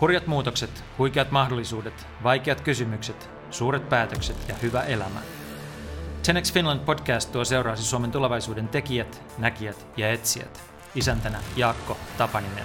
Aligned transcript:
Hurjat 0.00 0.26
muutokset, 0.26 0.84
huikeat 0.98 1.30
mahdollisuudet, 1.30 2.06
vaikeat 2.22 2.60
kysymykset, 2.60 3.30
suuret 3.50 3.88
päätökset 3.88 4.36
ja 4.48 4.54
hyvä 4.62 4.82
elämä. 4.82 5.20
Tenex 6.26 6.52
Finland 6.52 6.80
podcast 6.80 7.32
tuo 7.32 7.44
seuraasi 7.44 7.82
Suomen 7.82 8.10
tulevaisuuden 8.10 8.68
tekijät, 8.68 9.22
näkijät 9.38 9.86
ja 9.96 10.12
etsijät. 10.12 10.62
Isäntänä 10.94 11.38
Jaakko 11.56 11.96
Tapaninen. 12.18 12.64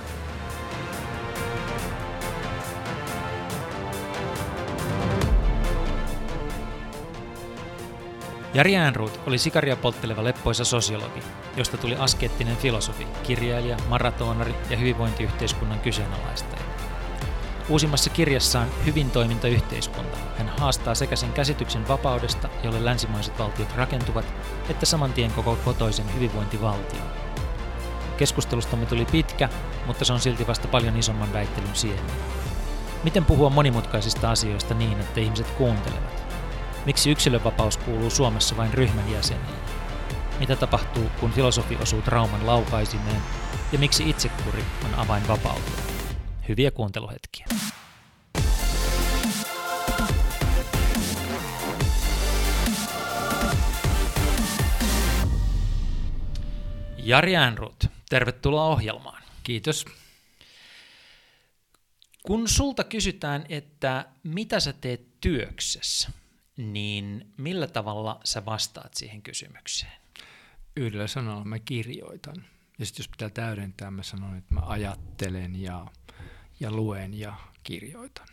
Jari 8.53 8.77
Äänruut 8.77 9.19
oli 9.27 9.37
sikaria 9.37 9.75
poltteleva 9.75 10.23
leppoisa 10.23 10.65
sosiologi, 10.65 11.23
josta 11.57 11.77
tuli 11.77 11.95
askeettinen 11.95 12.57
filosofi, 12.57 13.07
kirjailija, 13.23 13.77
maratonari 13.89 14.55
ja 14.69 14.77
hyvinvointiyhteiskunnan 14.77 15.79
kyseenalaistaja. 15.79 16.68
Uusimmassa 17.69 18.09
kirjassaan 18.09 18.67
Hyvin 18.85 19.11
toiminta 19.11 19.47
yhteiskunta 19.47 20.17
hän 20.37 20.49
haastaa 20.59 20.95
sekä 20.95 21.15
sen 21.15 21.33
käsityksen 21.33 21.87
vapaudesta, 21.87 22.49
jolle 22.63 22.85
länsimaiset 22.85 23.39
valtiot 23.39 23.75
rakentuvat, 23.75 24.25
että 24.69 24.85
saman 24.85 25.13
tien 25.13 25.31
koko 25.31 25.55
kotoisen 25.65 26.13
hyvinvointivaltion. 26.13 27.03
Keskustelustamme 28.17 28.85
tuli 28.85 29.05
pitkä, 29.05 29.49
mutta 29.85 30.05
se 30.05 30.13
on 30.13 30.19
silti 30.19 30.47
vasta 30.47 30.67
paljon 30.67 30.97
isomman 30.97 31.33
väittelyn 31.33 31.75
siemen. 31.75 32.11
Miten 33.03 33.25
puhua 33.25 33.49
monimutkaisista 33.49 34.31
asioista 34.31 34.73
niin, 34.73 34.99
että 34.99 35.19
ihmiset 35.19 35.51
kuuntelevat? 35.51 36.23
Miksi 36.85 37.11
yksilönvapaus 37.11 37.77
kuuluu 37.77 38.09
Suomessa 38.09 38.57
vain 38.57 38.73
ryhmän 38.73 39.11
jäseniin? 39.11 39.59
Mitä 40.39 40.55
tapahtuu, 40.55 41.09
kun 41.19 41.31
filosofi 41.31 41.77
osuu 41.81 42.01
trauman 42.01 42.47
laukaisimeen? 42.47 43.21
Ja 43.71 43.79
miksi 43.79 44.09
itsekuri 44.09 44.63
on 44.85 44.99
avain 44.99 45.27
vapauteen? 45.27 45.98
Hyviä 46.49 46.71
kuunteluhetkiä. 46.71 47.45
Jari 56.97 57.35
Äänruut, 57.35 57.85
tervetuloa 58.09 58.65
ohjelmaan. 58.65 59.23
Kiitos. 59.43 59.85
Kun 62.23 62.47
sulta 62.47 62.83
kysytään, 62.83 63.45
että 63.49 64.05
mitä 64.23 64.59
sä 64.59 64.73
teet 64.73 65.21
työksessä, 65.21 66.11
niin 66.57 67.33
millä 67.37 67.67
tavalla 67.67 68.19
sä 68.23 68.45
vastaat 68.45 68.93
siihen 68.93 69.21
kysymykseen? 69.21 70.01
Yhdellä 70.77 71.07
sanalla 71.07 71.45
mä 71.45 71.59
kirjoitan. 71.59 72.45
Ja 72.79 72.85
sitten 72.85 73.03
jos 73.03 73.09
pitää 73.09 73.29
täydentää, 73.29 73.91
mä 73.91 74.03
sanon, 74.03 74.37
että 74.37 74.53
mä 74.53 74.61
ajattelen 74.61 75.61
ja, 75.61 75.87
ja 76.59 76.71
luen 76.71 77.19
ja 77.19 77.35
kirjoitan. 77.63 78.27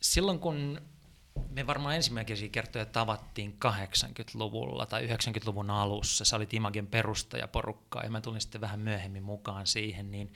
Silloin 0.00 0.38
kun 0.38 0.80
me 1.50 1.66
varmaan 1.66 1.94
ensimmäisiä 1.94 2.48
kertoja 2.48 2.86
tavattiin 2.86 3.56
80-luvulla 3.64 4.86
tai 4.86 5.06
90-luvun 5.06 5.70
alussa, 5.70 6.24
sä 6.24 6.36
olit 6.36 6.54
Imagen 6.54 6.86
perustajaporukkaa 6.86 8.02
ja 8.02 8.10
mä 8.10 8.20
tulin 8.20 8.40
sitten 8.40 8.60
vähän 8.60 8.80
myöhemmin 8.80 9.22
mukaan 9.22 9.66
siihen, 9.66 10.10
niin 10.10 10.32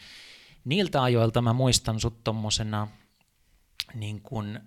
niiltä 0.65 1.03
ajoilta 1.03 1.43
mä 1.43 1.53
muistan 1.53 2.01
sut 2.01 2.25
tommosena 2.25 2.89
niin 3.95 4.21
kuin 4.21 4.61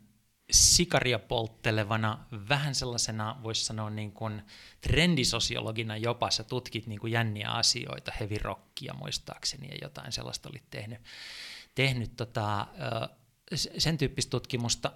sikaria 0.54 1.20
polttelevana, 1.20 2.26
vähän 2.50 2.76
sellaisena, 2.76 3.40
voisi 3.44 3.66
sanoa 3.66 3.90
niin 3.90 4.12
kuin 4.12 4.42
trendisosiologina 4.82 5.98
jopa, 5.98 6.32
sä 6.32 6.44
tutkit 6.44 6.88
niin 6.88 7.00
kuin 7.00 7.14
jänniä 7.14 7.50
asioita, 7.50 8.12
heavy 8.20 8.38
rockia 8.42 8.94
muistaakseni 8.94 9.68
ja 9.68 9.78
jotain 9.82 10.12
sellaista 10.12 10.50
olit 10.50 10.70
tehnyt, 10.70 11.00
tehnyt 11.76 12.16
tota, 12.18 12.68
sen 13.78 13.98
tyyppistä 13.98 14.30
tutkimusta. 14.30 14.92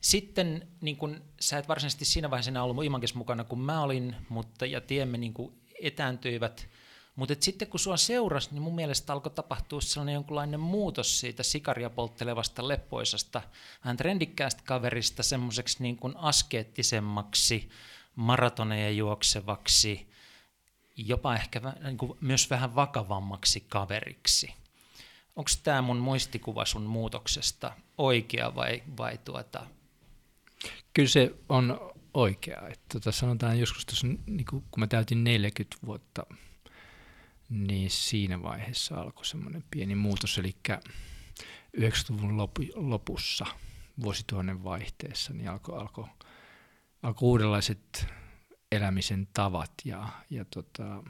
Sitten 0.00 0.68
niin 0.80 0.96
kun, 0.96 1.22
sä 1.40 1.58
et 1.58 1.68
varsinaisesti 1.68 2.04
siinä 2.04 2.30
vaiheessa 2.30 2.50
enää 2.50 2.62
ollut 2.62 2.84
Imankes 2.84 3.14
mukana, 3.14 3.44
kun 3.44 3.60
mä 3.60 3.82
olin, 3.82 4.16
mutta 4.28 4.66
ja 4.66 4.80
tiemme 4.80 5.18
niin 5.18 5.34
kuin 5.34 5.62
etääntyivät 5.82 6.68
mutta 7.16 7.34
sitten 7.40 7.68
kun 7.68 7.80
sua 7.80 7.96
seurasi, 7.96 8.48
niin 8.52 8.62
mun 8.62 8.74
mielestä 8.74 9.12
alkoi 9.12 9.32
tapahtua 9.32 9.80
sellainen 9.80 10.14
jonkunlainen 10.14 10.60
muutos 10.60 11.20
siitä 11.20 11.42
sikaria 11.42 11.90
polttelevasta 11.90 12.68
leppoisasta, 12.68 13.42
vähän 13.84 13.96
trendikkäästä 13.96 14.62
kaverista 14.66 15.22
semmoiseksi 15.22 15.82
niin 15.82 15.96
kuin 15.96 16.16
askeettisemmaksi, 16.16 17.68
maratoneja 18.16 18.90
juoksevaksi, 18.90 20.08
jopa 20.96 21.34
ehkä 21.34 21.60
niin 21.84 21.98
kuin 21.98 22.18
myös 22.20 22.50
vähän 22.50 22.74
vakavammaksi 22.74 23.60
kaveriksi. 23.60 24.54
Onko 25.36 25.50
tämä 25.62 25.82
mun 25.82 25.96
muistikuva 25.96 26.64
sun 26.64 26.82
muutoksesta 26.82 27.72
oikea 27.98 28.54
vai, 28.54 28.82
vai 28.96 29.18
tuota? 29.24 29.66
Kyllä 30.94 31.08
se 31.08 31.34
on 31.48 31.92
oikea. 32.14 32.68
Että 32.68 32.84
tota 32.92 33.12
sanotaan 33.12 33.58
joskus 33.58 33.86
tuossa, 33.86 34.06
niin 34.26 34.44
kun 34.46 34.62
mä 34.76 34.86
täytin 34.86 35.24
40 35.24 35.76
vuotta 35.86 36.26
niin 37.52 37.90
siinä 37.90 38.42
vaiheessa 38.42 39.00
alkoi 39.00 39.26
semmoinen 39.26 39.64
pieni 39.70 39.94
muutos, 39.94 40.38
eli 40.38 40.56
90-luvun 41.78 42.36
lopussa, 42.74 43.46
vuosituhannen 44.02 44.64
vaihteessa, 44.64 45.32
niin 45.32 45.50
alkoi 45.50 45.78
alko, 45.78 46.08
alko 47.02 47.26
uudenlaiset 47.26 48.06
elämisen 48.72 49.28
tavat. 49.34 49.72
Ja, 49.84 50.08
ja 50.30 50.44
tota, 50.44 51.02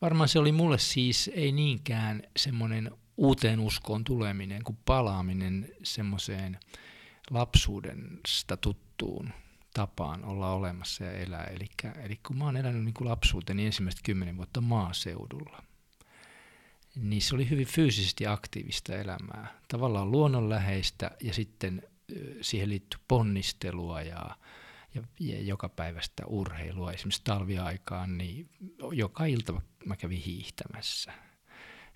varmaan 0.00 0.28
se 0.28 0.38
oli 0.38 0.52
mulle 0.52 0.78
siis 0.78 1.30
ei 1.34 1.52
niinkään 1.52 2.22
semmoinen 2.36 2.90
uuteen 3.16 3.60
uskoon 3.60 4.04
tuleminen 4.04 4.64
kuin 4.64 4.78
palaaminen 4.84 5.68
semmoiseen 5.82 6.58
lapsuudesta 7.30 8.56
tuttuun 8.56 9.30
tapaan 9.74 10.24
olla 10.24 10.52
olemassa 10.52 11.04
ja 11.04 11.12
elää. 11.12 11.44
Eli, 11.44 11.66
eli 12.04 12.20
kun 12.26 12.38
mä 12.38 12.44
oon 12.44 12.56
elänyt 12.56 12.84
niin 12.84 12.94
kuin 12.94 13.08
lapsuuteni 13.08 13.66
ensimmäistä 13.66 14.00
kymmenen 14.04 14.36
vuotta 14.36 14.60
maaseudulla, 14.60 15.62
niin 16.96 17.22
se 17.22 17.34
oli 17.34 17.50
hyvin 17.50 17.66
fyysisesti 17.66 18.26
aktiivista 18.26 18.94
elämää. 18.96 19.60
Tavallaan 19.68 20.10
luonnonläheistä 20.10 21.10
ja 21.22 21.34
sitten 21.34 21.82
siihen 22.40 22.68
liittyy 22.68 23.00
ponnistelua 23.08 24.02
ja, 24.02 24.36
ja, 24.94 25.02
ja 25.20 25.42
joka 25.42 25.68
päivästä 25.68 26.26
urheilua. 26.26 26.92
Esimerkiksi 26.92 27.20
talviaikaan, 27.24 28.18
niin 28.18 28.50
joka 28.92 29.24
ilta 29.24 29.62
mä 29.84 29.96
kävin 29.96 30.20
hiihtämässä. 30.20 31.12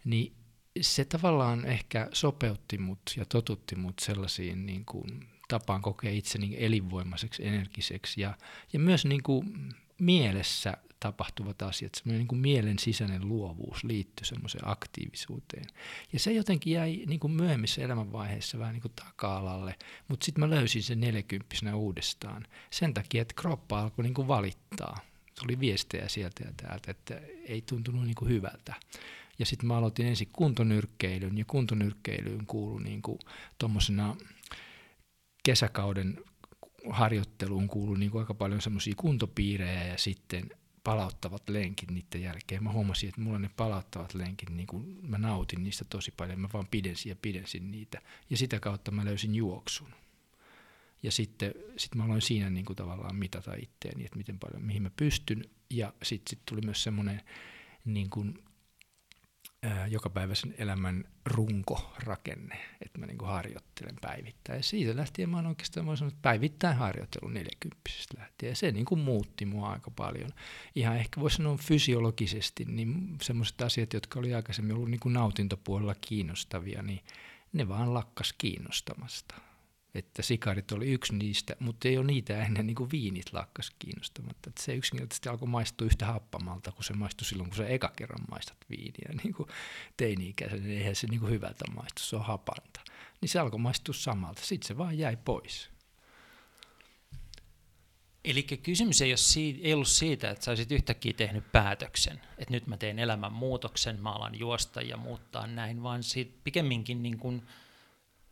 Niin 0.05 0.37
se 0.81 1.05
tavallaan 1.05 1.67
ehkä 1.67 2.09
sopeutti 2.13 2.79
mut 2.79 3.01
ja 3.17 3.25
totutti 3.25 3.77
mut 3.77 3.99
sellaisiin 3.99 4.67
niin 4.67 4.85
kuin, 4.85 5.29
tapaan 5.49 5.83
kokea 5.83 6.11
itseni 6.11 6.57
elinvoimaiseksi, 6.59 7.47
energiseksi 7.47 8.21
ja, 8.21 8.35
ja 8.73 8.79
myös 8.79 9.05
niin 9.05 9.23
kuin, 9.23 9.75
mielessä 10.01 10.77
tapahtuvat 11.05 11.63
asiat, 11.63 11.95
semmoinen 11.95 12.19
niin 12.19 12.29
kuin 12.29 12.39
mielen 12.39 12.79
sisäinen 12.79 13.29
luovuus 13.29 13.85
liittyy 13.85 14.25
semmoiseen 14.27 14.69
aktiivisuuteen. 14.69 15.65
Ja 16.13 16.19
se 16.19 16.33
jotenkin 16.33 16.73
jäi 16.73 17.03
niin 17.07 17.21
kuin 17.21 17.33
myöhemmissä 17.33 17.83
elämänvaiheissa 17.83 18.59
vähän 18.59 18.73
niin 18.73 18.83
kuin 18.83 18.93
taka-alalle, 18.97 19.75
mutta 20.09 20.25
sitten 20.25 20.45
mä 20.45 20.51
löysin 20.51 20.83
sen 20.83 21.01
nelikymppisenä 21.01 21.77
uudestaan. 21.77 22.47
Sen 22.71 22.95
takia, 22.95 23.23
että 23.23 23.35
kroppa 23.35 23.81
alkoi 23.81 24.03
niin 24.03 24.15
kuin 24.15 24.29
valittaa. 24.29 24.99
Tuli 25.41 25.61
viestejä 25.61 26.09
sieltä 26.09 26.45
ja 26.45 26.53
täältä, 26.57 26.91
että 26.91 27.21
ei 27.47 27.63
tuntunut 27.63 28.05
niin 28.05 28.15
kuin 28.15 28.29
hyvältä. 28.29 28.75
Ja 29.39 29.47
sitten 29.47 29.67
mä 29.67 29.77
aloitin 29.77 30.07
ensin 30.07 30.29
kuntonyrkkeilyn, 30.33 31.39
ja 31.39 31.45
kuntonyrkkeilyyn 31.45 32.47
kuului 32.47 32.83
niin 32.83 33.03
kuin 33.03 33.19
tuommoisena 33.59 34.17
kesäkauden 35.43 36.19
harjoitteluun 36.91 37.69
kuului 37.69 37.99
niin 37.99 38.11
kuin 38.11 38.21
aika 38.21 38.35
paljon 38.35 38.61
semmoisia 38.61 38.95
kuntopiirejä 38.97 39.85
ja 39.85 39.99
sitten 39.99 40.51
palauttavat 40.85 41.49
lenkit 41.49 41.91
niiden 41.91 42.23
jälkeen. 42.23 42.65
Mä 42.65 42.73
huomasin, 42.73 43.09
että 43.09 43.21
mulla 43.21 43.39
ne 43.39 43.51
palauttavat 43.57 44.15
lenkit, 44.15 44.51
niin 44.51 44.67
kun 44.67 44.99
mä 45.03 45.19
nautin 45.19 45.65
niistä 45.65 45.85
tosi 45.85 46.15
paljon. 46.17 46.41
Mä 46.41 46.49
vaan 46.53 46.67
pidensin 46.71 47.11
ja 47.11 47.17
pidensin 47.23 47.71
niitä. 47.71 48.01
Ja 48.31 48.37
sitä 48.37 48.61
kautta 48.61 48.91
mä 48.91 49.05
löysin 49.05 49.35
juoksun. 49.35 49.95
Ja 51.03 51.13
sitten 51.13 51.55
sit 51.77 51.95
mä 51.95 52.05
aloin 52.05 52.23
siinä 52.23 52.51
niin 52.51 52.65
kuin 52.65 52.77
tavallaan 52.77 53.17
mitata 53.17 53.55
itteeni, 53.55 54.05
että 54.05 54.17
miten 54.17 54.39
paljon, 54.39 54.63
mihin 54.63 54.83
mä 54.83 54.91
pystyn. 54.97 55.45
Ja 55.71 55.93
sitten 56.03 56.31
sit 56.31 56.41
tuli 56.47 56.61
myös 56.61 56.83
semmoinen 56.83 57.23
niin 57.85 58.11
kuin 58.11 58.44
jokapäiväisen 59.89 60.55
elämän 60.59 61.05
runkorakenne, 61.25 62.59
että 62.83 62.99
mä 62.99 63.07
niinku 63.07 63.25
harjoittelen 63.25 63.97
päivittäin. 64.01 64.57
Ja 64.57 64.63
siitä 64.63 64.97
lähtien 64.97 65.31
mä 65.31 65.37
oon 65.37 65.47
oikeastaan 65.47 65.87
voin 65.87 65.99
sanoa, 65.99 66.09
että 66.09 66.23
päivittäin 66.23 66.77
harjoittelu 66.77 67.29
40 67.29 67.81
lähtien. 68.19 68.51
Ja 68.51 68.57
se 68.57 68.73
niinku 68.73 68.97
muutti 68.97 69.45
mua 69.45 69.71
aika 69.71 69.91
paljon. 69.91 70.31
Ihan 70.75 70.97
ehkä 70.97 71.21
voisi 71.21 71.37
sanoa 71.37 71.57
fysiologisesti, 71.57 72.65
niin 72.65 73.17
semmoiset 73.23 73.63
asiat, 73.63 73.93
jotka 73.93 74.19
oli 74.19 74.35
aikaisemmin 74.35 74.75
ollut 74.77 74.91
niinku 74.91 75.09
nautintopuolella 75.09 75.95
kiinnostavia, 76.01 76.83
niin 76.83 77.01
ne 77.53 77.69
vaan 77.69 77.95
lakkas 77.95 78.33
kiinnostamasta. 78.39 79.35
Että 79.95 80.23
sikarit 80.23 80.73
oli 80.73 80.93
yksi 80.93 81.15
niistä, 81.15 81.57
mutta 81.61 81.89
ei 81.89 81.99
ole 81.99 82.07
niitä 82.07 82.45
ennen 82.45 82.67
niin 82.67 82.75
kuin 82.75 82.91
viinit 82.91 83.33
lakkas 83.33 83.73
kiinnostamatta. 83.79 84.51
Että 84.51 84.63
se 84.63 84.75
yksinkertaisesti 84.75 85.29
alkoi 85.29 85.49
maistua 85.49 85.87
yhtä 85.87 86.07
happamalta 86.07 86.73
kuin 86.73 86.85
se 86.85 86.93
maistui 86.93 87.25
silloin, 87.25 87.51
kun 87.51 87.57
se 87.57 87.75
eka 87.75 87.93
kerran 87.97 88.25
maistat 88.31 88.59
viiniä. 88.71 89.21
Niin 89.25 89.35
kuin 89.35 89.49
teini-ikäisen, 89.97 90.63
niin 90.63 90.79
eihän 90.79 90.95
se 90.95 91.07
niin 91.07 91.21
kuin 91.21 91.33
hyvältä 91.33 91.65
maistu, 91.77 92.03
se 92.03 92.17
on 92.17 92.25
hapanta. 92.25 92.81
Niin 93.21 93.29
se 93.29 93.39
alkoi 93.39 93.61
maistua 93.61 93.95
samalta, 93.95 94.43
sitten 94.45 94.69
se 94.69 94.79
vaan 94.79 94.99
jäi 94.99 95.17
pois. 95.17 95.75
Eli 98.25 98.43
kysymys 98.43 99.03
ei, 99.03 99.11
ole 99.11 99.17
siitä, 99.17 99.61
ei 99.63 99.75
ollut 99.75 99.89
siitä, 99.89 100.31
että 100.31 100.45
sä 100.45 100.51
olisit 100.51 100.73
yhtäkkiä 100.73 101.13
tehnyt 101.13 101.53
päätöksen, 101.53 102.21
että 102.39 102.55
nyt 102.55 102.67
mä 102.67 102.77
teen 102.77 102.99
elämän 102.99 103.33
muutoksen, 103.33 104.03
mä 104.03 104.13
alan 104.13 104.39
juosta 104.39 104.83
ja 104.83 104.97
muuttaa 104.97 105.47
näin, 105.47 105.83
vaan 105.83 106.03
siitä 106.03 106.33
pikemminkin 106.45 107.03
niin 107.03 107.19
kuin 107.19 107.43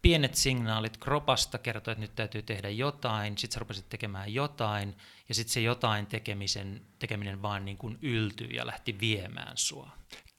pienet 0.03 0.35
signaalit 0.35 0.97
kropasta 0.97 1.59
kertoo, 1.59 1.93
että 1.93 2.03
nyt 2.03 2.15
täytyy 2.15 2.43
tehdä 2.43 2.69
jotain, 2.69 3.39
sitten 3.39 3.55
sä 3.55 3.61
rupesit 3.61 3.89
tekemään 3.89 4.35
jotain, 4.35 4.97
ja 5.29 5.35
sitten 5.35 5.53
se 5.53 5.61
jotain 5.61 6.07
tekemisen, 6.07 6.81
tekeminen 6.99 7.43
vaan 7.43 7.65
niin 7.65 7.77
kuin 7.77 7.99
yltyi 8.03 8.55
ja 8.55 8.67
lähti 8.67 8.97
viemään 9.01 9.57
sua. 9.57 9.91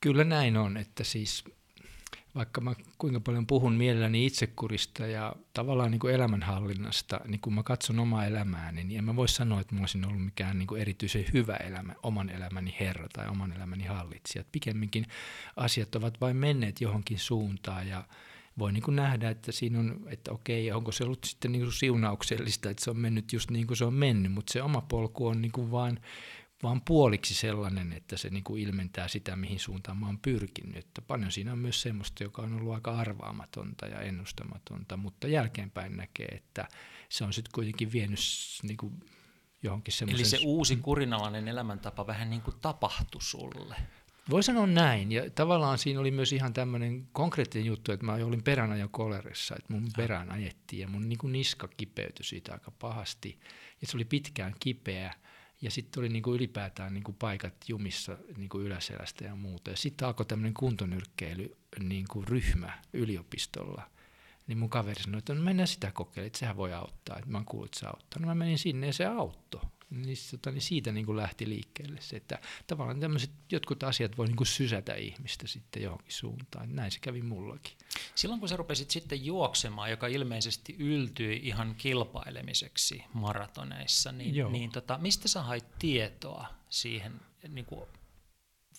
Kyllä 0.02 0.24
näin 0.24 0.58
on, 0.58 0.78
että 0.78 1.04
siis 1.04 1.44
vaikka 2.36 2.62
mä 2.62 2.76
kuinka 2.98 3.20
paljon 3.20 3.48
puhun 3.48 3.74
mielelläni 3.74 4.26
itsekurista 4.26 5.08
ja 5.08 5.36
tavallaan 5.54 5.92
niin 5.92 6.00
kuin 6.00 6.14
elämänhallinnasta, 6.14 7.22
niin 7.26 7.42
kun 7.42 7.54
mä 7.54 7.64
katson 7.64 8.00
omaa 8.00 8.26
elämääni, 8.26 8.84
niin 8.84 8.98
en 8.98 9.04
mä 9.04 9.16
voi 9.16 9.28
sanoa, 9.28 9.62
että 9.62 9.76
mä 9.76 9.82
olisin 9.82 10.06
ollut 10.06 10.26
mikään 10.26 10.60
niin 10.60 10.68
kuin 10.68 10.82
erityisen 10.82 11.26
hyvä 11.34 11.56
elämä, 11.56 11.94
oman 12.04 12.30
elämäni 12.30 12.76
herra 12.80 13.08
tai 13.14 13.28
oman 13.28 13.54
elämäni 13.54 13.86
hallitsija. 13.86 14.46
Pikemminkin 14.52 15.06
asiat 15.56 15.96
ovat 15.96 16.22
vain 16.22 16.38
menneet 16.38 16.82
johonkin 16.82 17.20
suuntaan 17.20 17.88
ja 17.88 18.04
voi 18.60 18.74
niin 18.74 18.84
kuin 18.84 18.96
nähdä, 18.96 19.30
että 19.30 19.52
siinä 19.52 19.80
on, 19.80 20.08
että 20.10 20.32
okei, 20.32 20.72
onko 20.72 20.92
se 20.92 21.04
ollut 21.04 21.24
sitten 21.24 21.52
niin 21.52 21.62
kuin 21.62 21.74
siunauksellista, 21.74 22.70
että 22.70 22.84
se 22.84 22.90
on 22.90 22.98
mennyt 22.98 23.34
just 23.34 23.52
niin 23.52 23.68
kuin 23.68 23.78
se 23.78 23.86
on 23.86 23.94
mennyt, 23.94 24.32
mutta 24.32 24.54
se 24.54 24.62
oma 24.62 24.82
polku 24.82 25.28
on 25.28 25.42
niin 25.42 25.52
kuin 25.52 25.72
vaan 25.72 26.00
vaan 26.64 26.82
puoliksi 26.82 27.34
sellainen, 27.34 27.94
että 27.94 28.18
se 28.18 28.30
niin 28.30 28.44
kuin 28.44 28.64
ilmentää 28.64 29.08
sitä, 29.08 29.36
mihin 29.36 29.60
suuntaan 29.60 29.98
mä 29.98 30.06
oon 30.06 30.20
pyrkinyt. 30.20 30.78
Että 30.78 31.02
paljon 31.02 31.32
siinä 31.32 31.52
on 31.52 31.60
myös 31.60 31.82
semmoista, 31.82 32.24
joka 32.24 32.42
on 32.42 32.54
ollut 32.54 32.74
aika 32.74 32.92
arvaamatonta 32.92 33.86
ja 33.86 34.02
ennustamatonta, 34.02 34.98
mutta 34.98 35.28
jälkeenpäin 35.28 35.98
näkee, 35.98 36.28
että 36.28 36.68
se 37.10 37.24
on 37.24 37.34
sitten 37.34 37.52
kuitenkin 37.56 37.92
vienyt 37.92 38.20
niin 38.64 38.78
kuin 38.78 39.00
johonkin 39.64 39.94
semmoisen... 39.94 40.26
Eli 40.26 40.30
se 40.30 40.48
uusi 40.48 40.76
kurinalainen 40.76 41.48
elämäntapa 41.48 42.08
vähän 42.08 42.30
niin 42.30 42.42
kuin 42.42 42.56
tapahtui 42.62 43.22
sulle. 43.22 43.76
Voi 44.30 44.44
sanoa 44.44 44.68
näin, 44.68 45.12
ja 45.12 45.30
tavallaan 45.30 45.78
siinä 45.78 46.00
oli 46.00 46.12
myös 46.12 46.34
ihan 46.34 46.54
tämmöinen 46.54 47.08
konkreettinen 47.12 47.66
juttu, 47.66 47.92
että 47.92 48.06
mä 48.06 48.14
olin 48.14 48.44
peränajan 48.44 48.90
kolerissa, 48.90 49.56
että 49.56 49.74
mun 49.74 49.88
perään 49.98 50.32
ajettiin 50.32 50.80
ja 50.80 50.88
mun 50.88 51.10
niin 51.10 51.18
kuin 51.18 51.34
niska 51.34 51.68
kipeytyi 51.68 52.26
siitä 52.26 52.54
aika 52.54 52.72
pahasti, 52.72 53.40
ja 53.82 53.88
se 53.88 53.98
oli 53.98 54.06
pitkään 54.06 54.56
kipeä, 54.60 55.14
ja 55.62 55.72
sitten 55.72 56.02
oli 56.02 56.10
niin 56.10 56.24
kuin 56.24 56.36
ylipäätään 56.36 56.94
niin 56.94 57.04
kuin 57.04 57.16
paikat 57.16 57.54
jumissa 57.68 58.18
niin 58.38 58.50
kuin 58.50 58.66
yläselästä 58.66 59.26
ja 59.26 59.36
muuta. 59.36 59.70
Ja 59.70 59.78
sitten 59.78 60.08
alkoi 60.08 60.26
tämmöinen 60.26 60.54
kuntonyrkkeily 60.54 61.58
niin 61.80 62.06
kuin 62.10 62.28
ryhmä 62.28 62.80
yliopistolla. 62.94 63.90
Niin 64.48 64.58
mun 64.58 64.70
kaveri 64.70 65.04
sanoi, 65.04 65.20
että 65.20 65.34
no 65.34 65.42
mennään 65.42 65.68
sitä 65.68 65.92
kokeilemaan, 65.92 66.28
että 66.28 66.40
sehän 66.40 66.58
voi 66.58 66.74
auttaa. 66.74 67.18
Että 67.18 67.30
mä 67.30 67.38
oon 67.38 67.46
kuullut, 67.46 67.68
että 67.68 67.80
se 67.80 67.86
auttaa. 67.86 68.22
No 68.22 68.28
mä 68.28 68.36
menin 68.36 68.60
sinne 68.60 68.88
ja 68.88 68.94
se 68.94 69.06
auttoi 69.06 69.62
niin, 69.94 70.18
tota, 70.32 70.52
niin 70.52 70.62
siitä 70.62 70.92
niin 70.92 71.06
kuin 71.06 71.18
lähti 71.18 71.50
liikkeelle 71.50 72.02
se, 72.02 72.16
että 72.16 72.40
tavallaan 72.68 73.00
tämmöiset 73.00 73.32
jotkut 73.52 73.84
asiat 73.84 74.18
voi 74.18 74.28
niin 74.28 74.36
kuin 74.36 74.48
sysätä 74.48 74.94
ihmistä 74.94 75.48
sitten 75.48 75.84
johonkin 75.84 76.12
suuntaan. 76.12 76.76
Näin 76.76 76.92
se 76.92 77.00
kävi 77.00 77.22
mullakin. 77.22 77.78
Silloin 78.16 78.40
kun 78.40 78.50
sä 78.50 78.58
rupesit 78.58 78.92
sitten 78.92 79.26
juoksemaan, 79.26 79.92
joka 79.92 80.08
ilmeisesti 80.08 80.76
yltyi 80.80 81.40
ihan 81.44 81.76
kilpailemiseksi 81.76 83.04
maratoneissa, 83.14 84.12
niin, 84.12 84.52
niin 84.52 84.72
tota, 84.72 84.98
mistä 84.98 85.28
sä 85.28 85.42
hait 85.42 85.66
tietoa 85.80 86.46
siihen 86.70 87.22
niin 87.48 87.66
kuin 87.66 87.86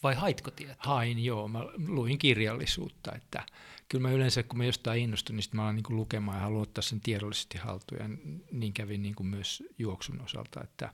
vai 0.03 0.15
haitko 0.15 0.51
tietoa? 0.51 0.77
Hain, 0.79 1.25
joo. 1.25 1.49
Mä 1.49 1.61
luin 1.87 2.19
kirjallisuutta, 2.19 3.13
että 3.15 3.47
kyllä 3.89 4.09
mä 4.09 4.15
yleensä, 4.15 4.43
kun 4.43 4.59
mä 4.59 4.65
jostain 4.65 5.03
innostun, 5.03 5.37
niin 5.37 5.43
sitten 5.43 5.57
mä 5.57 5.63
alan 5.63 5.75
niin 5.77 5.85
lukemaan 5.89 6.37
ja 6.37 6.43
haluan 6.43 6.63
ottaa 6.63 6.83
sen 6.83 7.01
tiedollisesti 7.01 7.59
haltuun, 7.59 8.01
ja 8.01 8.09
niin 8.53 8.73
kävin 8.73 9.03
niin 9.03 9.15
kuin 9.15 9.27
myös 9.27 9.63
juoksun 9.79 10.21
osalta, 10.21 10.63
että 10.65 10.91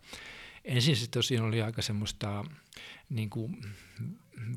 ensin 0.65 0.97
se 0.97 1.11
tosiaan 1.11 1.49
oli 1.49 1.63
aika 1.63 1.83
semmoista 1.83 2.45
niin 3.11 3.31
kuin 3.31 3.65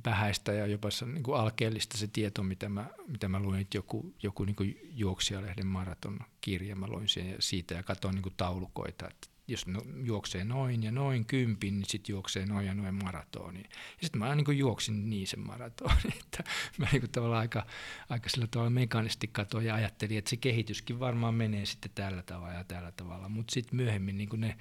vähäistä 0.06 0.54
ja 0.54 0.68
jopa 0.68 0.90
niin 1.14 1.24
kuin 1.24 1.40
alkeellista 1.40 1.98
se 1.98 2.08
tieto, 2.08 2.44
mitä 2.44 2.70
mä, 2.70 2.90
mitä 3.08 3.28
mä 3.28 3.40
luin, 3.40 3.62
että 3.62 3.78
joku, 3.78 4.14
joku 4.24 4.46
niin 4.46 4.56
kuin 4.56 4.80
juoksijalehden 4.84 5.68
maraton 5.68 6.20
kirja, 6.42 6.76
mä 6.76 6.88
luin 6.88 7.08
siitä 7.40 7.74
ja 7.74 7.84
katsoin 7.84 8.16
niin 8.16 8.24
kuin 8.24 8.34
taulukoita, 8.38 9.08
että 9.08 9.28
jos 9.48 9.68
no, 9.68 9.82
juoksee 10.04 10.44
noin 10.44 10.84
ja 10.84 10.92
noin 10.92 11.26
kympin, 11.26 11.80
niin 11.80 11.90
sitten 11.90 12.14
juoksee 12.14 12.46
noin 12.46 12.66
ja 12.66 12.74
noin 12.74 12.96
maratoni. 13.04 13.60
Ja 13.60 14.02
sitten 14.02 14.20
mä 14.20 14.36
niin 14.36 14.58
juoksin 14.58 15.10
niin 15.10 15.28
sen 15.28 15.40
maratoni, 15.40 16.02
että 16.24 16.44
mä 16.78 16.88
niin 16.92 17.12
tavallaan 17.12 17.42
aika, 17.42 17.66
aika 18.10 18.30
sillä 18.30 18.48
tavalla 18.48 18.70
mekaanisti 18.70 19.28
katsoin 19.28 19.66
ja 19.66 19.76
ajattelin, 19.76 20.18
että 20.18 20.30
se 20.30 20.38
kehityskin 20.38 21.00
varmaan 21.00 21.36
menee 21.36 21.66
sitten 21.66 21.92
tällä 21.96 22.24
tavalla 22.24 22.54
ja 22.54 22.64
tällä 22.64 22.92
tavalla, 22.92 23.30
mutta 23.30 23.54
sitten 23.54 23.76
myöhemmin 23.76 24.18
niin 24.18 24.30
ne 24.38 24.58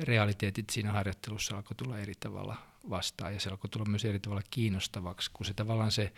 realiteetit 0.00 0.70
siinä 0.70 0.92
harjoittelussa 0.92 1.56
alkoi 1.56 1.76
tulla 1.76 1.98
eri 1.98 2.14
tavalla 2.20 2.56
vastaan 2.90 3.34
ja 3.34 3.40
se 3.40 3.50
alkoi 3.50 3.70
tulla 3.70 3.86
myös 3.86 4.04
eri 4.04 4.20
tavalla 4.20 4.42
kiinnostavaksi, 4.50 5.30
kun 5.32 5.46
se 5.46 5.54
tavallaan 5.54 5.92
se 5.92 6.12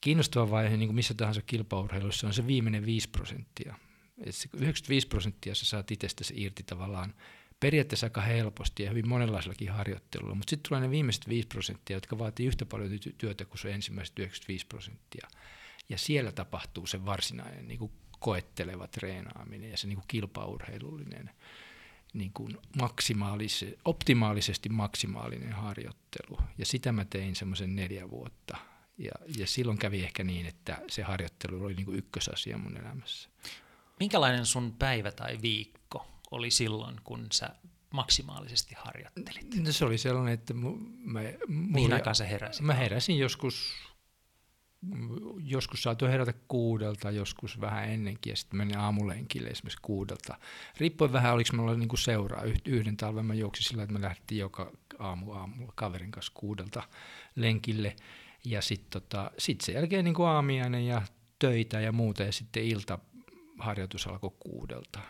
kiinnostava 0.00 0.50
vaihe 0.50 0.76
niin 0.76 0.94
missä 0.94 1.14
tahansa 1.14 1.42
kilpaurheilussa 1.42 2.26
on 2.26 2.34
se 2.34 2.46
viimeinen 2.46 2.86
5 2.86 3.08
prosenttia. 3.08 3.74
Et 4.24 4.34
se 4.34 4.48
95 4.52 5.08
prosenttia 5.08 5.54
sä 5.54 5.66
saat 5.66 5.90
itsestäsi 5.90 6.34
irti 6.36 6.62
tavallaan 6.62 7.14
periaatteessa 7.62 8.06
aika 8.06 8.20
helposti 8.20 8.82
ja 8.82 8.90
hyvin 8.90 9.08
monenlaisellakin 9.08 9.70
harjoittelulla, 9.70 10.34
mutta 10.34 10.50
sitten 10.50 10.68
tulee 10.68 10.80
ne 10.80 10.90
viimeiset 10.90 11.28
5 11.28 11.48
prosenttia, 11.48 11.96
jotka 11.96 12.18
vaatii 12.18 12.46
yhtä 12.46 12.66
paljon 12.66 12.90
työtä 13.18 13.44
kuin 13.44 13.58
se 13.58 13.72
ensimmäiset 13.72 14.18
95 14.18 14.66
prosenttia. 14.66 15.28
Ja 15.88 15.98
siellä 15.98 16.32
tapahtuu 16.32 16.86
se 16.86 17.04
varsinainen 17.04 17.68
niin 17.68 17.78
kuin 17.78 17.92
koetteleva 18.18 18.86
treenaaminen 18.86 19.70
ja 19.70 19.76
se 19.76 19.86
niin 19.86 19.96
kuin 19.96 20.08
kilpaurheilullinen, 20.08 21.30
niin 22.14 22.32
kuin 22.32 22.58
maksimaalis- 22.82 23.78
optimaalisesti 23.84 24.68
maksimaalinen 24.68 25.52
harjoittelu. 25.52 26.38
Ja 26.58 26.66
sitä 26.66 26.92
mä 26.92 27.04
tein 27.04 27.36
semmoisen 27.36 27.76
neljä 27.76 28.10
vuotta. 28.10 28.56
Ja, 28.98 29.12
ja 29.36 29.46
silloin 29.46 29.78
kävi 29.78 30.02
ehkä 30.02 30.24
niin, 30.24 30.46
että 30.46 30.78
se 30.88 31.02
harjoittelu 31.02 31.64
oli 31.64 31.74
niin 31.74 31.86
kuin 31.86 31.98
ykkösasia 31.98 32.58
mun 32.58 32.76
elämässä. 32.76 33.28
Minkälainen 34.00 34.46
sun 34.46 34.72
päivä 34.78 35.12
tai 35.12 35.38
viikko 35.42 36.06
oli 36.32 36.50
silloin, 36.50 36.96
kun 37.04 37.26
sä 37.32 37.48
maksimaalisesti 37.90 38.74
harjoittelit? 38.78 39.54
No 39.64 39.72
se 39.72 39.84
oli 39.84 39.98
sellainen, 39.98 40.34
että 40.34 40.54
mä... 40.54 41.20
Mihin 41.48 41.92
aikaan 41.92 42.16
sä 42.16 42.24
heräsit? 42.24 42.62
Mä 42.62 42.74
heräsin 42.74 43.18
joskus, 43.18 43.74
joskus 45.44 45.82
saatu 45.82 46.04
herätä 46.04 46.32
kuudelta, 46.48 47.10
joskus 47.10 47.60
vähän 47.60 47.88
ennenkin, 47.88 48.30
ja 48.30 48.36
sitten 48.36 48.58
menin 48.58 48.78
aamulenkille 48.78 49.48
esimerkiksi 49.48 49.82
kuudelta. 49.82 50.38
Riippuen 50.78 51.12
vähän, 51.12 51.34
oliko 51.34 51.56
mulla 51.56 51.74
niinku 51.74 51.96
seuraa. 51.96 52.42
Yhden 52.66 52.96
talven 52.96 53.26
mä 53.26 53.34
juoksin 53.34 53.64
sillä, 53.64 53.82
että 53.82 53.92
me 53.92 54.02
lähdettiin 54.02 54.38
joka 54.38 54.72
aamu 54.98 55.32
aamulla 55.32 55.72
kaverin 55.74 56.10
kanssa 56.10 56.32
kuudelta 56.34 56.82
lenkille, 57.36 57.96
ja 58.44 58.62
sitten 58.62 59.02
tota, 59.02 59.30
sit 59.38 59.60
sen 59.60 59.74
jälkeen 59.74 60.04
niinku 60.04 60.22
aamiainen 60.22 60.86
ja 60.86 61.02
töitä 61.38 61.80
ja 61.80 61.92
muuta, 61.92 62.22
ja 62.22 62.32
sitten 62.32 62.64
ilta 62.64 62.98
harjoitus 63.58 64.06
alkoi 64.06 64.30
kuudelta. 64.38 65.00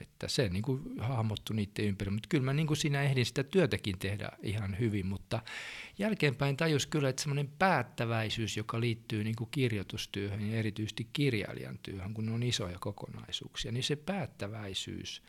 Että 0.00 0.28
se 0.28 0.48
niin 0.48 0.62
kuin 0.62 1.00
hahmottui 1.00 1.56
niiden 1.56 1.84
ympärillä, 1.84 2.14
mutta 2.14 2.28
kyllä 2.28 2.44
mä 2.44 2.52
niin 2.52 2.66
kuin 2.66 2.76
siinä 2.76 3.02
ehdin 3.02 3.26
sitä 3.26 3.44
työtäkin 3.44 3.98
tehdä 3.98 4.28
ihan 4.42 4.78
hyvin, 4.78 5.06
mutta 5.06 5.42
jälkeenpäin 5.98 6.56
tajus 6.56 6.86
kyllä, 6.86 7.08
että 7.08 7.22
semmoinen 7.22 7.48
päättäväisyys, 7.58 8.56
joka 8.56 8.80
liittyy 8.80 9.24
niin 9.24 9.36
kuin 9.36 9.50
kirjoitustyöhön 9.50 10.50
ja 10.50 10.58
erityisesti 10.58 11.08
kirjailijan 11.12 11.78
työhön, 11.78 12.14
kun 12.14 12.26
ne 12.26 12.32
on 12.32 12.42
isoja 12.42 12.78
kokonaisuuksia, 12.78 13.72
niin 13.72 13.84
se 13.84 13.96
päättäväisyys 13.96 15.22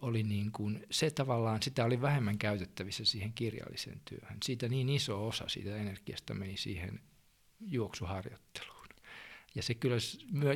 oli 0.00 0.22
niin 0.22 0.52
kuin, 0.52 0.86
se 0.90 1.10
tavallaan, 1.10 1.62
sitä 1.62 1.84
oli 1.84 2.00
vähemmän 2.00 2.38
käytettävissä 2.38 3.04
siihen 3.04 3.32
kirjalliseen 3.32 4.00
työhön. 4.04 4.38
Siitä 4.44 4.68
niin 4.68 4.88
iso 4.88 5.26
osa 5.26 5.48
siitä 5.48 5.76
energiasta 5.76 6.34
meni 6.34 6.56
siihen 6.56 7.00
juoksuharjoitteluun. 7.60 8.77
Ja 9.54 9.62
se 9.62 9.74
kyllä 9.74 9.96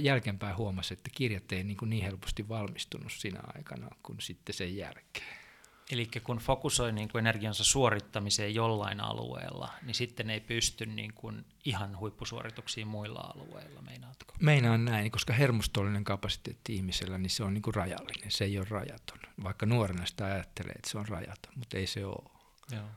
jälkeenpäin 0.00 0.56
huomasi, 0.56 0.94
että 0.94 1.10
kirjat 1.14 1.52
ei 1.52 1.64
niin, 1.64 1.76
kuin 1.76 1.90
niin 1.90 2.04
helposti 2.04 2.48
valmistunut 2.48 3.12
siinä 3.12 3.40
aikana 3.56 3.88
kuin 4.02 4.20
sitten 4.20 4.54
sen 4.54 4.76
jälkeen. 4.76 5.42
Eli 5.90 6.08
kun 6.24 6.36
fokusoi 6.36 6.92
niin 6.92 7.08
kuin 7.08 7.26
energiansa 7.26 7.64
suorittamiseen 7.64 8.54
jollain 8.54 9.00
alueella, 9.00 9.72
niin 9.82 9.94
sitten 9.94 10.30
ei 10.30 10.40
pysty 10.40 10.86
niin 10.86 11.12
kuin 11.12 11.44
ihan 11.64 11.98
huippusuorituksiin 11.98 12.86
muilla 12.86 13.20
alueilla, 13.20 13.82
meinaatko? 13.82 14.34
Meinaan 14.40 14.84
näin, 14.84 15.10
koska 15.10 15.32
hermostollinen 15.32 16.04
kapasiteetti 16.04 16.74
ihmisellä, 16.74 17.18
niin 17.18 17.30
se 17.30 17.44
on 17.44 17.54
niin 17.54 17.62
kuin 17.62 17.74
rajallinen, 17.74 18.30
se 18.30 18.44
ei 18.44 18.58
ole 18.58 18.66
rajaton. 18.70 19.18
Vaikka 19.42 19.66
nuorena 19.66 20.06
sitä 20.06 20.24
ajattelee, 20.26 20.72
että 20.72 20.90
se 20.90 20.98
on 20.98 21.08
rajaton, 21.08 21.52
mutta 21.56 21.76
ei 21.76 21.86
se 21.86 22.04
ole. 22.06 22.30
Joo. 22.70 22.88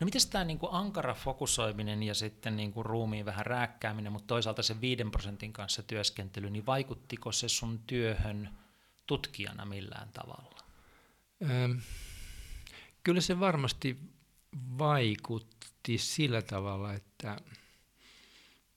No 0.00 0.04
miten 0.04 0.20
tämä 0.30 0.44
niinku 0.44 0.68
ankara 0.70 1.14
fokusoiminen 1.14 2.02
ja 2.02 2.14
sitten 2.14 2.56
niinku 2.56 2.82
ruumiin 2.82 3.26
vähän 3.26 3.46
rääkkääminen, 3.46 4.12
mutta 4.12 4.26
toisaalta 4.26 4.62
se 4.62 4.80
viiden 4.80 5.10
prosentin 5.10 5.52
kanssa 5.52 5.82
työskentely, 5.82 6.50
niin 6.50 6.66
vaikuttiko 6.66 7.32
se 7.32 7.48
sun 7.48 7.78
työhön 7.86 8.50
tutkijana 9.06 9.64
millään 9.64 10.08
tavalla? 10.08 10.60
Öm, 11.50 11.80
kyllä 13.02 13.20
se 13.20 13.40
varmasti 13.40 13.98
vaikutti 14.78 15.98
sillä 15.98 16.42
tavalla, 16.42 16.94
että 16.94 17.36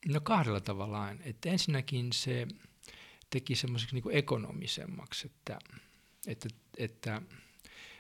no 0.07 0.21
kahdella 0.21 0.61
tavalla. 0.61 1.11
Että 1.23 1.49
ensinnäkin 1.49 2.13
se 2.13 2.47
teki 3.29 3.55
semmoiseksi 3.55 3.95
niin 3.95 4.17
ekonomisemmaksi, 4.17 5.27
että, 5.27 5.59
että, 6.27 6.49
että 6.77 7.21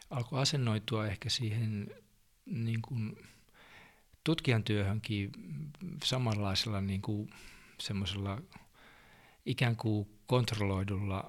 alkoi 0.09 0.41
asennoitua 0.41 1.07
ehkä 1.07 1.29
siihen 1.29 1.95
niin 2.49 2.81
kuin 2.81 3.17
tutkijan 4.23 4.63
työhönkin 4.63 5.31
samanlaisella 6.03 6.81
niin 6.81 7.01
kuin 7.01 7.29
semmoisella 7.81 8.41
ikään 9.45 9.75
kuin 9.75 10.09
kontrolloidulla 10.27 11.19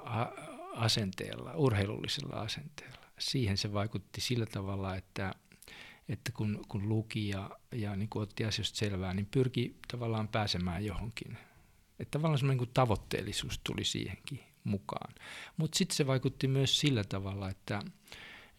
asenteella, 0.74 1.52
urheilullisella 1.54 2.40
asenteella. 2.40 3.00
Siihen 3.18 3.56
se 3.56 3.72
vaikutti 3.72 4.20
sillä 4.20 4.46
tavalla, 4.46 4.96
että, 4.96 5.34
että 6.08 6.32
kun, 6.32 6.64
kun 6.68 6.88
luki 6.88 7.28
ja, 7.28 7.50
ja 7.72 7.96
niin 7.96 8.08
kuin 8.08 8.22
otti 8.22 8.44
asioista 8.44 8.78
selvää, 8.78 9.14
niin 9.14 9.28
pyrki 9.30 9.76
tavallaan 9.88 10.28
pääsemään 10.28 10.84
johonkin. 10.84 11.38
Että 11.98 12.10
tavallaan 12.18 12.38
semmoinen 12.38 12.62
niin 12.62 12.74
tavoitteellisuus 12.74 13.60
tuli 13.64 13.84
siihenkin 13.84 14.40
mukaan. 14.64 15.14
Mutta 15.56 15.78
sitten 15.78 15.96
se 15.96 16.06
vaikutti 16.06 16.48
myös 16.48 16.80
sillä 16.80 17.04
tavalla, 17.04 17.50
että 17.50 17.82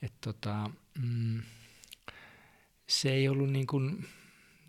et 0.01 0.13
tota, 0.21 0.69
mm, 1.01 1.41
se 2.91 3.11
ei 3.11 3.29
ollut 3.29 3.49
niin 3.49 3.67
kuin, 3.67 4.07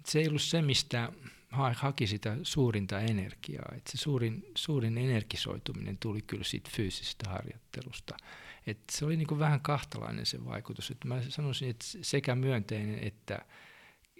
se 0.07 0.19
ei 0.19 0.29
ollut 0.29 0.43
se, 0.43 0.62
mistä 0.62 1.12
haki 1.50 2.07
sitä 2.07 2.37
suurinta 2.43 3.00
energiaa. 3.00 3.73
Et 3.76 3.87
se 3.87 3.99
suurin, 3.99 4.47
suurin 4.55 4.99
energisoituminen 4.99 5.99
tuli 5.99 6.23
kyllä 6.23 6.45
siitä 6.45 6.71
fyysisestä 6.76 7.31
harjoittelusta. 7.31 8.17
Et 8.67 8.79
se 8.91 9.05
oli 9.05 9.17
niinku 9.17 9.38
vähän 9.38 9.61
kahtalainen 9.61 10.26
se 10.26 10.45
vaikutus. 10.45 10.91
Et 10.91 11.05
mä 11.05 11.23
sanoisin, 11.29 11.71
että 11.71 11.85
sekä 12.02 12.35
myönteinen 12.35 12.99
että, 12.99 13.38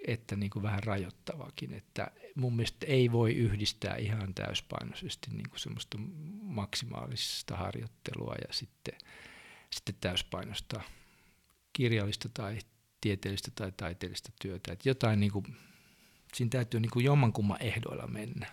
että 0.07 0.37
niinku 0.37 0.63
vähän 0.63 0.83
rajoittavakin. 0.83 1.75
Että 1.75 2.11
mun 2.35 2.57
mielestä 2.57 2.87
ei 2.87 3.13
voi 3.13 3.35
yhdistää 3.35 3.97
ihan 3.97 4.35
täyspainoisesti 4.35 5.31
niinku 5.31 5.59
semmoista 5.59 5.99
maksimaalista 6.43 7.57
harjoittelua 7.57 8.35
ja 8.49 8.53
sitten, 8.55 8.95
sitten 9.71 9.95
täyspainosta 10.01 10.81
kirjallista 11.73 12.29
tai 12.29 12.59
tieteellistä 13.03 13.51
tai 13.55 13.73
taiteellista 13.77 14.33
työtä. 14.43 14.73
Et 14.73 14.87
jotain 14.87 15.21
niinku 15.21 15.45
siinä 16.35 16.51
täytyy 16.51 16.81
niin 16.81 16.91
kuin 16.91 17.05
jommankumman 17.05 17.63
ehdoilla 17.63 18.07
mennä. 18.07 18.47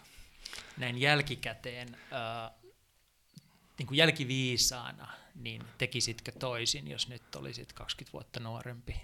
Näin 0.77 0.97
jälkikäteen, 0.97 1.97
äh, 2.13 2.51
niin 3.77 3.87
kuin 3.87 3.97
jälkiviisaana, 3.97 5.07
niin 5.35 5.63
tekisitkö 5.77 6.31
toisin, 6.31 6.87
jos 6.87 7.07
nyt 7.07 7.35
olisit 7.35 7.73
20 7.73 8.13
vuotta 8.13 8.39
nuorempi? 8.39 8.95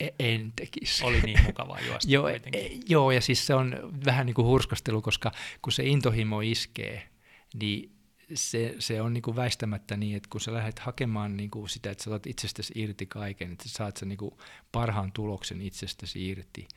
E, 0.00 0.08
en 0.18 0.52
tekisi. 0.56 1.04
Oli 1.04 1.20
niin 1.20 1.42
mukavaa 1.42 1.80
juosta 1.80 2.10
joo, 2.14 2.28
e, 2.28 2.40
joo, 2.88 3.10
ja 3.10 3.20
siis 3.20 3.46
se 3.46 3.54
on 3.54 3.92
vähän 4.04 4.26
niin 4.26 4.34
kuin 4.34 4.46
hurskastelu, 4.46 5.02
koska 5.02 5.32
kun 5.62 5.72
se 5.72 5.84
intohimo 5.84 6.40
iskee, 6.40 7.08
niin 7.54 7.95
se, 8.34 8.74
se 8.78 9.02
on 9.02 9.12
niin 9.12 9.22
kuin 9.22 9.36
väistämättä 9.36 9.96
niin, 9.96 10.16
että 10.16 10.28
kun 10.32 10.40
sä 10.40 10.54
lähdet 10.54 10.78
hakemaan 10.78 11.36
niin 11.36 11.50
kuin 11.50 11.68
sitä, 11.68 11.90
että 11.90 12.04
sä 12.04 12.10
otat 12.10 12.26
itsestäsi 12.26 12.72
irti 12.76 13.06
kaiken, 13.06 13.52
että 13.52 13.68
sä 13.68 13.74
saat 13.74 13.96
sen 13.96 14.08
niin 14.08 14.18
kuin 14.18 14.34
parhaan 14.72 15.12
tuloksen 15.12 15.62
itsestäsi 15.62 16.28
irti, 16.28 16.68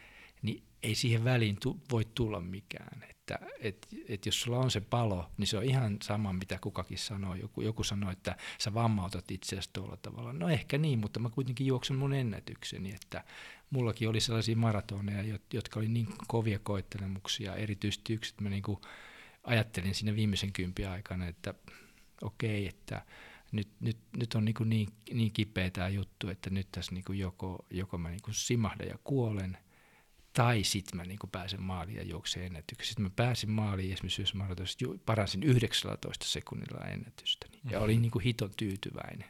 niin 0.42 0.64
ei 0.84 0.96
siihen 0.96 1.24
väliin 1.24 1.58
tu, 1.62 1.80
voi 1.92 2.06
tulla 2.16 2.42
mikään. 2.42 3.04
Että 3.10 3.40
et, 3.60 3.88
et 4.08 4.26
jos 4.26 4.42
sulla 4.42 4.60
on 4.60 4.72
se 4.72 4.82
palo, 4.82 5.30
niin 5.38 5.48
se 5.48 5.58
on 5.58 5.64
ihan 5.64 5.98
sama, 6.04 6.34
mitä 6.34 6.58
kukakin 6.62 6.98
sanoo. 6.98 7.36
Joku, 7.36 7.62
joku 7.62 7.84
sanoo, 7.84 8.12
että 8.12 8.36
sä 8.60 8.74
vammautat 8.74 9.32
itseäsi 9.32 9.70
tuolla 9.74 9.98
tavalla. 9.98 10.34
No 10.34 10.50
ehkä 10.50 10.78
niin, 10.78 11.00
mutta 11.00 11.20
mä 11.20 11.30
kuitenkin 11.30 11.68
juoksen 11.68 11.96
mun 11.96 12.14
ennätykseni. 12.14 12.92
Että 12.92 13.24
mullakin 13.70 14.10
oli 14.10 14.20
sellaisia 14.20 14.56
maratoneja, 14.56 15.40
jotka 15.54 15.80
oli 15.80 15.88
niin 15.88 16.08
kovia 16.28 16.60
koettelemuksia. 16.60 17.56
Erityisesti 17.56 18.14
yksi, 18.14 18.32
että 18.34 18.44
mä 18.44 18.50
niin 18.50 18.64
ajattelin 19.50 19.96
siinä 19.96 20.16
viimeisen 20.16 20.54
kympi 20.54 20.86
aikana, 20.86 21.28
että 21.28 21.54
okei, 22.22 22.68
okay, 22.68 22.68
että 22.68 23.06
nyt, 23.52 23.70
nyt, 23.80 23.98
nyt 24.18 24.36
on 24.36 24.46
niin, 24.46 24.56
niin, 24.66 24.90
niin 25.14 25.34
kipeä 25.34 25.70
tämä 25.70 25.90
juttu, 25.90 26.30
että 26.30 26.50
nyt 26.50 26.68
tässä 26.72 26.92
niin 26.92 27.20
joko, 27.20 27.66
joko 27.70 27.98
mä 27.98 28.10
niin 28.10 28.22
simahdan 28.32 28.88
ja 28.88 28.98
kuolen– 29.04 29.58
tai 30.34 30.64
sitten 30.64 30.98
mä 30.98 31.04
niin 31.04 31.20
pääsen 31.32 31.62
maaliin 31.62 31.98
ja 31.98 32.04
juoksen 32.04 32.44
ennätyksen. 32.44 32.88
Sitten 32.88 33.04
mä 33.04 33.10
pääsin 33.16 33.50
maaliin 33.50 33.94
esimerkiksi 33.94 34.22
jos 34.22 34.34
maratonissa, 34.34 34.80
paransin 35.06 35.44
19 35.44 36.26
sekunnilla 36.26 36.86
ennätystä 36.86 37.48
mm-hmm. 37.48 37.72
ja 37.72 37.80
olin 37.80 38.02
niin 38.02 38.12
kuin 38.12 38.24
hiton 38.24 38.52
tyytyväinen. 38.58 39.30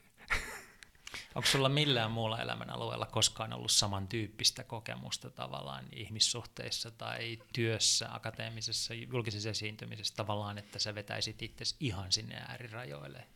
Onko 1.35 1.47
sulla 1.47 1.69
millään 1.69 2.11
muulla 2.11 2.41
elämän 2.41 2.69
alueella 2.69 3.05
koskaan 3.05 3.53
ollut 3.53 3.71
samantyyppistä 3.71 4.63
kokemusta 4.63 5.29
tavallaan 5.29 5.85
ihmissuhteissa 5.91 6.91
tai 6.91 7.39
työssä, 7.53 8.13
akateemisessa, 8.13 8.93
julkisessa 8.93 9.49
esiintymisessä 9.49 10.13
tavallaan, 10.15 10.57
että 10.57 10.79
sä 10.79 10.95
vetäisit 10.95 11.41
itse 11.41 11.65
ihan 11.79 12.11
sinne 12.11 12.35
äärirajoille? 12.35 13.27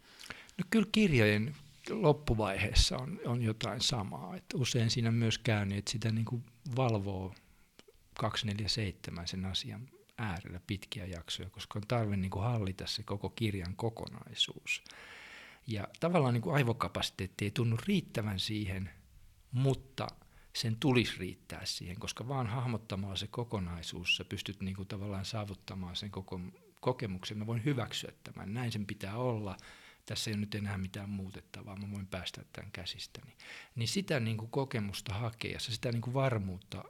No 0.58 0.66
kyllä 0.70 0.88
kirjojen 0.92 1.56
loppuvaiheessa 1.90 2.98
on, 2.98 3.20
on 3.26 3.42
jotain 3.42 3.82
samaa. 3.82 4.36
Että 4.36 4.58
usein 4.58 4.90
siinä 4.90 5.12
myös 5.12 5.38
käynyt, 5.38 5.78
että 5.78 5.92
sitä 5.92 6.12
niin 6.12 6.26
kuin 6.26 6.44
valvoo 6.76 7.36
247 8.14 9.28
sen 9.28 9.46
asian 9.46 9.90
äärellä 10.18 10.60
pitkiä 10.68 11.06
jaksoja, 11.06 11.50
koska 11.50 11.80
on 11.80 11.88
tarve 11.88 12.18
niin 12.18 12.32
kuin 12.32 12.44
hallita 12.44 12.88
se 12.88 13.04
koko 13.04 13.30
kirjan 13.30 13.76
kokonaisuus. 13.76 14.84
Ja 15.68 15.88
tavallaan 16.00 16.34
niin 16.34 16.42
kuin 16.42 16.56
aivokapasiteetti 16.56 17.46
ei 17.46 17.52
tunnu 17.52 17.78
riittävän 17.88 18.40
siihen, 18.40 18.90
mutta 19.52 20.08
sen 20.56 20.78
tulisi 20.80 21.20
riittää 21.20 21.66
siihen, 21.66 22.00
koska 22.00 22.28
vaan 22.28 22.48
hahmottamalla 22.48 23.16
se 23.16 23.28
kokonaisuus 23.28 24.16
sä 24.16 24.26
pystyt 24.26 24.62
niin 24.62 24.76
kuin 24.76 24.88
tavallaan 24.88 25.26
saavuttamaan 25.26 25.96
sen 25.96 26.12
koko 26.12 26.40
kokemuksen. 26.80 27.38
Mä 27.38 27.48
voin 27.48 27.66
hyväksyä 27.66 28.12
tämän, 28.24 28.54
näin 28.54 28.72
sen 28.72 28.86
pitää 28.86 29.18
olla. 29.18 29.58
Tässä 30.06 30.30
ei 30.30 30.34
ole 30.34 30.40
nyt 30.40 30.56
enää 30.56 30.78
mitään 30.78 31.10
muutettavaa, 31.10 31.76
mä 31.76 31.92
voin 31.92 32.08
päästä 32.08 32.46
tämän 32.54 32.72
käsistäni. 32.72 33.34
Niin 33.76 33.88
sitä 33.88 34.20
niin 34.20 34.38
kuin 34.38 34.52
kokemusta 34.52 35.14
hakea 35.14 35.52
ja 35.52 35.60
sitä 35.60 35.92
niin 35.92 36.02
kuin 36.02 36.14
varmuutta 36.14 36.84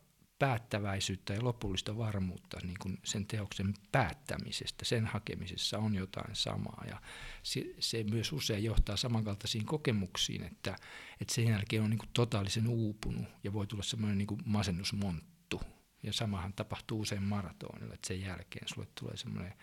päättäväisyyttä 0.44 1.34
ja 1.34 1.44
lopullista 1.44 1.98
varmuutta 1.98 2.58
niin 2.64 2.78
kuin 2.82 3.00
sen 3.04 3.26
teoksen 3.26 3.74
päättämisestä, 3.92 4.86
sen 4.86 5.06
hakemisessa 5.06 5.78
on 5.78 5.96
jotain 5.96 6.36
samaa. 6.36 6.84
Ja 6.90 7.02
se, 7.44 7.76
se 7.80 8.04
myös 8.04 8.32
usein 8.32 8.64
johtaa 8.64 8.98
samankaltaisiin 8.98 9.66
kokemuksiin, 9.66 10.44
että, 10.44 10.76
että 11.22 11.34
sen 11.34 11.48
jälkeen 11.48 11.84
on 11.84 11.90
niin 11.90 11.98
kuin 11.98 12.10
totaalisen 12.14 12.68
uupunut 12.68 13.26
ja 13.44 13.54
voi 13.54 13.68
tulla 13.68 13.84
semmoinen 13.84 14.18
niin 14.18 14.28
kuin 14.28 14.42
masennusmonttu. 14.46 15.62
Ja 16.04 16.14
samahan 16.14 16.54
tapahtuu 16.54 17.00
usein 17.00 17.24
maratonilla, 17.24 17.94
että 17.94 18.08
sen 18.08 18.22
jälkeen 18.22 18.68
sulle 18.68 18.88
tulee 19.00 19.18
semmoinen 19.18 19.54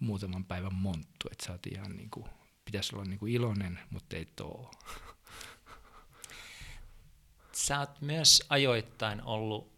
muutaman 0.00 0.44
päivän 0.44 0.74
monttu, 0.74 1.28
että 1.32 1.46
sä 1.46 1.52
oot 1.52 1.66
ihan 1.66 1.96
niin 1.96 2.10
kuin, 2.10 2.26
pitäisi 2.64 2.96
olla 2.96 3.04
niin 3.04 3.18
kuin 3.18 3.32
iloinen, 3.32 3.78
mutta 3.90 4.16
ei 4.16 4.26
too. 4.36 4.70
Sä 7.54 7.78
oot 7.78 8.00
myös 8.00 8.42
ajoittain 8.48 9.22
ollut 9.22 9.72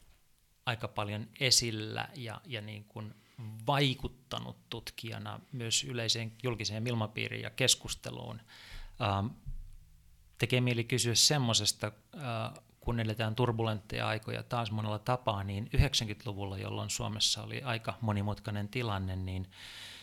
aika 0.67 0.89
paljon 0.89 1.29
esillä 1.41 2.09
ja, 2.15 2.41
ja 2.45 2.61
niin 2.61 2.85
kuin 2.85 3.15
vaikuttanut 3.67 4.57
tutkijana 4.71 5.41
myös 5.53 5.85
yleiseen 5.85 6.33
julkiseen 6.43 6.87
ilmapiiriin 6.87 7.43
ja 7.43 7.51
keskusteluun. 7.51 8.41
Ähm, 9.03 9.27
tekee 10.39 10.61
mieli 10.61 10.85
kysyä 10.85 11.15
semmoisesta, 11.15 11.93
äh, 12.15 12.63
kun 12.81 13.01
eletään 13.01 13.35
turbulentteja 13.35 14.09
aikoja 14.09 14.43
taas 14.43 14.71
monella 14.71 14.99
tapaa, 14.99 15.45
niin 15.45 15.71
90-luvulla, 15.77 16.59
jolloin 16.59 16.91
Suomessa 16.91 17.43
oli 17.43 17.63
aika 17.63 17.99
monimutkainen 18.01 18.69
tilanne, 18.69 19.17
niin 19.17 19.51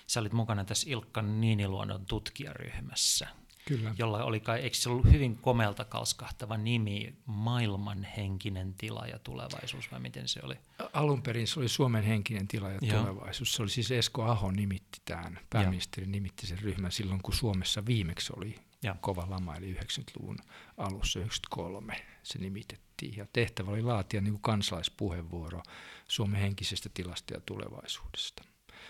sä 0.08 0.20
olit 0.20 0.34
mukana 0.34 0.66
tässä 0.66 0.90
Ilkka 0.90 1.22
Niiniluodon 1.22 2.06
tutkijaryhmässä. 2.06 3.28
Kyllä. 3.66 3.96
jolla 3.98 4.24
oli 4.24 4.40
kai, 4.40 4.60
eikö 4.60 4.76
se 4.76 4.90
ollut 4.90 5.12
hyvin 5.12 5.38
komelta 5.38 5.86
kalskahtava 5.86 6.58
nimi, 6.58 7.16
maailman 7.26 8.04
henkinen 8.04 8.74
tila 8.74 9.08
ja 9.08 9.20
tulevaisuus, 9.20 9.92
vai 9.92 10.00
miten 10.00 10.28
se 10.28 10.40
oli? 10.44 10.56
Alun 10.94 11.22
perin 11.22 11.48
se 11.48 11.60
oli 11.60 11.70
Suomen 11.70 12.04
henkinen 12.04 12.48
tila 12.48 12.70
ja 12.70 12.80
Joo. 12.82 13.00
tulevaisuus. 13.00 13.54
Se 13.54 13.62
oli 13.62 13.70
siis 13.70 13.92
Esko 13.92 14.24
Aho 14.24 14.52
nimitti 14.52 15.02
tämän, 15.06 15.40
pääministeri 15.50 16.08
Joo. 16.08 16.12
nimitti 16.12 16.48
sen 16.48 16.60
ryhmän 16.60 16.92
silloin, 16.92 17.22
kun 17.22 17.34
Suomessa 17.34 17.86
viimeksi 17.86 18.34
oli 18.38 18.56
ja. 18.84 18.96
kova 19.02 19.30
lama, 19.30 19.56
eli 19.56 19.74
90-luvun 19.74 20.38
alussa, 20.78 21.20
93 21.20 22.06
se 22.24 22.40
nimitettiin. 22.40 23.18
Ja 23.18 23.26
tehtävä 23.34 23.72
oli 23.72 23.82
laatia 23.82 24.22
niin 24.22 24.34
kuin 24.34 24.42
kansalaispuheenvuoro 24.42 25.64
Suomen 26.08 26.42
henkisestä 26.42 26.90
tilasta 26.94 27.34
ja 27.34 27.42
tulevaisuudesta. 27.46 28.44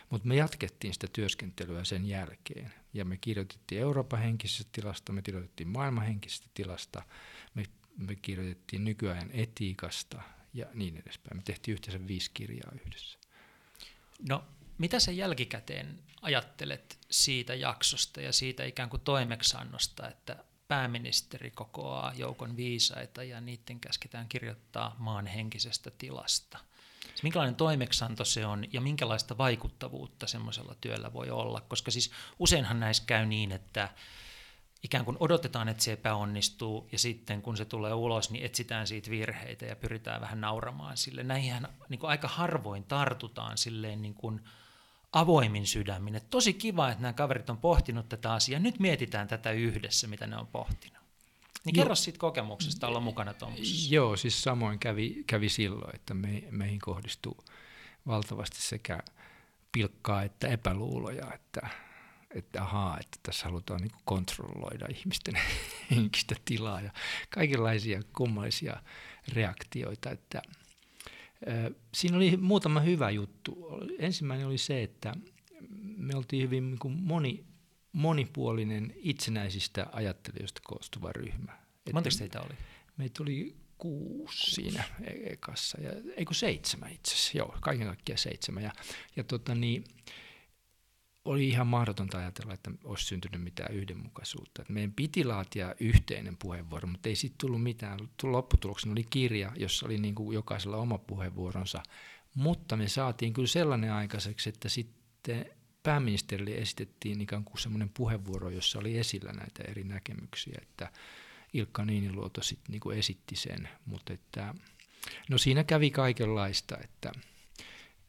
Mutta 0.10 0.28
me 0.28 0.36
jatkettiin 0.36 0.94
sitä 0.94 1.08
työskentelyä 1.14 1.84
sen 1.84 2.06
jälkeen. 2.06 2.74
Ja 2.94 3.06
me 3.06 3.18
kirjoitettiin 3.18 3.82
Euroopan 3.82 4.20
henkisestä 4.20 4.70
tilasta, 4.72 5.12
me 5.12 5.22
kirjoitettiin 5.22 5.70
maailman 5.70 6.06
henkisestä 6.06 6.48
tilasta, 6.54 7.02
me, 7.56 7.64
me 7.98 8.16
kirjoitettiin 8.16 8.84
nykyajan 8.84 9.30
etiikasta 9.34 10.22
ja 10.54 10.66
niin 10.74 10.98
edespäin. 10.98 11.38
Me 11.38 11.44
tehtiin 11.46 11.74
yhteensä 11.74 12.08
viisi 12.08 12.32
kirjaa 12.34 12.72
yhdessä. 12.86 13.20
No, 14.30 14.44
Mitä 14.78 15.00
sä 15.00 15.12
jälkikäteen 15.12 16.00
ajattelet 16.22 17.00
siitä 17.10 17.56
jaksosta 17.56 18.22
ja 18.22 18.34
siitä 18.34 18.64
ikään 18.64 18.90
kuin 18.90 19.02
toimeksannosta, 19.02 20.10
että 20.10 20.44
pääministeri 20.68 21.52
kokoaa 21.52 22.14
joukon 22.16 22.58
viisaita 22.58 23.24
ja 23.24 23.42
niiden 23.42 23.80
käsketään 23.80 24.28
kirjoittaa 24.28 24.96
maan 25.00 25.28
henkisestä 25.28 25.92
tilasta? 25.92 26.60
Minkälainen 27.24 27.56
toimeksanto 27.56 28.26
se 28.26 28.46
on 28.46 28.74
ja 28.74 28.82
minkälaista 28.82 29.38
vaikuttavuutta 29.38 30.28
semmoisella 30.28 30.76
työllä 30.82 31.14
voi 31.14 31.30
olla? 31.30 31.62
Koska 31.62 31.92
siis 31.92 32.12
useinhan 32.40 32.80
näissä 32.80 33.04
käy 33.08 33.26
niin, 33.26 33.52
että 33.52 33.90
ikään 34.84 35.06
kuin 35.06 35.18
odotetaan, 35.20 35.70
että 35.70 35.84
se 35.84 35.92
epäonnistuu, 35.92 36.88
ja 36.92 37.00
sitten 37.00 37.42
kun 37.42 37.58
se 37.58 37.66
tulee 37.66 37.94
ulos, 37.94 38.32
niin 38.32 38.46
etsitään 38.46 38.88
siitä 38.88 39.10
virheitä 39.10 39.66
ja 39.66 39.76
pyritään 39.76 40.22
vähän 40.22 40.42
nauramaan 40.42 40.98
sille. 40.98 41.24
Näihin 41.24 41.68
niin 41.90 42.00
aika 42.04 42.28
harvoin 42.28 42.84
tartutaan 42.84 43.58
silleen 43.58 44.02
niin 44.02 44.14
kuin 44.14 44.42
avoimin 45.12 45.68
sydämin. 45.68 46.16
Että 46.16 46.30
tosi 46.30 46.54
kiva, 46.54 46.90
että 46.90 47.02
nämä 47.02 47.14
kaverit 47.14 47.50
on 47.50 47.58
pohtinut 47.58 48.10
tätä 48.10 48.34
asiaa. 48.34 48.60
Nyt 48.60 48.80
mietitään 48.80 49.28
tätä 49.28 49.52
yhdessä, 49.52 50.08
mitä 50.08 50.28
ne 50.28 50.38
on 50.38 50.48
pohtinut. 50.48 51.01
Niin 51.66 51.76
kerro 51.76 51.96
siitä 51.96 52.20
kokemuksesta 52.20 52.88
olla 52.88 53.00
mukana 53.00 53.34
tuommoisessa. 53.34 53.96
Joo, 53.96 54.18
siis 54.18 54.44
samoin 54.44 54.80
kävi, 54.80 55.24
kävi 55.28 55.50
silloin, 55.50 55.96
että 55.96 56.14
me, 56.14 56.44
meihin 56.52 56.80
kohdistuu 56.80 57.38
valtavasti 58.08 58.62
sekä 58.62 59.00
pilkkaa 59.72 60.24
että 60.24 60.48
epäluuloja, 60.48 61.34
että 61.34 61.70
että 62.36 62.62
ahaa, 62.62 62.98
että 63.00 63.18
tässä 63.24 63.46
halutaan 63.46 63.82
niin 63.82 63.92
kontrolloida 64.06 64.86
ihmisten 64.90 65.34
henkistä 65.92 66.36
tilaa 66.46 66.82
ja 66.82 66.92
kaikenlaisia 67.30 68.02
kummallisia 68.14 68.78
reaktioita. 69.34 70.12
Että, 70.12 70.42
ö, 71.48 71.72
siinä 71.94 72.18
oli 72.18 72.38
muutama 72.38 72.80
hyvä 72.80 73.10
juttu. 73.10 73.68
Ensimmäinen 74.00 74.48
oli 74.48 74.58
se, 74.58 74.84
että 74.84 75.14
me 75.98 76.16
oltiin 76.16 76.44
hyvin 76.44 76.70
niin 76.70 76.98
moni, 77.02 77.46
monipuolinen 77.92 78.94
itsenäisistä 78.96 79.88
ajattelijoista 79.92 80.62
koostuva 80.64 81.12
ryhmä. 81.12 81.58
Montako 81.94 82.16
teitä 82.20 82.42
oli? 82.42 82.54
Meitä 82.98 83.24
oli 83.24 83.56
kuusi 83.78 84.52
siinä 84.52 84.84
e-, 85.04 85.34
ekassa, 85.34 85.82
ja, 85.82 85.90
ei 86.18 86.26
kun 86.26 86.36
seitsemän 86.36 86.92
itse 86.92 87.14
asiassa, 87.14 87.38
joo, 87.38 87.58
kaiken 87.62 87.88
kaikkiaan 87.88 88.18
seitsemän. 88.18 88.64
Ja, 88.64 88.72
ja 89.16 89.24
tota 89.24 89.56
niin, 89.56 89.84
oli 91.26 91.50
ihan 91.50 91.68
mahdotonta 91.68 92.18
ajatella, 92.18 92.54
että 92.54 92.72
olisi 92.84 93.06
syntynyt 93.06 93.44
mitään 93.44 93.74
yhdenmukaisuutta. 93.74 94.64
Meidän 94.70 94.94
piti 94.94 95.24
laatia 95.24 95.76
yhteinen 95.80 96.38
puheenvuoro, 96.38 96.88
mutta 96.88 97.10
ei 97.10 97.16
sitten 97.16 97.38
tullut 97.38 97.64
mitään. 97.64 98.00
Lopputuloksena 98.24 98.92
oli 98.92 99.04
kirja, 99.04 99.52
jossa 99.56 99.86
oli 99.86 99.98
niin 99.98 100.16
kuin 100.16 100.36
jokaisella 100.36 100.78
oma 100.78 100.98
puheenvuoronsa, 100.98 101.84
mutta 102.36 102.78
me 102.78 102.88
saatiin 102.88 103.34
kyllä 103.34 103.48
sellainen 103.48 103.94
aikaiseksi, 103.94 104.50
että 104.50 104.70
sitten 104.70 105.46
pääministerille 105.84 106.52
esitettiin 106.52 107.22
ikään 107.22 107.44
kuin 107.44 107.60
semmoinen 107.60 107.90
puheenvuoro, 107.90 108.50
jossa 108.50 108.80
oli 108.80 108.98
esillä 108.98 109.32
näitä 109.32 109.64
eri 109.64 109.84
näkemyksiä, 109.84 110.60
että 110.62 110.92
Ilkka 111.54 111.86
Niiniluoto 111.86 112.44
sitten 112.44 112.72
niin 112.72 112.80
kuin 112.80 112.98
esitti 112.98 113.36
sen, 113.36 113.70
mutta 113.86 114.14
että, 114.14 114.56
no 115.30 115.38
siinä 115.38 115.64
kävi 115.64 115.92
kaikenlaista, 115.92 116.78
että, 116.84 117.12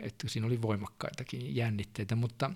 että 0.01 0.29
siinä 0.29 0.47
oli 0.47 0.63
voimakkaitakin 0.63 1.57
jännitteitä, 1.57 2.17
mutta 2.17 2.51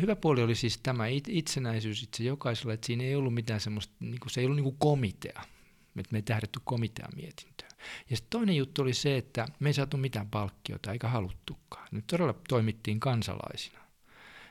hyvä 0.00 0.16
puoli 0.16 0.42
oli 0.42 0.54
siis 0.54 0.78
tämä 0.78 1.04
itsenäisyys 1.28 2.02
itse 2.02 2.24
jokaisella, 2.24 2.72
että 2.72 2.86
siinä 2.86 3.04
ei 3.04 3.16
ollut 3.16 3.34
mitään 3.34 3.60
semmoista, 3.60 3.94
niin 4.00 4.20
kuin, 4.20 4.30
se 4.30 4.40
ei 4.40 4.44
ollut 4.44 4.56
niin 4.56 4.64
kuin 4.64 4.78
komitea, 4.78 5.42
että 5.96 6.12
me 6.12 6.18
ei 6.18 6.22
tähdetty 6.22 6.60
komitean 6.64 7.12
mietintöä. 7.16 7.68
Ja 8.10 8.16
sitten 8.16 8.30
toinen 8.30 8.56
juttu 8.56 8.82
oli 8.82 8.94
se, 8.94 9.16
että 9.16 9.46
me 9.60 9.68
ei 9.68 9.74
saatu 9.74 9.96
mitään 9.96 10.30
palkkiota 10.30 10.92
eikä 10.92 11.08
haluttukaan. 11.08 11.88
Nyt 11.90 12.06
todella 12.06 12.34
toimittiin 12.48 13.00
kansalaisina. 13.00 13.87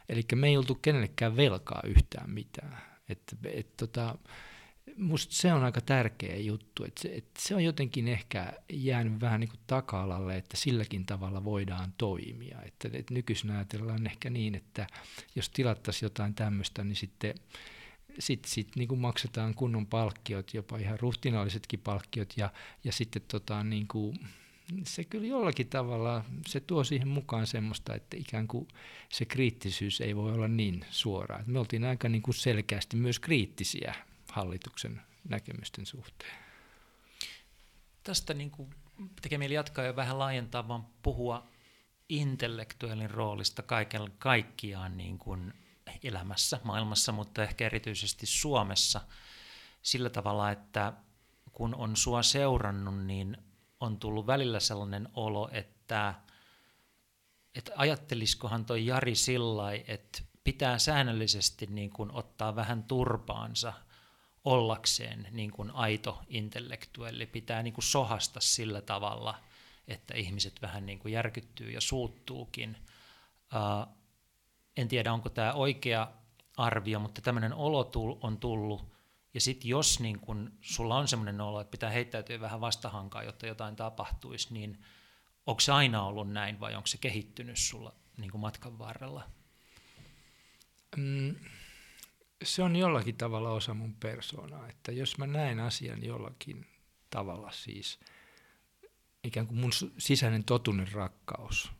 Eli 0.09 0.21
me 0.35 0.47
ei 0.47 0.57
oltu 0.57 0.75
kenellekään 0.75 1.37
velkaa 1.37 1.81
yhtään 1.85 2.29
mitään. 2.29 2.77
Et, 3.09 3.35
et, 3.43 3.77
tota, 3.77 4.17
musta 4.97 5.33
se 5.35 5.53
on 5.53 5.63
aika 5.63 5.81
tärkeä 5.81 6.35
juttu, 6.35 6.83
että 6.83 7.01
se, 7.01 7.09
että 7.15 7.41
se 7.41 7.55
on 7.55 7.63
jotenkin 7.63 8.07
ehkä 8.07 8.53
jäänyt 8.73 9.21
vähän 9.21 9.39
niin 9.39 9.49
kuin 9.49 9.59
taka-alalle, 9.67 10.37
että 10.37 10.57
silläkin 10.57 11.05
tavalla 11.05 11.43
voidaan 11.43 11.93
toimia. 11.97 12.61
Että, 12.65 12.89
että 12.93 13.13
nykyisin 13.13 13.51
ajatellaan 13.51 14.07
ehkä 14.07 14.29
niin, 14.29 14.55
että 14.55 14.87
jos 15.35 15.49
tilattaisiin 15.49 16.05
jotain 16.05 16.33
tämmöistä, 16.33 16.83
niin 16.83 16.95
sitten 16.95 17.35
sitten 18.19 18.51
sit, 18.51 18.75
niin 18.75 18.87
kuin 18.87 18.99
maksetaan 18.99 19.53
kunnon 19.55 19.87
palkkiot, 19.87 20.53
jopa 20.53 20.77
ihan 20.77 20.99
ruhtinaallisetkin 20.99 21.79
palkkiot, 21.79 22.33
ja, 22.37 22.49
ja 22.83 22.91
sitten 22.91 23.21
tota, 23.27 23.63
niin 23.63 23.87
kuin, 23.87 24.19
se 24.83 25.03
kyllä 25.03 25.27
jollakin 25.27 25.67
tavalla, 25.67 26.25
se 26.47 26.59
tuo 26.59 26.83
siihen 26.83 27.07
mukaan 27.07 27.47
semmoista, 27.47 27.95
että 27.95 28.17
ikään 28.17 28.47
kuin 28.47 28.67
se 29.09 29.25
kriittisyys 29.25 30.01
ei 30.01 30.15
voi 30.15 30.33
olla 30.33 30.47
niin 30.47 30.85
suoraa. 30.91 31.43
Me 31.45 31.59
oltiin 31.59 31.83
aika 31.83 32.09
niin 32.09 32.21
kuin 32.21 32.35
selkeästi 32.35 32.97
myös 32.97 33.19
kriittisiä 33.19 33.95
hallituksen 34.31 35.01
näkemysten 35.29 35.85
suhteen. 35.85 36.35
Tästä 38.03 38.33
niin 38.33 38.51
kuin 38.51 38.69
tekee 39.21 39.37
mieli 39.37 39.53
jatkaa 39.53 39.85
ja 39.85 39.95
vähän 39.95 40.19
laajentaa, 40.19 40.67
vaan 40.67 40.87
puhua 41.01 41.47
intellektuaalin 42.09 43.11
roolista 43.11 43.61
kaiken 43.61 44.11
kaikkiaan 44.19 44.97
niin 44.97 45.17
kuin 45.17 45.53
elämässä, 46.03 46.59
maailmassa, 46.63 47.11
mutta 47.11 47.43
ehkä 47.43 47.65
erityisesti 47.65 48.25
Suomessa 48.25 49.01
sillä 49.81 50.09
tavalla, 50.09 50.51
että 50.51 50.93
kun 51.51 51.75
on 51.75 51.95
sua 51.95 52.23
seurannut, 52.23 53.05
niin 53.05 53.37
on 53.79 53.99
tullut 53.99 54.27
välillä 54.27 54.59
sellainen 54.59 55.09
olo, 55.13 55.49
että, 55.51 56.13
että 57.55 57.71
ajattelisikohan 57.75 58.65
toi 58.65 58.85
Jari 58.85 59.15
sillä 59.15 59.73
että 59.87 60.21
pitää 60.43 60.79
säännöllisesti 60.79 61.65
niin 61.65 61.89
kuin 61.89 62.11
ottaa 62.11 62.55
vähän 62.55 62.83
turpaansa 62.83 63.73
ollakseen 64.45 65.27
niin 65.31 65.51
kuin 65.51 65.71
aito 65.71 66.21
intellektuelli, 66.27 67.25
pitää 67.25 67.63
niin 67.63 67.73
kuin 67.73 67.85
sohasta 67.85 68.39
sillä 68.39 68.81
tavalla, 68.81 69.39
että 69.87 70.13
ihmiset 70.15 70.61
vähän 70.61 70.85
niin 70.85 70.99
kuin 70.99 71.11
järkyttyy 71.11 71.71
ja 71.71 71.81
suuttuukin. 71.81 72.77
Uh, 73.55 73.93
en 74.77 74.87
tiedä, 74.87 75.13
onko 75.13 75.29
tämä 75.29 75.53
oikea 75.53 76.07
arvio, 76.57 76.99
mutta 76.99 77.21
tämmöinen 77.21 77.53
olo 77.53 77.91
on 78.21 78.37
tullut, 78.37 78.96
ja 79.37 79.41
sitten 79.41 79.69
jos 79.69 79.99
niin 79.99 80.19
kun 80.19 80.51
sulla 80.61 80.97
on 80.97 81.07
semmoinen 81.07 81.41
olo, 81.41 81.61
että 81.61 81.71
pitää 81.71 81.89
heittäytyä 81.89 82.39
vähän 82.39 82.61
vastahankaa, 82.61 83.23
jotta 83.23 83.47
jotain 83.47 83.75
tapahtuisi, 83.75 84.53
niin 84.53 84.83
onko 85.45 85.59
se 85.59 85.71
aina 85.71 86.03
ollut 86.03 86.31
näin 86.31 86.59
vai 86.59 86.75
onko 86.75 86.87
se 86.87 86.97
kehittynyt 86.97 87.57
sulla 87.57 87.95
niin 88.17 88.39
matkan 88.39 88.79
varrella? 88.79 89.29
Mm, 90.95 91.35
se 92.43 92.63
on 92.63 92.75
jollakin 92.75 93.17
tavalla 93.17 93.51
osa 93.51 93.73
mun 93.73 93.93
persoonaa, 93.93 94.69
että 94.69 94.91
jos 94.91 95.17
mä 95.17 95.27
näen 95.27 95.59
asian 95.59 96.03
jollakin 96.03 96.65
tavalla 97.09 97.51
siis, 97.51 97.99
ikään 99.23 99.47
kuin 99.47 99.59
mun 99.59 99.71
sisäinen 99.97 100.43
totunen 100.43 100.91
rakkaus 100.91 101.71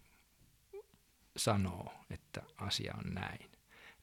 sanoo, 1.37 1.93
että 2.09 2.41
asia 2.57 2.95
on 2.97 3.13
näin, 3.13 3.51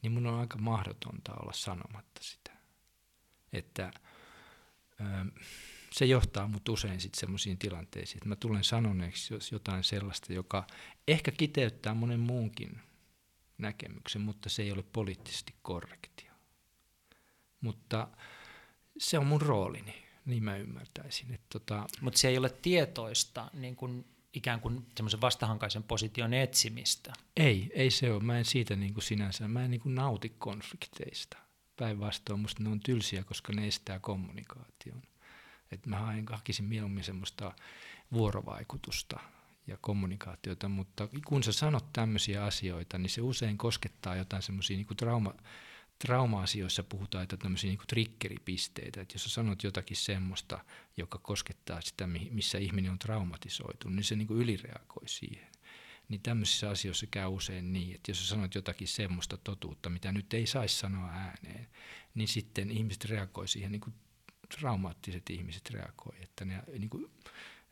niin 0.02 0.12
mun 0.12 0.26
on 0.26 0.40
aika 0.40 0.58
mahdotonta 0.58 1.34
olla 1.34 1.52
sanomatta 1.52 2.22
sitä. 2.22 2.53
Että 3.54 3.92
se 5.92 6.04
johtaa 6.04 6.48
mut 6.48 6.68
usein 6.68 7.00
sitten 7.00 7.20
semmoisiin 7.20 7.58
tilanteisiin, 7.58 8.18
että 8.18 8.28
mä 8.28 8.36
tulen 8.36 8.64
sanoneeksi 8.64 9.34
jotain 9.52 9.84
sellaista, 9.84 10.32
joka 10.32 10.66
ehkä 11.08 11.30
kiteyttää 11.30 11.94
monen 11.94 12.20
muunkin 12.20 12.80
näkemyksen, 13.58 14.22
mutta 14.22 14.48
se 14.48 14.62
ei 14.62 14.72
ole 14.72 14.84
poliittisesti 14.92 15.54
korrektia. 15.62 16.32
Mutta 17.60 18.08
se 18.98 19.18
on 19.18 19.26
mun 19.26 19.42
roolini, 19.42 20.04
niin 20.24 20.44
mä 20.44 20.56
ymmärtäisin. 20.56 21.38
Tota... 21.48 21.86
Mutta 22.00 22.18
se 22.18 22.28
ei 22.28 22.38
ole 22.38 22.50
tietoista 22.50 23.50
niin 23.52 23.76
kun 23.76 24.04
ikään 24.32 24.60
kuin 24.60 24.86
semmoisen 24.96 25.20
vastahankaisen 25.20 25.82
position 25.82 26.34
etsimistä. 26.34 27.12
Ei, 27.36 27.70
ei 27.74 27.90
se 27.90 28.12
ole. 28.12 28.22
Mä 28.22 28.38
en 28.38 28.44
siitä 28.44 28.76
niin 28.76 28.94
kuin 28.94 29.04
sinänsä, 29.04 29.48
mä 29.48 29.64
en 29.64 29.70
niin 29.70 29.80
kuin 29.80 29.94
nauti 29.94 30.28
konflikteista. 30.28 31.43
Päinvastoin 31.76 32.40
musta 32.40 32.62
ne 32.62 32.68
on 32.68 32.80
tylsiä, 32.80 33.24
koska 33.24 33.52
ne 33.52 33.66
estää 33.66 33.98
kommunikaation. 33.98 35.02
Et 35.72 35.86
mä 35.86 36.14
hakisin 36.30 36.64
mieluummin 36.64 37.04
semmoista 37.04 37.52
vuorovaikutusta 38.12 39.20
ja 39.66 39.76
kommunikaatiota, 39.80 40.68
mutta 40.68 41.08
kun 41.26 41.42
sä 41.42 41.52
sanot 41.52 41.92
tämmöisiä 41.92 42.44
asioita, 42.44 42.98
niin 42.98 43.10
se 43.10 43.20
usein 43.20 43.58
koskettaa 43.58 44.16
jotain 44.16 44.42
semmoisia 44.42 44.76
niin 44.76 44.96
trauma, 44.96 45.34
trauma-asioissa 45.98 46.82
puhutaan, 46.82 47.22
että 47.22 47.36
tämmöisiä 47.36 47.70
niin 47.70 47.78
triggeripisteitä, 47.88 49.00
että 49.00 49.14
jos 49.14 49.24
sä 49.24 49.30
sanot 49.30 49.62
jotakin 49.62 49.96
semmoista, 49.96 50.64
joka 50.96 51.18
koskettaa 51.18 51.80
sitä, 51.80 52.06
missä 52.06 52.58
ihminen 52.58 52.90
on 52.90 52.98
traumatisoitu, 52.98 53.88
niin 53.88 54.04
se 54.04 54.16
niin 54.16 54.28
ylireagoi 54.30 55.08
siihen. 55.08 55.53
Niin 56.08 56.20
tämmöisissä 56.22 56.70
asioissa 56.70 57.06
käy 57.10 57.26
usein 57.28 57.72
niin, 57.72 57.94
että 57.94 58.10
jos 58.10 58.20
sä 58.20 58.26
sanot 58.26 58.54
jotakin 58.54 58.88
semmoista 58.88 59.36
totuutta, 59.36 59.90
mitä 59.90 60.12
nyt 60.12 60.34
ei 60.34 60.46
saisi 60.46 60.78
sanoa 60.78 61.10
ääneen, 61.10 61.68
niin 62.14 62.28
sitten 62.28 62.70
ihmiset 62.70 63.04
reagoi 63.04 63.48
siihen, 63.48 63.72
niin 63.72 63.80
kuin 63.80 63.94
traumaattiset 64.58 65.30
ihmiset 65.30 65.70
reagoi, 65.70 66.14
että 66.22 66.44
ne 66.44 66.62
niin 66.78 66.90
kuin 66.90 67.10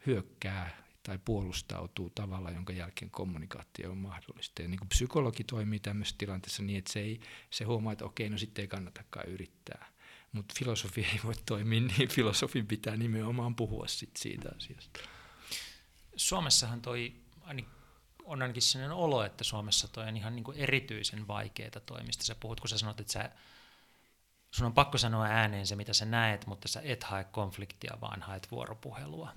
hyökkää 0.07 0.83
tai 1.03 1.18
puolustautuu 1.25 2.11
tavalla, 2.11 2.51
jonka 2.51 2.73
jälkeen 2.73 3.11
kommunikaatio 3.11 3.90
on 3.90 3.99
mahdollista. 3.99 4.62
Ja 4.62 4.68
niin 4.68 4.79
kuin 4.79 4.88
psykologi 4.88 5.45
toimii 5.45 5.79
tämmöisessä 5.79 6.18
tilanteessa 6.18 6.62
niin, 6.62 6.79
että 6.79 6.92
se, 6.92 7.01
ei, 7.01 7.21
se 7.51 7.64
huomaa, 7.64 7.92
että 7.92 8.05
okei, 8.05 8.31
no 8.31 8.38
sitten 8.38 8.62
ei 8.62 8.68
kannatakaan 8.68 9.29
yrittää. 9.29 9.92
Mutta 10.33 10.55
filosofi 10.59 11.01
ei 11.01 11.21
voi 11.25 11.35
toimia 11.47 11.81
niin, 11.81 12.09
filosofin 12.09 12.66
pitää 12.66 12.97
nimenomaan 12.97 13.55
puhua 13.55 13.87
sit 13.88 14.16
siitä 14.16 14.49
asiasta. 14.57 15.01
Suomessahan 16.16 16.83
toi, 16.83 17.12
on 18.24 18.42
ainakin 18.42 18.62
sellainen 18.62 18.96
olo, 18.96 19.24
että 19.24 19.44
Suomessa 19.44 19.88
toi 19.88 20.08
on 20.08 20.16
ihan 20.16 20.37
niin 20.37 20.44
kuin 20.44 20.58
erityisen 20.58 21.28
vaikeaa 21.28 21.80
toimista. 21.87 22.24
Sä 22.24 22.35
puhut, 22.35 22.61
kun 22.61 22.68
sä 22.68 22.78
sanot, 22.78 23.00
että 23.00 23.12
sä, 23.12 23.30
sun 24.50 24.66
on 24.66 24.74
pakko 24.74 24.98
sanoa 24.98 25.24
ääneen 25.24 25.66
se, 25.66 25.76
mitä 25.76 25.92
sä 25.92 26.04
näet, 26.04 26.46
mutta 26.46 26.68
sä 26.68 26.80
et 26.85 27.04
hae 27.04 27.24
konfliktia, 27.24 27.98
vaan 28.00 28.22
haet 28.22 28.50
vuoropuhelua. 28.50 29.32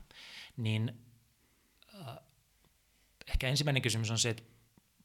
Niin 0.58 1.06
äh, 2.08 2.18
ehkä 3.28 3.48
ensimmäinen 3.48 3.82
kysymys 3.82 4.12
on 4.12 4.20
se, 4.20 4.30
että 4.30 4.44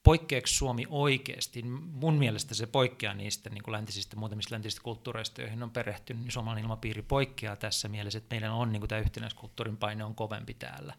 poikkeako 0.03 0.47
Suomi 0.47 0.87
oikeasti? 0.89 1.63
Mun 1.93 2.15
mielestä 2.15 2.55
se 2.55 2.67
poikkeaa 2.67 3.15
niistä 3.15 3.51
niin 3.51 3.63
kuin 3.63 3.73
läntisistä, 3.73 4.17
muutamista 4.17 4.55
läntisistä 4.55 4.83
kulttuureista, 4.83 5.41
joihin 5.41 5.63
on 5.63 5.71
perehtynyt, 5.71 6.23
niin 6.23 6.33
suomalainen 6.33 6.65
ilmapiiri 6.65 7.03
poikkeaa 7.03 7.57
tässä 7.57 7.89
mielessä, 7.89 8.19
että 8.19 8.35
meillä 8.35 8.53
on 8.53 8.73
niin 8.73 8.81
kuin 8.81 8.89
tämä 8.89 9.01
yhtenäiskulttuurin 9.01 9.77
paine 9.77 10.05
on 10.05 10.15
kovempi 10.15 10.55
täällä, 10.55 10.95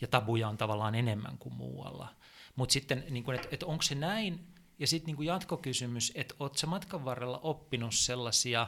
ja 0.00 0.08
tabuja 0.08 0.48
on 0.48 0.58
tavallaan 0.58 0.94
enemmän 0.94 1.38
kuin 1.38 1.54
muualla. 1.54 2.14
Mutta 2.56 2.72
sitten, 2.72 3.04
niin 3.10 3.34
että 3.34 3.48
et 3.50 3.62
onko 3.62 3.82
se 3.82 3.94
näin, 3.94 4.46
ja 4.78 4.86
sitten 4.86 5.14
niin 5.14 5.26
jatkokysymys, 5.26 6.12
että 6.14 6.34
oletko 6.40 6.66
matkan 6.66 7.04
varrella 7.04 7.40
oppinut 7.42 7.94
sellaisia 7.94 8.66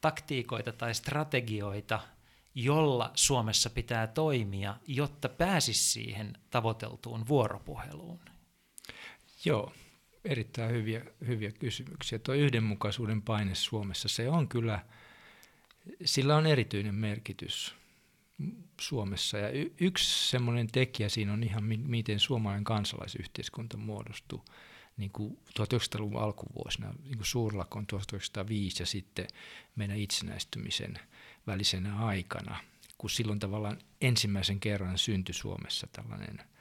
taktiikoita 0.00 0.72
tai 0.72 0.94
strategioita, 0.94 2.00
jolla 2.54 3.10
Suomessa 3.14 3.70
pitää 3.70 4.06
toimia, 4.06 4.76
jotta 4.86 5.28
pääsisi 5.28 5.84
siihen 5.84 6.38
tavoiteltuun 6.50 7.28
vuoropuheluun? 7.28 8.33
Joo, 9.44 9.72
erittäin 10.24 10.70
hyviä, 10.70 11.04
hyviä 11.26 11.52
kysymyksiä. 11.52 12.18
Tuo 12.18 12.34
yhdenmukaisuuden 12.34 13.22
paine 13.22 13.54
Suomessa, 13.54 14.08
se 14.08 14.28
on 14.28 14.48
kyllä, 14.48 14.84
sillä 16.04 16.36
on 16.36 16.46
erityinen 16.46 16.94
merkitys 16.94 17.74
Suomessa. 18.80 19.38
Ja 19.38 19.50
y- 19.50 19.72
yksi 19.80 20.30
semmoinen 20.30 20.66
tekijä 20.72 21.08
siinä 21.08 21.32
on 21.32 21.42
ihan, 21.42 21.64
miten 21.64 22.20
suomalainen 22.20 22.64
kansalaisyhteiskunta 22.64 23.76
muodostuu 23.76 24.44
niin 24.96 25.10
kuin 25.10 25.38
1900-luvun 25.60 26.22
alkuvuosina, 26.22 26.94
niin 27.04 27.16
kuin 27.16 27.26
suurlakon 27.26 27.86
1905 27.86 28.82
ja 28.82 28.86
sitten 28.86 29.26
meidän 29.76 29.98
itsenäistymisen 29.98 30.98
välisenä 31.46 31.96
aikana, 31.96 32.56
kun 32.98 33.10
silloin 33.10 33.38
tavallaan 33.38 33.78
ensimmäisen 34.00 34.60
kerran 34.60 34.98
syntyi 34.98 35.34
Suomessa 35.34 35.86
tällainen– 35.92 36.42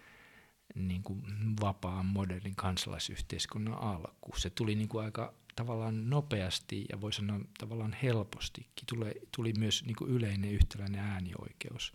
niin 0.75 1.03
kuin 1.03 1.21
vapaan 1.61 2.05
modernin 2.05 2.55
kansalaisyhteiskunnan 2.55 3.79
alku. 3.79 4.31
Se 4.37 4.49
tuli 4.49 4.75
niin 4.75 4.89
kuin 4.89 5.05
aika 5.05 5.33
tavallaan 5.55 6.09
nopeasti 6.09 6.85
ja 6.91 7.01
voi 7.01 7.13
sanoa 7.13 7.39
tavallaan 7.57 7.95
helpostikin. 8.03 8.85
Tuli, 8.89 9.11
tuli 9.35 9.53
myös 9.57 9.85
niin 9.85 9.95
kuin 9.95 10.11
yleinen 10.11 10.51
yhtäläinen 10.51 11.01
äänioikeus 11.01 11.93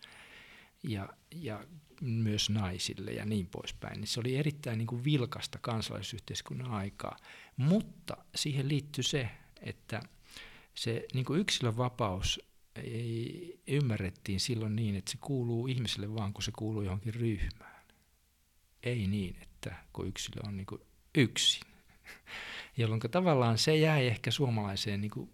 ja, 0.83 1.09
ja 1.31 1.63
myös 2.01 2.49
naisille 2.49 3.11
ja 3.11 3.25
niin 3.25 3.47
poispäin. 3.47 3.99
Niin 3.99 4.07
se 4.07 4.19
oli 4.19 4.35
erittäin 4.35 4.77
niin 4.77 4.87
kuin 4.87 5.03
vilkasta 5.03 5.59
kansalaisyhteiskunnan 5.61 6.71
aikaa, 6.71 7.17
mutta 7.57 8.17
siihen 8.35 8.67
liittyy 8.67 9.03
se, 9.03 9.29
että 9.61 10.01
se 10.75 11.05
niin 11.13 11.25
kuin 11.25 11.39
yksilön 11.39 11.77
vapaus 11.77 12.39
ei, 12.75 13.59
ymmärrettiin 13.67 14.39
silloin 14.39 14.75
niin, 14.75 14.95
että 14.95 15.11
se 15.11 15.17
kuuluu 15.21 15.67
ihmiselle 15.67 16.13
vaan, 16.13 16.33
kun 16.33 16.43
se 16.43 16.51
kuuluu 16.57 16.81
johonkin 16.81 17.13
ryhmään 17.13 17.68
ei 18.83 19.07
niin, 19.07 19.35
että 19.41 19.75
kun 19.93 20.07
yksilö 20.07 20.41
on 20.47 20.57
niin 20.57 20.65
kuin 20.65 20.81
yksin. 21.15 21.63
Jolloin 22.77 22.99
tavallaan 22.99 23.57
se 23.57 23.75
jäi 23.75 24.07
ehkä 24.07 24.31
suomalaiseen 24.31 25.01
niin 25.01 25.11
kuin 25.11 25.29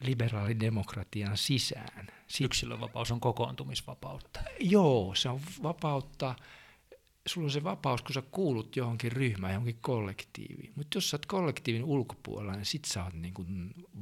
liberaalidemokratian 0.00 1.36
sisään. 1.36 2.06
Yksilönvapaus 2.40 3.12
on 3.12 3.20
kokoontumisvapautta. 3.20 4.40
Joo, 4.60 5.14
se 5.14 5.28
on 5.28 5.40
vapautta 5.62 6.34
sulla 7.26 7.46
on 7.46 7.50
se 7.50 7.64
vapaus, 7.64 8.02
kun 8.02 8.14
sä 8.14 8.22
kuulut 8.30 8.76
johonkin 8.76 9.12
ryhmään, 9.12 9.52
johonkin 9.52 9.78
kollektiiviin. 9.80 10.72
Mutta 10.76 10.96
jos 10.96 11.10
sä 11.10 11.14
oot 11.14 11.26
kollektiivin 11.26 11.84
ulkopuolella, 11.84 12.52
niin 12.52 12.66
sit 12.66 12.84
sä 12.84 13.04
oot 13.04 13.14
niinku 13.14 13.46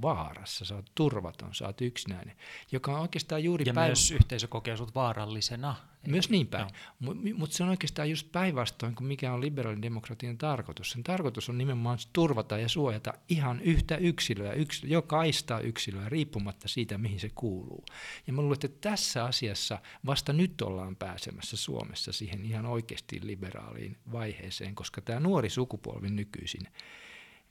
vaarassa, 0.02 0.64
sä 0.64 0.74
oot 0.74 0.90
turvaton, 0.94 1.54
sä 1.54 1.66
oot 1.66 1.80
yksinäinen. 1.80 2.36
Joka 2.72 2.94
on 2.94 3.00
oikeastaan 3.00 3.44
juuri 3.44 3.64
Ja 3.66 3.74
päivä... 3.74 3.88
myös 3.88 4.10
yhteisö 4.10 4.48
kokee 4.48 4.76
sut 4.76 4.94
vaarallisena. 4.94 5.76
Myös 6.06 6.30
niin 6.30 6.46
päin. 6.46 6.70
Mutta 6.98 7.22
mut 7.34 7.52
se 7.52 7.62
on 7.62 7.68
oikeastaan 7.68 8.10
just 8.10 8.32
päinvastoin 8.32 8.94
kuin 8.94 9.06
mikä 9.06 9.32
on 9.32 9.40
liberaalin 9.40 9.82
demokratian 9.82 10.38
tarkoitus. 10.38 10.90
Sen 10.90 11.02
tarkoitus 11.02 11.48
on 11.48 11.58
nimenomaan 11.58 11.98
turvata 12.12 12.58
ja 12.58 12.68
suojata 12.68 13.14
ihan 13.28 13.60
yhtä 13.60 13.96
yksilöä, 13.96 14.52
yksilö, 14.52 14.90
jokaista 14.90 15.60
yksilöä, 15.60 16.08
riippumatta 16.08 16.68
siitä, 16.68 16.98
mihin 16.98 17.20
se 17.20 17.30
kuuluu. 17.34 17.84
Ja 18.26 18.32
mä 18.32 18.42
luulen, 18.42 18.58
että 18.64 18.88
tässä 18.90 19.24
asiassa 19.24 19.78
vasta 20.06 20.32
nyt 20.32 20.62
ollaan 20.62 20.96
pääsemässä 20.96 21.56
Suomessa 21.56 22.12
siihen 22.12 22.44
ihan 22.44 22.66
oikeasti 22.66 23.20
liberaaliin 23.22 23.96
vaiheeseen, 24.12 24.74
koska 24.74 25.00
tämä 25.00 25.20
nuori 25.20 25.50
sukupolvi 25.50 26.10
nykyisin, 26.10 26.68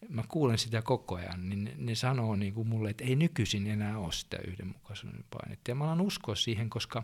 mä 0.09 0.23
kuulen 0.27 0.57
sitä 0.57 0.81
koko 0.81 1.15
ajan, 1.15 1.49
niin 1.49 1.71
ne 1.77 1.95
sanoo 1.95 2.35
niin 2.35 2.53
kuin 2.53 2.67
mulle, 2.67 2.89
että 2.89 3.03
ei 3.03 3.15
nykyisin 3.15 3.67
enää 3.67 3.97
ole 3.97 4.11
sitä 4.11 4.37
yhdenmukaisuuden 4.47 5.25
painetta. 5.29 5.71
Ja 5.71 5.75
mä 5.75 5.83
alan 5.83 6.01
uskoa 6.01 6.35
siihen, 6.35 6.69
koska 6.69 7.03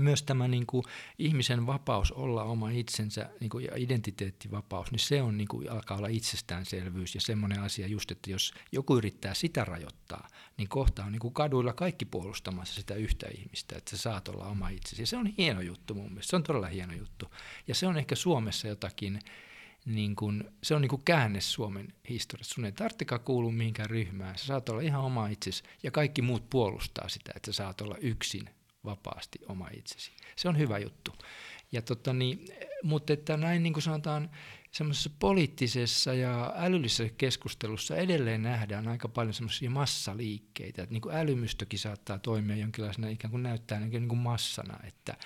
myös 0.00 0.22
tämä 0.22 0.48
niin 0.48 0.66
kuin, 0.66 0.84
ihmisen 1.18 1.66
vapaus 1.66 2.12
olla 2.12 2.42
oma 2.42 2.70
itsensä 2.70 3.30
niin 3.40 3.50
kuin, 3.50 3.64
ja 3.64 3.72
identiteettivapaus, 3.76 4.90
niin 4.90 4.98
se 4.98 5.22
on 5.22 5.36
niin 5.36 5.48
kuin, 5.48 5.70
alkaa 5.70 5.96
olla 5.96 6.08
itsestäänselvyys 6.08 7.14
ja 7.14 7.20
semmoinen 7.20 7.60
asia 7.60 7.86
just, 7.86 8.10
että 8.10 8.30
jos 8.30 8.52
joku 8.72 8.96
yrittää 8.96 9.34
sitä 9.34 9.64
rajoittaa, 9.64 10.28
niin 10.56 10.68
kohta 10.68 11.04
on 11.04 11.12
niin 11.12 11.20
kuin 11.20 11.34
kaduilla 11.34 11.72
kaikki 11.72 12.04
puolustamassa 12.04 12.74
sitä 12.74 12.94
yhtä 12.94 13.26
ihmistä, 13.38 13.76
että 13.76 13.90
sä 13.90 13.96
saat 13.96 14.28
olla 14.28 14.46
oma 14.46 14.68
itsesi. 14.68 15.02
Ja 15.02 15.06
se 15.06 15.16
on 15.16 15.26
hieno 15.26 15.60
juttu 15.60 15.94
mun 15.94 16.08
mielestä, 16.08 16.30
se 16.30 16.36
on 16.36 16.42
todella 16.42 16.66
hieno 16.66 16.92
juttu. 16.94 17.34
Ja 17.68 17.74
se 17.74 17.86
on 17.86 17.96
ehkä 17.96 18.14
Suomessa 18.14 18.68
jotakin, 18.68 19.20
niin 19.86 20.16
kuin, 20.16 20.44
se 20.62 20.74
on 20.74 20.80
niin 20.80 20.88
kuin 20.90 21.04
käänne 21.04 21.40
Suomen 21.40 21.94
historiassa. 22.08 22.54
Sun 22.54 22.64
ei 22.64 22.72
tarvitsekaan 22.72 23.20
kuulua 23.20 23.52
mihinkään 23.52 23.90
ryhmään, 23.90 24.38
sä 24.38 24.46
saat 24.46 24.68
olla 24.68 24.80
ihan 24.80 25.04
oma 25.04 25.28
itsesi 25.28 25.62
ja 25.82 25.90
kaikki 25.90 26.22
muut 26.22 26.50
puolustaa 26.50 27.08
sitä, 27.08 27.32
että 27.36 27.52
sä 27.52 27.56
saat 27.56 27.80
olla 27.80 27.96
yksin 27.96 28.50
vapaasti 28.90 29.38
oma 29.48 29.68
itsesi. 29.76 30.12
Se 30.36 30.48
on 30.48 30.58
hyvä 30.58 30.78
juttu. 30.78 31.14
Ja 31.72 31.82
tota 31.82 32.12
niin, 32.12 32.48
mutta 32.82 33.12
että 33.12 33.36
näin 33.36 33.62
niin 33.62 33.72
kuin 33.72 33.82
sanotaan, 33.82 34.30
semmoisessa 34.72 35.10
poliittisessa 35.18 36.14
ja 36.14 36.52
älyllisessä 36.56 37.08
keskustelussa 37.18 37.96
edelleen 37.96 38.42
nähdään 38.42 38.88
aika 38.88 39.08
paljon 39.08 39.34
semmoisia 39.34 39.70
massaliikkeitä, 39.70 40.82
että 40.82 40.92
niin 40.92 41.00
kuin 41.00 41.16
älymystökin 41.16 41.78
saattaa 41.78 42.18
toimia 42.18 42.56
jonkinlaisena 42.56 43.08
ikään 43.08 43.30
kuin 43.30 43.42
näyttää 43.42 43.80
niin 43.80 44.08
kuin 44.08 44.18
massana, 44.18 44.78
että 44.84 45.16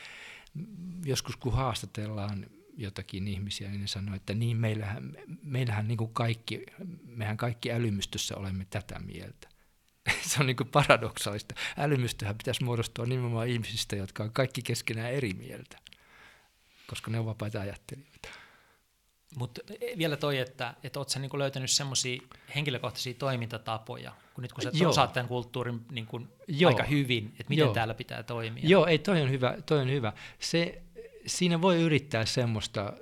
joskus 1.05 1.37
kun 1.37 1.53
haastatellaan 1.53 2.47
jotakin 2.77 3.29
ihmisiä, 3.29 3.71
niin 3.71 3.81
ne 3.81 3.87
sanoo, 3.87 4.15
että 4.15 4.35
niin 4.35 4.57
meillähän, 4.57 5.17
meillähän 5.43 5.89
niin 5.89 5.99
kuin 5.99 6.13
kaikki, 6.13 6.67
mehän 7.05 7.37
kaikki 7.37 7.73
älymystössä 7.73 8.37
olemme 8.37 8.67
tätä 8.71 8.99
mieltä. 8.99 9.52
se 10.29 10.41
on 10.41 10.47
niin 10.47 10.57
kuin 10.57 10.69
paradoksaalista. 10.69 11.55
Älymystöhän 11.79 12.39
pitäisi 12.39 12.65
muodostua 12.65 13.07
nimenomaan 13.07 13.49
ihmisistä, 13.49 13.97
jotka 13.97 14.23
on 14.23 14.33
kaikki 14.33 14.63
keskenään 14.63 15.13
eri 15.13 15.33
mieltä, 15.33 15.79
koska 16.87 17.11
ne 17.11 17.19
on 17.19 17.27
vapaita 17.27 17.61
ajattelijoita. 17.61 18.29
Mutta 19.37 19.61
vielä 19.99 20.17
toi, 20.17 20.39
että, 20.39 20.75
että 20.85 21.01
oletko 21.01 21.21
niin 21.21 21.39
löytänyt 21.39 21.71
semmoisia 21.71 22.23
henkilökohtaisia 22.55 23.15
toimintatapoja, 23.15 24.13
kun 24.35 24.43
nyt 24.43 24.53
kun 24.53 24.63
sä 24.63 24.71
Joo. 24.73 24.91
osaat 24.91 25.13
tämän 25.13 25.29
kulttuurin 25.29 25.81
niin 25.91 26.07
kuin 26.07 26.29
aika 26.67 26.83
hyvin, 26.83 27.27
että 27.27 27.49
miten 27.49 27.65
Joo. 27.65 27.75
täällä 27.75 27.95
pitää 27.95 28.23
toimia. 28.23 28.63
Joo, 28.67 28.87
ei, 28.87 28.99
toi 28.99 29.23
on 29.23 29.31
hyvä. 29.31 29.57
Toi 29.67 29.79
on 29.79 29.91
hyvä. 29.91 30.13
Se, 30.39 30.83
siinä 31.27 31.63
voi 31.63 31.81
yrittää 31.83 32.25
semmoista 32.25 32.93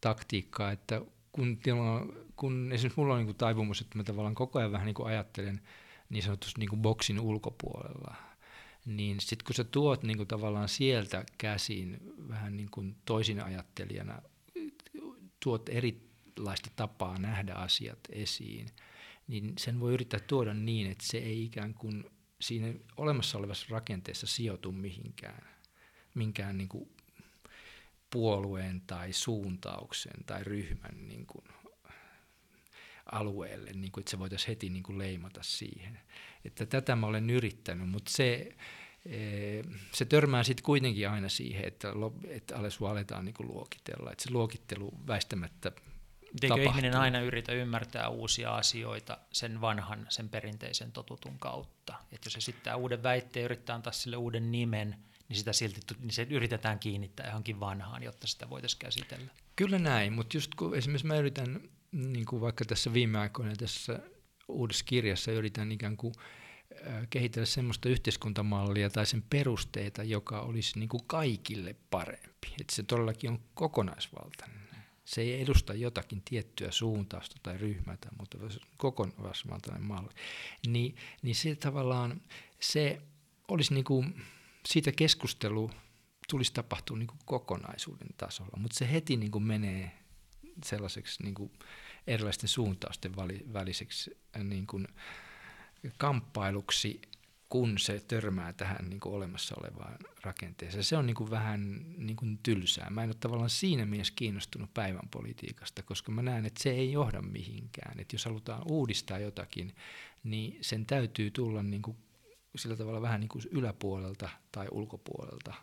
taktiikkaa, 0.00 0.72
että 0.72 1.00
kun, 1.32 1.58
kun 2.36 2.72
esimerkiksi 2.72 3.00
mulla 3.00 3.14
on 3.14 3.18
niin 3.18 3.26
kuin 3.26 3.36
taipumus, 3.36 3.80
että 3.80 3.98
mä 3.98 4.04
tavallaan 4.04 4.34
koko 4.34 4.58
ajan 4.58 4.72
vähän 4.72 4.86
niin 4.86 4.94
kuin 4.94 5.08
ajattelen– 5.08 5.60
niin 6.14 6.22
sanotusti 6.22 6.60
niin 6.60 6.68
kuin 6.68 6.82
boksin 6.82 7.20
ulkopuolella, 7.20 8.14
niin 8.86 9.20
sitten 9.20 9.46
kun 9.46 9.54
sä 9.54 9.64
tuot 9.64 10.02
niin 10.02 10.16
kuin 10.16 10.28
tavallaan 10.28 10.68
sieltä 10.68 11.24
käsin 11.38 12.00
vähän 12.28 12.56
niin 12.56 12.70
kuin 12.70 12.96
toisin 13.04 13.44
ajattelijana, 13.44 14.22
tuot 15.40 15.68
erilaista 15.68 16.70
tapaa 16.76 17.18
nähdä 17.18 17.54
asiat 17.54 17.98
esiin, 18.10 18.66
niin 19.26 19.52
sen 19.58 19.80
voi 19.80 19.92
yrittää 19.92 20.20
tuoda 20.20 20.54
niin, 20.54 20.90
että 20.90 21.06
se 21.06 21.18
ei 21.18 21.44
ikään 21.44 21.74
kuin 21.74 22.04
siinä 22.40 22.74
olemassa 22.96 23.38
olevassa 23.38 23.66
rakenteessa 23.70 24.26
sijoitu 24.26 24.72
mihinkään, 24.72 25.48
minkään 26.14 26.58
niin 26.58 26.68
kuin 26.68 26.90
puolueen 28.10 28.80
tai 28.80 29.12
suuntauksen 29.12 30.24
tai 30.26 30.44
ryhmän 30.44 31.08
niin 31.08 31.26
kuin 31.26 31.44
alueelle, 33.14 33.72
niin 33.72 33.92
kuin, 33.92 34.02
että 34.02 34.10
se 34.10 34.18
voitaisiin 34.18 34.48
heti 34.48 34.70
niin 34.70 34.82
kuin 34.82 34.98
leimata 34.98 35.40
siihen. 35.42 36.00
Että 36.44 36.66
tätä 36.66 36.96
mä 36.96 37.06
olen 37.06 37.30
yrittänyt, 37.30 37.88
mutta 37.88 38.10
se, 38.10 38.54
se 39.92 40.04
törmää 40.04 40.42
sitten 40.42 40.64
kuitenkin 40.64 41.10
aina 41.10 41.28
siihen, 41.28 41.64
että, 41.64 41.88
että 42.28 42.70
sua 42.70 42.90
aletaan 42.90 43.24
niin 43.24 43.34
luokitella. 43.38 44.12
Että 44.12 44.24
se 44.24 44.30
luokittelu 44.30 44.94
väistämättä 45.06 45.72
Eikö 46.42 46.62
ihminen 46.62 46.96
aina 46.96 47.20
yritä 47.20 47.52
ymmärtää 47.52 48.08
uusia 48.08 48.56
asioita 48.56 49.18
sen 49.32 49.60
vanhan, 49.60 50.06
sen 50.08 50.28
perinteisen 50.28 50.92
totutun 50.92 51.38
kautta? 51.38 51.94
Että 52.12 52.26
jos 52.26 52.36
esittää 52.36 52.76
uuden 52.76 53.02
väitteen 53.02 53.44
yrittää 53.44 53.76
antaa 53.76 53.92
sille 53.92 54.16
uuden 54.16 54.52
nimen, 54.52 54.96
niin 55.28 55.36
sitä 55.36 55.52
silti 55.52 55.80
niin 56.00 56.12
se 56.12 56.26
yritetään 56.30 56.78
kiinnittää 56.78 57.26
johonkin 57.26 57.60
vanhaan, 57.60 58.02
jotta 58.02 58.26
sitä 58.26 58.50
voitaisiin 58.50 58.78
käsitellä. 58.78 59.30
Kyllä 59.56 59.78
näin, 59.78 60.12
mutta 60.12 60.36
just 60.36 60.54
kun 60.54 60.76
esimerkiksi 60.76 61.06
mä 61.06 61.16
yritän, 61.16 61.60
niin 61.94 62.26
kuin 62.26 62.40
vaikka 62.40 62.64
tässä 62.64 62.92
viime 62.92 63.18
aikoina 63.18 63.56
tässä 63.56 64.00
uudessa 64.48 64.84
kirjassa 64.84 65.32
yritän 65.32 65.72
ikään 65.72 65.96
kuin 65.96 66.14
kehitellä 67.10 67.46
semmoista 67.46 67.88
yhteiskuntamallia 67.88 68.90
tai 68.90 69.06
sen 69.06 69.24
perusteita, 69.30 70.02
joka 70.02 70.40
olisi 70.40 70.78
niin 70.78 70.88
kuin 70.88 71.04
kaikille 71.06 71.76
parempi. 71.90 72.48
Että 72.60 72.74
se 72.74 72.82
todellakin 72.82 73.30
on 73.30 73.40
kokonaisvaltainen. 73.54 74.64
Se 75.04 75.20
ei 75.20 75.42
edusta 75.42 75.74
jotakin 75.74 76.22
tiettyä 76.24 76.70
suuntausta 76.70 77.36
tai 77.42 77.58
ryhmätä, 77.58 78.08
mutta 78.18 78.38
kokonaisvaltainen 78.76 79.82
malli. 79.82 80.10
Niin, 80.66 80.96
niin 81.22 81.34
se 81.34 81.54
tavallaan 81.54 82.20
se 82.60 83.00
olisi 83.48 83.74
niin 83.74 83.84
kuin, 83.84 84.22
siitä 84.66 84.92
keskustelu 84.92 85.70
tulisi 86.28 86.52
tapahtua 86.54 86.96
niin 86.96 87.06
kuin 87.06 87.18
kokonaisuuden 87.24 88.08
tasolla, 88.16 88.56
mutta 88.58 88.78
se 88.78 88.92
heti 88.92 89.16
niin 89.16 89.30
kuin 89.30 89.44
menee 89.44 90.03
sellaiseksi 90.64 91.22
niin 91.22 91.34
kuin 91.34 91.52
erilaisten 92.06 92.48
suuntausten 92.48 93.12
väliseksi 93.52 94.18
niin 94.44 94.66
kuin 94.66 94.88
kamppailuksi, 95.98 97.00
kun 97.48 97.78
se 97.78 98.00
törmää 98.08 98.52
tähän 98.52 98.90
niin 98.90 99.00
kuin 99.00 99.14
olemassa 99.14 99.54
olevaan 99.58 99.96
rakenteeseen. 100.22 100.84
Se 100.84 100.96
on 100.96 101.06
niin 101.06 101.16
kuin 101.16 101.30
vähän 101.30 101.84
niin 101.98 102.16
kuin 102.16 102.38
tylsää. 102.42 102.90
Mä 102.90 103.02
en 103.02 103.08
ole 103.08 103.16
tavallaan 103.20 103.50
siinä 103.50 103.86
mielessä 103.86 104.12
kiinnostunut 104.16 104.74
päivän 104.74 105.08
politiikasta, 105.10 105.82
koska 105.82 106.12
mä 106.12 106.22
näen, 106.22 106.46
että 106.46 106.62
se 106.62 106.70
ei 106.70 106.92
johda 106.92 107.22
mihinkään. 107.22 108.00
Että 108.00 108.14
jos 108.14 108.24
halutaan 108.24 108.62
uudistaa 108.66 109.18
jotakin, 109.18 109.74
niin 110.24 110.58
sen 110.60 110.86
täytyy 110.86 111.30
tulla 111.30 111.62
niin 111.62 111.82
kuin 111.82 111.96
sillä 112.56 112.76
tavalla 112.76 113.02
vähän 113.02 113.20
niin 113.20 113.28
kuin 113.28 113.44
yläpuolelta 113.50 114.28
tai 114.52 114.66
ulkopuolelta. 114.70 115.54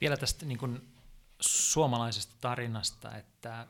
Vielä 0.00 0.16
tästä 0.16 0.46
niin 0.46 0.58
kuin 0.58 0.93
suomalaisesta 1.48 2.34
tarinasta, 2.40 3.16
että 3.16 3.66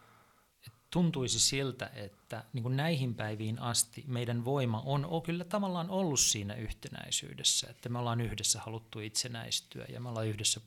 tuntuisi 0.94 1.40
siltä, 1.40 1.90
että 1.94 2.44
niin 2.52 2.62
kuin 2.62 2.76
näihin 2.76 3.14
päiviin 3.14 3.58
asti 3.58 4.04
meidän 4.06 4.44
voima 4.44 4.82
on, 4.87 5.04
on 5.04 5.22
kyllä 5.22 5.44
tavallaan 5.44 5.90
ollut 5.90 6.20
siinä 6.20 6.54
yhtenäisyydessä, 6.54 7.66
että 7.70 7.88
me 7.88 7.98
ollaan 7.98 8.20
yhdessä 8.20 8.60
haluttu 8.60 9.00
itsenäistyä 9.00 9.84
ja 9.88 10.00
me 10.00 10.08
ollaan 10.08 10.26
yhdessä 10.26 10.60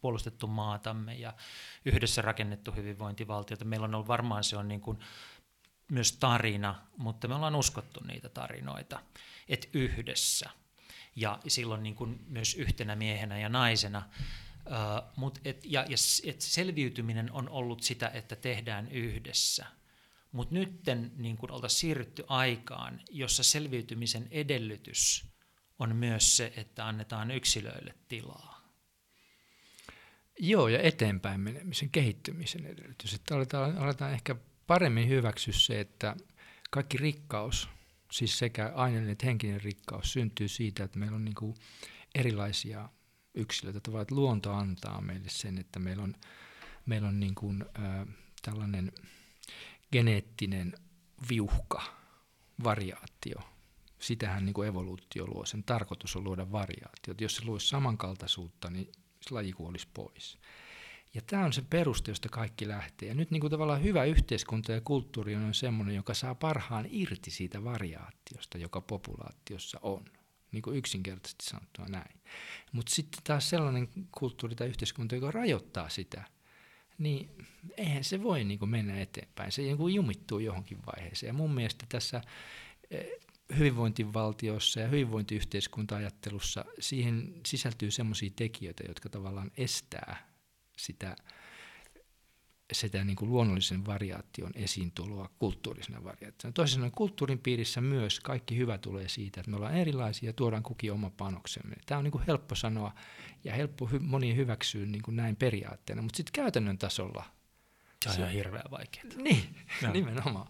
puolustettu 0.00 0.46
maatamme 0.46 1.14
ja 1.14 1.34
yhdessä 1.84 2.22
rakennettu 2.22 2.72
hyvinvointivaltiota. 2.72 3.64
Meillä 3.64 3.84
on 3.84 3.94
ollut 3.94 4.08
varmaan 4.08 4.44
se 4.44 4.56
on 4.56 4.68
niin 4.68 4.80
kuin 4.80 4.98
myös 5.90 6.12
tarina, 6.12 6.74
mutta 6.96 7.28
me 7.28 7.34
ollaan 7.34 7.56
uskottu 7.56 8.00
niitä 8.00 8.28
tarinoita, 8.28 9.00
että 9.48 9.68
yhdessä 9.72 10.50
ja 11.16 11.38
silloin 11.48 11.82
niin 11.82 11.94
kuin 11.94 12.24
myös 12.28 12.54
yhtenä 12.54 12.96
miehenä 12.96 13.38
ja 13.38 13.48
naisena 13.48 14.02
Mut 15.16 15.38
et, 15.44 15.60
ja, 15.64 15.80
ja 15.88 15.96
et 16.24 16.40
selviytyminen 16.40 17.32
on 17.32 17.48
ollut 17.48 17.82
sitä, 17.82 18.08
että 18.08 18.36
tehdään 18.36 18.88
yhdessä. 18.88 19.66
Mutta 20.32 20.54
nyt 20.54 20.80
niin 21.16 21.38
oltaisiin 21.50 21.80
siirrytty 21.80 22.24
aikaan, 22.28 23.00
jossa 23.10 23.42
selviytymisen 23.42 24.28
edellytys 24.30 25.26
on 25.78 25.96
myös 25.96 26.36
se, 26.36 26.52
että 26.56 26.86
annetaan 26.86 27.30
yksilöille 27.30 27.94
tilaa. 28.08 28.56
Joo, 30.38 30.68
ja 30.68 30.78
eteenpäin 30.78 31.40
menemisen, 31.40 31.90
kehittymisen 31.90 32.66
edellytys. 32.66 33.14
Että 33.14 33.34
aletaan, 33.36 33.78
aletaan 33.78 34.12
ehkä 34.12 34.36
paremmin 34.66 35.08
hyväksyä 35.08 35.54
se, 35.56 35.80
että 35.80 36.16
kaikki 36.70 36.98
rikkaus, 36.98 37.68
siis 38.12 38.38
sekä 38.38 38.72
aineellinen 38.74 39.12
että 39.12 39.26
henkinen 39.26 39.62
rikkaus, 39.62 40.12
syntyy 40.12 40.48
siitä, 40.48 40.84
että 40.84 40.98
meillä 40.98 41.14
on 41.14 41.24
niin 41.24 41.34
kuin 41.34 41.54
erilaisia 42.14 42.88
yksilöitä, 43.36 43.80
tavallaan, 43.80 44.02
että 44.02 44.14
luonto 44.14 44.52
antaa 44.52 45.00
meille 45.00 45.28
sen, 45.28 45.58
että 45.58 45.78
meillä 45.78 46.02
on, 46.02 46.14
meillä 46.86 47.08
on 47.08 47.20
niin 47.20 47.34
kuin, 47.34 47.64
äh, 47.78 48.06
tällainen 48.42 48.92
geneettinen 49.92 50.74
viuhka, 51.28 51.82
variaatio. 52.64 53.38
Sitähän 53.98 54.44
niin 54.44 54.54
kuin 54.54 54.68
evoluutio 54.68 55.26
luo. 55.26 55.46
Sen 55.46 55.64
tarkoitus 55.64 56.16
on 56.16 56.24
luoda 56.24 56.52
variaatiot. 56.52 57.20
Jos 57.20 57.36
se 57.36 57.44
luisi 57.44 57.68
samankaltaisuutta, 57.68 58.70
niin 58.70 58.92
se 59.20 59.34
laji 59.34 59.52
kuolisi 59.52 59.88
pois. 59.94 60.38
Ja 61.14 61.22
tämä 61.26 61.44
on 61.44 61.52
se 61.52 61.62
peruste, 61.70 62.10
josta 62.10 62.28
kaikki 62.28 62.68
lähtee. 62.68 63.08
Ja 63.08 63.14
nyt 63.14 63.30
niin 63.30 63.40
kuin 63.40 63.50
tavallaan 63.50 63.82
hyvä 63.82 64.04
yhteiskunta 64.04 64.72
ja 64.72 64.80
kulttuuri 64.80 65.34
on 65.34 65.54
sellainen, 65.54 65.94
joka 65.94 66.14
saa 66.14 66.34
parhaan 66.34 66.86
irti 66.90 67.30
siitä 67.30 67.64
variaatiosta, 67.64 68.58
joka 68.58 68.80
populaatiossa 68.80 69.78
on 69.82 70.04
niin 70.56 70.62
kuin 70.62 70.76
yksinkertaisesti 70.76 71.44
sanottuna 71.44 71.88
näin. 71.88 72.20
Mutta 72.72 72.94
sitten 72.94 73.20
taas 73.24 73.50
sellainen 73.50 73.88
kulttuuri 74.10 74.54
tai 74.54 74.68
yhteiskunta, 74.68 75.14
joka 75.14 75.30
rajoittaa 75.30 75.88
sitä, 75.88 76.24
niin 76.98 77.30
eihän 77.76 78.04
se 78.04 78.22
voi 78.22 78.44
niin 78.44 78.58
kuin 78.58 78.68
mennä 78.68 79.00
eteenpäin. 79.00 79.52
Se 79.52 79.62
niin 79.62 79.76
kuin 79.76 79.94
jumittuu 79.94 80.38
johonkin 80.38 80.78
vaiheeseen. 80.86 81.28
Ja 81.28 81.34
mun 81.34 81.54
mielestä 81.54 81.86
tässä 81.88 82.20
eh, 82.90 83.06
hyvinvointivaltiossa 83.58 84.80
ja 84.80 84.88
hyvinvointiyhteiskunta-ajattelussa 84.88 86.64
siihen 86.80 87.34
sisältyy 87.46 87.90
sellaisia 87.90 88.30
tekijöitä, 88.36 88.84
jotka 88.88 89.08
tavallaan 89.08 89.50
estää 89.56 90.28
sitä 90.76 91.16
sitä 92.72 93.04
niin 93.04 93.16
kuin 93.16 93.30
luonnollisen 93.30 93.86
variaation 93.86 94.52
esiintuloa 94.54 95.30
kulttuurisena 95.38 96.04
variaationa. 96.04 96.52
Toisin 96.52 96.74
sanoen 96.74 96.92
kulttuurin 96.92 97.38
piirissä 97.38 97.80
myös 97.80 98.20
kaikki 98.20 98.56
hyvä 98.56 98.78
tulee 98.78 99.08
siitä, 99.08 99.40
että 99.40 99.50
me 99.50 99.56
ollaan 99.56 99.76
erilaisia 99.76 100.28
ja 100.28 100.32
tuodaan 100.32 100.62
kukin 100.62 100.92
oma 100.92 101.10
panoksemme. 101.10 101.76
Tämä 101.86 101.98
on 101.98 102.04
niin 102.04 102.12
kuin 102.12 102.24
helppo 102.26 102.54
sanoa 102.54 102.94
ja 103.44 103.54
helppo 103.54 103.86
hy- 103.86 104.02
moni 104.02 104.36
hyväksyä 104.36 104.86
niin 104.86 105.02
kuin 105.02 105.16
näin 105.16 105.36
periaatteena, 105.36 106.02
mutta 106.02 106.16
sitten 106.16 106.32
käytännön 106.32 106.78
tasolla 106.78 107.24
se 108.04 108.10
on 108.10 108.18
ihan 108.18 108.32
hirveän 108.32 108.70
vaikeaa. 108.70 109.04
Niin, 109.16 109.56
no. 109.82 109.92
nimenomaan. 109.92 110.46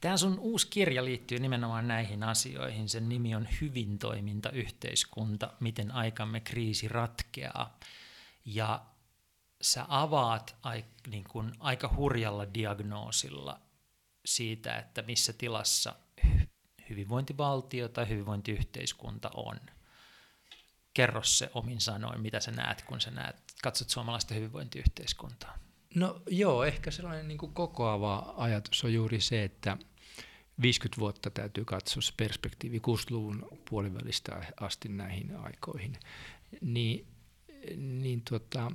Tämä 0.00 0.16
sun 0.16 0.38
uusi 0.38 0.66
kirja 0.66 1.04
liittyy 1.04 1.38
nimenomaan 1.38 1.88
näihin 1.88 2.22
asioihin. 2.22 2.88
Sen 2.88 3.08
nimi 3.08 3.34
on 3.34 3.48
Hyvin 3.60 3.98
toiminta 3.98 4.50
yhteiskunta, 4.50 5.52
miten 5.60 5.90
aikamme 5.90 6.40
kriisi 6.40 6.88
ratkeaa. 6.88 7.78
Ja 8.44 8.82
sä 9.62 9.84
avaat 9.88 10.56
ai, 10.62 10.84
niin 11.06 11.24
kuin, 11.24 11.52
aika 11.58 11.94
hurjalla 11.96 12.54
diagnoosilla 12.54 13.60
siitä, 14.24 14.76
että 14.76 15.02
missä 15.02 15.32
tilassa 15.32 15.96
hyvinvointivaltio 16.90 17.88
tai 17.88 18.08
hyvinvointiyhteiskunta 18.08 19.30
on. 19.34 19.56
Kerro 20.94 21.22
se 21.24 21.50
omin 21.54 21.80
sanoin, 21.80 22.20
mitä 22.20 22.40
sä 22.40 22.50
näet, 22.50 22.82
kun 22.82 23.00
sä 23.00 23.10
näet, 23.10 23.36
katsot 23.62 23.90
suomalaista 23.90 24.34
hyvinvointiyhteiskuntaa. 24.34 25.58
No 25.94 26.22
joo, 26.30 26.64
ehkä 26.64 26.90
sellainen 26.90 27.28
niin 27.28 27.38
kuin 27.38 27.54
kokoava 27.54 28.34
ajatus 28.36 28.84
on 28.84 28.94
juuri 28.94 29.20
se, 29.20 29.44
että 29.44 29.76
50 30.62 31.00
vuotta 31.00 31.30
täytyy 31.30 31.64
katsoa 31.64 32.02
se 32.02 32.12
perspektiivi 32.16 32.78
60-luvun 32.78 33.48
puolivälistä 33.70 34.46
asti 34.60 34.88
näihin 34.88 35.36
aikoihin. 35.36 35.98
Niin, 36.60 37.06
niin 37.76 38.22
tota, 38.30 38.72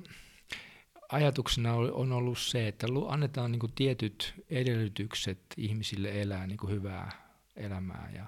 ajatuksena 1.10 1.74
on 1.74 2.12
ollut 2.12 2.40
se, 2.40 2.68
että 2.68 2.88
annetaan 3.08 3.52
niin 3.52 3.74
tietyt 3.76 4.34
edellytykset 4.50 5.40
ihmisille 5.58 6.22
elää 6.22 6.48
niin 6.48 6.70
hyvää 6.70 7.12
elämää 7.56 8.12
ja 8.16 8.26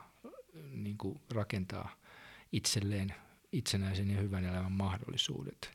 niin 0.72 0.98
rakentaa 1.34 1.96
itselleen 2.52 3.13
itsenäisen 3.52 4.10
ja 4.10 4.22
hyvän 4.22 4.46
elämän 4.46 4.72
mahdollisuudet. 4.72 5.72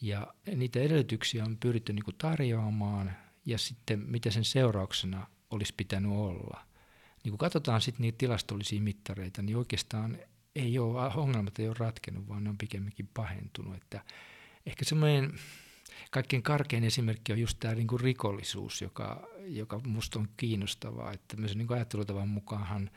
Ja 0.00 0.34
niitä 0.56 0.80
edellytyksiä 0.80 1.44
on 1.44 1.56
pyritty 1.56 1.92
niin 1.92 2.04
tarjoamaan 2.18 3.16
ja 3.46 3.58
sitten 3.58 4.00
mitä 4.00 4.30
sen 4.30 4.44
seurauksena 4.44 5.26
olisi 5.50 5.74
pitänyt 5.76 6.12
olla. 6.12 6.60
Niin 7.24 7.32
kun 7.32 7.38
katsotaan 7.38 7.80
sitten 7.80 8.02
niitä 8.02 8.18
tilastollisia 8.18 8.80
mittareita, 8.80 9.42
niin 9.42 9.56
oikeastaan 9.56 10.18
ei 10.54 10.78
ole, 10.78 11.14
ongelmat 11.14 11.58
ei 11.58 11.68
ole 11.68 11.76
ratkennut, 11.78 12.28
vaan 12.28 12.44
ne 12.44 12.50
on 12.50 12.58
pikemminkin 12.58 13.08
pahentunut. 13.14 13.76
Että 13.76 14.00
ehkä 14.66 14.84
semmoinen 14.84 15.32
kaikkein 16.14 16.42
karkein 16.42 16.84
esimerkki 16.84 17.32
on 17.32 17.38
just 17.38 17.60
tämä 17.60 17.74
niin 17.74 17.86
kuin 17.86 18.00
rikollisuus, 18.00 18.82
joka, 18.82 19.28
joka 19.46 19.80
musta 19.86 20.18
on 20.18 20.28
kiinnostavaa, 20.36 21.12
että 21.12 21.36
myös 21.36 21.56
niin 21.56 21.72
ajattelutavan 21.72 22.28
mukaanhan 22.28 22.90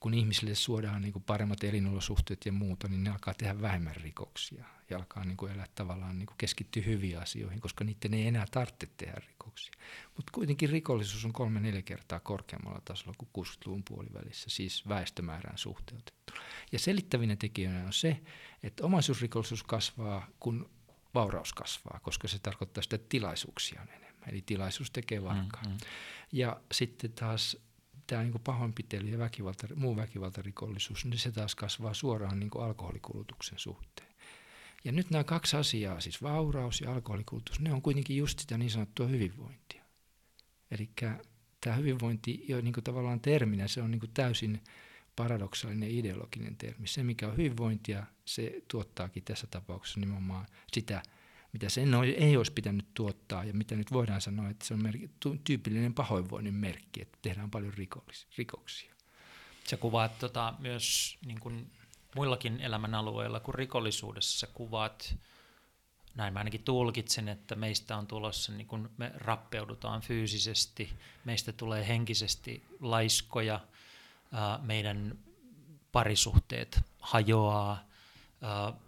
kun 0.00 0.14
ihmisille 0.14 0.54
suodaan 0.54 1.02
niin 1.02 1.12
kuin 1.12 1.22
paremmat 1.22 1.64
elinolosuhteet 1.64 2.46
ja 2.46 2.52
muuta, 2.52 2.88
niin 2.88 3.04
ne 3.04 3.10
alkaa 3.10 3.34
tehdä 3.34 3.60
vähemmän 3.60 3.96
rikoksia 3.96 4.64
ja 4.90 4.96
alkaa 4.96 5.24
niin 5.24 5.36
kuin 5.36 5.52
elää 5.52 5.66
tavallaan 5.74 6.18
niin 6.18 6.26
kuin 6.26 6.38
keskittyä 6.38 6.82
hyviin 6.82 7.18
asioihin, 7.18 7.60
koska 7.60 7.84
niiden 7.84 8.14
ei 8.14 8.26
enää 8.26 8.46
tarvitse 8.50 8.88
tehdä 8.96 9.20
rikoksia. 9.28 9.74
Mutta 10.16 10.32
kuitenkin 10.32 10.70
rikollisuus 10.70 11.24
on 11.24 11.32
kolme-neljä 11.32 11.82
kertaa 11.82 12.20
korkeammalla 12.20 12.80
tasolla 12.84 13.14
kuin 13.18 13.46
60-luvun 13.46 13.84
puolivälissä, 13.88 14.50
siis 14.50 14.88
väestömäärään 14.88 15.58
suhteutettu. 15.58 16.32
Ja 16.72 16.78
selittävinen 16.78 17.38
tekijänä 17.38 17.86
on 17.86 17.92
se, 17.92 18.20
että 18.62 18.84
omaisuusrikollisuus 18.84 19.62
kasvaa, 19.62 20.26
kun 20.40 20.70
vauraus 21.14 21.52
kasvaa, 21.52 22.00
koska 22.02 22.28
se 22.28 22.38
tarkoittaa 22.38 22.82
sitä, 22.82 22.96
että 22.96 23.08
tilaisuuksia 23.08 23.82
on 23.82 23.88
enemmän. 23.88 24.28
Eli 24.28 24.42
tilaisuus 24.46 24.90
tekee 24.90 25.22
varkaan. 25.22 25.66
Mm, 25.66 25.72
mm. 25.72 25.78
Ja 26.32 26.60
sitten 26.72 27.12
taas 27.12 27.56
tämä 28.06 28.22
niin 28.22 28.40
pahoinpitely 28.44 29.08
ja 29.08 29.18
väkivalta, 29.18 29.66
muu 29.74 29.96
väkivaltarikollisuus, 29.96 31.04
niin 31.04 31.18
se 31.18 31.32
taas 31.32 31.54
kasvaa 31.54 31.94
suoraan 31.94 32.40
niin 32.40 32.50
alkoholikulutuksen 32.58 33.58
suhteen. 33.58 34.14
Ja 34.84 34.92
nyt 34.92 35.10
nämä 35.10 35.24
kaksi 35.24 35.56
asiaa, 35.56 36.00
siis 36.00 36.22
vauraus 36.22 36.80
ja 36.80 36.92
alkoholikulutus, 36.92 37.60
ne 37.60 37.72
on 37.72 37.82
kuitenkin 37.82 38.16
just 38.16 38.38
sitä 38.38 38.58
niin 38.58 38.70
sanottua 38.70 39.06
hyvinvointia. 39.06 39.84
Eli 40.70 40.90
tämä 41.60 41.76
hyvinvointi 41.76 42.44
jo 42.48 42.60
niin 42.60 42.74
tavallaan 42.84 43.20
terminä, 43.20 43.68
se 43.68 43.82
on 43.82 43.90
niin 43.90 44.10
täysin 44.14 44.62
paradoksaalinen 45.16 45.90
ideologinen 45.90 46.56
termi. 46.56 46.86
Se, 46.86 47.02
mikä 47.02 47.28
on 47.28 47.36
hyvinvointia, 47.36 48.06
se 48.24 48.62
tuottaakin 48.68 49.24
tässä 49.24 49.46
tapauksessa 49.46 50.00
nimenomaan 50.00 50.46
sitä, 50.72 51.02
mitä 51.52 51.68
sen 51.68 51.94
ei 52.16 52.36
olisi 52.36 52.52
pitänyt 52.52 52.86
tuottaa 52.94 53.44
ja 53.44 53.54
mitä 53.54 53.74
nyt 53.74 53.92
voidaan 53.92 54.20
sanoa, 54.20 54.48
että 54.48 54.66
se 54.66 54.74
on 54.74 54.82
merki, 54.82 55.10
tyypillinen 55.44 55.94
pahoinvoinnin 55.94 56.54
merkki, 56.54 57.02
että 57.02 57.18
tehdään 57.22 57.50
paljon 57.50 57.72
rikoksia. 58.36 58.94
Sä 59.64 59.76
kuvaat 59.76 60.18
tota, 60.18 60.54
myös 60.58 61.18
niin 61.26 61.40
kuin 61.40 61.70
muillakin 62.14 62.60
elämänalueilla 62.60 63.40
kuin 63.40 63.54
rikollisuudessa, 63.54 64.46
kuvaat, 64.46 65.16
näin 66.14 66.32
mä 66.32 66.40
ainakin 66.40 66.62
tulkitsen, 66.62 67.28
että 67.28 67.54
meistä 67.54 67.96
on 67.96 68.06
tulossa, 68.06 68.52
niin 68.52 68.66
kun 68.66 68.90
me 68.96 69.12
rappeudutaan 69.14 70.00
fyysisesti, 70.00 70.92
meistä 71.24 71.52
tulee 71.52 71.88
henkisesti 71.88 72.62
laiskoja, 72.80 73.60
meidän 74.62 75.18
parisuhteet 75.92 76.80
hajoaa, 76.98 77.84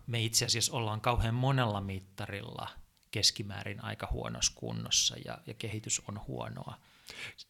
me 0.06 0.22
itse 0.22 0.44
asiassa 0.44 0.72
ollaan 0.72 1.00
kauhean 1.00 1.35
monella 1.35 1.80
mittarilla 1.80 2.68
keskimäärin 3.11 3.85
aika 3.85 4.09
huonossa 4.12 4.52
kunnossa 4.54 5.16
ja, 5.24 5.38
ja 5.46 5.54
kehitys 5.54 6.02
on 6.09 6.20
huonoa. 6.26 6.78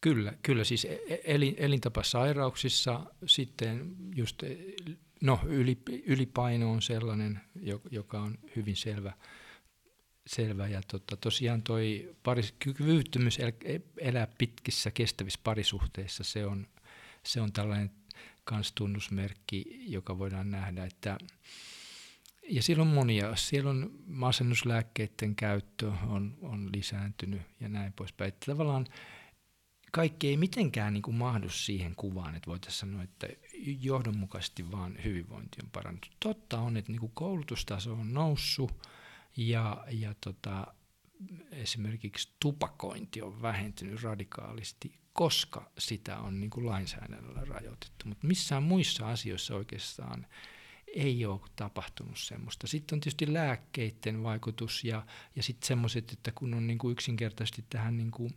Kyllä, 0.01 0.33
kyllä. 0.41 0.63
Siis 0.63 0.85
e, 0.85 0.93
e, 1.07 1.19
elin, 1.23 1.55
elintapasairauksissa 1.57 3.03
sitten 3.25 3.95
just, 4.15 4.43
no 5.21 5.39
ylipaino 6.05 6.71
on 6.71 6.81
sellainen, 6.81 7.41
joka 7.91 8.21
on 8.21 8.37
hyvin 8.55 8.75
selvä, 8.75 9.13
selvä. 10.27 10.67
Ja 10.67 10.81
tota, 10.91 11.17
tosiaan 11.17 11.61
toi 11.61 12.15
paris, 12.23 12.53
kyvyttömyys 12.59 13.37
elää 14.01 14.27
pitkissä 14.37 14.91
kestävissä 14.91 15.39
parisuhteissa, 15.43 16.23
se 16.23 16.45
on, 16.45 16.67
se 17.23 17.41
on 17.41 17.53
tällainen 17.53 17.91
kans 18.43 18.71
tunnusmerkki, 18.71 19.83
joka 19.91 20.19
voidaan 20.19 20.51
nähdä, 20.51 20.85
että 20.85 21.17
ja 22.49 22.63
siellä 22.63 22.81
on 22.81 22.87
monia. 22.87 23.35
Siellä 23.35 23.69
on 23.69 23.91
masennuslääkkeiden 24.05 25.35
käyttö 25.35 25.91
on, 26.07 26.37
on 26.41 26.69
lisääntynyt 26.73 27.41
ja 27.59 27.69
näin 27.69 27.93
poispäin. 27.93 28.27
Että 28.27 28.51
tavallaan 28.51 28.85
kaikki 29.91 30.27
ei 30.27 30.37
mitenkään 30.37 30.93
niin 30.93 31.01
kuin 31.01 31.15
mahdu 31.15 31.49
siihen 31.49 31.95
kuvaan, 31.95 32.35
että 32.35 32.47
voitaisiin 32.51 32.79
sanoa, 32.79 33.03
että 33.03 33.27
johdonmukaisesti 33.81 34.71
vaan 34.71 34.97
hyvinvointi 35.03 35.57
on 35.63 35.69
parantunut. 35.69 36.17
Totta 36.19 36.59
on, 36.59 36.77
että 36.77 36.91
niin 36.91 36.99
kuin 36.99 37.11
koulutustaso 37.15 37.93
on 37.93 38.13
noussut 38.13 38.87
ja, 39.37 39.85
ja 39.91 40.15
tota, 40.21 40.67
esimerkiksi 41.51 42.31
tupakointi 42.39 43.21
on 43.21 43.41
vähentynyt 43.41 44.03
radikaalisti, 44.03 44.99
koska 45.17 45.71
sitä 45.77 46.19
on 46.19 46.39
niin 46.39 46.49
kuin 46.49 46.65
lainsäädännöllä 46.65 47.41
rajoitettu. 47.45 48.07
Mutta 48.07 48.27
missään 48.27 48.63
muissa 48.63 49.09
asioissa 49.09 49.55
oikeastaan 49.55 50.27
ei 50.87 51.25
ole 51.25 51.39
tapahtunut 51.55 52.17
semmoista. 52.17 52.67
Sitten 52.67 52.95
on 52.95 52.99
tietysti 52.99 53.33
lääkkeiden 53.33 54.23
vaikutus 54.23 54.83
ja, 54.83 55.05
ja 55.35 55.43
sitten 55.43 55.67
semmoiset, 55.67 56.11
että 56.11 56.31
kun 56.31 56.53
on 56.53 56.67
niin 56.67 56.77
kuin 56.77 56.91
yksinkertaisesti 56.91 57.65
tähän 57.69 57.97
niin 57.97 58.11
kuin, 58.11 58.33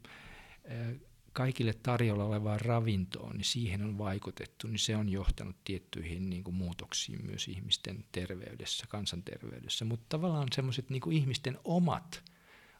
kaikille 1.32 1.72
tarjolla 1.72 2.24
olevaan 2.24 2.60
ravintoon, 2.60 3.36
niin 3.36 3.44
siihen 3.44 3.82
on 3.82 3.98
vaikutettu, 3.98 4.66
niin 4.66 4.78
se 4.78 4.96
on 4.96 5.08
johtanut 5.08 5.56
tiettyihin 5.64 6.30
niin 6.30 6.44
kuin 6.44 6.54
muutoksiin 6.54 7.26
myös 7.26 7.48
ihmisten 7.48 8.04
terveydessä, 8.12 8.86
kansanterveydessä. 8.88 9.84
Mutta 9.84 10.06
tavallaan 10.08 10.48
semmoiset 10.52 10.90
niin 10.90 11.12
ihmisten 11.12 11.58
omat, 11.64 12.22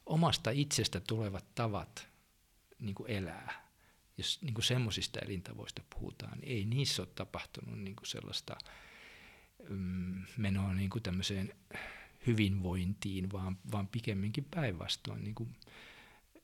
omasta 0.05 0.51
itsestä 0.51 0.99
tulevat 0.99 1.45
tavat 1.55 2.09
niin 2.79 2.95
kuin 2.95 3.11
elää, 3.11 3.60
jos 4.21 4.41
niin 4.41 4.53
kuin 4.53 4.65
semmoisista 4.65 5.19
elintavoista 5.19 5.81
puhutaan, 5.89 6.39
niin 6.39 6.51
ei 6.51 6.65
niissä 6.65 7.01
ole 7.01 7.09
tapahtunut 7.15 7.79
niin 7.79 7.95
kuin 7.95 8.07
sellaista– 8.07 8.55
Mm, 9.69 10.23
menoa 10.37 10.73
niin 10.73 10.89
kuin 10.89 11.03
tämmöiseen 11.03 11.53
hyvinvointiin, 12.27 13.31
vaan, 13.31 13.57
vaan 13.71 13.87
pikemminkin 13.87 14.45
päinvastoin 14.55 15.23
niin 15.23 15.55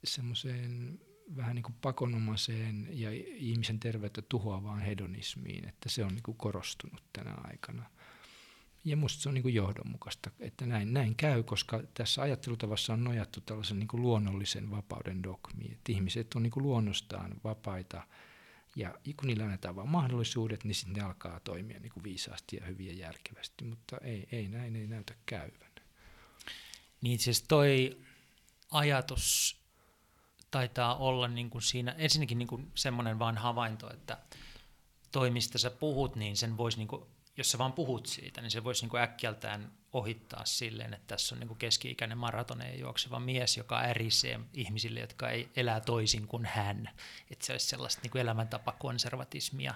semmoiseen 0.03 0.99
vähän 1.35 1.55
niin 1.55 1.63
kuin 1.63 1.75
pakonomaiseen 1.81 2.87
ja 2.91 3.09
ihmisen 3.35 3.79
terveyttä 3.79 4.21
tuhoavaan 4.21 4.79
hedonismiin, 4.79 5.67
että 5.67 5.89
se 5.89 6.03
on 6.03 6.13
niin 6.13 6.23
kuin 6.23 6.37
korostunut 6.37 7.03
tänä 7.13 7.33
aikana. 7.43 7.89
Ja 8.83 8.97
musta 8.97 9.21
se 9.21 9.29
on 9.29 9.35
niin 9.35 9.43
kuin 9.43 9.53
johdonmukaista, 9.53 10.31
että 10.39 10.65
näin, 10.65 10.93
näin 10.93 11.15
käy, 11.15 11.43
koska 11.43 11.83
tässä 11.93 12.21
ajattelutavassa 12.21 12.93
on 12.93 13.03
nojattu 13.03 13.41
tällaisen 13.41 13.79
niin 13.79 13.87
kuin 13.87 14.01
luonnollisen 14.01 14.71
vapauden 14.71 15.23
dogmiin, 15.23 15.71
että 15.71 15.91
ihmiset 15.91 16.33
on 16.35 16.43
niin 16.43 16.51
kuin 16.51 16.63
luonnostaan 16.63 17.31
vapaita 17.43 18.03
ja 18.75 18.93
kun 19.17 19.27
niillä 19.27 19.43
annetaan 19.43 19.75
vain 19.75 19.89
mahdollisuudet, 19.89 20.63
niin 20.63 20.75
sitten 20.75 20.93
ne 20.93 21.01
alkaa 21.01 21.39
toimia 21.39 21.79
niin 21.79 21.91
kuin 21.91 22.03
viisaasti 22.03 22.55
ja 22.55 22.65
hyvin 22.65 22.87
ja 22.87 22.93
järkevästi, 22.93 23.63
mutta 23.63 23.97
ei, 23.97 24.27
ei 24.31 24.47
näin 24.47 24.75
ei 24.75 24.87
näytä 24.87 25.15
käyvän. 25.25 25.71
Niin 27.01 27.19
siis 27.19 27.41
toi 27.43 27.97
ajatus 28.71 29.57
taitaa 30.51 30.95
olla 30.95 31.27
niin 31.27 31.49
kuin 31.49 31.61
siinä, 31.61 31.91
ensinnäkin 31.91 32.37
niin 32.37 32.47
kuin 32.47 32.71
semmoinen 32.75 33.19
vaan 33.19 33.37
havainto, 33.37 33.93
että 33.93 34.17
toi 35.11 35.31
mistä 35.31 35.57
sä 35.57 35.69
puhut, 35.69 36.15
niin 36.15 36.37
sen 36.37 36.57
voisi, 36.57 36.77
niin 36.77 36.87
jos 37.37 37.51
sä 37.51 37.57
vaan 37.57 37.73
puhut 37.73 38.05
siitä, 38.05 38.41
niin 38.41 38.51
se 38.51 38.63
voisi 38.63 38.85
niin 38.85 39.01
äkkiältään 39.01 39.71
ohittaa 39.93 40.45
silleen, 40.45 40.93
että 40.93 41.07
tässä 41.07 41.35
on 41.35 41.39
niin 41.39 41.47
kuin 41.47 41.57
keski-ikäinen 41.57 42.17
maratoneen 42.17 42.79
juokseva 42.79 43.19
mies, 43.19 43.57
joka 43.57 43.79
ärisee 43.79 44.39
ihmisille, 44.53 44.99
jotka 44.99 45.29
ei 45.29 45.49
elää 45.55 45.79
toisin 45.79 46.27
kuin 46.27 46.45
hän. 46.45 46.89
Että 47.31 47.45
se 47.45 47.51
olisi 47.51 47.65
sellaista 47.65 48.01
niin 48.01 48.11
kuin 48.11 48.21
elämäntapakonservatismia. 48.21 49.73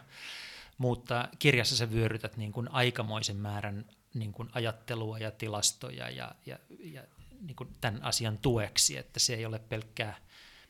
Mutta 0.77 1.29
kirjassa 1.39 1.75
sä 1.75 1.91
vyörytät 1.91 2.37
niin 2.37 2.51
kuin 2.51 2.71
aikamoisen 2.71 3.35
määrän 3.35 3.85
niin 4.13 4.33
kuin 4.33 4.49
ajattelua 4.53 5.17
ja 5.17 5.31
tilastoja 5.31 6.09
ja, 6.09 6.35
ja, 6.45 6.59
ja 6.79 7.03
niin 7.41 7.55
kuin 7.55 7.69
tämän 7.81 8.03
asian 8.03 8.37
tueksi, 8.37 8.97
että 8.97 9.19
se 9.19 9.33
ei 9.33 9.45
ole 9.45 9.59
pelkkää, 9.59 10.17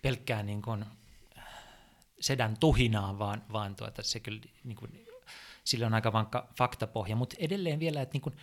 pelkkää 0.01 0.43
niin 0.43 0.61
kuin 0.61 0.85
sedän 2.19 2.57
tuhinaa, 2.57 3.19
vaan, 3.19 3.43
vaan 3.51 3.75
tuota, 3.75 4.03
se 4.03 4.19
kyllä, 4.19 4.41
niin 4.63 4.75
kuin, 4.75 5.05
sillä 5.63 5.85
on 5.85 5.93
aika 5.93 6.13
vankka 6.13 6.47
faktapohja, 6.57 7.15
mutta 7.15 7.35
edelleen 7.39 7.79
vielä, 7.79 8.01
että 8.01 8.13
niin 8.15 8.21
kuin, 8.21 8.35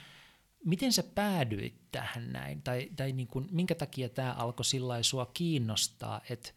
miten 0.64 0.92
sä 0.92 1.02
päädyit 1.02 1.90
tähän 1.92 2.32
näin, 2.32 2.62
tai, 2.62 2.90
tai 2.96 3.12
niin 3.12 3.28
kuin, 3.28 3.48
minkä 3.50 3.74
takia 3.74 4.08
tämä 4.08 4.32
alkoi 4.32 4.64
sillä 4.64 5.02
sua 5.02 5.30
kiinnostaa, 5.34 6.20
että 6.30 6.50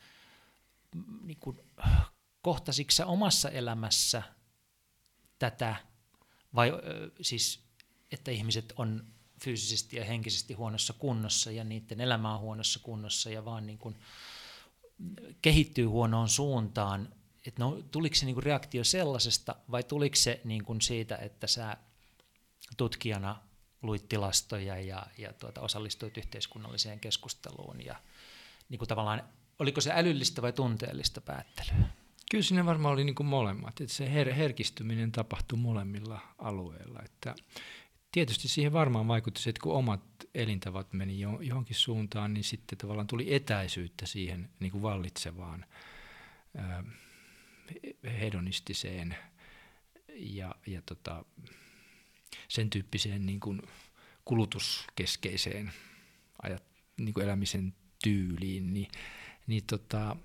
niin 1.24 1.40
kuin, 1.40 1.58
kohtasitko 2.42 2.92
sä 2.92 3.06
omassa 3.06 3.50
elämässä 3.50 4.24
tätä, 5.40 5.76
vai 6.56 6.72
siis, 7.22 7.64
että 8.12 8.32
ihmiset 8.32 8.74
on 8.78 9.06
fyysisesti 9.44 9.98
ja 9.98 10.06
henkisesti 10.06 10.54
huonossa 10.54 10.94
kunnossa 10.94 11.52
ja 11.52 11.64
niiden 11.64 12.02
elämä 12.02 12.34
on 12.34 12.40
huonossa 12.40 12.80
kunnossa 12.84 13.30
ja 13.30 13.46
vaan 13.46 13.66
niin 13.66 13.78
kuin 13.78 13.96
kehittyy 15.42 15.86
huonoon 15.86 16.30
suuntaan, 16.30 17.14
että 17.48 17.64
no, 17.64 17.82
tuliko 17.92 18.16
se 18.16 18.26
niin 18.26 18.34
kuin 18.36 18.44
reaktio 18.44 18.84
sellaisesta 18.84 19.56
vai 19.72 19.84
tuliko 19.84 20.16
se 20.16 20.42
niin 20.44 20.64
kuin 20.64 20.82
siitä, 20.82 21.16
että 21.16 21.48
sä 21.48 21.78
tutkijana 22.78 23.42
luit 23.82 24.10
tilastoja 24.10 24.80
ja, 24.80 25.06
ja 25.18 25.34
tuota, 25.34 25.62
osallistuit 25.62 26.18
yhteiskunnalliseen 26.18 27.00
keskusteluun 27.00 27.86
ja 27.86 27.96
niin 28.70 28.80
kuin 28.80 28.90
tavallaan, 28.90 29.24
oliko 29.60 29.82
se 29.82 29.92
älyllistä 29.94 30.42
vai 30.42 30.54
tunteellista 30.54 31.22
päättelyä? 31.22 31.88
Kyllä 32.32 32.44
siinä 32.44 32.66
varmaan 32.66 32.94
oli 32.94 33.04
niin 33.04 33.16
kuin 33.16 33.28
molemmat, 33.28 33.82
että 33.82 33.94
se 33.94 34.06
her- 34.06 34.34
herkistyminen 34.34 35.12
tapahtui 35.12 35.58
molemmilla 35.58 36.20
alueilla. 36.38 37.00
Että 37.06 37.36
tietysti 38.12 38.48
siihen 38.48 38.74
varmaan 38.74 39.08
vaikutti 39.08 39.42
se, 39.42 39.50
että 39.50 39.62
kun 39.62 39.74
omat 39.74 40.02
elintavat 40.36 40.94
meni 40.94 41.20
johonkin 41.20 41.76
suuntaan, 41.76 42.34
niin 42.34 42.44
sitten 42.44 42.78
tavallaan 42.78 43.08
tuli 43.08 43.34
etäisyyttä 43.34 44.06
siihen 44.06 44.50
niin 44.60 44.72
kuin 44.72 44.82
vallitsevaan 44.82 45.66
hedonistiseen 48.20 49.16
ja, 50.16 50.56
ja 50.68 50.82
tota, 50.86 51.26
sen 52.48 52.70
tyyppiseen 52.70 53.26
niin 53.26 53.40
kuin 53.40 53.62
kulutuskeskeiseen 54.26 55.72
ajat, 56.42 56.64
niin 56.98 57.14
kuin 57.14 57.24
elämisen 57.24 57.74
tyyliin, 58.04 58.74
niin, 58.74 58.88
niin 59.48 59.64
tota, 59.68 60.16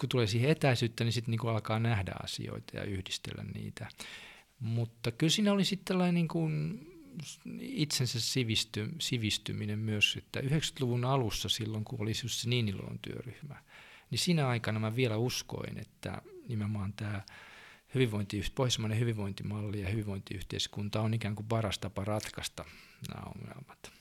kun 0.00 0.08
tulee 0.08 0.26
siihen 0.26 0.50
etäisyyttä, 0.50 1.04
niin 1.04 1.12
sitten 1.12 1.30
niin 1.30 1.50
alkaa 1.50 1.78
nähdä 1.78 2.12
asioita 2.22 2.76
ja 2.76 2.84
yhdistellä 2.84 3.44
niitä. 3.54 3.88
Mutta 4.60 5.12
kyllä 5.12 5.30
siinä 5.30 5.52
oli 5.52 5.64
sitten 5.64 5.84
tällainen 5.84 6.14
niin 6.14 6.28
kuin 6.28 6.86
itsensä 7.60 8.20
sivisty, 8.20 8.88
sivistyminen 8.98 9.78
myös, 9.78 10.16
että 10.18 10.40
90-luvun 10.40 11.04
alussa 11.04 11.48
silloin, 11.48 11.84
kun 11.84 12.00
oli 12.02 12.14
se 12.14 12.48
Niinilon 12.48 12.98
työryhmä, 13.02 13.62
niin 14.10 14.18
siinä 14.18 14.48
aikana 14.48 14.80
mä 14.80 14.96
vielä 14.96 15.16
uskoin, 15.16 15.78
että 15.78 16.22
nimenomaan 16.50 16.92
tämä 16.92 17.22
hyvinvointi, 17.94 18.52
pohjoismainen 18.54 18.98
hyvinvointimalli 18.98 19.80
ja 19.80 19.88
hyvinvointiyhteiskunta 19.88 21.00
on 21.00 21.14
ikään 21.14 21.34
kuin 21.34 21.46
paras 21.46 21.78
tapa 21.78 22.04
ratkaista 22.04 22.64
nämä 23.08 23.22
ongelmat. 23.36 23.92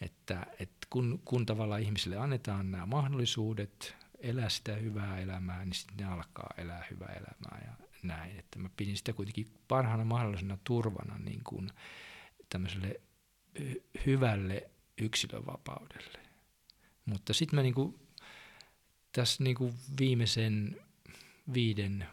Että, 0.00 0.46
että 0.58 0.86
kun, 0.90 1.20
kun 1.24 1.46
tavallaan 1.46 1.82
ihmisille 1.82 2.16
annetaan 2.16 2.70
nämä 2.70 2.86
mahdollisuudet 2.86 3.96
elää 4.18 4.48
sitä 4.48 4.76
hyvää 4.76 5.18
elämää, 5.20 5.64
niin 5.64 5.74
sitten 5.74 5.96
ne 5.96 6.04
alkaa 6.04 6.54
elää 6.56 6.84
hyvää 6.90 7.12
elämää 7.12 7.64
ja 7.66 7.86
näin. 8.02 8.38
Että 8.38 8.58
mä 8.58 8.70
pidin 8.76 8.96
sitä 8.96 9.12
kuitenkin 9.12 9.46
parhaana 9.68 10.04
mahdollisena 10.04 10.58
turvana 10.64 11.18
niin 11.18 11.40
kuin 11.44 11.70
tämmöiselle 12.48 13.00
hyvälle 14.06 14.70
yksilövapaudelle. 14.98 16.18
Mutta 17.04 17.32
sitten 17.32 17.56
mä 17.56 17.62
niin 17.62 17.74
kuin, 17.74 17.98
tässä 19.12 19.44
niin 19.44 19.56
kuin 19.56 19.74
viimeisen 20.00 20.80
viiden, 21.54 22.06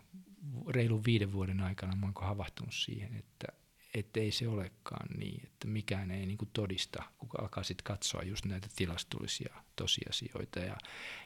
reilun 0.67 1.05
viiden 1.05 1.31
vuoden 1.31 1.61
aikana 1.61 1.95
mä 1.95 2.05
oon 2.05 2.27
havahtunut 2.27 2.73
siihen, 2.73 3.15
että 3.15 3.47
että 3.95 4.19
ei 4.19 4.31
se 4.31 4.47
olekaan 4.47 5.07
niin, 5.17 5.41
että 5.43 5.67
mikään 5.67 6.11
ei 6.11 6.25
niin 6.25 6.37
todista, 6.53 7.03
kun 7.17 7.29
alkaa 7.41 7.63
sitten 7.63 7.83
katsoa 7.83 8.23
just 8.23 8.45
näitä 8.45 8.67
tilastollisia 8.75 9.55
tosiasioita. 9.75 10.59
Ja, 10.59 10.77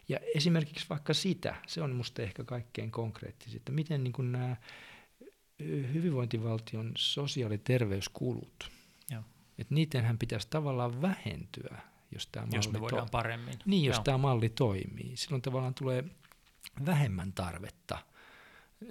ja 0.09 0.19
esimerkiksi 0.35 0.85
vaikka 0.89 1.13
sitä, 1.13 1.55
se 1.67 1.81
on 1.81 1.95
musta 1.95 2.21
ehkä 2.21 2.43
kaikkein 2.43 2.91
konkreettisin, 2.91 3.57
että 3.57 3.71
miten 3.71 4.03
niin 4.03 4.31
nämä 4.31 4.55
hyvinvointivaltion 5.93 6.91
sosiaali- 6.97 7.53
ja 7.53 7.59
terveyskulut, 7.63 8.71
Joo. 9.11 9.23
että 9.57 9.73
niidenhän 9.73 10.17
pitäisi 10.17 10.47
tavallaan 10.49 11.01
vähentyä, 11.01 11.81
jos 12.11 12.27
tämä 12.27 12.45
malli, 12.45 12.55
jos 12.57 12.71
me 12.71 12.79
voidaan 12.79 13.07
to- 13.07 13.11
paremmin. 13.11 13.55
Niin, 13.65 13.85
jos 13.85 13.95
Joo. 13.95 14.03
tämä 14.03 14.17
malli 14.17 14.49
toimii. 14.49 15.17
Silloin 15.17 15.41
tavallaan 15.41 15.73
tulee 15.73 16.03
vähemmän 16.85 17.33
tarvetta 17.33 17.99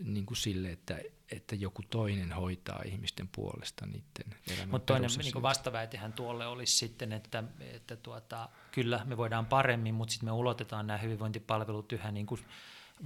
niin 0.03 0.26
kuin 0.26 0.37
sille, 0.37 0.70
että, 0.70 0.99
että 1.33 1.55
joku 1.57 1.83
toinen 1.83 2.33
hoitaa 2.33 2.83
ihmisten 2.85 3.29
puolesta 3.29 3.87
niiden 3.87 4.39
elämän 4.51 4.68
Mutta 4.68 4.93
toinen 4.93 5.11
niin 5.22 5.43
vastaväitehän 5.43 6.12
tuolle 6.12 6.47
olisi 6.47 6.76
sitten, 6.76 7.12
että, 7.12 7.45
että 7.61 7.97
tuota, 7.97 8.49
kyllä 8.72 9.01
me 9.05 9.16
voidaan 9.16 9.47
paremmin, 9.47 9.95
mutta 9.95 10.12
sitten 10.12 10.29
me 10.29 10.33
ulotetaan 10.33 10.87
nämä 10.87 10.99
hyvinvointipalvelut 10.99 11.93
yhä 11.93 12.12
niin 12.12 12.26
kuin 12.26 12.41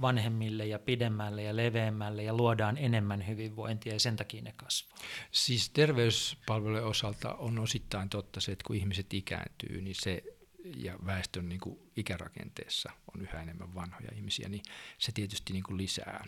vanhemmille 0.01 0.65
ja 0.65 0.79
pidemmälle 0.79 1.43
ja 1.43 1.55
leveämmälle 1.55 2.23
ja 2.23 2.33
luodaan 2.33 2.77
enemmän 2.77 3.27
hyvinvointia 3.27 3.93
ja 3.93 3.99
sen 3.99 4.15
takia 4.15 4.41
ne 4.41 4.53
kasvaa. 4.57 4.97
Siis 5.31 5.69
terveyspalvelujen 5.69 6.85
osalta 6.85 7.33
on 7.33 7.59
osittain 7.59 8.09
totta 8.09 8.41
se, 8.41 8.51
että 8.51 8.63
kun 8.67 8.75
ihmiset 8.75 9.13
ikääntyy, 9.13 9.81
niin 9.81 9.95
se 9.95 10.23
ja 10.63 10.95
väestön 11.05 11.49
niin 11.49 11.61
kuin 11.61 11.79
ikärakenteessa 11.95 12.91
on 13.15 13.21
yhä 13.21 13.41
enemmän 13.41 13.75
vanhoja 13.75 14.09
ihmisiä, 14.15 14.49
niin 14.49 14.63
se 14.97 15.11
tietysti 15.11 15.53
niin 15.53 15.63
kuin 15.63 15.77
lisää 15.77 16.25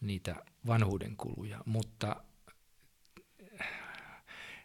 niitä 0.00 0.36
vanhuuden 0.66 1.16
kuluja, 1.16 1.60
mutta, 1.66 2.16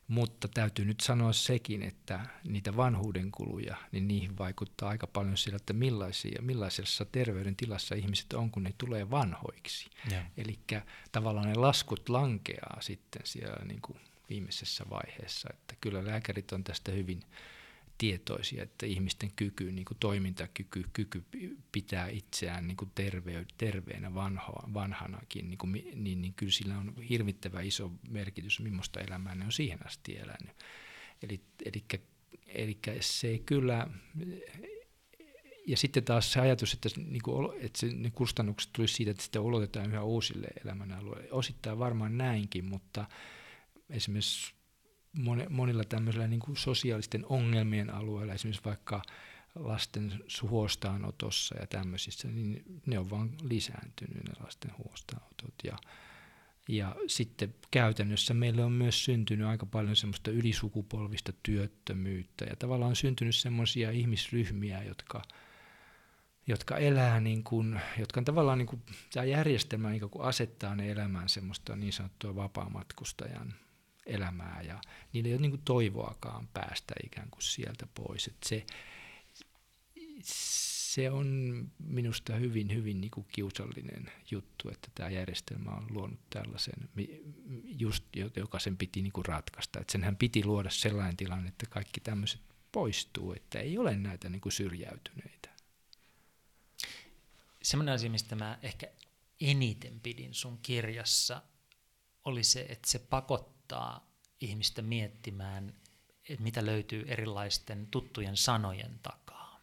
mutta 0.08 0.48
täytyy 0.48 0.86
nyt 0.86 1.00
sanoa 1.00 1.34
sekin, 1.34 1.84
että 1.84 2.26
niitä 2.44 2.78
vanhuuden 2.78 3.32
kuluja, 3.32 3.76
niin 3.92 4.08
niihin 4.08 4.38
vaikuttaa 4.38 4.90
aika 4.90 5.08
paljon 5.08 5.38
sillä, 5.38 5.56
että 5.56 5.74
millaisia, 5.74 6.42
millaisessa 6.42 7.06
terveydentilassa 7.06 7.96
ihmiset 7.96 8.34
on, 8.34 8.52
kun 8.52 8.64
ne 8.64 8.74
tulee 8.78 9.12
vanhoiksi. 9.12 9.90
Eli 10.38 10.60
tavallaan 11.12 11.48
ne 11.48 11.56
laskut 11.56 12.10
lankeaa 12.10 12.78
sitten 12.82 13.22
siellä 13.26 13.66
niin 13.66 13.82
kuin 13.82 14.00
viimeisessä 14.30 14.86
vaiheessa, 14.90 15.50
että 15.54 15.76
kyllä 15.82 16.06
lääkärit 16.06 16.52
on 16.52 16.64
tästä 16.64 16.92
hyvin 16.92 17.24
tietoisia, 17.98 18.64
että 18.64 18.86
ihmisten 18.86 19.32
kyky, 19.36 19.72
niin 19.72 19.86
kuin 19.86 19.98
toimintakyky, 20.00 20.84
kyky 20.94 21.24
pitää 21.72 22.08
itseään 22.08 22.68
niin 22.68 22.78
kuin 22.78 22.92
terve, 22.96 23.46
terveenä 23.58 24.14
vanhoa, 24.14 24.70
vanhanakin, 24.74 25.50
niin, 25.50 25.58
kuin, 25.58 25.72
niin, 25.96 26.22
niin 26.22 26.34
kyllä 26.34 26.52
sillä 26.52 26.78
on 26.78 26.96
hirvittävä 27.10 27.62
iso 27.62 27.92
merkitys, 28.10 28.60
millaista 28.60 29.00
elämää 29.00 29.36
ne 29.36 29.46
on 29.46 29.52
siihen 29.52 29.86
asti 29.86 30.18
elänyt. 30.18 30.56
Eli, 31.24 31.42
eli, 31.66 31.84
eli 32.48 32.80
se 33.00 33.38
kyllä, 33.46 33.88
ja 35.68 35.78
sitten 35.78 36.04
taas 36.04 36.34
se 36.34 36.40
ajatus, 36.40 36.74
että, 36.74 36.90
niin 36.98 37.22
kuin, 37.22 37.60
että 37.62 37.80
se, 37.80 37.88
ne 37.88 38.12
kustannukset 38.12 38.74
tulisi 38.74 38.94
siitä, 38.94 39.12
että 39.12 39.24
sitä 39.24 39.42
ulotetaan 39.42 39.90
yhä 39.90 40.04
uusille 40.04 40.48
elämänalueille. 40.66 41.32
Osittain 41.32 41.80
varmaan 41.80 42.18
näinkin, 42.18 42.66
mutta 42.66 43.06
esimerkiksi 43.90 44.54
monilla 45.50 45.84
tämmöisillä 45.84 46.28
niin 46.28 46.40
kuin 46.40 46.58
sosiaalisten 46.58 47.26
ongelmien 47.30 47.94
alueilla, 47.94 48.34
esimerkiksi 48.34 48.66
vaikka 48.66 49.02
lasten 49.56 50.24
huostaanotossa 50.42 51.56
ja 51.60 51.68
tämmöisissä, 51.68 52.28
niin 52.28 52.64
ne 52.86 53.00
on 53.00 53.10
vaan 53.10 53.30
lisääntynyt 53.42 54.24
ne 54.24 54.34
lasten 54.44 54.72
huostaanotot. 54.78 55.54
Ja, 55.64 55.78
ja 56.70 56.96
sitten 57.08 57.56
käytännössä 57.72 58.34
meille 58.34 58.64
on 58.64 58.72
myös 58.72 59.06
syntynyt 59.06 59.48
aika 59.48 59.66
paljon 59.66 59.96
semmoista 59.96 60.32
ylisukupolvista 60.32 61.34
työttömyyttä 61.44 62.46
ja 62.46 62.56
tavallaan 62.56 62.90
on 62.90 62.96
syntynyt 62.96 63.36
semmoisia 63.36 63.92
ihmisryhmiä, 63.92 64.84
jotka, 64.84 65.22
jotka 66.48 66.78
elää 66.78 67.20
niin 67.20 67.44
kuin, 67.44 67.82
jotka 68.00 68.20
on 68.20 68.26
tavallaan 68.26 68.58
niin 68.58 68.68
kuin, 68.68 68.82
tämä 69.14 69.26
järjestelmä 69.26 69.90
niin 69.90 70.10
kuin 70.10 70.26
asettaa 70.26 70.76
ne 70.76 70.92
elämään 70.92 71.30
semmoista 71.30 71.76
niin 71.76 71.94
sanottua 71.94 72.36
vapaamatkustajan 72.36 73.54
elämää 74.06 74.62
ja 74.62 74.82
niillä 75.14 75.28
ei 75.28 75.34
ole 75.34 75.42
niin 75.42 75.52
kuin 75.52 75.62
toivoakaan 75.66 76.48
päästä 76.48 76.94
ikään 77.04 77.30
kuin 77.30 77.44
sieltä 77.44 77.88
pois. 77.94 78.28
Et 78.28 78.44
se, 78.46 78.66
se 80.24 81.12
on 81.12 81.28
minusta 81.80 82.36
hyvin, 82.36 82.74
hyvin 82.74 83.02
niin 83.02 83.12
kuin 83.12 83.28
kiusallinen 83.32 84.12
juttu, 84.32 84.70
että 84.70 84.88
tämä 84.96 85.10
järjestelmä 85.10 85.72
on 85.72 85.88
luonut 85.90 86.20
tällaisen, 86.30 86.90
just, 87.64 88.04
joka 88.36 88.60
sen 88.60 88.78
piti 88.78 89.02
niin 89.02 89.14
kuin 89.14 89.26
ratkaista. 89.26 89.80
Että 89.80 89.92
senhän 89.92 90.16
piti 90.16 90.46
luoda 90.46 90.70
sellainen 90.70 91.18
tilanne, 91.18 91.48
että 91.48 91.66
kaikki 91.70 92.00
tämmöiset 92.00 92.42
poistuu, 92.72 93.34
että 93.34 93.60
ei 93.60 93.78
ole 93.78 93.98
näitä 93.98 94.30
niin 94.30 94.42
kuin 94.42 94.54
syrjäytyneitä. 94.54 95.50
Semmoinen 97.62 97.96
asia, 97.96 98.10
mistä 98.10 98.36
mä 98.36 98.60
ehkä 98.62 98.88
eniten 99.42 100.00
pidin 100.00 100.34
sun 100.34 100.60
kirjassa, 100.62 101.42
oli 102.26 102.44
se, 102.44 102.66
että 102.70 102.92
se 102.92 103.00
pakottaa 103.00 103.55
auttaa 103.66 104.08
ihmistä 104.42 104.82
miettimään, 104.82 105.74
että 106.30 106.44
mitä 106.44 106.66
löytyy 106.66 107.06
erilaisten 107.08 107.88
tuttujen 107.88 108.38
sanojen 108.38 109.00
takaa. 109.04 109.60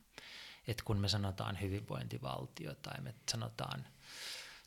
Et 0.66 0.82
kun 0.82 0.98
me 0.98 1.08
sanotaan 1.08 1.60
hyvinvointivaltio 1.60 2.74
tai 2.74 3.00
me 3.00 3.14
sanotaan 3.30 3.86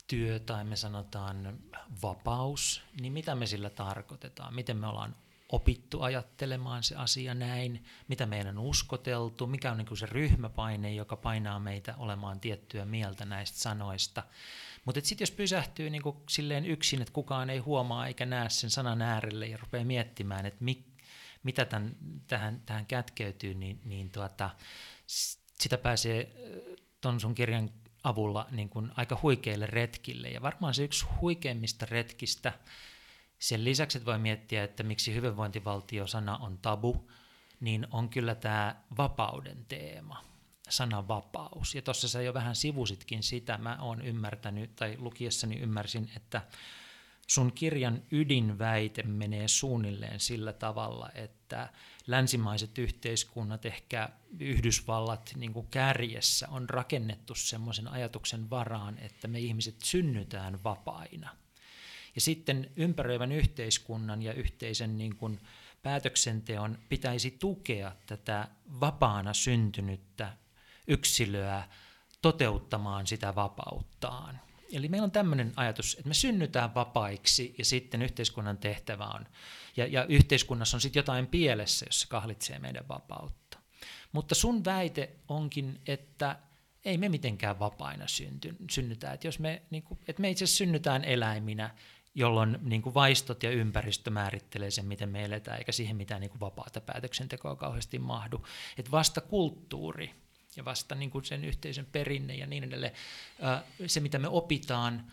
työ 0.08 0.40
tai 0.40 0.64
me 0.64 0.76
sanotaan 0.76 1.60
vapaus, 2.02 2.82
niin 3.02 3.14
mitä 3.14 3.36
me 3.36 3.46
sillä 3.48 3.70
tarkoitetaan? 3.70 4.56
Miten 4.56 4.78
me 4.78 4.88
ollaan 4.88 5.16
opittu 5.50 6.02
ajattelemaan 6.02 6.84
se 6.84 6.96
asia 6.96 7.34
näin, 7.34 7.86
mitä 8.08 8.26
meidän 8.26 8.58
on 8.58 8.66
uskoteltu, 8.66 9.48
mikä 9.48 9.72
on 9.72 9.78
niin 9.78 9.98
se 9.98 10.06
ryhmäpaine, 10.06 10.94
joka 10.94 11.16
painaa 11.16 11.60
meitä 11.60 11.96
olemaan 11.98 12.40
tiettyä 12.40 12.86
mieltä 12.86 13.26
näistä 13.26 13.60
sanoista. 13.60 14.24
Mutta 14.86 15.02
sitten 15.04 15.24
jos 15.24 15.32
pysähtyy 15.32 15.90
niin 15.90 16.02
kuin 16.02 16.18
silleen 16.30 16.66
yksin, 16.66 17.02
että 17.02 17.14
kukaan 17.14 17.50
ei 17.50 17.58
huomaa 17.58 18.08
eikä 18.08 18.26
näe 18.26 18.50
sen 18.50 18.70
sanan 18.70 19.02
äärelle 19.02 19.48
ja 19.48 19.58
rupeaa 19.58 19.86
miettimään, 19.86 20.46
että 20.46 20.64
mi, 20.64 20.86
mitä 21.44 21.66
tämän, 21.66 21.96
tähän, 22.28 22.62
tähän 22.66 22.86
kätkeytyy, 22.86 23.54
niin, 23.54 23.82
niin 23.86 24.10
tuota, 24.10 24.50
sitä 25.60 25.78
pääsee 25.78 26.32
ton 27.02 27.20
sun 27.20 27.36
kirjan 27.36 27.70
avulla 28.04 28.48
niin 28.52 28.70
kuin 28.70 28.92
aika 28.96 29.20
huikeille 29.22 29.66
retkille. 29.66 30.30
Ja 30.30 30.42
varmaan 30.42 30.74
se 30.74 30.84
yksi 30.84 31.06
huikeimmista 31.22 31.86
retkistä, 31.90 32.54
sen 33.40 33.64
lisäksi, 33.64 33.98
että 33.98 34.06
voi 34.06 34.20
miettiä, 34.20 34.64
että 34.64 34.84
miksi 34.84 35.14
hyvinvointivaltio-sana 35.14 36.38
on 36.38 36.58
tabu, 36.58 37.12
niin 37.60 37.88
on 37.92 38.10
kyllä 38.10 38.36
tämä 38.36 38.76
vapauden 38.98 39.66
teema 39.66 40.35
sananvapaus. 40.70 41.76
Ja 41.76 41.82
tuossa 41.82 42.08
sä 42.08 42.22
jo 42.22 42.34
vähän 42.34 42.56
sivusitkin 42.56 43.24
sitä, 43.24 43.58
mä 43.58 43.78
oon 43.82 44.02
ymmärtänyt, 44.02 44.76
tai 44.76 44.96
lukiessani 44.98 45.60
ymmärsin, 45.60 46.12
että 46.16 46.42
sun 47.28 47.52
kirjan 47.52 48.02
ydinväite 48.12 49.04
menee 49.04 49.48
suunnilleen 49.48 50.20
sillä 50.20 50.54
tavalla, 50.54 51.10
että 51.16 51.70
länsimaiset 52.08 52.78
yhteiskunnat, 52.78 53.66
ehkä 53.66 54.10
Yhdysvallat 54.40 55.34
niin 55.36 55.54
kuin 55.54 55.68
kärjessä, 55.68 56.48
on 56.50 56.70
rakennettu 56.70 57.36
semmoisen 57.36 57.88
ajatuksen 57.88 58.50
varaan, 58.50 59.00
että 59.00 59.28
me 59.28 59.40
ihmiset 59.40 59.82
synnytään 59.82 60.64
vapaina. 60.64 61.38
Ja 62.16 62.22
sitten 62.22 62.72
ympäröivän 62.76 63.32
yhteiskunnan 63.32 64.22
ja 64.22 64.34
yhteisen 64.34 64.98
niin 64.98 65.16
kuin 65.16 65.40
päätöksenteon 65.84 66.80
pitäisi 66.90 67.32
tukea 67.32 67.92
tätä 68.06 68.48
vapaana 68.80 69.34
syntynyttä 69.34 70.34
yksilöä 70.88 71.64
toteuttamaan 72.22 73.08
sitä 73.08 73.36
vapauttaan. 73.36 74.40
Eli 74.72 74.90
meillä 74.90 75.06
on 75.06 75.12
tämmöinen 75.12 75.54
ajatus, 75.56 75.94
että 75.94 76.08
me 76.08 76.14
synnytään 76.14 76.76
vapaiksi 76.76 77.56
ja 77.58 77.66
sitten 77.66 78.02
yhteiskunnan 78.02 78.58
tehtävä 78.58 79.06
on, 79.06 79.26
ja, 79.78 79.88
ja 79.88 80.06
yhteiskunnassa 80.06 80.78
on 80.78 80.82
sitten 80.82 81.00
jotain 81.00 81.28
pielessä, 81.28 81.86
jos 81.86 82.00
se 82.00 82.08
kahlitsee 82.08 82.60
meidän 82.60 82.88
vapautta. 82.88 83.60
Mutta 84.12 84.36
sun 84.36 84.66
väite 84.66 85.16
onkin, 85.28 85.82
että 85.88 86.40
ei 86.86 86.98
me 86.98 87.10
mitenkään 87.10 87.60
vapaina 87.60 88.08
synty, 88.08 88.56
synnytä. 88.72 89.12
Että 89.12 89.28
jos 89.28 89.40
me, 89.40 89.62
niin 89.70 89.84
kuin, 89.84 90.00
että 90.08 90.22
me 90.22 90.30
itse 90.30 90.48
synnytään 90.48 91.04
eläiminä, 91.04 91.76
jolloin 92.16 92.58
niin 92.62 92.82
kuin 92.82 92.94
vaistot 92.94 93.44
ja 93.44 93.52
ympäristö 93.52 94.10
määrittelee 94.10 94.72
sen, 94.72 94.86
miten 94.86 95.10
me 95.10 95.26
eletään, 95.26 95.58
eikä 95.58 95.72
siihen 95.72 95.96
mitään 95.96 96.22
niin 96.22 96.30
kuin 96.32 96.40
vapaata 96.40 96.82
päätöksentekoa 96.82 97.56
kauheasti 97.56 98.00
mahdu. 98.00 98.46
Että 98.78 98.92
vasta 98.92 99.22
kulttuuri 99.22 100.25
ja 100.56 100.66
vasta 100.66 100.96
niin 100.96 101.12
kuin 101.12 101.26
sen 101.26 101.46
yhteisön 101.46 101.86
perinne 101.92 102.36
ja 102.36 102.48
niin 102.48 102.64
edelleen, 102.64 102.92
se 103.88 104.00
mitä 104.00 104.20
me 104.20 104.28
opitaan, 104.28 105.12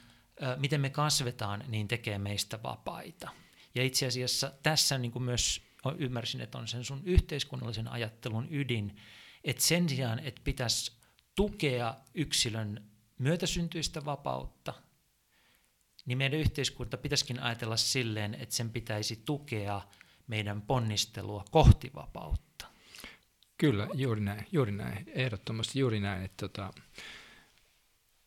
miten 0.57 0.81
me 0.81 0.91
kasvetaan, 0.91 1.65
niin 1.69 1.89
tekee 1.89 2.19
meistä 2.19 2.63
vapaita. 2.63 3.31
Ja 3.75 3.83
itse 3.83 4.07
asiassa 4.07 4.53
tässä 4.63 4.99
niin 4.99 5.13
kuin 5.13 5.23
myös 5.23 5.63
ymmärsin, 5.99 6.41
että 6.41 6.59
on 6.59 6.69
sen 6.69 6.85
sun 6.85 7.03
yhteiskunnallisen 7.05 7.89
ajattelun 7.89 8.49
ydin, 8.51 8.97
että 9.45 9.63
sen 9.63 9.89
sijaan, 9.89 10.19
että 10.19 10.41
pitäisi 10.45 10.93
tukea 11.35 11.95
yksilön 12.15 12.85
myötäsyntyistä 13.19 14.05
vapautta, 14.05 14.75
niin 16.07 16.19
meidän 16.19 16.41
yhteiskunta 16.41 16.97
pitäisikin 16.97 17.41
ajatella 17.41 17.77
silleen, 17.77 18.35
että 18.35 18.55
sen 18.55 18.71
pitäisi 18.71 19.23
tukea 19.25 19.83
meidän 20.27 20.63
ponnistelua 20.63 21.45
kohti 21.51 21.91
vapautta. 21.95 22.67
Kyllä, 23.63 23.89
juuri 23.95 24.21
näin, 24.21 24.47
juuri 24.53 24.73
näin, 24.73 25.05
ehdottomasti 25.07 25.79
juuri 25.79 26.01
näin. 26.01 26.23
Että 26.23 26.49
tota, 26.49 26.73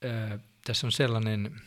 ää, 0.03 0.39
tässä 0.65 0.87
on 0.87 0.91
sellainen 0.91 1.61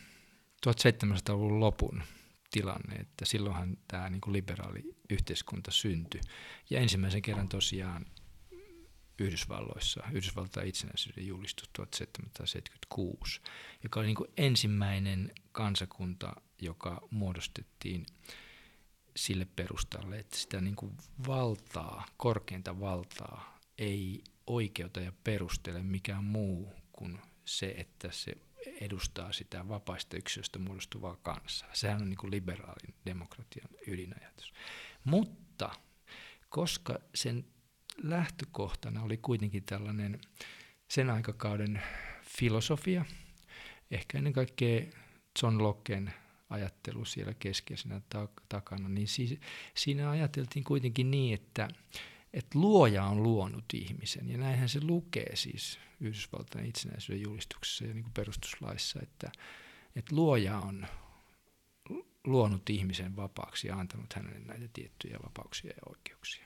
1700-luvun 0.67 1.59
lopun 1.59 2.03
tilanne, 2.51 2.95
että 2.95 3.25
silloinhan 3.25 3.77
tämä 3.87 4.09
niin 4.09 4.21
kuin 4.21 4.33
liberaali 4.33 4.95
yhteiskunta 5.09 5.71
syntyi. 5.71 6.21
Ja 6.69 6.79
ensimmäisen 6.79 7.21
kerran 7.21 7.49
tosiaan 7.49 8.05
Yhdysvalloissa, 9.19 10.03
Yhdysvaltain 10.11 10.67
itsenäisyyden 10.67 11.27
julistus 11.27 11.69
1776, 11.73 13.41
joka 13.83 13.99
oli 13.99 14.07
niin 14.07 14.15
kuin 14.15 14.31
ensimmäinen 14.37 15.31
kansakunta, 15.51 16.35
joka 16.61 17.07
muodostettiin 17.11 18.05
sille 19.15 19.47
perustalle, 19.55 20.19
että 20.19 20.37
sitä 20.37 20.61
niin 20.61 20.75
kuin 20.75 20.97
valtaa, 21.27 22.05
korkeinta 22.17 22.79
valtaa 22.79 23.58
ei 23.79 24.23
oikeuta 24.47 24.99
ja 24.99 25.11
perustele 25.23 25.83
mikään 25.83 26.23
muu 26.23 26.73
kuin 26.91 27.19
se, 27.45 27.75
että 27.77 28.11
se 28.11 28.37
edustaa 28.81 29.31
sitä 29.31 29.67
vapaista 29.67 30.17
yksilöstä 30.17 30.59
muodostuvaa 30.59 31.15
kansaa. 31.15 31.69
Sehän 31.73 32.01
on 32.01 32.09
niin 32.09 32.17
kuin 32.17 32.31
liberaalin 32.31 32.95
demokratian 33.05 33.69
ydinajatus. 33.87 34.53
Mutta 35.03 35.71
koska 36.49 36.99
sen 37.15 37.45
lähtökohtana 38.03 39.03
oli 39.03 39.17
kuitenkin 39.17 39.63
tällainen 39.63 40.21
sen 40.87 41.09
aikakauden 41.09 41.81
filosofia, 42.23 43.05
ehkä 43.91 44.17
ennen 44.17 44.33
kaikkea 44.33 44.81
John 45.43 45.63
Locken 45.63 46.13
ajattelu 46.49 47.05
siellä 47.05 47.33
keskeisenä 47.33 48.01
takana, 48.49 48.89
niin 48.89 49.07
siinä 49.75 50.09
ajateltiin 50.09 50.63
kuitenkin 50.63 51.11
niin, 51.11 51.33
että, 51.33 51.67
että 52.33 52.59
luoja 52.59 53.03
on 53.03 53.23
luonut 53.23 53.65
ihmisen, 53.73 54.29
ja 54.29 54.37
näinhän 54.37 54.69
se 54.69 54.79
lukee 54.83 55.35
siis 55.35 55.79
Yhdysvaltain 55.99 56.65
itsenäisyyden 56.65 57.23
julistuksessa 57.23 57.85
ja 57.85 57.93
niin 57.93 58.03
kuin 58.03 58.13
perustuslaissa, 58.13 58.99
että, 59.03 59.31
että 59.95 60.15
luoja 60.15 60.59
on 60.59 60.87
luonut 62.23 62.69
ihmisen 62.69 63.15
vapaaksi 63.15 63.67
ja 63.67 63.75
antanut 63.75 64.13
hänelle 64.13 64.39
näitä 64.39 64.67
tiettyjä 64.73 65.19
vapauksia 65.23 65.69
ja 65.69 65.81
oikeuksia. 65.89 66.45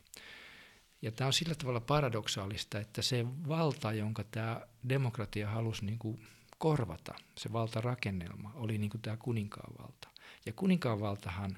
Ja 1.02 1.12
tämä 1.12 1.28
on 1.28 1.34
sillä 1.34 1.56
tavalla 1.56 1.80
paradoksaalista, 1.80 2.80
että 2.80 3.02
se 3.02 3.26
valta, 3.48 3.94
jonka 3.94 4.24
tämä 4.24 4.62
demokratia 4.90 5.50
halusi 5.50 5.86
niin 5.86 6.00
kuin 6.00 6.28
korvata, 6.58 7.16
se 7.38 7.54
valtarakennelma, 7.54 8.52
oli 8.56 8.78
niin 8.78 8.90
kuin 8.90 9.02
tämä 9.02 9.18
kuninkaan 9.18 9.74
valta. 9.80 10.08
Ja 10.46 10.54
kuninkaan 10.54 11.00
valtahan 11.00 11.58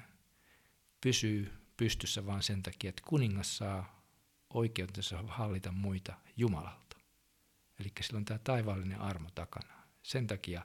pysyy 1.00 1.52
pystyssä 1.76 2.26
vain 2.26 2.42
sen 2.42 2.62
takia, 2.62 2.88
että 2.88 3.02
kuningas 3.06 3.56
saa 3.56 3.95
oikeutensa 4.54 5.24
hallita 5.26 5.72
muita 5.72 6.14
Jumalalta. 6.36 6.96
Eli 7.80 7.92
sillä 8.00 8.16
on 8.16 8.24
tämä 8.24 8.38
taivaallinen 8.38 9.00
armo 9.00 9.28
takana. 9.34 9.74
Sen 10.02 10.26
takia 10.26 10.62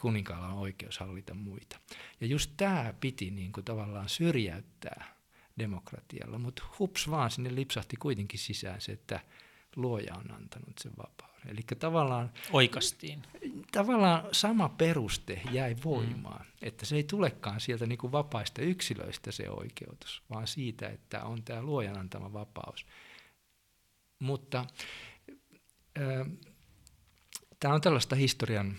kuninkaalla 0.00 0.46
on 0.46 0.58
oikeus 0.58 0.98
hallita 0.98 1.34
muita. 1.34 1.80
Ja 2.20 2.26
just 2.26 2.50
tämä 2.56 2.94
piti 3.00 3.30
niin 3.30 3.52
kuin 3.52 3.64
tavallaan 3.64 4.08
syrjäyttää 4.08 5.16
demokratialla, 5.58 6.38
mutta 6.38 6.62
hups 6.78 7.10
vaan 7.10 7.30
sinne 7.30 7.54
lipsahti 7.54 7.96
kuitenkin 7.96 8.38
sisään 8.38 8.80
se, 8.80 8.92
että 8.92 9.20
luoja 9.76 10.14
on 10.14 10.30
antanut 10.30 10.78
sen 10.78 10.92
vapauden. 10.98 11.35
Eli 11.48 11.60
tavallaan... 11.78 12.32
Oikastiin. 12.52 13.22
Tavallaan 13.72 14.24
sama 14.32 14.68
peruste 14.68 15.42
jäi 15.52 15.76
voimaan, 15.84 16.46
mm. 16.46 16.52
että 16.68 16.86
se 16.86 16.96
ei 16.96 17.04
tulekaan 17.04 17.60
sieltä 17.60 17.86
niin 17.86 17.98
kuin 17.98 18.12
vapaista 18.12 18.62
yksilöistä 18.62 19.32
se 19.32 19.50
oikeutus, 19.50 20.22
vaan 20.30 20.46
siitä, 20.46 20.88
että 20.88 21.24
on 21.24 21.42
tämä 21.42 21.62
luojan 21.62 21.98
antama 21.98 22.32
vapaus. 22.32 22.86
Mutta 24.18 24.64
äh, 25.98 26.26
tämä 27.60 27.74
on 27.74 27.80
tällaista 27.80 28.16
historian 28.16 28.76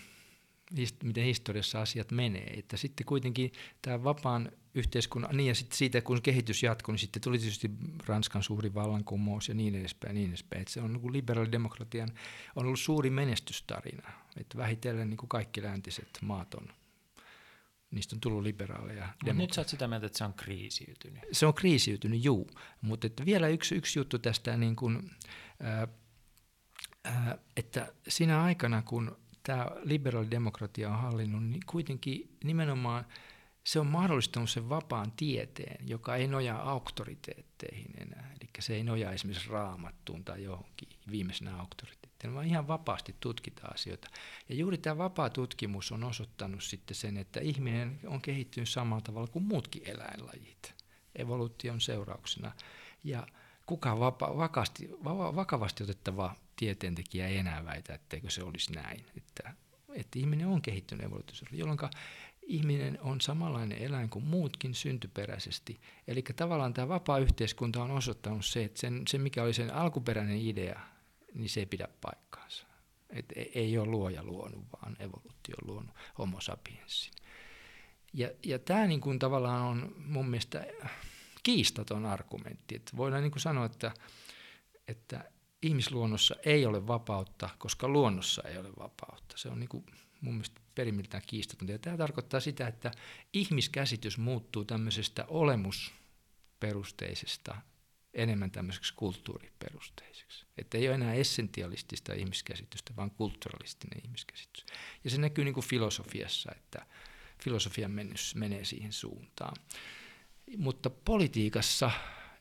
miten 1.02 1.24
historiassa 1.24 1.80
asiat 1.80 2.10
menee. 2.10 2.54
Että 2.58 2.76
sitten 2.76 3.06
kuitenkin 3.06 3.52
tämä 3.82 4.04
vapaan 4.04 4.52
yhteiskunnan, 4.74 5.36
niin 5.36 5.46
ja 5.46 5.54
sitten 5.54 5.78
siitä 5.78 6.00
kun 6.00 6.22
kehitys 6.22 6.62
jatkuu, 6.62 6.92
niin 6.92 6.98
sitten 6.98 7.22
tuli 7.22 7.38
tietysti 7.38 7.70
Ranskan 8.06 8.42
suuri 8.42 8.74
vallankumous 8.74 9.48
ja 9.48 9.54
niin 9.54 9.74
edespäin. 9.74 10.14
Niin 10.14 10.28
edespäin. 10.28 10.62
Että 10.62 10.72
se 10.74 10.80
on 10.80 10.92
niin 10.92 11.12
liberaalidemokratian 11.12 12.08
on 12.56 12.66
ollut 12.66 12.80
suuri 12.80 13.10
menestystarina. 13.10 14.12
Että 14.36 14.58
vähitellen 14.58 15.10
niin 15.10 15.18
kuin 15.18 15.28
kaikki 15.28 15.62
läntiset 15.62 16.18
maat 16.22 16.54
on 16.54 16.68
niistä 17.90 18.16
on 18.16 18.20
tullut 18.20 18.42
liberaaleja. 18.42 19.08
No 19.26 19.32
nyt 19.32 19.52
sä 19.52 19.60
oot 19.60 19.68
sitä 19.68 19.88
mieltä, 19.88 20.06
että 20.06 20.18
se 20.18 20.24
on 20.24 20.34
kriisiytynyt. 20.34 21.22
Se 21.32 21.46
on 21.46 21.54
kriisiytynyt, 21.54 22.24
juu. 22.24 22.50
Mutta 22.80 23.08
vielä 23.26 23.48
yksi, 23.48 23.74
yksi 23.74 23.98
juttu 23.98 24.18
tästä, 24.18 24.56
niin 24.56 24.76
kuin, 24.76 25.10
ää, 25.60 25.88
ää, 27.04 27.38
että 27.56 27.92
siinä 28.08 28.42
aikana, 28.42 28.82
kun 28.82 29.16
tämä 29.48 29.66
liberaalidemokratia 29.82 30.90
on 30.90 30.98
hallinnut, 30.98 31.44
niin 31.44 31.60
kuitenkin 31.66 32.36
nimenomaan 32.44 33.06
se 33.64 33.80
on 33.80 33.86
mahdollistanut 33.86 34.50
sen 34.50 34.68
vapaan 34.68 35.12
tieteen, 35.12 35.88
joka 35.88 36.16
ei 36.16 36.26
nojaa 36.26 36.70
auktoriteetteihin 36.70 37.90
enää. 38.00 38.30
Eli 38.30 38.50
se 38.58 38.74
ei 38.74 38.84
nojaa 38.84 39.12
esimerkiksi 39.12 39.50
raamattuun 39.50 40.24
tai 40.24 40.42
johonkin 40.42 40.88
viimeisenä 41.10 41.56
auktoriteettiin, 41.60 42.34
vaan 42.34 42.46
ihan 42.46 42.68
vapaasti 42.68 43.14
tutkita 43.20 43.66
asioita. 43.74 44.08
Ja 44.48 44.54
juuri 44.54 44.78
tämä 44.78 44.98
vapaa 44.98 45.30
tutkimus 45.30 45.92
on 45.92 46.04
osoittanut 46.04 46.62
sitten 46.62 46.94
sen, 46.94 47.16
että 47.16 47.40
ihminen 47.40 48.00
on 48.06 48.20
kehittynyt 48.20 48.68
samalla 48.68 49.02
tavalla 49.02 49.28
kuin 49.28 49.44
muutkin 49.44 49.82
eläinlajit 49.86 50.74
evoluution 51.14 51.80
seurauksena. 51.80 52.52
Ja 53.04 53.26
kukaan 53.66 53.98
vapa- 53.98 54.36
vakasti, 54.36 54.90
va- 55.04 55.36
vakavasti 55.36 55.84
otettava 55.84 56.34
tieteentekijä 56.58 57.28
ei 57.28 57.36
enää 57.36 57.64
väitä, 57.64 57.94
etteikö 57.94 58.30
se 58.30 58.42
olisi 58.42 58.72
näin. 58.72 59.04
Että, 59.16 59.54
että 59.94 60.18
ihminen 60.18 60.46
on 60.46 60.62
kehittynyt 60.62 61.04
evoluutioisesti, 61.04 61.58
jolloin 61.58 61.78
ihminen 62.48 62.98
on 63.00 63.20
samanlainen 63.20 63.78
eläin 63.78 64.10
kuin 64.10 64.24
muutkin 64.24 64.74
syntyperäisesti. 64.74 65.80
Eli 66.06 66.22
tavallaan 66.36 66.74
tämä 66.74 66.88
vapaa 66.88 67.18
yhteiskunta 67.18 67.82
on 67.82 67.90
osoittanut 67.90 68.44
se, 68.44 68.64
että 68.64 68.80
sen, 68.80 69.02
se 69.08 69.18
mikä 69.18 69.42
oli 69.42 69.54
sen 69.54 69.74
alkuperäinen 69.74 70.40
idea, 70.40 70.80
niin 71.34 71.48
se 71.48 71.60
ei 71.60 71.66
pidä 71.66 71.88
paikkaansa. 72.00 72.66
Et 73.10 73.26
ei 73.54 73.78
ole 73.78 73.88
luoja 73.88 74.24
luonut, 74.24 74.64
vaan 74.72 74.96
evoluutio 74.98 75.56
on 75.62 75.74
luonut 75.74 75.94
homo 76.18 76.40
sapiensin. 76.40 77.12
Ja, 78.12 78.30
ja 78.46 78.58
tämä 78.58 78.86
niin 78.86 79.00
kuin 79.00 79.18
tavallaan 79.18 79.62
on 79.62 79.94
mun 79.96 80.28
mielestä 80.28 80.66
kiistaton 81.42 82.06
argumentti. 82.06 82.76
Että 82.76 82.96
voidaan 82.96 83.22
niin 83.22 83.30
kuin 83.30 83.42
sanoa, 83.42 83.64
että, 83.64 83.92
että 84.88 85.30
ihmisluonnossa 85.62 86.34
ei 86.44 86.66
ole 86.66 86.86
vapautta, 86.86 87.48
koska 87.58 87.88
luonnossa 87.88 88.42
ei 88.42 88.58
ole 88.58 88.70
vapautta. 88.78 89.38
Se 89.38 89.48
on 89.48 89.60
niin 89.60 89.68
kuin 89.68 89.86
mun 90.20 90.34
mielestä 90.34 90.60
perimmiltään 90.74 91.22
kiistatonta. 91.26 91.72
Ja 91.72 91.78
tämä 91.78 91.96
tarkoittaa 91.96 92.40
sitä, 92.40 92.66
että 92.66 92.90
ihmiskäsitys 93.32 94.18
muuttuu 94.18 94.64
tämmöisestä 94.64 95.24
olemusperusteisesta 95.28 97.56
enemmän 98.14 98.50
tämmöiseksi 98.50 98.94
kulttuuriperusteiseksi. 98.96 100.46
Että 100.58 100.78
ei 100.78 100.88
ole 100.88 100.94
enää 100.94 101.14
essentialistista 101.14 102.14
ihmiskäsitystä, 102.14 102.96
vaan 102.96 103.10
kulturalistinen 103.10 104.00
ihmiskäsitys. 104.04 104.66
Ja 105.04 105.10
se 105.10 105.18
näkyy 105.18 105.44
niin 105.44 105.54
kuin 105.54 105.66
filosofiassa, 105.66 106.52
että 106.56 106.86
filosofia 107.44 107.88
menee 108.34 108.64
siihen 108.64 108.92
suuntaan. 108.92 109.56
Mutta 110.56 110.90
politiikassa 110.90 111.90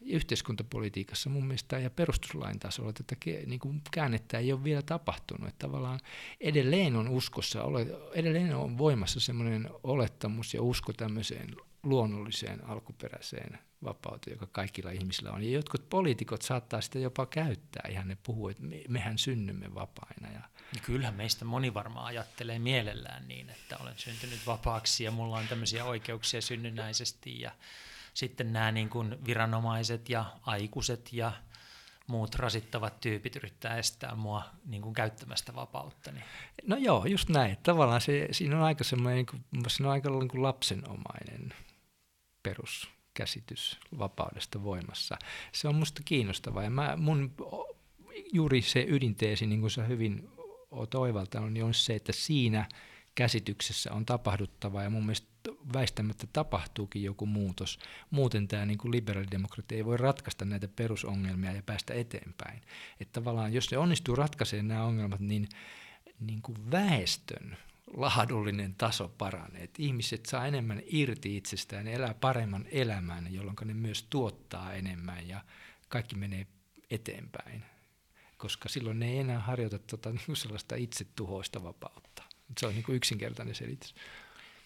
yhteiskuntapolitiikassa 0.02 1.30
mun 1.30 1.48
mielestä 1.48 1.80
ja 1.80 1.90
perustuslain 1.90 2.60
tasolla 2.60 2.94
tätä 2.94 3.16
niin 3.46 3.60
kuin 3.60 3.82
käännettä 3.92 4.38
ei 4.38 4.54
ole 4.54 4.64
vielä 4.64 4.82
tapahtunut. 4.82 5.48
Että 5.48 5.68
tavallaan 5.68 6.00
edelleen 6.42 6.96
on 6.96 7.10
uskossa, 7.10 7.60
edelleen 8.14 8.56
on 8.56 8.78
voimassa 8.78 9.20
semmoinen 9.20 9.70
olettamus 9.84 10.54
ja 10.54 10.62
usko 10.62 10.94
tämmöiseen 10.94 11.56
luonnolliseen 11.84 12.66
alkuperäiseen 12.66 13.60
vapauteen, 13.84 14.34
joka 14.34 14.48
kaikilla 14.52 14.92
ihmisillä 14.92 15.32
on. 15.32 15.44
Ja 15.44 15.50
jotkut 15.50 15.90
poliitikot 15.90 16.42
saattaa 16.42 16.82
sitä 16.82 17.00
jopa 17.00 17.26
käyttää. 17.26 17.90
Ihan 17.90 18.08
ne 18.08 18.18
puhuu, 18.24 18.50
että 18.50 18.64
mehän 18.88 19.18
synnymme 19.18 19.76
vapaina. 19.76 20.32
Ja 20.34 20.42
Kyllähän 20.82 21.16
meistä 21.16 21.46
moni 21.46 21.74
varmaan 21.74 22.06
ajattelee 22.06 22.60
mielellään 22.60 23.28
niin, 23.28 23.50
että 23.50 23.78
olen 23.78 23.94
syntynyt 23.98 24.40
vapaaksi 24.46 25.04
ja 25.04 25.12
mulla 25.12 25.38
on 25.38 25.48
tämmöisiä 25.48 25.86
oikeuksia 25.86 26.42
synnynnäisesti 26.42 27.42
ja 27.42 27.52
sitten 28.18 28.54
nämä 28.54 28.72
niin 28.72 28.90
kuin 28.90 29.26
viranomaiset 29.26 30.10
ja 30.10 30.26
aikuiset 30.42 31.14
ja 31.14 31.32
muut 32.08 32.36
rasittavat 32.36 33.00
tyypit 33.00 33.36
yrittää 33.36 33.78
estää 33.78 34.16
mua 34.16 34.44
niin 34.66 34.82
kuin 34.82 34.94
käyttämästä 34.94 35.56
vapautta. 35.56 36.12
Niin. 36.12 36.24
No 36.66 36.78
joo, 36.78 37.06
just 37.06 37.30
näin. 37.30 37.58
Tavallaan 37.64 38.02
se, 38.02 38.28
siinä 38.32 38.58
on 38.58 38.64
aika 38.64 38.84
semmoinen, 38.84 39.26
niin 39.52 39.64
siinä 39.68 39.90
on 39.90 39.94
aika 39.94 40.10
niin 40.10 40.28
kuin 40.28 40.44
lapsenomainen 40.44 41.54
peruskäsitys 42.44 43.80
vapaudesta 43.98 44.64
voimassa. 44.64 45.18
Se 45.52 45.68
on 45.68 45.76
musta 45.76 46.02
kiinnostavaa 46.06 46.64
ja 46.64 46.70
mä, 46.70 46.96
mun 46.98 47.34
juuri 48.34 48.62
se 48.62 48.86
ydinteesi, 48.90 49.48
niin 49.48 49.62
kuin 49.62 49.72
sä 49.72 49.84
hyvin 49.84 50.30
oot 50.72 50.96
oivaltanut, 50.96 51.54
niin 51.54 51.66
on 51.66 51.74
se, 51.74 51.96
että 51.96 52.12
siinä 52.12 52.70
käsityksessä 53.18 53.94
on 53.94 54.06
tapahduttava 54.06 54.84
ja 54.84 54.90
mun 54.90 55.04
mielestä 55.06 55.28
väistämättä 55.74 56.28
tapahtuukin 56.34 57.04
joku 57.04 57.26
muutos. 57.26 57.80
Muuten 58.10 58.48
tämä 58.48 58.66
niin 58.66 58.78
kuin 58.78 58.92
liberaalidemokratia 58.92 59.78
ei 59.78 59.86
voi 59.86 59.98
ratkaista 59.98 60.46
näitä 60.46 60.68
perusongelmia 60.68 61.52
ja 61.52 61.64
päästä 61.64 61.94
eteenpäin. 61.94 62.62
Että 63.00 63.14
tavallaan 63.14 63.54
jos 63.54 63.66
se 63.66 63.78
onnistuu 63.78 64.16
ratkaisemaan 64.16 64.68
nämä 64.68 64.84
ongelmat, 64.84 65.20
niin, 65.20 65.48
niin 66.20 66.42
kuin 66.42 66.72
väestön 66.72 67.58
laadullinen 67.94 68.76
taso 68.76 69.10
paranee. 69.18 69.64
Että 69.64 69.84
ihmiset 69.84 70.26
saa 70.26 70.48
enemmän 70.48 70.82
irti 70.86 71.38
itsestään, 71.38 71.88
elää 71.88 72.14
paremman 72.14 72.66
elämän, 72.72 73.34
jolloin 73.34 73.58
ne 73.66 73.74
myös 73.74 74.04
tuottaa 74.04 74.74
enemmän 74.74 75.28
ja 75.28 75.44
kaikki 75.88 76.16
menee 76.16 76.48
eteenpäin. 76.90 77.64
Koska 78.38 78.70
silloin 78.70 79.00
ne 79.00 79.12
ei 79.12 79.20
enää 79.20 79.40
harjoita 79.40 79.80
tota, 79.80 80.12
niin 80.12 80.36
sellaista 80.36 80.76
itsetuhoista 80.76 81.64
vapautta. 81.64 82.07
Se 82.60 82.68
on 82.68 82.74
niin 82.74 82.84
kuin 82.84 82.96
yksinkertainen 82.96 83.56
selitys. 83.56 83.96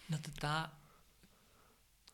No 0.08 0.18
tota, 0.22 0.68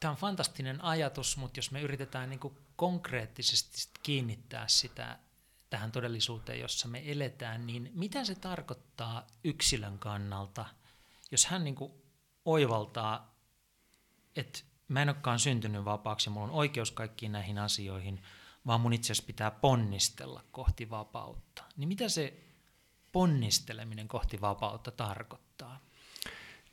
tämä 0.00 0.10
on 0.10 0.16
fantastinen 0.16 0.84
ajatus, 0.84 1.36
mutta 1.36 1.58
jos 1.58 1.70
me 1.70 1.80
yritetään 1.80 2.30
niin 2.30 2.40
kuin 2.40 2.58
konkreettisesti 2.76 3.90
kiinnittää 4.02 4.68
sitä 4.68 5.18
tähän 5.70 5.92
todellisuuteen, 5.92 6.60
jossa 6.60 6.88
me 6.88 7.02
eletään, 7.12 7.66
niin 7.66 7.90
mitä 7.94 8.24
se 8.24 8.34
tarkoittaa 8.34 9.26
yksilön 9.44 9.98
kannalta, 9.98 10.64
jos 11.30 11.46
hän 11.46 11.64
niin 11.64 11.74
kuin 11.74 11.92
oivaltaa, 12.44 13.34
että 14.36 14.60
mä 14.88 15.02
en 15.02 15.08
olekaan 15.08 15.38
syntynyt 15.38 15.84
vapaaksi, 15.84 16.30
mulla 16.30 16.46
on 16.46 16.52
oikeus 16.52 16.90
kaikkiin 16.90 17.32
näihin 17.32 17.58
asioihin, 17.58 18.22
vaan 18.66 18.80
mun 18.80 18.92
itse 18.92 19.12
asiassa 19.12 19.26
pitää 19.26 19.50
ponnistella 19.50 20.44
kohti 20.50 20.90
vapautta. 20.90 21.64
Niin 21.76 21.88
mitä 21.88 22.08
se 22.08 22.44
ponnisteleminen 23.12 24.08
kohti 24.08 24.40
vapautta 24.40 24.90
tarkoittaa? 24.90 25.47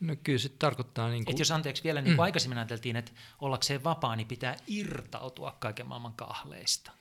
No 0.05 0.15
kyllä 0.23 0.39
se 0.39 0.49
tarkoittaa... 0.49 1.09
Niin 1.09 1.25
kuin... 1.25 1.35
Et 1.35 1.39
jos 1.39 1.51
anteeksi 1.51 1.83
vielä, 1.83 2.01
niin 2.01 2.05
kuin 2.11 2.15
mm. 2.15 2.23
aikaisemmin 2.23 2.57
ajateltiin, 2.57 2.95
että 2.95 3.11
ollakseen 3.41 3.83
vapaa, 3.83 4.15
niin 4.15 4.27
pitää 4.27 4.55
irtautua 4.67 5.57
kaiken 5.59 5.87
maailman 5.87 6.13
kahleista. 6.13 6.91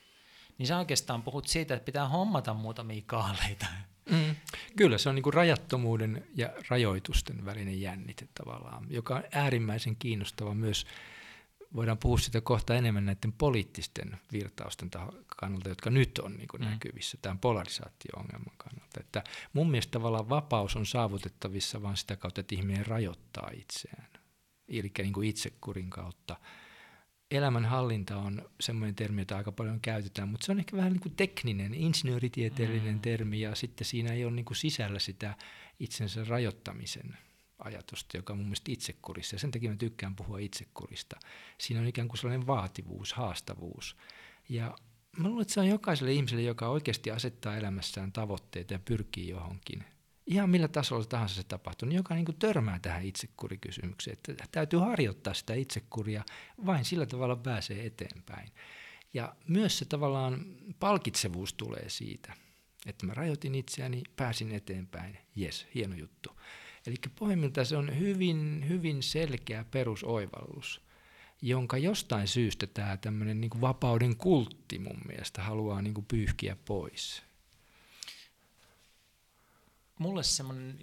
Niin 0.57 0.67
sä 0.67 0.77
oikeastaan 0.77 1.23
puhut 1.23 1.47
siitä, 1.47 1.73
että 1.73 1.85
pitää 1.85 2.07
hommata 2.07 2.53
muutamia 2.53 3.01
kahleita. 3.05 3.65
Mm. 4.09 4.35
Kyllä, 4.75 4.97
se 4.97 5.09
on 5.09 5.15
niin 5.15 5.23
kuin 5.23 5.33
rajattomuuden 5.33 6.27
ja 6.35 6.49
rajoitusten 6.69 7.45
välinen 7.45 7.81
jännite 7.81 8.27
tavallaan, 8.33 8.85
joka 8.89 9.15
on 9.15 9.23
äärimmäisen 9.31 9.95
kiinnostava 9.95 10.53
myös 10.53 10.85
voidaan 11.75 11.97
puhua 11.97 12.17
sitä 12.17 12.41
kohta 12.41 12.75
enemmän 12.75 13.05
näiden 13.05 13.33
poliittisten 13.33 14.17
virtausten 14.31 14.89
kannalta, 15.37 15.69
jotka 15.69 15.89
nyt 15.89 16.17
on 16.17 16.33
niin 16.33 16.47
mm. 16.59 16.65
näkyvissä, 16.65 17.17
tämän 17.21 17.39
polarisaatio-ongelman 17.39 18.57
kannalta. 18.57 18.99
Että 18.99 19.23
mun 19.53 19.71
mielestä 19.71 19.91
tavallaan 19.91 20.29
vapaus 20.29 20.75
on 20.75 20.85
saavutettavissa 20.85 21.81
vain 21.81 21.97
sitä 21.97 22.15
kautta, 22.15 22.41
että 22.41 22.55
ihminen 22.55 22.85
rajoittaa 22.85 23.49
itseään, 23.53 24.09
eli 24.67 24.91
niin 24.97 25.13
kuin 25.13 25.29
itsekurin 25.29 25.89
kautta. 25.89 26.35
Elämänhallinta 27.31 28.17
on 28.17 28.49
semmoinen 28.59 28.95
termi, 28.95 29.21
jota 29.21 29.37
aika 29.37 29.51
paljon 29.51 29.81
käytetään, 29.81 30.29
mutta 30.29 30.45
se 30.45 30.51
on 30.51 30.59
ehkä 30.59 30.77
vähän 30.77 30.91
niin 30.91 31.01
kuin 31.01 31.15
tekninen, 31.15 31.73
insinööritieteellinen 31.73 32.95
mm. 32.95 33.01
termi, 33.01 33.41
ja 33.41 33.55
sitten 33.55 33.85
siinä 33.85 34.13
ei 34.13 34.25
ole 34.25 34.33
niin 34.33 34.45
kuin 34.45 34.57
sisällä 34.57 34.99
sitä 34.99 35.35
itsensä 35.79 36.23
rajoittamisen 36.23 37.17
ajatusta, 37.59 38.17
joka 38.17 38.33
on 38.33 38.39
mun 38.39 38.45
mielestä 38.45 38.71
itsekurissa. 38.71 39.35
Ja 39.35 39.39
sen 39.39 39.51
takia 39.51 39.69
mä 39.69 39.75
tykkään 39.75 40.15
puhua 40.15 40.39
itsekurista. 40.39 41.19
Siinä 41.57 41.81
on 41.81 41.87
ikään 41.87 42.07
kuin 42.07 42.17
sellainen 42.17 42.47
vaativuus, 42.47 43.13
haastavuus. 43.13 43.97
Ja 44.49 44.75
mä 45.17 45.27
luulen, 45.27 45.41
että 45.41 45.53
se 45.53 45.59
on 45.59 45.67
jokaiselle 45.67 46.13
ihmiselle, 46.13 46.43
joka 46.43 46.67
oikeasti 46.67 47.11
asettaa 47.11 47.57
elämässään 47.57 48.11
tavoitteita 48.11 48.73
ja 48.73 48.79
pyrkii 48.79 49.29
johonkin. 49.29 49.83
Ihan 50.27 50.49
millä 50.49 50.67
tasolla 50.67 51.05
tahansa 51.05 51.35
se 51.35 51.43
tapahtuu, 51.43 51.89
niin 51.89 51.97
joka 51.97 52.15
niin 52.15 52.25
kuin 52.25 52.39
törmää 52.39 52.79
tähän 52.79 53.05
itsekurikysymykseen. 53.05 54.17
Että 54.17 54.45
täytyy 54.51 54.79
harjoittaa 54.79 55.33
sitä 55.33 55.53
itsekuria, 55.53 56.23
vain 56.65 56.85
sillä 56.85 57.05
tavalla 57.05 57.35
pääsee 57.35 57.85
eteenpäin. 57.85 58.51
Ja 59.13 59.35
myös 59.47 59.77
se 59.77 59.85
tavallaan 59.85 60.45
palkitsevuus 60.79 61.53
tulee 61.53 61.89
siitä, 61.89 62.33
että 62.85 63.05
mä 63.05 63.13
rajoitin 63.13 63.55
itseäni, 63.55 64.03
pääsin 64.15 64.51
eteenpäin, 64.51 65.17
jes, 65.35 65.67
hieno 65.75 65.95
juttu. 65.95 66.34
Eli 66.87 66.95
pohjimmiltaan 67.19 67.65
se 67.65 67.77
on 67.77 67.99
hyvin, 67.99 68.65
hyvin 68.69 69.03
selkeä 69.03 69.63
perusoivallus, 69.63 70.81
jonka 71.41 71.77
jostain 71.77 72.27
syystä 72.27 72.67
tämä 72.67 72.97
tämmöinen 72.97 73.41
niin 73.41 73.61
vapauden 73.61 74.15
kultti 74.15 74.79
mun 74.79 75.01
mielestä 75.07 75.43
haluaa 75.43 75.81
niin 75.81 75.93
kuin 75.93 76.05
pyyhkiä 76.05 76.57
pois. 76.65 77.23
Mulle 79.99 80.23
semmoinen 80.23 80.79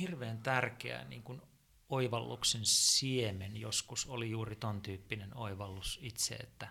hirveän 0.00 0.38
tärkeä 0.38 1.04
niin 1.04 1.22
kuin 1.22 1.42
oivalluksen 1.88 2.60
siemen 2.64 3.56
joskus 3.56 4.06
oli 4.06 4.30
juuri 4.30 4.56
ton 4.56 4.82
tyyppinen 4.82 5.36
oivallus 5.36 5.98
itse, 6.02 6.34
että 6.34 6.68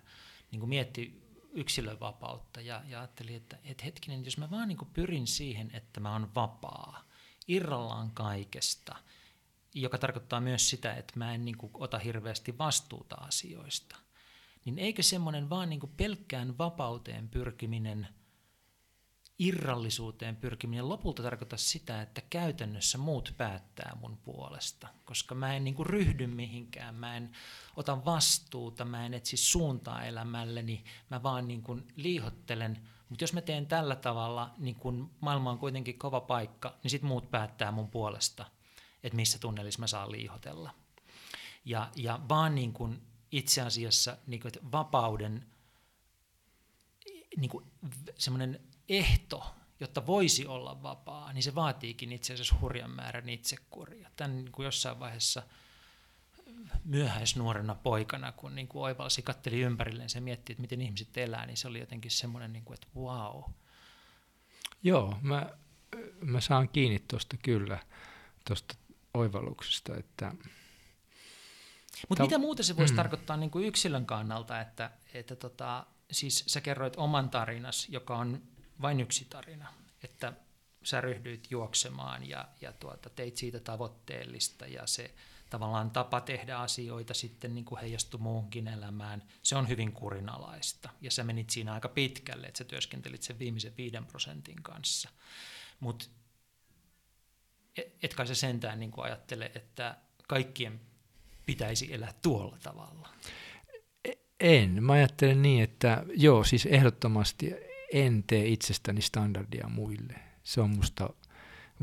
niin 0.51 0.59
kuin 0.59 0.69
mietti 0.69 1.21
yksilövapautta 1.53 2.61
ja, 2.61 2.83
ja 2.87 2.99
ajatteli, 2.99 3.35
että, 3.35 3.57
että 3.63 3.83
hetkinen, 3.85 4.25
jos 4.25 4.37
mä 4.37 4.51
vaan 4.51 4.67
niin 4.67 4.77
kuin 4.77 4.89
pyrin 4.93 5.27
siihen, 5.27 5.71
että 5.73 5.99
mä 5.99 6.13
oon 6.13 6.35
vapaa, 6.35 7.06
irrallaan 7.47 8.11
kaikesta, 8.11 8.95
joka 9.73 9.97
tarkoittaa 9.97 10.41
myös 10.41 10.69
sitä, 10.69 10.93
että 10.93 11.13
mä 11.15 11.33
en 11.33 11.45
niin 11.45 11.57
kuin, 11.57 11.71
ota 11.73 11.99
hirveästi 11.99 12.57
vastuuta 12.57 13.15
asioista, 13.15 13.95
niin 14.65 14.79
eikö 14.79 15.03
semmoinen 15.03 15.49
vaan 15.49 15.69
niin 15.69 15.79
kuin 15.79 15.91
pelkkään 15.97 16.57
vapauteen 16.57 17.29
pyrkiminen, 17.29 18.07
irrallisuuteen 19.39 20.35
pyrkiminen 20.35 20.89
lopulta 20.89 21.23
tarkoita 21.23 21.57
sitä, 21.57 22.01
että 22.01 22.21
käytännössä 22.29 22.97
muut 22.97 23.33
päättää 23.37 23.97
mun 24.01 24.17
puolesta, 24.17 24.87
koska 25.05 25.35
mä 25.35 25.55
en 25.55 25.63
niin 25.63 25.75
kuin 25.75 25.85
ryhdy 25.85 26.27
mihinkään, 26.27 26.95
mä 26.95 27.17
en 27.17 27.31
ota 27.75 28.05
vastuuta, 28.05 28.85
mä 28.85 29.05
en 29.05 29.13
etsi 29.13 29.37
suuntaa 29.37 30.03
elämälleni, 30.03 30.83
mä 31.09 31.23
vaan 31.23 31.47
niin 31.47 31.63
kuin 31.63 31.87
liihottelen– 31.95 32.79
mutta 33.09 33.23
jos 33.23 33.33
mä 33.33 33.41
teen 33.41 33.67
tällä 33.67 33.95
tavalla, 33.95 34.53
niin 34.57 34.75
kun 34.75 35.11
maailma 35.19 35.51
on 35.51 35.59
kuitenkin 35.59 35.99
kova 35.99 36.21
paikka, 36.21 36.75
niin 36.83 36.91
sitten 36.91 37.07
muut 37.07 37.31
päättää 37.31 37.71
mun 37.71 37.89
puolesta, 37.89 38.45
että 39.03 39.15
missä 39.15 39.39
tunnelissa 39.39 39.79
mä 39.79 39.87
saan 39.87 40.11
liihotella. 40.11 40.73
Ja, 41.65 41.89
ja 41.95 42.19
vaan 42.29 42.55
niin 42.55 42.73
kun 42.73 43.01
itse 43.31 43.61
asiassa 43.61 44.17
niin 44.27 44.39
kun, 44.39 44.51
vapauden 44.71 45.45
niin 47.37 47.51
semmoinen 48.17 48.59
ehto, 48.89 49.45
jotta 49.79 50.05
voisi 50.05 50.45
olla 50.45 50.83
vapaa, 50.83 51.33
niin 51.33 51.43
se 51.43 51.55
vaatiikin 51.55 52.11
itse 52.11 52.33
asiassa 52.33 52.55
hurjan 52.61 52.91
määrän 52.91 53.29
itsekuria. 53.29 54.09
Tämän 54.15 54.35
niin 54.35 54.51
jossain 54.59 54.99
vaiheessa– 54.99 55.43
myöhäisnuorena 56.87 57.75
poikana, 57.75 58.31
kun 58.31 58.55
niin 58.55 58.67
kuin 58.67 58.83
oivalsi, 58.83 59.21
katteli 59.21 59.61
ympärilleen 59.61 60.09
ja 60.15 60.21
mietti, 60.21 60.53
että 60.53 60.61
miten 60.61 60.81
ihmiset 60.81 61.17
elää, 61.17 61.45
niin 61.45 61.57
se 61.57 61.67
oli 61.67 61.79
jotenkin 61.79 62.11
semmoinen, 62.11 62.53
niin 62.53 62.65
kuin, 62.65 62.73
että 62.73 62.87
wow. 62.95 63.43
Joo, 64.83 65.17
mä, 65.21 65.49
mä 66.21 66.41
saan 66.41 66.69
kiinni 66.69 66.99
tuosta 67.07 67.37
kyllä, 67.37 67.79
tuosta 68.47 68.75
oivalluksesta, 69.13 69.97
että 69.97 70.31
mutta 72.09 72.23
mitä 72.23 72.37
muuta 72.37 72.63
se 72.63 72.77
voisi 72.77 72.93
mm. 72.93 72.97
tarkoittaa 72.97 73.37
niin 73.37 73.51
kuin 73.51 73.65
yksilön 73.65 74.05
kannalta, 74.05 74.61
että, 74.61 74.91
että 75.13 75.35
tota, 75.35 75.85
siis 76.11 76.43
sä 76.47 76.61
kerroit 76.61 76.93
oman 76.97 77.29
tarinas, 77.29 77.87
joka 77.89 78.17
on 78.17 78.41
vain 78.81 78.99
yksi 78.99 79.27
tarina, 79.29 79.73
että 80.03 80.33
sä 80.83 81.01
ryhdyit 81.01 81.51
juoksemaan 81.51 82.29
ja, 82.29 82.47
ja 82.61 82.73
tuota, 82.73 83.09
teit 83.09 83.37
siitä 83.37 83.59
tavoitteellista 83.59 84.67
ja 84.67 84.87
se 84.87 85.13
tavallaan 85.49 85.91
tapa 85.91 86.21
tehdä 86.21 86.57
asioita 86.57 87.13
sitten 87.13 87.55
niin 87.55 87.65
kuin 87.65 87.81
heijastui 87.81 88.19
muuhunkin 88.19 88.67
elämään, 88.67 89.23
se 89.43 89.55
on 89.55 89.67
hyvin 89.67 89.91
kurinalaista. 89.91 90.89
Ja 91.01 91.11
sä 91.11 91.23
menit 91.23 91.49
siinä 91.49 91.73
aika 91.73 91.89
pitkälle, 91.89 92.47
että 92.47 92.57
sä 92.57 92.63
työskentelit 92.63 93.23
sen 93.23 93.39
viimeisen 93.39 93.77
viiden 93.77 94.05
prosentin 94.05 94.63
kanssa. 94.63 95.09
Mutta 95.79 96.05
et, 97.77 97.95
et 98.03 98.13
kai 98.13 98.27
sä 98.27 98.35
sentään 98.35 98.79
niin 98.79 98.91
kuin 98.91 99.05
ajattele, 99.05 99.51
että 99.55 99.97
kaikkien 100.27 100.81
pitäisi 101.45 101.93
elää 101.93 102.13
tuolla 102.21 102.57
tavalla. 102.63 103.09
En. 104.39 104.83
Mä 104.83 104.93
ajattelen 104.93 105.41
niin, 105.41 105.63
että 105.63 106.03
joo, 106.15 106.43
siis 106.43 106.65
ehdottomasti 106.65 107.53
en 107.93 108.23
tee 108.27 108.47
itsestäni 108.47 109.01
standardia 109.01 109.69
muille. 109.69 110.13
Se 110.43 110.61
on 110.61 110.69
musta 110.69 111.09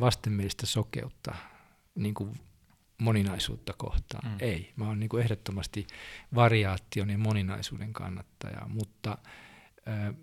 vastenmielistä 0.01 0.67
sokeutta 0.67 1.35
niin 1.95 2.15
kuin 2.15 2.41
moninaisuutta 3.05 3.73
kohtaan. 3.77 4.33
Mm. 4.33 4.37
Ei, 4.41 4.73
mä 4.77 4.89
oon 4.89 5.01
niin 5.01 5.09
kuin 5.09 5.23
ehdottomasti 5.23 5.87
variaation 6.35 7.11
ja 7.11 7.19
moninaisuuden 7.19 7.93
kannattaja, 7.93 8.67
mutta 8.69 9.19
äh, 9.89 10.15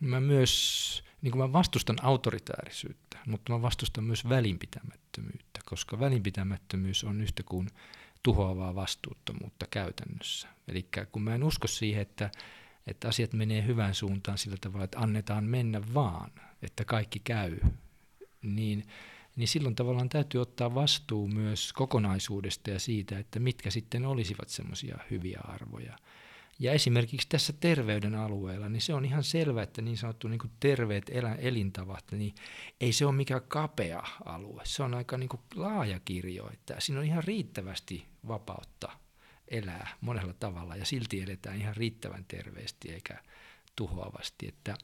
mä 0.00 0.20
myös, 0.20 1.04
niin 1.22 1.32
kuin 1.32 1.42
mä 1.42 1.52
vastustan 1.52 1.96
autoritäärisyyttä, 2.02 3.18
mutta 3.26 3.52
mä 3.52 3.62
vastustan 3.62 4.04
myös 4.04 4.28
välinpitämättömyyttä, 4.28 5.60
koska 5.64 6.00
välinpitämättömyys 6.00 7.04
on 7.04 7.20
yhtä 7.20 7.42
kuin 7.42 7.68
tuhoavaa 8.22 8.74
vastuuttomuutta 8.74 9.66
käytännössä. 9.70 10.48
Eli 10.68 10.88
kun 11.12 11.22
mä 11.22 11.34
en 11.34 11.44
usko 11.44 11.68
siihen, 11.68 12.02
että, 12.02 12.30
että 12.86 13.08
asiat 13.08 13.32
menee 13.32 13.66
hyvään 13.66 13.94
suuntaan 13.94 14.38
sillä 14.38 14.56
tavalla, 14.60 14.84
että 14.84 14.98
annetaan 14.98 15.44
mennä 15.44 15.94
vaan, 15.94 16.30
että 16.62 16.84
kaikki 16.84 17.18
käy, 17.18 17.58
niin, 18.42 18.84
niin 19.36 19.48
silloin 19.48 19.74
tavallaan 19.74 20.08
täytyy 20.08 20.40
ottaa 20.40 20.74
vastuu 20.74 21.28
myös 21.28 21.72
kokonaisuudesta 21.72 22.70
ja 22.70 22.78
siitä, 22.78 23.18
että 23.18 23.40
mitkä 23.40 23.70
sitten 23.70 24.06
olisivat 24.06 24.48
semmoisia 24.48 24.98
hyviä 25.10 25.40
arvoja. 25.44 25.98
Ja 26.58 26.72
esimerkiksi 26.72 27.28
tässä 27.28 27.52
terveyden 27.52 28.14
alueella, 28.14 28.68
niin 28.68 28.80
se 28.80 28.94
on 28.94 29.04
ihan 29.04 29.24
selvä, 29.24 29.62
että 29.62 29.82
niin 29.82 29.96
sanottu 29.96 30.28
niin 30.28 30.40
terveet 30.60 31.10
elintavat, 31.38 32.04
niin 32.12 32.34
ei 32.80 32.92
se 32.92 33.06
ole 33.06 33.14
mikään 33.14 33.42
kapea 33.48 34.02
alue. 34.24 34.62
Se 34.64 34.82
on 34.82 34.94
aika 34.94 35.18
niin 35.18 35.28
laaja 35.54 36.00
kirjo, 36.00 36.50
että 36.52 36.76
siinä 36.78 37.00
on 37.00 37.06
ihan 37.06 37.24
riittävästi 37.24 38.06
vapautta 38.28 38.92
elää 39.48 39.96
monella 40.00 40.32
tavalla 40.32 40.76
ja 40.76 40.84
silti 40.84 41.22
eletään 41.22 41.60
ihan 41.60 41.76
riittävän 41.76 42.24
terveesti 42.28 42.92
eikä 42.92 43.22
tuhoavasti. 43.76 44.48
Että 44.48 44.76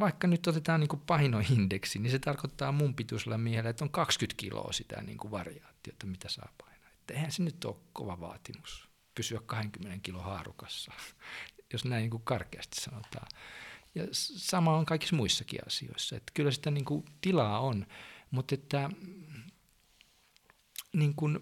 vaikka 0.00 0.26
nyt 0.26 0.46
otetaan 0.46 0.80
niin 0.80 1.00
painoindeksi, 1.06 1.98
niin 1.98 2.10
se 2.10 2.18
tarkoittaa 2.18 2.72
mun 2.72 2.94
pituisella 2.94 3.38
miehellä, 3.38 3.70
että 3.70 3.84
on 3.84 3.90
20 3.90 4.40
kiloa 4.40 4.72
sitä 4.72 5.02
niin 5.02 5.18
variaatiota, 5.30 6.06
mitä 6.06 6.28
saa 6.28 6.52
painaa. 6.58 6.90
Että 7.00 7.14
eihän 7.14 7.32
se 7.32 7.42
nyt 7.42 7.64
ole 7.64 7.76
kova 7.92 8.20
vaatimus 8.20 8.88
pysyä 9.14 9.40
20 9.46 9.98
kilo 10.02 10.22
haarukassa, 10.22 10.92
jos 11.72 11.84
näin 11.84 12.00
niin 12.00 12.10
kuin 12.10 12.22
karkeasti 12.22 12.80
sanotaan. 12.80 13.28
Ja 13.94 14.06
sama 14.12 14.76
on 14.76 14.86
kaikissa 14.86 15.16
muissakin 15.16 15.60
asioissa. 15.66 16.16
Että 16.16 16.32
kyllä 16.34 16.50
sitä 16.50 16.70
niin 16.70 16.84
kuin 16.84 17.04
tilaa 17.20 17.60
on, 17.60 17.86
mutta 18.30 18.54
että 18.54 18.90
niin 20.92 21.14
kuin, 21.14 21.38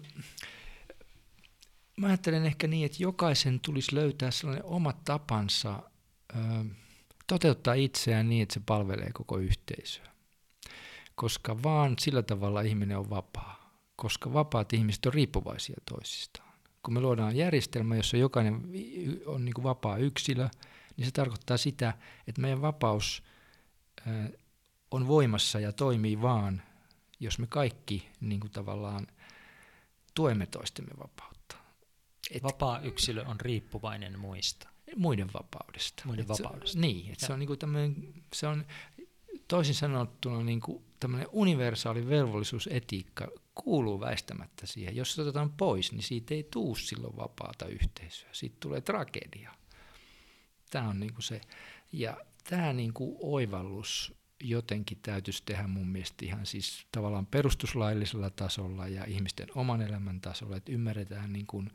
mä 1.97 2.07
ajattelen 2.07 2.45
ehkä 2.45 2.67
niin, 2.67 2.85
että 2.85 3.03
jokaisen 3.03 3.59
tulisi 3.59 3.95
löytää 3.95 4.31
sellainen 4.31 4.65
oma 4.65 4.93
tapansa 4.93 5.83
toteuttaa 7.27 7.73
itseään 7.73 8.29
niin, 8.29 8.43
että 8.43 8.53
se 8.53 8.61
palvelee 8.65 9.09
koko 9.13 9.37
yhteisöä. 9.37 10.11
Koska 11.15 11.63
vaan 11.63 11.95
sillä 11.99 12.23
tavalla 12.23 12.61
ihminen 12.61 12.97
on 12.97 13.09
vapaa. 13.09 13.69
Koska 13.95 14.33
vapaat 14.33 14.73
ihmiset 14.73 15.05
on 15.05 15.13
riippuvaisia 15.13 15.75
toisistaan 15.89 16.45
kun 16.85 16.93
me 16.93 17.01
luodaan 17.01 17.35
järjestelmä, 17.35 17.95
jossa 17.95 18.17
jokainen 18.17 18.53
on 19.25 19.45
niin 19.45 19.53
kuin 19.53 19.63
vapaa 19.63 19.97
yksilö, 19.97 20.49
niin 20.97 21.05
se 21.05 21.11
tarkoittaa 21.11 21.57
sitä, 21.57 21.93
että 22.27 22.41
meidän 22.41 22.61
vapaus 22.61 23.23
on 24.91 25.07
voimassa 25.07 25.59
ja 25.59 25.71
toimii 25.71 26.21
vaan, 26.21 26.61
jos 27.19 27.39
me 27.39 27.47
kaikki 27.47 28.09
niin 28.21 28.39
kuin 28.39 28.51
tavallaan 28.51 29.07
tuemme 30.15 30.45
toistemme 30.45 30.91
vapautta. 30.99 31.55
Et 32.31 32.43
Vapaa 32.43 32.79
yksilö 32.79 33.25
on 33.25 33.41
riippuvainen 33.41 34.19
muista. 34.19 34.69
Muiden 34.95 35.33
vapaudesta. 35.33 36.03
Muiden 36.05 36.21
et 36.21 36.29
vapaudesta. 36.29 36.73
Se, 36.73 36.79
niin, 36.79 37.11
että 37.11 37.25
se 37.25 37.33
on, 37.33 37.39
niin 37.39 37.47
kuin 37.47 38.13
se 38.33 38.47
on 38.47 38.65
toisin 39.47 39.75
sanottuna 39.75 40.43
niin 40.43 40.61
kuin 40.61 40.83
tämmöinen 40.99 41.27
universaali 41.31 42.09
velvollisuusetiikka 42.09 43.27
kuuluu 43.55 43.99
väistämättä 43.99 44.65
siihen. 44.65 44.95
Jos 44.95 45.15
se 45.15 45.21
otetaan 45.21 45.51
pois, 45.51 45.91
niin 45.91 46.03
siitä 46.03 46.33
ei 46.33 46.47
tuu 46.51 46.75
silloin 46.75 47.17
vapaata 47.17 47.65
yhteisöä. 47.65 48.29
Siitä 48.31 48.55
tulee 48.59 48.81
tragedia. 48.81 49.51
Tämä 50.69 50.89
on 50.89 50.99
niin 50.99 51.13
kuin 51.13 51.23
se. 51.23 51.41
Ja 51.91 52.17
tämä 52.49 52.73
niin 52.73 52.93
kuin 52.93 53.17
oivallus 53.19 54.15
jotenkin 54.43 54.97
täytyisi 55.01 55.43
tehdä 55.45 55.67
mun 55.67 55.87
mielestä 55.87 56.25
ihan 56.25 56.45
siis 56.45 56.87
tavallaan 56.91 57.25
perustuslaillisella 57.25 58.29
tasolla 58.29 58.87
ja 58.87 59.05
ihmisten 59.05 59.47
oman 59.55 59.81
elämän 59.81 60.21
tasolla, 60.21 60.57
että 60.57 60.71
ymmärretään 60.71 61.33
niin 61.33 61.47
kuin 61.47 61.71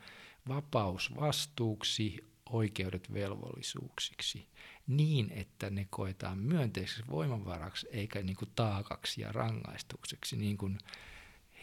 vapaus 0.48 1.16
vastuuksi, 1.16 2.29
oikeudet 2.50 3.12
velvollisuuksiksi 3.12 4.48
niin, 4.86 5.32
että 5.32 5.70
ne 5.70 5.86
koetaan 5.90 6.38
myönteiseksi 6.38 7.02
voimavaraksi 7.10 7.88
eikä 7.90 8.22
niin 8.22 8.36
kuin 8.36 8.50
taakaksi 8.56 9.20
ja 9.20 9.32
rangaistukseksi, 9.32 10.36
niin 10.36 10.58
kuin 10.58 10.78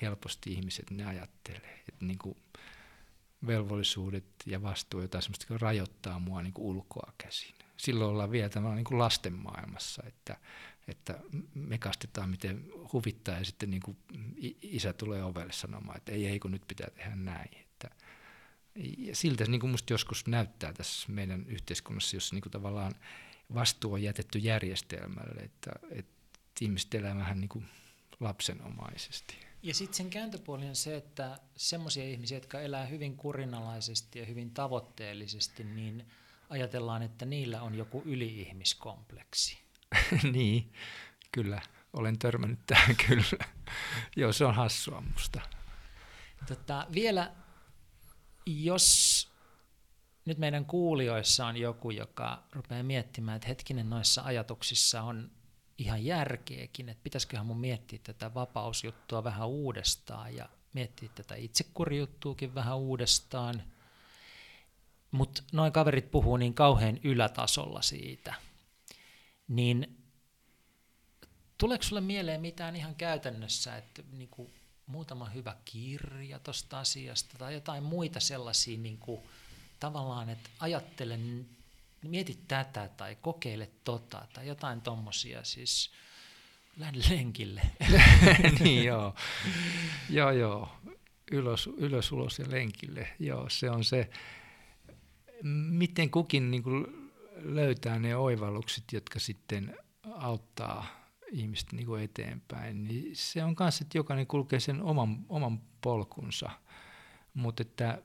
helposti 0.01 0.53
ihmiset 0.53 0.91
ne 0.91 1.05
ajattelee. 1.05 1.83
Että 1.89 2.05
niin 2.05 2.17
kuin 2.17 2.37
velvollisuudet 3.47 4.25
ja 4.45 4.61
vastuu 4.61 5.01
jotain 5.01 5.21
sellaista 5.21 5.57
rajoittaa 5.57 6.19
mua 6.19 6.41
niin 6.41 6.53
kuin 6.53 6.65
ulkoa 6.65 7.13
käsin. 7.17 7.55
Silloin 7.77 8.11
ollaan 8.11 8.31
vielä 8.31 8.49
tämä 8.49 8.75
niin 8.75 8.85
kuin 8.85 8.99
lasten 8.99 9.33
maailmassa, 9.33 10.03
että, 10.07 10.37
että 10.87 11.19
me 11.53 11.77
kastetaan 11.77 12.29
miten 12.29 12.65
huvittaa 12.93 13.37
ja 13.37 13.45
sitten 13.45 13.69
niin 13.69 13.81
kuin 13.81 13.97
isä 14.61 14.93
tulee 14.93 15.23
ovelle 15.23 15.53
sanomaan, 15.53 15.97
että 15.97 16.11
ei, 16.11 16.27
ei 16.27 16.39
kun 16.39 16.51
nyt 16.51 16.67
pitää 16.67 16.89
tehdä 16.89 17.15
näin. 17.15 17.66
Ja 18.97 19.15
siltä 19.15 19.45
niin 19.45 19.61
kuin 19.61 19.71
musta 19.71 19.93
joskus 19.93 20.27
näyttää 20.27 20.73
tässä 20.73 21.11
meidän 21.11 21.45
yhteiskunnassa, 21.47 22.15
jossa 22.15 22.35
niin 22.35 22.41
kuin 22.41 22.51
tavallaan 22.51 22.95
vastuu 23.53 23.93
on 23.93 24.03
jätetty 24.03 24.39
järjestelmälle, 24.39 25.41
että, 25.41 25.71
että 25.91 26.11
ihmiset 26.61 26.93
elää 26.93 27.15
vähän 27.15 27.39
niin 27.39 27.49
kuin 27.49 27.65
lapsenomaisesti. 28.19 29.37
Ja 29.63 29.73
sitten 29.73 29.97
sen 29.97 30.09
kääntöpuoli 30.09 30.67
on 30.67 30.75
se, 30.75 30.97
että 30.97 31.39
semmoisia 31.55 32.03
ihmisiä, 32.03 32.37
jotka 32.37 32.61
elää 32.61 32.85
hyvin 32.85 33.17
kurinalaisesti 33.17 34.19
ja 34.19 34.25
hyvin 34.25 34.51
tavoitteellisesti, 34.51 35.63
niin 35.63 36.05
ajatellaan, 36.49 37.01
että 37.01 37.25
niillä 37.25 37.61
on 37.61 37.75
joku 37.75 38.01
yliihmiskompleksi. 38.05 39.57
niin, 40.33 40.71
kyllä. 41.31 41.61
Olen 41.93 42.19
törmännyt 42.19 42.59
tähän 42.67 42.95
kyllä. 43.07 43.45
Joo, 44.15 44.33
se 44.33 44.45
on 44.45 44.55
hassua 44.55 45.01
musta. 45.01 45.41
Tota, 46.47 46.87
vielä, 46.93 47.31
jos 48.47 49.27
nyt 50.25 50.37
meidän 50.37 50.65
kuulijoissa 50.65 51.45
on 51.47 51.57
joku, 51.57 51.91
joka 51.91 52.43
rupeaa 52.51 52.83
miettimään, 52.83 53.35
että 53.35 53.47
hetkinen 53.47 53.89
noissa 53.89 54.21
ajatuksissa 54.21 55.01
on 55.01 55.31
ihan 55.77 56.05
järkeäkin, 56.05 56.89
että 56.89 57.03
pitäisiköhän 57.03 57.45
mun 57.45 57.59
miettiä 57.59 57.99
tätä 58.03 58.33
vapausjuttua 58.33 59.23
vähän 59.23 59.47
uudestaan 59.47 60.35
ja 60.35 60.49
miettiä 60.73 61.09
tätä 61.15 61.35
itsekurjuttuukin 61.35 62.55
vähän 62.55 62.77
uudestaan. 62.77 63.63
Mutta 65.11 65.43
noin 65.51 65.71
kaverit 65.71 66.11
puhuu 66.11 66.37
niin 66.37 66.53
kauhean 66.53 66.99
ylätasolla 67.03 67.81
siitä. 67.81 68.33
Niin 69.47 70.03
tuleeko 71.57 71.83
sulle 71.83 72.01
mieleen 72.01 72.41
mitään 72.41 72.75
ihan 72.75 72.95
käytännössä, 72.95 73.77
että 73.77 74.03
niinku 74.11 74.51
muutama 74.87 75.29
hyvä 75.29 75.55
kirja 75.65 76.39
tuosta 76.39 76.79
asiasta 76.79 77.37
tai 77.37 77.53
jotain 77.53 77.83
muita 77.83 78.19
sellaisia 78.19 78.77
niinku, 78.77 79.23
tavallaan, 79.79 80.29
että 80.29 80.49
ajattelen 80.59 81.45
mieti 82.01 82.39
tätä 82.47 82.89
tai 82.97 83.17
kokeile 83.21 83.69
tota 83.83 84.27
tai 84.33 84.47
jotain 84.47 84.81
tommosia, 84.81 85.43
siis 85.43 85.91
lähde 86.77 86.99
lenkille. 87.09 87.61
niin 88.59 88.85
joo, 88.85 89.15
joo 90.09 90.31
joo, 90.31 90.69
ylös, 91.31 91.67
ylös, 91.77 92.11
ulos 92.11 92.39
ja 92.39 92.45
lenkille, 92.49 93.07
joo 93.19 93.49
se 93.49 93.69
on 93.69 93.83
se, 93.83 94.09
miten 95.43 96.09
kukin 96.09 96.51
niin 96.51 96.63
kuin 96.63 97.11
löytää 97.35 97.99
ne 97.99 98.15
oivallukset, 98.15 98.83
jotka 98.91 99.19
sitten 99.19 99.77
auttaa 100.11 100.96
ihmistä 101.31 101.75
niin 101.75 101.85
kuin 101.85 102.03
eteenpäin, 102.03 102.83
niin 102.83 103.15
se 103.15 103.43
on 103.43 103.55
kanssa, 103.55 103.83
että 103.83 103.97
jokainen 103.97 104.27
kulkee 104.27 104.59
sen 104.59 104.81
oman, 104.81 105.25
oman 105.29 105.61
polkunsa, 105.81 106.49
mutta 107.33 107.61
että 107.61 108.01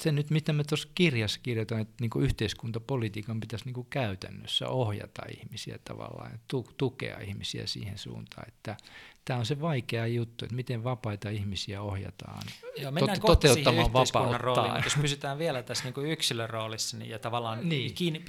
se 0.00 0.12
nyt, 0.12 0.30
mitä 0.30 0.52
me 0.52 0.64
tuossa 0.64 0.88
kirjassa 0.94 1.40
kirjoitan, 1.42 1.80
että 1.80 1.94
niin 2.00 2.10
yhteiskuntapolitiikan 2.20 3.40
pitäisi 3.40 3.64
niin 3.64 3.86
käytännössä 3.90 4.68
ohjata 4.68 5.22
ihmisiä 5.38 5.78
tavallaan 5.84 6.32
ja 6.32 6.38
tu- 6.48 6.68
tukea 6.76 7.18
ihmisiä 7.20 7.66
siihen 7.66 7.98
suuntaan, 7.98 8.48
että 8.48 8.76
tämä 9.24 9.38
on 9.38 9.46
se 9.46 9.60
vaikea 9.60 10.06
juttu, 10.06 10.44
että 10.44 10.56
miten 10.56 10.84
vapaita 10.84 11.30
ihmisiä 11.30 11.82
ohjataan 11.82 12.42
Joo, 12.76 12.90
mennään 12.90 13.18
tot- 13.18 13.26
toteuttamaan 13.26 13.86
yhteiskunnan 13.86 14.40
rooliin, 14.40 14.84
jos 14.84 14.96
pysytään 15.00 15.38
vielä 15.38 15.62
tässä 15.62 15.84
niin 15.84 16.06
yksilön 16.06 16.50
roolissa 16.50 16.96
niin, 16.96 17.10
ja 17.10 17.18
tavallaan 17.18 17.68
Niin. 17.68 17.94
Kiinni, 17.94 18.24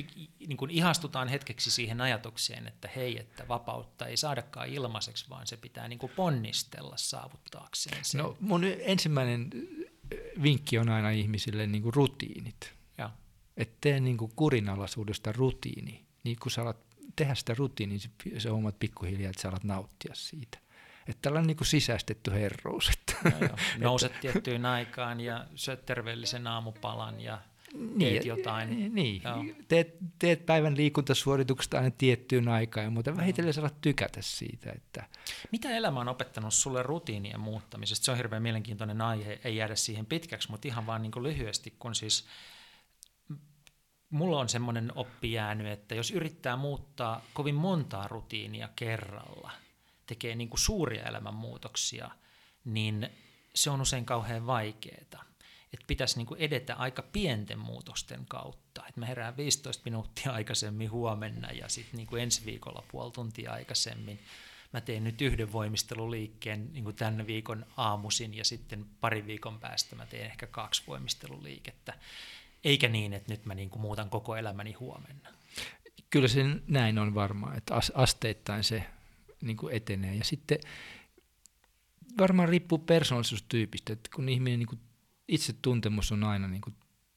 niin 0.48 0.58
kuin 0.58 0.72
ihastutaan 0.72 1.28
hetkeksi 1.28 1.72
siihen 1.72 2.02
ajatukseen, 2.02 2.68
että 2.68 2.90
hei, 2.96 3.20
että 3.20 3.48
vapautta 3.48 4.08
ei 4.08 4.18
saadakaan 4.18 4.70
ilmaiseksi, 4.70 5.26
vaan 5.30 5.48
se 5.48 5.58
pitää 5.58 5.88
niin 5.88 6.00
ponnistella 6.16 6.98
saavuttaakseen 6.98 8.06
sen. 8.06 8.22
No 8.22 8.38
mun 8.40 8.64
ensimmäinen 8.80 9.50
vinkki 10.44 10.78
on 10.78 10.90
aina 10.90 11.10
ihmisille 11.10 11.68
niin 11.68 11.84
kuin 11.84 11.94
rutiinit. 11.94 12.74
Joo. 12.98 13.10
Että 13.58 13.78
tee 13.82 14.00
niin 14.00 14.18
kuin 14.18 14.32
kurinalaisuudesta 14.36 15.32
rutiini. 15.32 16.06
Niin 16.24 16.38
kun 16.42 16.52
sä 16.52 16.62
alat 16.62 16.86
tehdä 17.16 17.36
sitä 17.36 17.54
rutiiniä, 17.58 17.98
niin 18.26 18.42
sä 18.42 18.52
huomaat 18.52 18.80
pikkuhiljaa, 18.80 19.30
että 19.30 19.42
sä 19.42 19.50
alat 19.50 19.64
nauttia 19.64 20.16
siitä. 20.16 20.58
Että 21.08 21.22
tällainen 21.22 21.48
niin 21.48 21.58
kuin 21.58 21.68
sisäistetty 21.68 22.32
herrous. 22.32 22.90
Että 22.90 23.16
No 23.24 23.48
joo. 23.48 23.58
Nouset 23.78 24.20
tiettyyn 24.22 24.66
aikaan 24.66 25.20
ja 25.20 25.48
syöt 25.56 25.86
terveellisen 25.86 26.48
aamupalan 26.48 27.22
ja 27.22 27.42
teet 28.00 28.26
jotain. 28.26 28.96
Niin, 28.96 29.22
Joo. 29.24 29.46
teet, 29.68 29.96
teet 30.20 30.46
päivän 30.46 30.78
liikuntasuoritukset 30.78 31.74
aina 31.74 31.92
tiettyyn 31.92 32.48
aikaan 32.48 32.94
muuten 32.94 33.18
vähitellen 33.18 33.54
sä 33.54 33.62
alat 33.62 33.82
tykätä 33.82 34.22
siitä. 34.22 34.72
Että 34.72 35.04
Mitä 35.52 35.70
elämä 35.70 36.00
on 36.00 36.08
opettanut 36.08 36.54
sulle 36.54 36.84
rutiinien 36.84 37.40
muuttamisesta? 37.40 38.06
Se 38.06 38.12
on 38.12 38.18
hirveän 38.18 38.42
mielenkiintoinen 38.42 39.02
aihe, 39.02 39.40
ei 39.44 39.56
jäädä 39.56 39.76
siihen 39.76 40.06
pitkäksi, 40.06 40.52
mutta 40.52 40.68
ihan 40.68 40.86
vaan 40.86 41.02
niin 41.02 41.12
kuin 41.12 41.24
lyhyesti, 41.24 41.76
kun 41.80 41.96
siis 41.96 42.28
mulla 44.10 44.40
on 44.40 44.50
semmoinen 44.50 44.92
oppi 44.96 45.32
jäänyt, 45.32 45.68
että 45.68 45.96
jos 45.96 46.12
yrittää 46.12 46.56
muuttaa 46.56 47.22
kovin 47.34 47.56
montaa 47.56 48.08
rutiinia 48.08 48.70
kerralla, 48.76 49.52
tekee 50.06 50.36
niin 50.36 50.50
kuin 50.50 50.60
suuria 50.60 51.04
elämänmuutoksia, 51.04 52.12
niin 52.66 53.10
se 53.56 53.70
on 53.70 53.82
usein 53.82 54.06
kauhean 54.06 54.48
vaikeaa. 54.48 55.35
Että 55.76 55.88
pitäisi 55.88 56.18
niin 56.18 56.26
kuin 56.26 56.40
edetä 56.40 56.76
aika 56.76 57.02
pienten 57.02 57.60
muutosten 57.60 58.26
kautta. 58.28 58.88
Että 58.88 59.00
mä 59.00 59.06
herään 59.06 59.38
15 59.38 59.82
minuuttia 59.86 60.32
aikaisemmin 60.32 60.92
huomenna 60.92 61.52
ja 61.52 61.70
sitten 61.70 61.98
niin 61.98 62.22
ensi 62.22 62.46
viikolla 62.46 62.84
puoli 62.92 63.12
tuntia 63.12 63.52
aikaisemmin. 63.52 64.20
Mä 64.74 64.82
teen 64.82 65.04
nyt 65.04 65.22
yhden 65.22 65.52
voimisteluliikkeen 65.52 66.74
niin 66.74 66.84
kuin 66.84 66.96
tänne 66.96 67.28
viikon 67.28 67.66
aamusin 67.78 68.34
ja 68.34 68.46
sitten 68.46 68.86
parin 69.02 69.28
viikon 69.28 69.60
päästä 69.60 69.96
mä 69.96 70.06
teen 70.06 70.26
ehkä 70.26 70.48
kaksi 70.48 70.84
voimisteluliikettä. 70.88 71.94
Eikä 72.64 72.88
niin, 72.88 73.14
että 73.14 73.34
nyt 73.34 73.46
mä 73.46 73.56
niin 73.56 73.70
kuin 73.70 73.82
muutan 73.82 74.10
koko 74.10 74.36
elämäni 74.36 74.74
huomenna. 74.74 75.30
kyllä 76.10 76.28
se 76.28 76.44
näin 76.68 77.00
on 77.00 77.16
varmaan, 77.16 77.58
että 77.58 77.76
as- 77.76 77.92
asteittain 77.96 78.64
se 78.64 78.84
niin 79.42 79.58
kuin 79.58 79.76
etenee. 79.76 80.16
Ja 80.16 80.24
sitten 80.24 80.60
varmaan 82.20 82.50
riippuu 82.50 82.78
persoonallisuustyypistä, 82.78 83.94
että 83.94 84.10
kun 84.16 84.30
ihminen 84.30 84.60
niin 84.60 84.68
kuin 84.68 84.80
itsetuntemus 85.28 86.12
on 86.12 86.24
aina 86.24 86.48
niin 86.48 86.62
kuin 86.62 86.76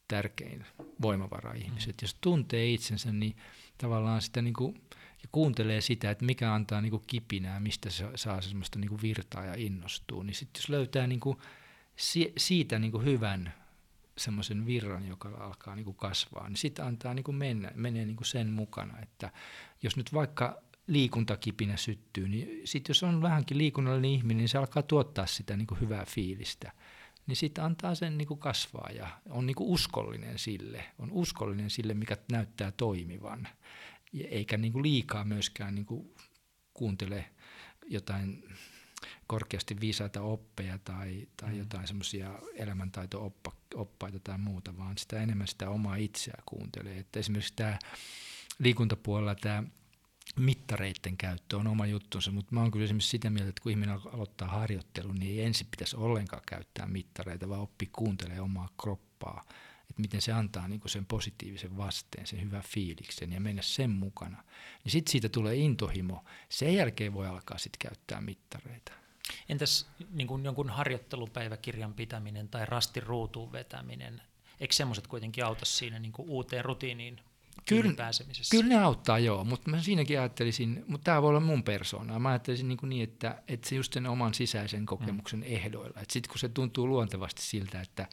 tärkein 0.08 0.66
voimavara 1.02 1.52
ihmiset. 1.52 2.02
Jos 2.02 2.16
tuntee 2.20 2.70
itsensä, 2.70 3.12
niin 3.12 3.36
tavallaan 3.78 4.22
sitä 4.22 4.42
niin 4.42 4.54
kuin, 4.54 4.74
ja 5.22 5.28
kuuntelee 5.32 5.80
sitä, 5.80 6.10
että 6.10 6.24
mikä 6.24 6.54
antaa 6.54 6.80
niin 6.80 6.90
kuin 6.90 7.02
kipinää, 7.06 7.60
mistä 7.60 7.90
se 7.90 8.10
saa 8.14 8.40
semmoista 8.40 8.78
niin 8.78 8.88
kuin 8.88 9.02
virtaa 9.02 9.44
ja 9.44 9.54
innostuu, 9.56 10.22
niin 10.22 10.34
sitten 10.34 10.60
jos 10.60 10.68
löytää 10.68 11.06
niin 11.06 11.20
kuin 11.20 11.38
si- 11.96 12.32
siitä 12.36 12.78
niin 12.78 12.92
kuin 12.92 13.04
hyvän 13.04 13.54
semmoisen 14.18 14.66
virran, 14.66 15.08
joka 15.08 15.28
alkaa 15.28 15.74
niin 15.76 15.84
kuin 15.84 15.96
kasvaa, 15.96 16.48
niin 16.48 16.56
sitten 16.56 16.84
antaa 16.84 17.14
niin 17.14 17.24
kuin 17.24 17.36
mennä, 17.36 17.72
menee 17.74 18.06
niin 18.06 18.16
kuin 18.16 18.26
sen 18.26 18.50
mukana, 18.50 18.98
että 19.02 19.30
jos 19.82 19.96
nyt 19.96 20.12
vaikka 20.12 20.62
liikuntakipinä 20.86 21.76
syttyy, 21.76 22.28
niin 22.28 22.60
sitten 22.64 22.90
jos 22.90 23.02
on 23.02 23.22
vähänkin 23.22 23.58
liikunnallinen 23.58 24.10
ihminen, 24.10 24.36
niin 24.36 24.48
se 24.48 24.58
alkaa 24.58 24.82
tuottaa 24.82 25.26
sitä 25.26 25.56
niin 25.56 25.66
kuin 25.66 25.80
hyvää 25.80 26.04
fiilistä, 26.04 26.72
niin 27.28 27.36
sitten 27.36 27.64
antaa 27.64 27.94
sen 27.94 28.18
niin 28.18 28.28
kuin 28.28 28.40
kasvaa 28.40 28.88
ja 28.94 29.20
on 29.28 29.46
niin 29.46 29.54
kuin 29.54 29.70
uskollinen 29.70 30.38
sille, 30.38 30.84
on 30.98 31.12
uskollinen 31.12 31.70
sille, 31.70 31.94
mikä 31.94 32.16
näyttää 32.32 32.70
toimivan, 32.70 33.48
ja 34.12 34.28
eikä 34.28 34.56
niin 34.56 34.72
kuin 34.72 34.82
liikaa 34.82 35.24
myöskään 35.24 35.74
niin 35.74 35.86
kuin 35.86 36.14
kuuntele 36.74 37.24
jotain 37.86 38.44
korkeasti 39.26 39.80
viisaita 39.80 40.22
oppeja 40.22 40.78
tai, 40.78 41.28
tai 41.36 41.50
mm. 41.50 41.58
jotain 41.58 41.86
semmoisia 41.86 42.38
elämäntaito-oppaita 42.54 44.18
tai 44.24 44.38
muuta, 44.38 44.76
vaan 44.76 44.98
sitä 44.98 45.22
enemmän 45.22 45.48
sitä 45.48 45.70
omaa 45.70 45.96
itseä 45.96 46.42
kuuntelee. 46.46 46.98
Että 46.98 47.20
esimerkiksi 47.20 47.52
tämä 47.56 47.78
liikuntapuolella 48.58 49.34
tämä 49.34 49.62
mittareiden 50.38 51.16
käyttö 51.16 51.56
on 51.56 51.66
oma 51.66 51.86
juttunsa, 51.86 52.30
mutta 52.30 52.54
mä 52.54 52.60
oon 52.60 52.70
kyllä 52.70 52.84
esimerkiksi 52.84 53.10
sitä 53.10 53.30
mieltä, 53.30 53.48
että 53.48 53.62
kun 53.62 53.72
ihminen 53.72 53.94
al- 53.94 54.14
aloittaa 54.14 54.48
harjoittelun, 54.48 55.14
niin 55.14 55.38
ei 55.38 55.46
ensin 55.46 55.66
pitäisi 55.70 55.96
ollenkaan 55.96 56.42
käyttää 56.46 56.86
mittareita, 56.86 57.48
vaan 57.48 57.60
oppia 57.60 57.88
kuuntelemaan 57.92 58.44
omaa 58.44 58.68
kroppaa, 58.82 59.44
että 59.80 60.00
miten 60.00 60.22
se 60.22 60.32
antaa 60.32 60.68
niin 60.68 60.80
sen 60.86 61.06
positiivisen 61.06 61.76
vasteen, 61.76 62.26
sen 62.26 62.40
hyvän 62.40 62.62
fiiliksen 62.62 63.32
ja 63.32 63.40
mennä 63.40 63.62
sen 63.62 63.90
mukana. 63.90 64.44
Niin 64.84 64.92
sitten 64.92 65.12
siitä 65.12 65.28
tulee 65.28 65.56
intohimo. 65.56 66.24
Sen 66.48 66.74
jälkeen 66.74 67.14
voi 67.14 67.26
alkaa 67.26 67.58
sitten 67.58 67.78
käyttää 67.78 68.20
mittareita. 68.20 68.92
Entäs 69.48 69.86
niin 70.10 70.26
kuin 70.28 70.44
jonkun 70.44 70.70
harjoittelupäiväkirjan 70.70 71.94
pitäminen 71.94 72.48
tai 72.48 72.66
rastin 72.66 73.02
ruutuun 73.02 73.52
vetäminen, 73.52 74.22
eikö 74.60 74.74
semmoiset 74.74 75.06
kuitenkin 75.06 75.44
auta 75.44 75.64
siinä 75.64 75.98
niin 75.98 76.12
kuin 76.12 76.28
uuteen 76.28 76.64
rutiiniin 76.64 77.20
Kyllä- 77.68 77.94
pääsemisessä? 77.94 78.56
Kyllä 78.56 78.68
ne 78.68 78.82
auttaa, 78.82 79.18
joo, 79.18 79.44
mutta 79.44 79.70
mä 79.70 79.82
siinäkin 79.82 80.20
ajattelisin, 80.20 80.84
mutta 80.86 81.04
tämä 81.04 81.22
voi 81.22 81.28
olla 81.28 81.40
mun 81.40 81.62
persoonaa. 81.62 82.18
Mä 82.18 82.28
ajattelisin 82.28 82.68
niin, 82.68 82.78
kuin 82.78 82.90
niin 82.90 83.04
että, 83.04 83.42
että 83.48 83.68
se 83.68 83.74
just 83.76 83.92
sen 83.92 84.06
oman 84.06 84.34
sisäisen 84.34 84.86
kokemuksen 84.86 85.40
mm. 85.40 85.46
ehdoilla. 85.48 86.00
Sitten 86.08 86.30
kun 86.30 86.38
se 86.38 86.48
tuntuu 86.48 86.86
luontevasti 86.86 87.42
siltä, 87.42 87.80
että 87.80 88.06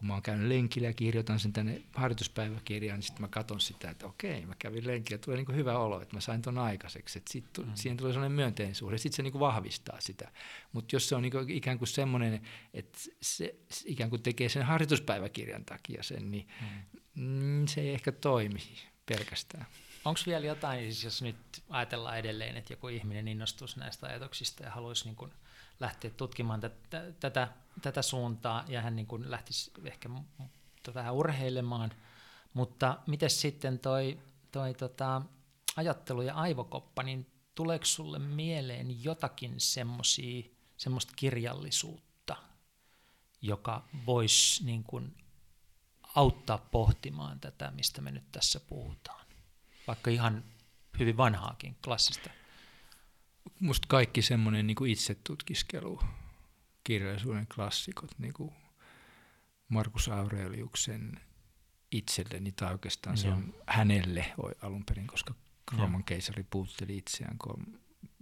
kun 0.00 0.06
mä 0.06 0.12
oon 0.12 0.22
käynyt 0.22 0.48
lenkillä 0.48 0.88
ja 0.88 0.92
kirjoitan 0.92 1.40
sen 1.40 1.52
tänne 1.52 1.82
harjoituspäiväkirjaan, 1.94 2.98
niin 2.98 3.06
sitten 3.06 3.22
mä 3.22 3.28
katson 3.28 3.60
sitä, 3.60 3.90
että 3.90 4.06
okei, 4.06 4.46
mä 4.46 4.54
kävin 4.58 4.86
lenkillä, 4.86 5.18
tulee 5.18 5.36
niin 5.36 5.46
kuin 5.46 5.56
hyvä 5.56 5.78
olo, 5.78 6.00
että 6.02 6.16
mä 6.16 6.20
sain 6.20 6.42
ton 6.42 6.58
aikaiseksi. 6.58 7.18
Että 7.18 7.32
sit, 7.32 7.44
mm. 7.58 7.70
siihen 7.74 7.96
tulee 7.96 8.12
sellainen 8.12 8.36
myönteinen 8.36 8.74
suhde, 8.74 8.98
sitten 8.98 9.16
se 9.16 9.22
niin 9.22 9.32
kuin 9.32 9.40
vahvistaa 9.40 10.00
sitä. 10.00 10.32
Mutta 10.72 10.96
jos 10.96 11.08
se 11.08 11.16
on 11.16 11.22
niin 11.22 11.32
kuin 11.32 11.50
ikään 11.50 11.78
kuin 11.78 11.88
semmoinen, 11.88 12.40
että 12.74 12.98
se 12.98 13.10
se 13.70 13.82
ikään 13.86 14.10
kuin 14.10 14.22
tekee 14.22 14.48
sen 14.48 14.62
harjoituspäiväkirjan 14.62 15.64
takia 15.64 16.02
sen, 16.02 16.30
niin 16.30 16.48
mm. 16.60 16.99
Se 17.68 17.80
ei 17.80 17.94
ehkä 17.94 18.12
toimi 18.12 18.62
pelkästään. 19.06 19.66
Onko 20.04 20.20
vielä 20.26 20.46
jotain, 20.46 20.80
siis 20.80 21.04
jos 21.04 21.22
nyt 21.22 21.36
ajatellaan 21.70 22.18
edelleen, 22.18 22.56
että 22.56 22.72
joku 22.72 22.88
ihminen 22.88 23.28
innostuisi 23.28 23.78
näistä 23.78 24.06
ajatuksista 24.06 24.62
ja 24.62 24.70
haluaisi 24.70 25.04
niin 25.04 25.16
kuin 25.16 25.32
lähteä 25.80 26.10
tutkimaan 26.10 26.60
tätä, 26.60 27.12
tätä, 27.20 27.48
tätä 27.82 28.02
suuntaa 28.02 28.64
ja 28.68 28.82
hän 28.82 28.96
niin 28.96 29.06
kuin 29.06 29.30
lähtisi 29.30 29.70
ehkä 29.84 30.08
m- 30.08 30.44
vähän 30.94 31.14
urheilemaan, 31.14 31.90
mutta 32.54 32.98
miten 33.06 33.30
sitten 33.30 33.78
toi, 33.78 34.18
toi 34.52 34.74
tota, 34.74 35.22
ajattelu 35.76 36.22
ja 36.22 36.34
aivokoppa, 36.34 37.02
niin 37.02 37.26
tuleeko 37.54 37.84
sulle 37.84 38.18
mieleen 38.18 39.04
jotakin 39.04 39.54
semmosia, 39.60 40.42
semmoista 40.76 41.12
kirjallisuutta, 41.16 42.36
joka 43.42 43.88
voisi 44.06 44.64
niin 44.64 44.84
auttaa 46.14 46.58
pohtimaan 46.58 47.40
tätä, 47.40 47.70
mistä 47.70 48.00
me 48.00 48.10
nyt 48.10 48.32
tässä 48.32 48.60
puhutaan? 48.60 49.26
Vaikka 49.86 50.10
ihan 50.10 50.44
hyvin 50.98 51.16
vanhaakin, 51.16 51.76
klassista. 51.84 52.30
Musta 53.60 53.86
kaikki 53.88 54.22
semmoinen 54.22 54.66
niin 54.66 54.86
itsetutkiskelu, 54.86 56.00
kirjallisuuden 56.84 57.46
klassikot, 57.54 58.18
niin 58.18 58.32
kuin 58.32 58.52
Markus 59.68 60.08
Aureliuksen 60.08 61.20
itselleni, 61.92 62.52
tai 62.52 62.72
oikeastaan 62.72 63.16
se 63.16 63.28
Joo. 63.28 63.36
on 63.36 63.54
hänelle 63.66 64.32
alun 64.62 64.84
perin, 64.84 65.06
koska. 65.06 65.34
Rooman 65.78 66.04
keisari 66.04 66.46
puutteli 66.50 66.96
itseään 66.96 67.38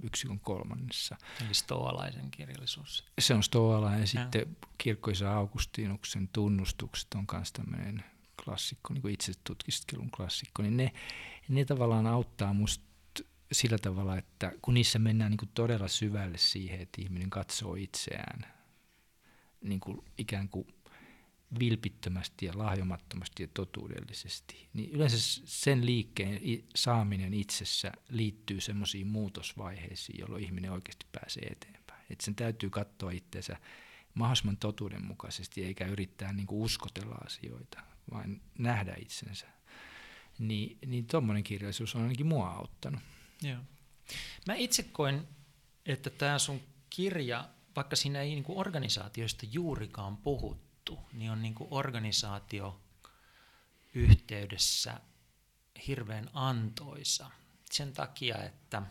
yksikön 0.03 0.41
kolmannessa. 0.41 1.17
Eli 1.47 1.55
stoalaisen 1.55 2.31
kirjallisuus. 2.31 3.05
Se 3.19 3.35
on 3.35 3.43
stoalainen, 3.43 4.01
ja 4.01 4.07
sitten 4.07 4.57
kirkkoisa 4.79 5.35
Augustinuksen 5.35 6.29
tunnustukset 6.29 7.15
on 7.15 7.27
myös 7.33 7.53
tämmöinen 7.53 8.05
klassikko, 8.45 8.95
niin 8.95 9.03
kuin 9.03 9.15
itsetutkiskelun 9.15 10.11
klassikko, 10.11 10.63
niin 10.63 10.77
ne, 10.77 10.93
ne 11.49 11.65
tavallaan 11.65 12.07
auttaa 12.07 12.53
musta 12.53 12.85
sillä 13.53 13.79
tavalla, 13.79 14.19
että 14.19 14.53
kun 14.63 14.75
niissä 14.75 14.99
mennään 14.99 15.31
niin 15.31 15.39
kuin 15.39 15.51
todella 15.55 15.89
syvälle 15.89 16.39
siihen, 16.39 16.81
että 16.81 17.03
ihminen 17.03 17.31
katsoo 17.31 17.75
itseään 17.75 18.59
niin 19.61 19.81
kuin 19.81 20.05
ikään 20.19 20.49
kuin 20.49 20.67
vilpittömästi 21.59 22.47
ja 22.47 22.53
lahjomattomasti 22.59 23.43
ja 23.43 23.49
totuudellisesti, 23.55 24.69
niin 24.75 24.91
yleensä 24.91 25.41
sen 25.45 25.87
liikkeen 25.87 26.41
saaminen 26.75 27.35
itsessä 27.35 27.93
liittyy 28.09 28.61
semmoisiin 28.61 29.07
muutosvaiheisiin, 29.07 30.19
jolloin 30.19 30.45
ihminen 30.45 30.73
oikeasti 30.73 31.07
pääsee 31.13 31.43
eteenpäin. 31.43 32.05
Et 32.11 32.21
sen 32.21 32.35
täytyy 32.35 32.71
katsoa 32.71 33.11
itseensä 33.11 33.57
mahdollisimman 34.15 34.57
totuudenmukaisesti, 34.57 35.65
eikä 35.65 35.87
yrittää 35.87 36.33
niin 36.33 36.47
kuin 36.47 36.63
uskotella 36.63 37.15
asioita, 37.15 37.81
vaan 38.13 38.41
nähdä 38.59 38.95
itsensä. 39.01 39.47
Niin, 40.39 40.79
niin 40.87 41.07
tuommoinen 41.07 41.45
kirjallisuus 41.45 41.95
on 41.95 42.03
ainakin 42.03 42.27
mua 42.27 42.51
auttanut. 42.51 43.01
Joo. 43.43 43.61
Mä 44.47 44.55
itse 44.55 44.83
koen, 44.83 45.29
että 45.87 46.11
tämä 46.11 46.39
sun 46.39 46.61
kirja, 46.91 47.49
vaikka 47.77 47.97
siinä 47.97 48.21
ei 48.21 48.29
niinku 48.29 48.59
organisaatioista 48.59 49.47
juurikaan 49.53 50.17
puhuttu, 50.17 50.68
niin 51.13 51.31
on 51.31 51.43
niinku 51.43 51.69
organisaatio 51.71 52.81
yhteydessä 53.95 55.01
hirveän 55.87 56.31
antoisa. 56.33 57.31
Sen 57.71 57.93
takia, 57.93 58.45
että 58.45 58.83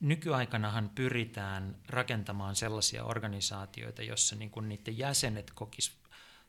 nykyaikanahan 0.00 0.90
pyritään 0.94 1.78
rakentamaan 1.88 2.56
sellaisia 2.56 3.04
organisaatioita, 3.04 4.02
jossa 4.02 4.36
niinku 4.36 4.60
niiden 4.60 4.98
jäsenet 4.98 5.50
kokis 5.50 6.01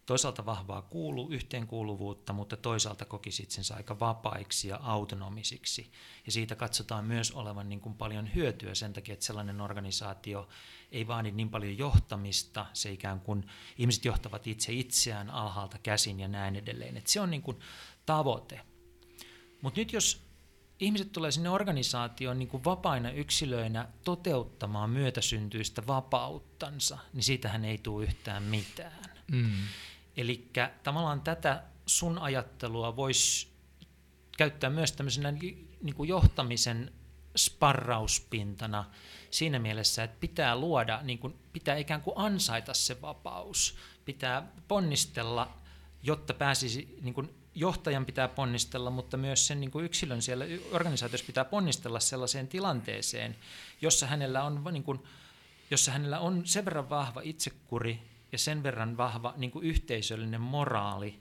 toisaalta 0.05 0.45
vahvaa 0.45 0.81
kuulu, 0.81 1.29
yhteenkuuluvuutta, 1.29 2.33
mutta 2.33 2.57
toisaalta 2.57 3.05
kokisi 3.05 3.43
itsensä 3.43 3.75
aika 3.75 3.99
vapaiksi 3.99 4.67
ja 4.67 4.79
autonomisiksi. 4.83 5.91
Ja 6.25 6.31
siitä 6.31 6.55
katsotaan 6.55 7.05
myös 7.05 7.31
olevan 7.31 7.69
niin 7.69 7.81
kuin 7.81 7.95
paljon 7.95 8.35
hyötyä 8.35 8.75
sen 8.75 8.93
takia, 8.93 9.13
että 9.13 9.25
sellainen 9.25 9.61
organisaatio 9.61 10.49
ei 10.91 11.07
vaadi 11.07 11.31
niin 11.31 11.49
paljon 11.49 11.77
johtamista, 11.77 12.65
se 12.73 12.91
ikään 12.91 13.19
kuin 13.19 13.45
ihmiset 13.77 14.05
johtavat 14.05 14.47
itse 14.47 14.73
itseään 14.73 15.29
alhaalta 15.29 15.77
käsin 15.77 16.19
ja 16.19 16.27
näin 16.27 16.55
edelleen. 16.55 16.97
Että 16.97 17.11
se 17.11 17.19
on 17.19 17.31
niin 17.31 17.41
kuin 17.41 17.59
tavoite. 18.05 18.61
Mutta 19.61 19.79
nyt 19.79 19.93
jos 19.93 20.21
ihmiset 20.79 21.11
tulee 21.11 21.31
sinne 21.31 21.49
organisaatioon 21.49 22.39
niin 22.39 22.49
kuin 22.49 22.63
vapaina 22.63 23.11
yksilöinä 23.11 23.87
toteuttamaan 24.03 24.89
myötäsyntyistä 24.89 25.87
vapauttansa, 25.87 26.97
niin 27.13 27.23
siitähän 27.23 27.65
ei 27.65 27.77
tule 27.77 28.03
yhtään 28.03 28.43
mitään. 28.43 29.03
Mm. 29.31 29.51
Eli 30.17 30.49
tavallaan 30.83 31.21
tätä 31.21 31.63
sun 31.85 32.19
ajattelua 32.19 32.95
voisi 32.95 33.47
käyttää 34.37 34.69
myös 34.69 34.91
tämmöisenä 34.91 35.31
niin 35.31 35.95
kuin 35.95 36.09
johtamisen 36.09 36.91
sparrauspintana 37.37 38.85
siinä 39.31 39.59
mielessä, 39.59 40.03
että 40.03 40.17
pitää 40.19 40.55
luoda, 40.55 40.99
niin 41.03 41.19
kuin, 41.19 41.35
pitää 41.53 41.75
ikään 41.75 42.01
kuin 42.01 42.17
ansaita 42.17 42.73
se 42.73 43.01
vapaus, 43.01 43.77
pitää 44.05 44.51
ponnistella, 44.67 45.57
jotta 46.03 46.33
pääsisi, 46.33 46.97
niin 47.01 47.13
kuin 47.13 47.33
johtajan 47.55 48.05
pitää 48.05 48.27
ponnistella, 48.27 48.89
mutta 48.89 49.17
myös 49.17 49.47
sen 49.47 49.61
niin 49.61 49.71
kuin 49.71 49.85
yksilön 49.85 50.21
siellä 50.21 50.45
organisaatiossa 50.71 51.27
pitää 51.27 51.45
ponnistella 51.45 51.99
sellaiseen 51.99 52.47
tilanteeseen, 52.47 53.35
jossa 53.81 54.07
hänellä 54.07 54.43
on, 54.43 54.63
niin 54.71 54.83
kuin, 54.83 55.03
jossa 55.71 55.91
hänellä 55.91 56.19
on 56.19 56.41
sen 56.45 56.65
verran 56.65 56.89
vahva 56.89 57.21
itsekuri, 57.23 58.01
ja 58.33 58.37
sen 58.37 58.63
verran 58.63 58.97
vahva 58.97 59.33
niin 59.37 59.51
kuin 59.51 59.65
yhteisöllinen 59.65 60.41
moraali, 60.41 61.19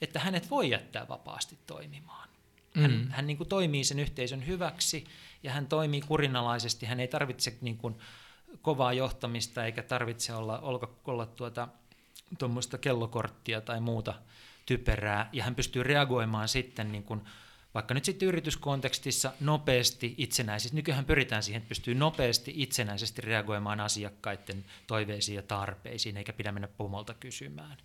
että 0.00 0.18
hänet 0.18 0.50
voi 0.50 0.70
jättää 0.70 1.08
vapaasti 1.08 1.58
toimimaan. 1.66 2.28
Hän, 2.74 2.90
mm. 2.90 3.10
hän 3.10 3.26
niin 3.26 3.36
kuin 3.36 3.48
toimii 3.48 3.84
sen 3.84 3.98
yhteisön 3.98 4.46
hyväksi 4.46 5.04
ja 5.42 5.52
hän 5.52 5.66
toimii 5.66 6.00
kurinalaisesti. 6.00 6.86
Hän 6.86 7.00
ei 7.00 7.08
tarvitse 7.08 7.56
niin 7.60 7.76
kuin 7.76 7.94
kovaa 8.62 8.92
johtamista 8.92 9.64
eikä 9.64 9.82
tarvitse 9.82 10.34
olla, 10.34 10.58
olla, 10.58 10.90
olla 11.04 11.26
tuota, 11.26 11.68
tuommoista 12.38 12.78
kellokorttia 12.78 13.60
tai 13.60 13.80
muuta 13.80 14.14
typerää. 14.66 15.28
Ja 15.32 15.44
hän 15.44 15.54
pystyy 15.54 15.82
reagoimaan 15.82 16.48
sitten 16.48 16.92
niin 16.92 17.04
kuin 17.04 17.20
vaikka 17.74 17.94
nyt 17.94 18.04
sitten 18.04 18.28
yrityskontekstissa 18.28 19.32
nopeasti 19.40 20.14
itsenäisesti, 20.18 20.76
nykyään 20.76 21.04
pyritään 21.04 21.42
siihen, 21.42 21.58
että 21.58 21.68
pystyy 21.68 21.94
nopeasti 21.94 22.52
itsenäisesti 22.56 23.22
reagoimaan 23.22 23.80
asiakkaiden 23.80 24.64
toiveisiin 24.86 25.36
ja 25.36 25.42
tarpeisiin, 25.42 26.16
eikä 26.16 26.32
pidä 26.32 26.52
mennä 26.52 26.68
pomolta 26.68 27.14
kysymään. 27.14 27.76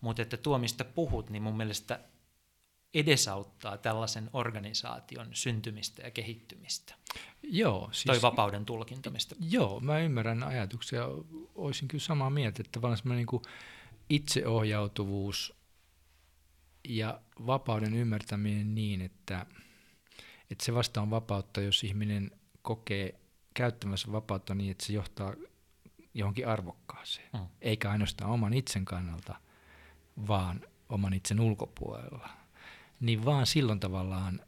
Mutta 0.00 0.22
että 0.22 0.36
tuo, 0.36 0.58
mistä 0.58 0.84
puhut, 0.84 1.30
niin 1.30 1.42
mun 1.42 1.56
mielestä 1.56 2.00
edesauttaa 2.94 3.78
tällaisen 3.78 4.30
organisaation 4.32 5.28
syntymistä 5.32 6.02
ja 6.02 6.10
kehittymistä. 6.10 6.94
Joo. 7.42 7.88
Siis, 7.92 8.04
Toi 8.04 8.22
vapauden 8.22 8.66
tulkintamista. 8.66 9.34
Joo, 9.40 9.80
mä 9.80 9.98
ymmärrän 9.98 10.42
ajatuksia. 10.42 11.04
Olisin 11.54 11.88
kyllä 11.88 12.04
samaa 12.04 12.30
mieltä, 12.30 12.60
että 12.60 12.72
tavallaan 12.72 12.98
semmoinen 12.98 13.26
niin 13.32 13.42
itseohjautuvuus 14.10 15.63
ja 16.88 17.20
vapauden 17.46 17.94
ymmärtäminen 17.94 18.74
niin, 18.74 19.00
että, 19.00 19.46
että 20.50 20.64
se 20.64 20.74
vasta 20.74 21.02
on 21.02 21.10
vapautta, 21.10 21.60
jos 21.60 21.84
ihminen 21.84 22.30
kokee 22.62 23.20
käyttämässä 23.54 24.12
vapautta 24.12 24.54
niin, 24.54 24.70
että 24.70 24.86
se 24.86 24.92
johtaa 24.92 25.34
johonkin 26.14 26.48
arvokkaaseen. 26.48 27.28
Mm. 27.32 27.46
Eikä 27.60 27.90
ainoastaan 27.90 28.30
oman 28.30 28.54
itsen 28.54 28.84
kannalta, 28.84 29.34
vaan 30.28 30.60
oman 30.88 31.14
itsen 31.14 31.40
ulkopuolella. 31.40 32.28
Niin 33.00 33.24
vaan 33.24 33.46
silloin 33.46 33.80
tavallaan, 33.80 34.40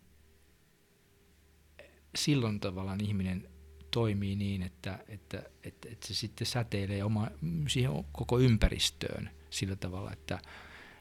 silloin 2.16 2.60
tavallaan 2.60 3.04
ihminen 3.04 3.48
toimii 3.90 4.36
niin, 4.36 4.62
että, 4.62 4.98
että, 5.08 5.42
että, 5.64 5.88
että 5.88 6.06
se 6.06 6.14
sitten 6.14 6.46
säteilee 6.46 7.04
oma, 7.04 7.28
siihen 7.68 8.04
koko 8.12 8.38
ympäristöön 8.38 9.30
sillä 9.50 9.76
tavalla, 9.76 10.12
että 10.12 10.38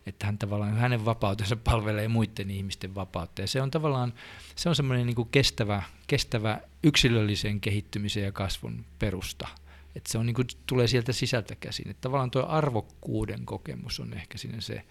että 0.06 0.26
hän 0.26 0.38
tavallaan, 0.38 0.78
hänen 0.78 1.06
vapautensa 1.06 1.56
palvelee 1.56 2.08
muiden 2.08 2.52
ihmisten 2.52 2.96
vapautta. 2.96 3.42
Ja 3.42 3.48
se 3.48 3.62
on 3.62 3.72
tavallaan, 3.72 4.14
se 4.56 4.70
on 4.70 4.76
semmoinen 4.76 5.08
niin 5.08 5.30
kestävä, 5.32 5.84
kestävä 6.08 6.62
yksilöllisen 6.84 7.62
kehittymisen 7.62 8.24
ja 8.24 8.32
kasvun 8.32 8.86
perusta. 9.00 9.48
Että 9.96 10.12
se 10.12 10.18
on 10.18 10.26
niin 10.26 10.34
kuin, 10.36 10.48
tulee 10.68 10.88
sieltä 10.88 11.14
sisältä 11.14 11.56
käsin. 11.56 11.90
Että 11.90 12.02
tavallaan 12.02 12.32
tuo 12.32 12.46
arvokkuuden 12.48 13.46
kokemus 13.46 14.00
on 14.00 14.14
ehkä 14.14 14.38
sinne 14.38 14.62
se 14.62 14.84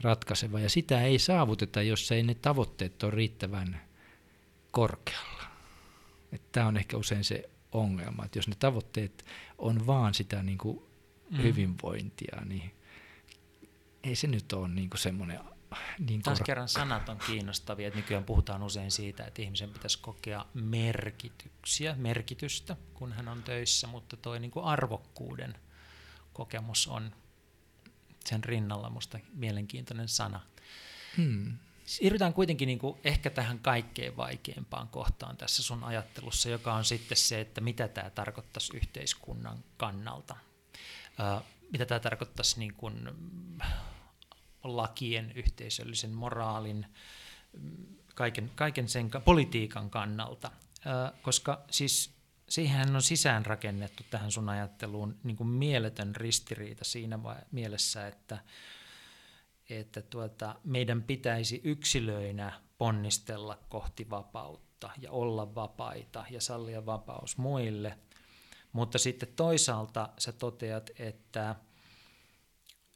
ratkaiseva. 0.00 0.60
Ja 0.60 0.70
sitä 0.70 1.02
ei 1.02 1.18
saavuteta, 1.18 1.82
jos 1.82 2.12
ei 2.12 2.22
ne 2.22 2.34
tavoitteet 2.34 3.02
ole 3.02 3.10
riittävän 3.10 3.80
korkealla. 4.70 5.42
Tämä 6.52 6.66
on 6.66 6.76
ehkä 6.76 6.96
usein 6.96 7.24
se 7.24 7.50
ongelma, 7.72 8.24
että 8.24 8.38
jos 8.38 8.48
ne 8.48 8.54
tavoitteet 8.58 9.24
on 9.58 9.86
vaan 9.86 10.14
sitä 10.14 10.42
niin 10.42 10.58
kuin 10.58 10.82
mm. 11.30 11.42
hyvinvointia, 11.42 12.42
niin 12.44 12.70
ei 14.02 14.16
se 14.16 14.26
nyt 14.26 14.52
ole 14.52 14.68
niin 14.68 14.90
semmoinen 14.94 15.40
niin 15.98 16.22
Taas 16.22 16.40
kerran 16.40 16.68
sanat 16.68 17.08
on 17.08 17.18
kiinnostavia, 17.26 17.88
että 17.88 18.00
nykyään 18.00 18.24
puhutaan 18.24 18.62
usein 18.62 18.90
siitä, 18.90 19.24
että 19.24 19.42
ihmisen 19.42 19.70
pitäisi 19.70 19.98
kokea 20.02 20.46
merkityksiä, 20.54 21.94
merkitystä, 21.98 22.76
kun 22.94 23.12
hän 23.12 23.28
on 23.28 23.42
töissä, 23.42 23.86
mutta 23.86 24.16
tuo 24.16 24.38
niin 24.38 24.52
arvokkuuden 24.62 25.54
kokemus 26.32 26.86
on 26.86 27.12
sen 28.24 28.44
rinnalla 28.44 28.90
musta 28.90 29.18
mielenkiintoinen 29.32 30.08
sana. 30.08 30.40
Hmm. 31.16 31.58
Siirrytään 31.84 32.34
kuitenkin 32.34 32.66
niin 32.66 32.78
kuin 32.78 32.98
ehkä 33.04 33.30
tähän 33.30 33.58
kaikkein 33.58 34.16
vaikeimpaan 34.16 34.88
kohtaan 34.88 35.36
tässä 35.36 35.62
sun 35.62 35.84
ajattelussa, 35.84 36.48
joka 36.48 36.74
on 36.74 36.84
sitten 36.84 37.18
se, 37.18 37.40
että 37.40 37.60
mitä 37.60 37.88
tämä 37.88 38.10
tarkoittaisi 38.10 38.76
yhteiskunnan 38.76 39.64
kannalta. 39.76 40.36
Uh, 41.36 41.44
mitä 41.72 41.86
tämä 41.86 42.00
tarkoittaisi 42.00 42.58
niin 42.58 42.74
kuin 42.74 43.10
lakien, 44.64 45.32
yhteisöllisen 45.34 46.10
moraalin, 46.10 46.86
kaiken, 48.14 48.50
kaiken 48.54 48.88
sen 48.88 49.10
politiikan 49.24 49.90
kannalta, 49.90 50.50
koska 51.22 51.64
siis 51.70 52.18
siihen 52.48 52.96
on 52.96 53.02
sisäänrakennettu 53.02 54.02
tähän 54.10 54.32
sun 54.32 54.48
ajatteluun 54.48 55.16
niin 55.22 55.36
kuin 55.36 55.48
mieletön 55.48 56.16
ristiriita 56.16 56.84
siinä 56.84 57.18
mielessä, 57.52 58.06
että, 58.06 58.38
että 59.70 60.02
tuota, 60.02 60.54
meidän 60.64 61.02
pitäisi 61.02 61.60
yksilöinä 61.64 62.60
ponnistella 62.78 63.58
kohti 63.68 64.10
vapautta 64.10 64.90
ja 64.98 65.10
olla 65.10 65.54
vapaita 65.54 66.24
ja 66.30 66.40
sallia 66.40 66.86
vapaus 66.86 67.38
muille, 67.38 67.98
mutta 68.78 68.98
sitten 68.98 69.28
toisaalta 69.36 70.08
sä 70.18 70.32
toteat, 70.32 70.90
että– 70.98 71.54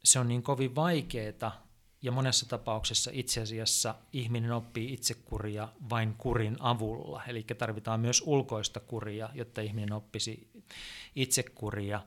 se 0.03 0.19
on 0.19 0.27
niin 0.27 0.43
kovin 0.43 0.75
vaikeaa 0.75 1.67
ja 2.01 2.11
monessa 2.11 2.49
tapauksessa 2.49 3.11
itse 3.13 3.41
asiassa 3.41 3.95
ihminen 4.13 4.51
oppii 4.51 4.93
itsekuria 4.93 5.69
vain 5.89 6.13
kurin 6.17 6.57
avulla. 6.59 7.23
Eli 7.27 7.43
tarvitaan 7.43 7.99
myös 7.99 8.23
ulkoista 8.25 8.79
kuria, 8.79 9.29
jotta 9.33 9.61
ihminen 9.61 9.93
oppisi 9.93 10.49
itsekuria 11.15 12.01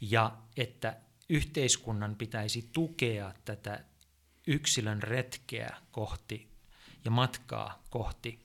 ja 0.00 0.36
että 0.56 0.96
yhteiskunnan 1.28 2.16
pitäisi 2.16 2.68
tukea 2.72 3.34
tätä 3.44 3.84
yksilön 4.46 5.02
retkeä 5.02 5.76
kohti 5.92 6.48
ja 7.04 7.10
matkaa 7.10 7.82
kohti, 7.90 8.43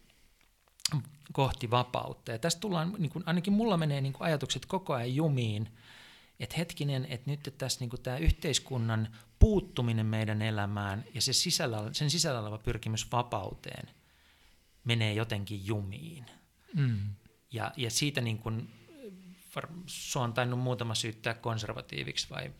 kohti 1.34 1.71
vapautta. 1.71 2.32
Ja 2.32 2.39
tästä 2.39 2.59
tullaan, 2.59 2.95
niin 2.97 3.11
kuin, 3.11 3.23
ainakin 3.25 3.53
mulla 3.53 3.77
menee 3.77 4.01
niin 4.01 4.13
kuin 4.13 4.25
ajatukset 4.25 4.65
koko 4.65 4.93
ajan 4.93 5.15
jumiin 5.15 5.69
että 6.39 6.55
hetkinen, 6.57 7.05
että 7.09 7.32
nyt 7.32 7.53
tässä 7.57 7.80
niin 7.80 8.03
tämä 8.03 8.17
yhteiskunnan 8.17 9.15
puuttuminen 9.39 10.05
meidän 10.05 10.41
elämään 10.41 11.05
ja 11.13 11.21
se 11.21 11.34
sisällä, 11.34 11.89
sen 11.91 12.09
sisällä 12.09 12.39
oleva 12.39 12.57
pyrkimys 12.57 13.11
vapauteen 13.11 13.89
menee 14.84 15.13
jotenkin 15.13 15.65
jumiin. 15.65 16.25
Mm. 16.73 16.99
Ja, 17.51 17.71
ja 17.77 17.91
siitä 17.91 18.21
niin 18.21 18.38
kuin 18.38 18.69
sua 19.86 20.23
on 20.23 20.34
tainnut 20.34 20.59
muutama 20.59 20.95
syyttää 20.95 21.34
konservatiiviksi 21.34 22.30
vai 22.30 22.51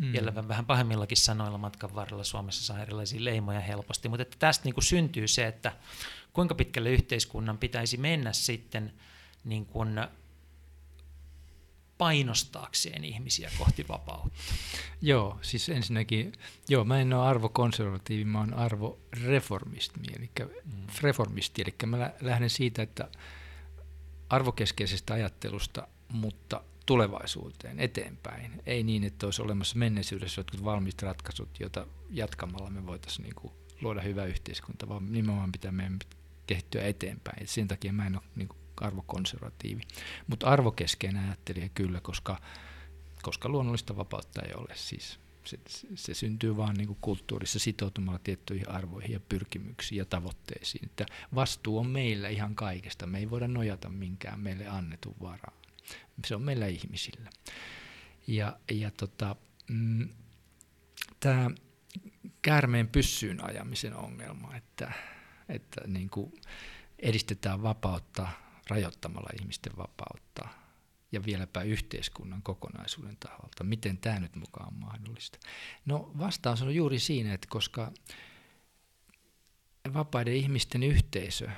mm. 0.00 0.12
vielä 0.12 0.48
vähän 0.48 0.66
pahemmillakin 0.66 1.16
sanoilla 1.16 1.58
matkan 1.58 1.94
varrella 1.94 2.24
Suomessa 2.24 2.64
saa 2.64 2.82
erilaisia 2.82 3.24
leimoja 3.24 3.60
helposti, 3.60 4.08
mutta 4.08 4.22
että 4.22 4.36
tästä 4.38 4.64
niin 4.64 4.74
kuin 4.74 4.84
syntyy 4.84 5.28
se, 5.28 5.46
että 5.46 5.72
kuinka 6.32 6.54
pitkälle 6.54 6.90
yhteiskunnan 6.90 7.58
pitäisi 7.58 7.96
mennä 7.96 8.32
sitten 8.32 8.92
niin 9.44 9.66
kuin 9.66 10.00
painostaakseen 11.98 13.04
ihmisiä 13.04 13.50
kohti 13.58 13.88
vapautta. 13.88 14.38
Joo, 15.02 15.38
siis 15.42 15.68
ensinnäkin, 15.68 16.32
joo, 16.68 16.84
mä 16.84 17.00
en 17.00 17.12
ole 17.12 17.26
arvokonservatiivi, 17.26 18.24
mä 18.24 18.38
oon 18.38 18.54
arvoreformisti, 18.54 20.00
eli 20.18 20.30
mm. 20.64 20.86
reformisti, 21.02 21.62
eli 21.62 21.74
mä 21.86 22.10
lähden 22.20 22.50
siitä, 22.50 22.82
että 22.82 23.08
arvokeskeisestä 24.28 25.14
ajattelusta, 25.14 25.88
mutta 26.08 26.60
tulevaisuuteen, 26.86 27.80
eteenpäin. 27.80 28.62
Ei 28.66 28.82
niin, 28.82 29.04
että 29.04 29.26
olisi 29.26 29.42
olemassa 29.42 29.78
menneisyydessä 29.78 30.40
jotkut 30.40 30.64
valmiit 30.64 31.02
ratkaisut, 31.02 31.60
joita 31.60 31.86
jatkamalla 32.10 32.70
me 32.70 32.86
voitaisiin 32.86 33.22
niin 33.22 33.34
kuin 33.34 33.52
luoda 33.80 34.00
hyvä 34.00 34.24
yhteiskunta, 34.24 34.88
vaan 34.88 35.12
nimenomaan 35.12 35.52
pitää 35.52 35.72
meidän 35.72 35.98
kehittyä 36.46 36.82
eteenpäin. 36.82 37.42
Et 37.42 37.48
sen 37.48 37.68
takia 37.68 37.92
mä 37.92 38.06
en 38.06 38.16
ole 38.16 38.22
niin 38.36 38.48
kuin 38.48 38.58
arvokonservatiivi. 38.80 39.82
Mutta 40.26 40.46
arvokeskeinen 40.46 41.24
ajattelija 41.24 41.68
kyllä, 41.68 42.00
koska, 42.00 42.40
koska 43.22 43.48
luonnollista 43.48 43.96
vapautta 43.96 44.42
ei 44.42 44.54
ole. 44.54 44.68
Siis 44.74 45.18
se, 45.44 45.58
se 45.94 46.14
syntyy 46.14 46.56
vaan 46.56 46.74
niin 46.74 46.86
kuin 46.86 46.98
kulttuurissa 47.00 47.58
sitoutumalla 47.58 48.20
tiettyihin 48.24 48.70
arvoihin 48.70 49.12
ja 49.12 49.20
pyrkimyksiin 49.20 49.98
ja 49.98 50.04
tavoitteisiin. 50.04 50.84
Että 50.84 51.06
vastuu 51.34 51.78
on 51.78 51.86
meillä 51.86 52.28
ihan 52.28 52.54
kaikesta. 52.54 53.06
Me 53.06 53.18
ei 53.18 53.30
voida 53.30 53.48
nojata 53.48 53.88
minkään 53.88 54.40
meille 54.40 54.66
annetun 54.66 55.14
varaan. 55.20 55.55
Se 56.26 56.34
on 56.34 56.42
meillä 56.42 56.66
ihmisillä. 56.66 57.30
Ja, 58.26 58.58
ja 58.70 58.90
tota, 58.90 59.36
mm, 59.70 60.08
tämä 61.20 61.50
käärmeen 62.42 62.88
pyssyyn 62.88 63.44
ajamisen 63.44 63.94
ongelma, 63.94 64.56
että, 64.56 64.92
että 65.48 65.80
niin 65.86 66.10
kuin 66.10 66.32
edistetään 66.98 67.62
vapautta 67.62 68.28
rajoittamalla 68.70 69.30
ihmisten 69.40 69.76
vapautta 69.76 70.48
ja 71.12 71.24
vieläpä 71.24 71.62
yhteiskunnan 71.62 72.42
kokonaisuuden 72.42 73.16
taholta. 73.16 73.64
Miten 73.64 73.98
tämä 73.98 74.20
nyt 74.20 74.36
mukaan 74.36 74.68
on 74.68 74.80
mahdollista? 74.80 75.38
No 75.84 76.12
vastaus 76.18 76.62
on 76.62 76.74
juuri 76.74 76.98
siinä, 76.98 77.34
että 77.34 77.46
koska 77.50 77.92
vapaiden 79.94 80.34
ihmisten 80.34 80.82
yhteisö 80.82 81.50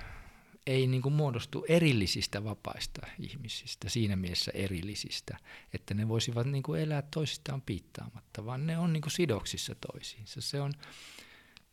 ei 0.69 0.87
niin 0.87 1.03
kuin 1.03 1.15
muodostu 1.15 1.65
erillisistä 1.69 2.45
vapaista 2.45 3.07
ihmisistä, 3.19 3.89
siinä 3.89 4.17
mielessä 4.17 4.51
erillisistä, 4.55 5.39
että 5.75 5.95
ne 5.95 6.09
voisivat 6.09 6.47
niin 6.47 6.63
kuin 6.63 6.81
elää 6.81 7.03
toisistaan 7.03 7.63
piittaamatta, 7.63 8.45
vaan 8.45 8.67
ne 8.67 8.79
on 8.79 8.93
niin 8.93 9.01
kuin 9.01 9.13
sidoksissa 9.13 9.75
toisiinsa. 9.75 10.41
Se 10.41 10.61
on 10.61 10.73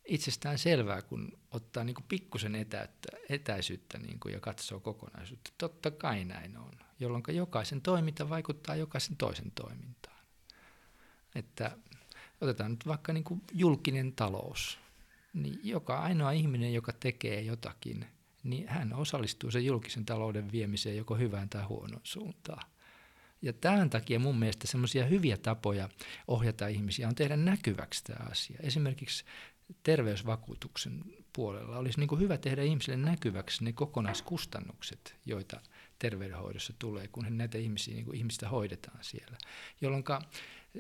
itsestään 0.06 0.58
selvää, 0.58 1.02
kun 1.02 1.32
ottaa 1.52 1.84
niin 1.84 1.96
kuin 1.96 2.06
pikkusen 2.08 2.56
etäyttä, 2.56 3.10
etäisyyttä 3.30 3.98
niin 4.00 4.20
kuin 4.20 4.34
ja 4.34 4.40
katsoo 4.40 4.80
kokonaisuutta. 4.80 5.52
Totta 5.58 5.92
kai 5.92 6.26
näin 6.26 6.58
on, 6.58 6.72
jolloin 7.00 7.24
jokaisen 7.30 7.82
toiminta 7.82 8.30
vaikuttaa 8.30 8.76
jokaisen 8.76 9.18
toisen 9.18 9.52
toimintaan. 9.52 10.26
Että 11.36 11.78
otetaan 12.42 12.72
nyt 12.72 12.88
vaikka 12.88 13.14
niin 13.14 13.24
kuin 13.24 13.42
julkinen 13.54 14.14
talous. 14.14 14.80
Niin 15.34 15.60
joka 15.64 16.00
ainoa 16.00 16.32
ihminen, 16.32 16.74
joka 16.74 16.94
tekee 16.94 17.42
jotakin, 17.42 18.06
niin 18.46 18.68
hän 18.68 18.94
osallistuu 18.94 19.52
sen 19.52 19.66
julkisen 19.66 20.06
talouden 20.06 20.52
viemiseen 20.52 20.98
joko 20.98 21.16
hyvään 21.16 21.50
tai 21.50 21.64
huonoon 21.64 22.02
suuntaan. 22.04 22.70
Ja 23.42 23.54
tämän 23.54 23.90
takia 23.90 24.20
mun 24.20 24.40
mielestä 24.40 24.68
semmoisia 24.68 25.06
hyviä 25.06 25.38
tapoja 25.38 25.90
ohjata 26.28 26.68
ihmisiä 26.68 27.08
on 27.08 27.16
tehdä 27.16 27.38
näkyväksi 27.38 28.04
tämä 28.04 28.30
asia. 28.30 28.60
Esimerkiksi 28.64 29.26
terveysvakuutuksen 29.84 31.04
puolella 31.34 31.78
olisi 31.78 32.00
niin 32.00 32.20
hyvä 32.20 32.38
tehdä 32.38 32.64
ihmisille 32.64 32.98
näkyväksi 32.98 33.64
ne 33.64 33.74
kokonaiskustannukset, 33.74 35.16
joita 35.26 35.62
terveydenhoidossa 36.00 36.74
tulee, 36.80 37.08
kun 37.08 37.26
näitä 37.30 37.58
ihmisiä, 37.58 37.96
niin 37.96 38.16
ihmistä 38.16 38.50
hoidetaan 38.50 39.00
siellä. 39.02 39.38
Jolloin 39.82 40.04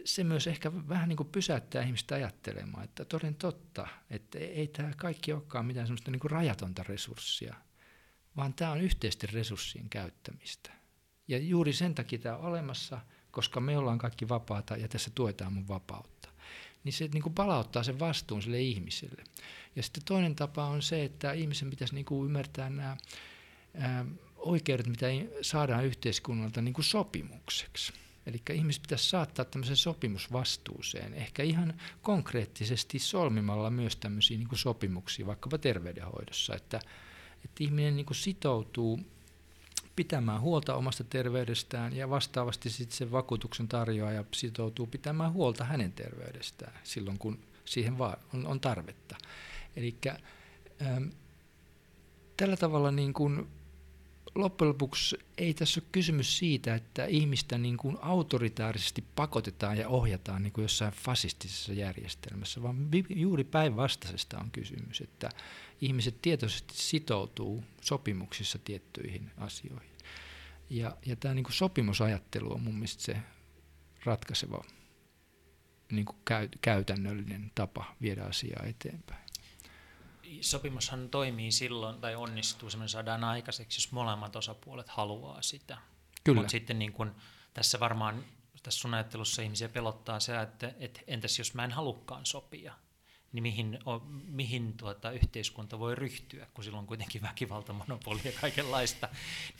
se 0.05 0.23
myös 0.23 0.47
ehkä 0.47 0.71
vähän 0.87 1.09
niin 1.09 1.17
kuin 1.17 1.29
pysäyttää 1.29 1.83
ihmistä 1.83 2.15
ajattelemaan, 2.15 2.83
että 2.83 3.05
toden 3.05 3.35
totta, 3.35 3.87
että 4.09 4.39
ei 4.39 4.67
tämä 4.67 4.91
kaikki 4.97 5.33
olekaan 5.33 5.65
mitään 5.65 5.87
semmoista 5.87 6.11
niin 6.11 6.31
rajatonta 6.31 6.83
resurssia, 6.83 7.55
vaan 8.37 8.53
tämä 8.53 8.71
on 8.71 8.81
yhteisten 8.81 9.29
resurssien 9.33 9.89
käyttämistä. 9.89 10.71
Ja 11.27 11.37
juuri 11.37 11.73
sen 11.73 11.95
takia 11.95 12.19
tämä 12.19 12.37
on 12.37 12.45
olemassa, 12.45 13.01
koska 13.31 13.59
me 13.59 13.77
ollaan 13.77 13.97
kaikki 13.97 14.29
vapaata 14.29 14.77
ja 14.77 14.87
tässä 14.87 15.11
tuetaan 15.15 15.53
mun 15.53 15.67
vapautta 15.67 16.15
niin 16.85 16.93
se 16.93 17.09
niin 17.13 17.23
kuin 17.23 17.33
palauttaa 17.33 17.83
sen 17.83 17.99
vastuun 17.99 18.41
sille 18.41 18.61
ihmiselle. 18.61 19.23
Ja 19.75 19.83
sitten 19.83 20.03
toinen 20.05 20.35
tapa 20.35 20.65
on 20.65 20.81
se, 20.81 21.03
että 21.03 21.31
ihmisen 21.31 21.69
pitäisi 21.69 21.95
niin 21.95 22.05
kuin 22.05 22.25
ymmärtää 22.25 22.69
nämä 22.69 22.97
ää, 23.73 24.05
oikeudet, 24.35 24.87
mitä 24.87 25.05
saadaan 25.41 25.85
yhteiskunnalta 25.85 26.61
niin 26.61 26.73
kuin 26.73 26.85
sopimukseksi. 26.85 27.93
Eli 28.25 28.41
ihmiset 28.53 28.81
pitäisi 28.81 29.09
saattaa 29.09 29.45
tämmöisen 29.45 29.75
sopimusvastuuseen, 29.75 31.13
ehkä 31.13 31.43
ihan 31.43 31.73
konkreettisesti 32.01 32.99
solmimalla 32.99 33.69
myös 33.69 33.95
tämmöisiä 33.95 34.37
niin 34.37 34.47
kuin 34.47 34.59
sopimuksia, 34.59 35.25
vaikkapa 35.25 35.57
terveydenhoidossa, 35.57 36.55
että, 36.55 36.79
että 37.45 37.63
ihminen 37.63 37.95
niin 37.95 38.05
kuin 38.05 38.17
sitoutuu 38.17 38.99
pitämään 39.95 40.41
huolta 40.41 40.75
omasta 40.75 41.03
terveydestään 41.03 41.95
ja 41.95 42.09
vastaavasti 42.09 42.69
sitten 42.69 42.97
se 42.97 43.11
vakuutuksen 43.11 43.67
tarjoaja 43.67 44.23
sitoutuu 44.33 44.87
pitämään 44.87 45.33
huolta 45.33 45.63
hänen 45.63 45.91
terveydestään 45.91 46.79
silloin, 46.83 47.17
kun 47.17 47.39
siihen 47.65 47.97
vaan 47.97 48.17
on, 48.33 48.47
on 48.47 48.59
tarvetta. 48.59 49.15
Eli 49.75 49.95
ähm, 50.81 51.03
tällä 52.37 52.57
tavalla 52.57 52.91
niin 52.91 53.13
kun 53.13 53.47
loppujen 54.35 54.69
lopuksi 54.69 55.17
ei 55.37 55.53
tässä 55.53 55.81
ole 55.81 55.89
kysymys 55.91 56.37
siitä, 56.37 56.75
että 56.75 57.05
ihmistä 57.05 57.57
niin 57.57 57.77
kuin 57.77 57.97
autoritaarisesti 58.01 59.03
pakotetaan 59.15 59.77
ja 59.77 59.89
ohjataan 59.89 60.43
niin 60.43 60.53
kuin 60.53 60.63
jossain 60.63 60.93
fasistisessa 60.93 61.73
järjestelmässä, 61.73 62.63
vaan 62.63 62.89
juuri 63.09 63.43
päinvastaisesta 63.43 64.39
on 64.39 64.51
kysymys, 64.51 65.01
että 65.01 65.29
ihmiset 65.81 66.21
tietoisesti 66.21 66.73
sitoutuu 66.77 67.63
sopimuksissa 67.81 68.59
tiettyihin 68.59 69.31
asioihin. 69.37 69.95
Ja, 70.69 70.97
ja 71.05 71.15
tämä 71.15 71.33
niin 71.33 71.43
kuin 71.43 71.53
sopimusajattelu 71.53 72.53
on 72.53 72.61
mun 72.61 72.73
mielestä 72.73 73.03
se 73.03 73.17
ratkaiseva 74.05 74.63
niin 75.91 76.05
kuin 76.05 76.17
käy, 76.25 76.49
käytännöllinen 76.61 77.51
tapa 77.55 77.95
viedä 78.01 78.23
asiaa 78.23 78.63
eteenpäin. 78.65 79.24
Sopimushan 80.41 81.09
toimii 81.09 81.51
silloin, 81.51 82.01
tai 82.01 82.15
onnistuu, 82.15 82.69
semmoinen 82.69 82.89
saadaan 82.89 83.23
aikaiseksi, 83.23 83.77
jos 83.77 83.91
molemmat 83.91 84.35
osapuolet 84.35 84.89
haluaa 84.89 85.41
sitä. 85.41 85.77
Kyllä. 86.23 86.35
Mutta 86.35 86.51
sitten 86.51 86.79
niin 86.79 86.93
kun, 86.93 87.15
tässä 87.53 87.79
varmaan 87.79 88.23
tässä 88.65 88.79
sun 88.79 88.93
ajattelussa 88.93 89.41
ihmisiä 89.41 89.69
pelottaa 89.69 90.19
se, 90.19 90.41
että, 90.41 90.73
että 90.79 91.01
entäs 91.07 91.39
jos 91.39 91.53
mä 91.53 91.63
en 91.63 91.71
halukkaan 91.71 92.25
sopia, 92.25 92.73
niin 93.31 93.43
mihin, 93.43 93.79
mihin 94.27 94.73
tuota, 94.77 95.11
yhteiskunta 95.11 95.79
voi 95.79 95.95
ryhtyä, 95.95 96.47
kun 96.53 96.63
silloin 96.63 96.79
on 96.79 96.87
kuitenkin 96.87 97.21
väkivaltamonopoli 97.21 98.19
ja 98.23 98.31
kaikenlaista. 98.41 99.09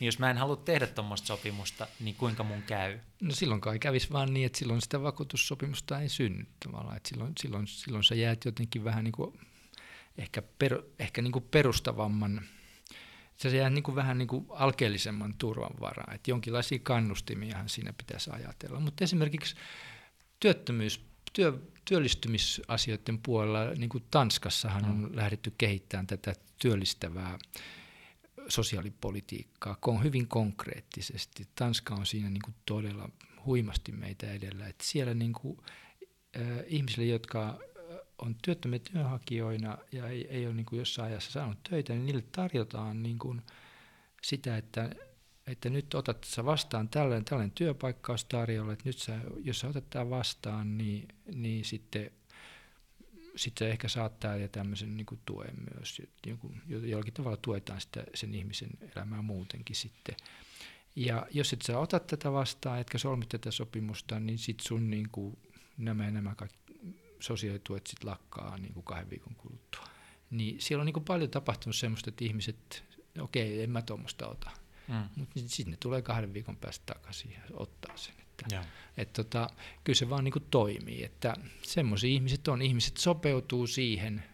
Niin 0.00 0.06
jos 0.06 0.18
mä 0.18 0.30
en 0.30 0.36
halua 0.36 0.56
tehdä 0.56 0.86
tuommoista 0.86 1.26
sopimusta, 1.26 1.86
niin 2.00 2.16
kuinka 2.16 2.42
mun 2.42 2.62
käy? 2.62 2.98
No 3.22 3.34
silloin 3.34 3.60
kai 3.60 3.78
kävisi 3.78 4.12
vaan 4.12 4.34
niin, 4.34 4.46
että 4.46 4.58
silloin 4.58 4.82
sitä 4.82 5.02
vakuutussopimusta 5.02 6.00
ei 6.00 6.08
synny 6.08 6.46
tavallaan. 6.64 6.96
Että 6.96 7.08
silloin, 7.08 7.32
silloin, 7.40 7.66
silloin 7.66 8.04
sä 8.04 8.14
jäät 8.14 8.44
jotenkin 8.44 8.84
vähän 8.84 9.04
niin 9.04 9.12
kuin, 9.12 9.40
ehkä, 10.18 10.42
per, 10.42 10.82
ehkä 10.98 11.22
niin 11.22 11.32
kuin 11.32 11.44
perustavamman, 11.50 12.42
se 13.36 13.56
jää 13.56 13.70
niin 13.70 13.82
kuin 13.82 13.94
vähän 13.94 14.18
niin 14.18 14.28
kuin 14.28 14.46
alkeellisemman 14.50 15.34
turvan 15.38 15.80
varaan. 15.80 16.14
Että 16.14 16.30
jonkinlaisia 16.30 16.78
kannustimiahan 16.82 17.68
siinä 17.68 17.92
pitäisi 17.92 18.30
ajatella. 18.30 18.80
Mutta 18.80 19.04
esimerkiksi 19.04 19.56
työttömyys, 20.40 21.06
työ, 21.32 21.58
työllistymisasioiden 21.84 23.18
puolella, 23.18 23.74
niin 23.74 23.88
kuin 23.88 24.04
Tanskassahan 24.10 24.84
on 24.84 24.96
mm. 24.96 25.16
lähdetty 25.16 25.52
kehittämään 25.58 26.06
tätä 26.06 26.34
työllistävää 26.58 27.38
sosiaalipolitiikkaa 28.48 29.76
hyvin 30.04 30.28
konkreettisesti. 30.28 31.48
Tanska 31.54 31.94
on 31.94 32.06
siinä 32.06 32.30
niin 32.30 32.42
kuin 32.44 32.54
todella 32.66 33.08
huimasti 33.46 33.92
meitä 33.92 34.32
edellä. 34.32 34.66
Että 34.66 34.84
siellä 34.84 35.14
niin 35.14 35.32
kuin, 35.32 35.58
äh, 36.36 36.42
ihmisille, 36.66 37.06
jotka 37.06 37.58
on 38.18 38.36
työttömiä 38.42 38.78
työnhakijoina 38.92 39.78
ja 39.92 40.08
ei, 40.08 40.28
ei 40.28 40.46
ole 40.46 40.54
niin 40.54 40.66
kuin 40.66 40.78
jossain 40.78 41.10
ajassa 41.10 41.32
saanut 41.32 41.62
töitä, 41.70 41.92
niin 41.92 42.06
niille 42.06 42.24
tarjotaan 42.32 43.02
niin 43.02 43.18
kuin 43.18 43.42
sitä, 44.22 44.56
että 44.56 44.90
että 45.46 45.70
nyt 45.70 45.94
otat 45.94 46.24
sä 46.24 46.44
vastaan 46.44 46.88
tällainen, 46.88 47.24
tällainen 47.24 47.50
työpaikka 47.54 48.16
tarjolla, 48.28 48.72
että 48.72 48.88
nyt 48.88 48.98
sä, 48.98 49.20
jos 49.44 49.60
sä 49.60 49.68
otat 49.68 49.90
tämän 49.90 50.10
vastaan, 50.10 50.78
niin, 50.78 51.08
niin 51.34 51.64
sitten 51.64 52.10
sitten 53.36 53.70
ehkä 53.70 53.88
saattaa 53.88 54.36
ja 54.36 54.48
tämmöisen 54.48 54.96
niin 54.96 55.06
kuin 55.06 55.20
tuen 55.26 55.54
myös, 55.74 56.02
joku, 56.26 56.54
jollakin 56.66 57.14
tavalla 57.14 57.36
tuetaan 57.36 57.80
sitä, 57.80 58.04
sen 58.14 58.34
ihmisen 58.34 58.70
elämää 58.96 59.22
muutenkin 59.22 59.76
sitten. 59.76 60.16
Ja 60.96 61.26
jos 61.30 61.52
et 61.52 61.62
sä 61.62 61.78
ota 61.78 62.00
tätä 62.00 62.32
vastaan, 62.32 62.80
etkä 62.80 62.98
solmi 62.98 63.26
tätä 63.26 63.50
sopimusta, 63.50 64.20
niin 64.20 64.38
sit 64.38 64.60
sun 64.60 64.90
niin 64.90 65.08
kuin, 65.12 65.38
nämä 65.78 66.04
ja 66.04 66.10
nämä 66.10 66.34
kaikki 66.34 66.65
sosiaalituet 67.20 67.86
sit 67.86 68.04
lakkaa 68.04 68.58
niin 68.58 68.74
kuin 68.74 68.84
kahden 68.84 69.10
viikon 69.10 69.34
kuluttua. 69.34 69.86
Niin 70.30 70.60
siellä 70.60 70.82
on 70.82 70.86
niin 70.86 70.94
kuin 70.94 71.04
paljon 71.04 71.30
tapahtunut 71.30 71.76
semmoista, 71.76 72.10
että 72.10 72.24
ihmiset, 72.24 72.84
okei, 73.20 73.52
okay, 73.52 73.62
en 73.62 73.70
mä 73.70 73.82
tuommoista 73.82 74.28
ota. 74.28 74.50
Mm. 74.88 75.08
Mutta 75.16 75.40
sitten 75.46 75.70
ne 75.70 75.76
tulee 75.80 76.02
kahden 76.02 76.34
viikon 76.34 76.56
päästä 76.56 76.94
takaisin 76.94 77.32
ja 77.32 77.40
ottaa 77.52 77.96
sen. 77.96 78.14
Että, 78.18 78.64
et 78.96 79.12
tota, 79.12 79.50
kyllä 79.84 79.96
se 79.96 80.10
vaan 80.10 80.24
niin 80.24 80.32
kuin 80.32 80.46
toimii, 80.50 81.04
että 81.04 81.34
semmoisia 81.62 82.10
ihmiset 82.10 82.48
on, 82.48 82.62
ihmiset 82.62 82.96
sopeutuu 82.96 83.66
siihen, 83.66 84.24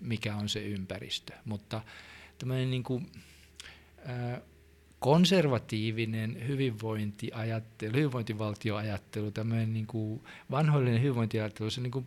mikä 0.00 0.36
on 0.36 0.48
se 0.48 0.64
ympäristö, 0.64 1.32
mutta 1.44 1.82
tämmöinen 2.38 2.70
niin 2.70 2.82
kuin, 2.82 3.12
ää, 4.04 4.40
konservatiivinen 4.98 6.48
hyvinvointiajattelu, 6.48 7.92
hyvinvointivaltioajattelu, 7.92 9.30
tämmöinen 9.30 9.72
niin 9.72 9.86
kuin 9.86 10.22
vanhoillinen 10.50 11.02
hyvinvointiajattelu, 11.02 11.70
se 11.70 11.80
niin 11.80 11.90
kuin 11.90 12.06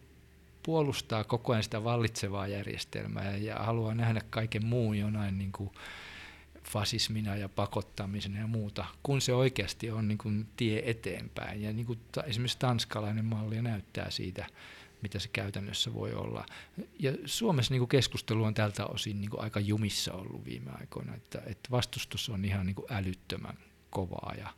puolustaa 0.64 1.24
koko 1.24 1.52
ajan 1.52 1.64
sitä 1.64 1.84
vallitsevaa 1.84 2.48
järjestelmää 2.48 3.38
ja 3.38 3.56
haluaa 3.56 3.96
nähdä 3.96 4.22
kaiken 4.30 4.66
muun 4.66 4.98
jonain 4.98 5.38
niin 5.38 5.52
kuin 5.52 5.70
fasismina 6.64 7.36
ja 7.36 7.50
pakottamisena 7.50 8.40
ja 8.40 8.48
muuta, 8.48 8.86
kun 9.04 9.22
se 9.22 9.34
oikeasti 9.34 9.92
on 9.92 10.08
niin 10.08 10.18
kuin 10.18 10.48
tie 10.56 10.82
eteenpäin. 10.86 11.62
Ja 11.62 11.74
niin 11.74 11.86
kuin 11.86 12.00
ta, 12.12 12.24
esimerkiksi 12.24 12.60
tanskalainen 12.60 13.26
malli 13.26 13.62
näyttää 13.62 14.10
siitä, 14.10 14.46
mitä 15.02 15.20
se 15.20 15.30
käytännössä 15.34 15.94
voi 15.94 16.14
olla. 16.14 16.46
Ja 17.00 17.12
Suomessa 17.26 17.74
niin 17.74 17.80
kuin 17.80 17.90
keskustelu 17.90 18.44
on 18.44 18.54
tältä 18.54 18.86
osin 18.86 19.22
niin 19.22 19.30
kuin 19.30 19.42
aika 19.42 19.60
jumissa 19.60 20.14
ollut 20.14 20.46
viime 20.46 20.72
aikoina, 20.80 21.16
että, 21.16 21.42
että 21.46 21.72
vastustus 21.72 22.30
on 22.30 22.46
ihan 22.46 22.66
niin 22.66 22.76
kuin 22.76 22.94
älyttömän 22.94 23.58
kovaa 23.90 24.34
ja, 24.38 24.54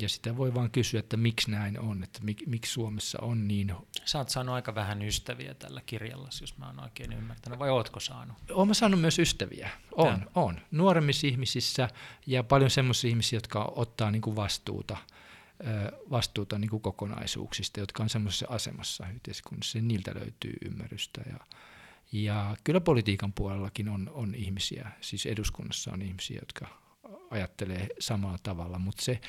ja 0.00 0.08
sitä 0.08 0.36
voi 0.36 0.54
vaan 0.54 0.70
kysyä, 0.70 1.00
että 1.00 1.16
miksi 1.16 1.50
näin 1.50 1.80
on, 1.80 2.02
että 2.04 2.20
mik, 2.22 2.46
miksi 2.46 2.72
Suomessa 2.72 3.18
on 3.22 3.48
niin... 3.48 3.74
Sä 4.04 4.18
oot 4.18 4.28
saanut 4.28 4.54
aika 4.54 4.74
vähän 4.74 5.02
ystäviä 5.02 5.54
tällä 5.54 5.82
kirjalla, 5.86 6.28
jos 6.40 6.58
mä 6.58 6.66
oon 6.66 6.82
oikein 6.82 7.12
ymmärtänyt, 7.12 7.58
vai 7.58 7.70
ootko 7.70 8.00
saanut? 8.00 8.36
Oon 8.50 8.68
mä 8.68 8.74
saanut 8.74 9.00
myös 9.00 9.18
ystäviä, 9.18 9.70
on, 9.92 10.20
Tän. 10.20 10.28
on. 10.34 10.60
Nuoremmissa 10.70 11.26
ihmisissä 11.26 11.88
ja 12.26 12.44
paljon 12.44 12.70
semmoisia 12.70 13.10
ihmisiä, 13.10 13.36
jotka 13.36 13.72
ottaa 13.76 14.10
niin 14.10 14.22
kuin 14.22 14.36
vastuuta, 14.36 14.96
vastuuta 16.10 16.58
niin 16.58 16.70
kuin 16.70 16.82
kokonaisuuksista, 16.82 17.80
jotka 17.80 18.02
on 18.02 18.08
semmoisessa 18.08 18.46
asemassa 18.48 19.06
yhteiskunnassa, 19.14 19.78
ja 19.78 19.82
niiltä 19.82 20.14
löytyy 20.14 20.54
ymmärrystä. 20.64 21.20
Ja, 21.30 21.36
ja 22.12 22.56
kyllä 22.64 22.80
politiikan 22.80 23.32
puolellakin 23.32 23.88
on, 23.88 24.10
on 24.14 24.34
ihmisiä, 24.34 24.90
siis 25.00 25.26
eduskunnassa 25.26 25.92
on 25.92 26.02
ihmisiä, 26.02 26.38
jotka 26.40 26.82
ajattelee 27.30 27.88
samalla 27.98 28.38
tavalla, 28.42 28.78
mutta 28.78 29.02
se 29.02 29.20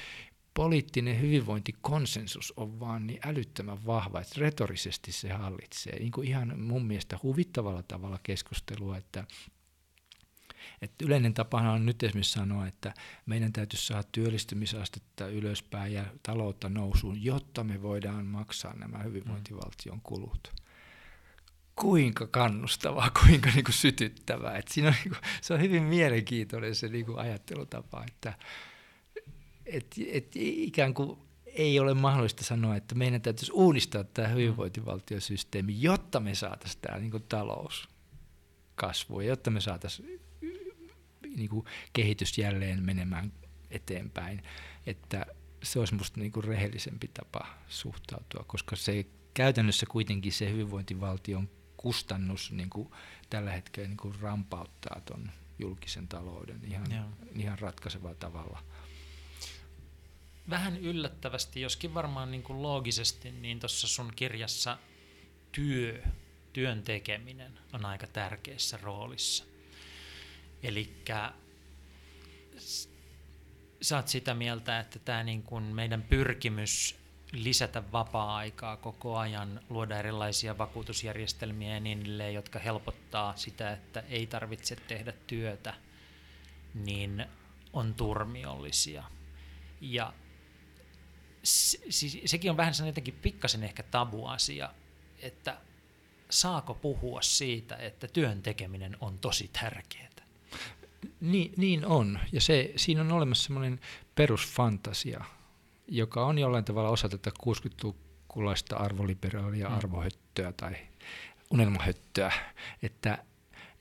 poliittinen 0.54 1.22
hyvinvointikonsensus 1.22 2.54
on 2.58 2.80
vaan 2.80 3.08
niin 3.08 3.20
älyttömän 3.26 3.86
vahva, 3.86 4.22
että 4.22 4.36
retorisesti 4.38 5.12
se 5.12 5.30
hallitsee. 5.30 6.00
Niin 6.00 6.12
kuin 6.12 6.28
ihan 6.28 6.60
mun 6.60 6.86
mielestä 6.86 7.20
huvittavalla 7.24 7.84
tavalla 7.84 8.20
keskustelua, 8.24 8.98
että 8.98 9.24
että 10.82 11.06
yleinen 11.06 11.34
tapana 11.34 11.72
on 11.72 11.86
nyt 11.86 12.04
esimerkiksi 12.04 12.34
sanoa, 12.34 12.68
että 12.68 12.94
meidän 13.26 13.54
täytyisi 13.54 13.86
saada 13.86 14.04
työllistymisastetta 14.12 15.28
ylöspäin 15.28 15.94
ja 15.94 16.06
taloutta 16.24 16.70
nousuun, 16.70 17.24
jotta 17.24 17.64
me 17.64 17.82
voidaan 17.82 18.26
maksaa 18.26 18.74
nämä 18.74 18.98
hyvinvointivaltion 18.98 20.02
kulut. 20.02 20.54
Kuinka 21.76 22.28
kannustavaa, 22.28 23.12
kuinka 23.26 23.50
niin 23.50 23.64
kuin 23.64 23.74
sytyttävää. 23.74 24.58
Et 24.58 24.68
siinä 24.68 24.88
on, 24.90 24.96
kuin, 25.04 25.18
se 25.42 25.54
on 25.54 25.62
hyvin 25.62 25.84
mielenkiintoinen 25.84 26.76
se 26.76 26.88
niin 26.88 27.06
kuin 27.06 27.20
ajattelutapa, 27.20 28.04
että 28.08 28.34
et, 29.66 29.96
et 30.12 30.32
ikään 30.36 30.94
kuin 30.94 31.18
ei 31.46 31.80
ole 31.80 31.94
mahdollista 31.94 32.44
sanoa, 32.44 32.76
että 32.76 32.96
meidän 32.96 33.22
täytyisi 33.22 33.52
uudistaa 33.52 34.04
tämä 34.04 34.28
hyvinvointivaltiosysteemi, 34.28 35.82
jotta 35.82 36.20
me 36.20 36.36
saataisiin 36.36 36.82
tämä 36.82 37.00
niin 37.00 37.12
kuin 37.12 37.24
talous 37.30 37.90
kasvua, 38.76 39.24
jotta 39.24 39.52
me 39.52 39.62
saataisiin 39.62 40.22
niin 41.36 41.50
kuin 41.50 41.66
kehitys 41.94 42.38
jälleen 42.38 42.84
menemään 42.84 43.34
eteenpäin. 43.72 44.44
Että 44.86 45.26
se 45.64 45.80
olisi 45.80 45.94
minusta 45.94 46.20
niin 46.20 46.32
kuin 46.32 46.44
rehellisempi 46.44 47.08
tapa 47.14 47.48
suhtautua, 47.68 48.44
koska 48.48 48.76
se 48.76 49.06
käytännössä 49.34 49.86
kuitenkin 49.90 50.32
se 50.32 50.52
hyvinvointivaltion 50.52 51.50
kustannus 51.78 52.52
niin 52.52 52.70
kuin 52.70 52.90
tällä 53.30 53.52
hetkellä 53.52 53.90
niin 53.90 53.98
kuin 53.98 54.16
rampauttaa 54.22 55.02
tuon 55.06 55.32
julkisen 55.60 56.08
talouden 56.08 56.60
ihan, 56.66 57.16
ihan 57.36 57.60
ratkaisevalla 57.60 58.16
tavalla 58.16 58.64
vähän 60.50 60.78
yllättävästi, 60.78 61.62
joskin 61.62 61.94
varmaan 61.94 62.32
niin 62.32 62.44
kuin 62.44 62.62
loogisesti, 62.62 63.32
niin 63.32 63.60
tuossa 63.60 63.88
sun 63.88 64.14
kirjassa 64.16 64.78
työ, 65.52 66.04
työn 66.54 66.84
tekeminen 66.84 67.60
on 67.74 67.86
aika 67.86 68.08
tärkeässä 68.08 68.80
roolissa. 68.82 69.46
Eli 70.64 70.94
sä 73.82 73.96
oot 73.96 74.08
sitä 74.08 74.34
mieltä, 74.34 74.80
että 74.80 75.00
tämä 75.00 75.24
niin 75.24 75.44
kuin 75.44 75.64
meidän 75.64 76.02
pyrkimys 76.02 76.96
lisätä 77.32 77.92
vapaa-aikaa 77.92 78.78
koko 78.78 79.18
ajan, 79.18 79.62
luoda 79.70 80.00
erilaisia 80.00 80.58
vakuutusjärjestelmiä 80.58 81.74
ja 81.74 81.80
niin 81.80 82.34
jotka 82.34 82.60
helpottaa 82.60 83.36
sitä, 83.36 83.72
että 83.72 84.04
ei 84.10 84.28
tarvitse 84.28 84.76
tehdä 84.76 85.14
työtä, 85.28 85.74
niin 86.74 87.26
on 87.74 87.94
turmiollisia. 87.94 89.04
Ja 89.82 90.14
siis 91.44 92.22
sekin 92.26 92.52
on 92.52 92.58
vähän 92.58 92.74
jotenkin 92.86 93.20
pikkasen 93.22 93.64
ehkä 93.64 93.84
tabuasia, 93.84 94.70
että 95.20 95.58
saako 96.30 96.74
puhua 96.74 97.22
siitä, 97.22 97.76
että 97.76 98.08
työn 98.08 98.42
tekeminen 98.42 98.98
on 99.00 99.20
tosi 99.20 99.50
tärkeää. 99.62 100.14
Niin, 101.22 101.54
niin 101.58 101.86
on, 101.86 102.20
ja 102.32 102.42
se, 102.42 102.74
siinä 102.76 103.02
on 103.02 103.12
olemassa 103.12 103.44
semmoinen 103.44 103.80
perusfantasia, 104.16 105.26
joka 105.88 106.26
on 106.26 106.40
jollain 106.40 106.66
tavalla 106.66 106.90
osa 106.90 107.10
tätä 107.10 107.32
60-lukulaista 107.46 108.76
arvoliberaalia 108.76 109.70
mm. 109.70 109.76
arvohöttöä 109.76 110.52
tai 110.52 110.76
unelmahöttöä, 111.52 112.32
että 112.84 113.18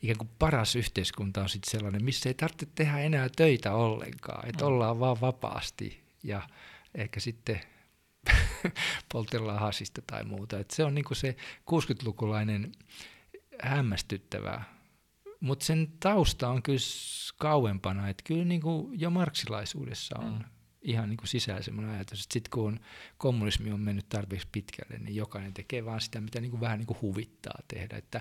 ikään 0.02 0.18
kuin 0.18 0.30
paras 0.38 0.76
yhteiskunta 0.76 1.42
on 1.42 1.48
sitten 1.48 1.70
sellainen, 1.70 2.04
missä 2.04 2.28
ei 2.28 2.34
tarvitse 2.34 2.66
tehdä 2.74 2.98
enää 2.98 3.28
töitä 3.36 3.72
ollenkaan, 3.74 4.48
että 4.48 4.64
mm. 4.64 4.68
ollaan 4.68 5.00
vaan 5.00 5.20
vapaasti 5.20 6.02
ja 6.22 6.42
ehkä 6.94 7.20
sitten 7.20 7.60
poltellaan 9.12 9.60
hasista 9.60 10.02
tai 10.06 10.24
muuta. 10.24 10.58
Et 10.58 10.70
se 10.70 10.84
on 10.84 10.94
niinku 10.94 11.14
se 11.14 11.36
60-lukulainen 11.70 12.72
hämmästyttävä, 13.62 14.62
mutta 15.40 15.64
sen 15.64 15.92
tausta 16.00 16.48
on 16.48 16.62
kyllä 16.62 16.78
kauempana, 17.38 18.08
että 18.08 18.24
kyllä 18.26 18.44
niinku 18.44 18.90
jo 18.92 19.10
marksilaisuudessa 19.10 20.18
on 20.18 20.32
mm. 20.32 20.44
ihan 20.82 21.08
niinku 21.08 21.26
sisällä 21.26 21.62
semmoinen 21.62 21.94
ajatus, 21.94 22.22
että 22.22 22.32
sitten 22.32 22.50
kun 22.50 22.66
on, 22.66 22.80
kommunismi 23.18 23.72
on 23.72 23.80
mennyt 23.80 24.08
tarpeeksi 24.08 24.48
pitkälle, 24.52 24.98
niin 24.98 25.16
jokainen 25.16 25.54
tekee 25.54 25.84
vaan 25.84 26.00
sitä, 26.00 26.20
mitä 26.20 26.40
niinku 26.40 26.60
vähän 26.60 26.78
niinku 26.78 26.96
huvittaa 27.02 27.58
tehdä. 27.68 27.96
Että 27.96 28.20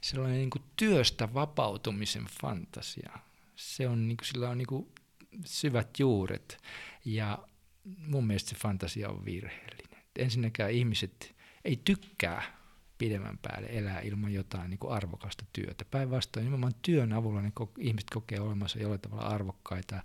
sellainen 0.00 0.38
niinku 0.38 0.58
työstä 0.76 1.34
vapautumisen 1.34 2.24
fantasia, 2.40 3.12
se 3.56 3.88
on, 3.88 4.08
niinku, 4.08 4.24
sillä 4.24 4.50
on 4.50 4.58
niinku 4.58 4.92
syvät 5.44 5.98
juuret 5.98 6.58
ja 7.04 7.38
mun 7.84 8.26
mielestä 8.26 8.50
se 8.50 8.56
fantasia 8.56 9.08
on 9.08 9.24
virheellinen. 9.24 10.02
Ensinnäkään 10.18 10.70
ihmiset 10.70 11.36
ei 11.64 11.80
tykkää 11.84 12.60
pidemmän 12.98 13.38
päälle 13.42 13.68
elää 13.70 14.00
ilman 14.00 14.32
jotain 14.32 14.70
niin 14.70 14.78
kuin 14.78 14.92
arvokasta 14.92 15.44
työtä. 15.52 15.84
Päinvastoin 15.84 16.44
nimenomaan 16.44 16.74
työn 16.82 17.12
avulla 17.12 17.42
niin 17.42 17.52
ihmiset 17.78 18.10
kokee 18.10 18.40
olemassa 18.40 18.78
jollain 18.78 19.00
tavalla 19.00 19.28
arvokkaita, 19.28 20.02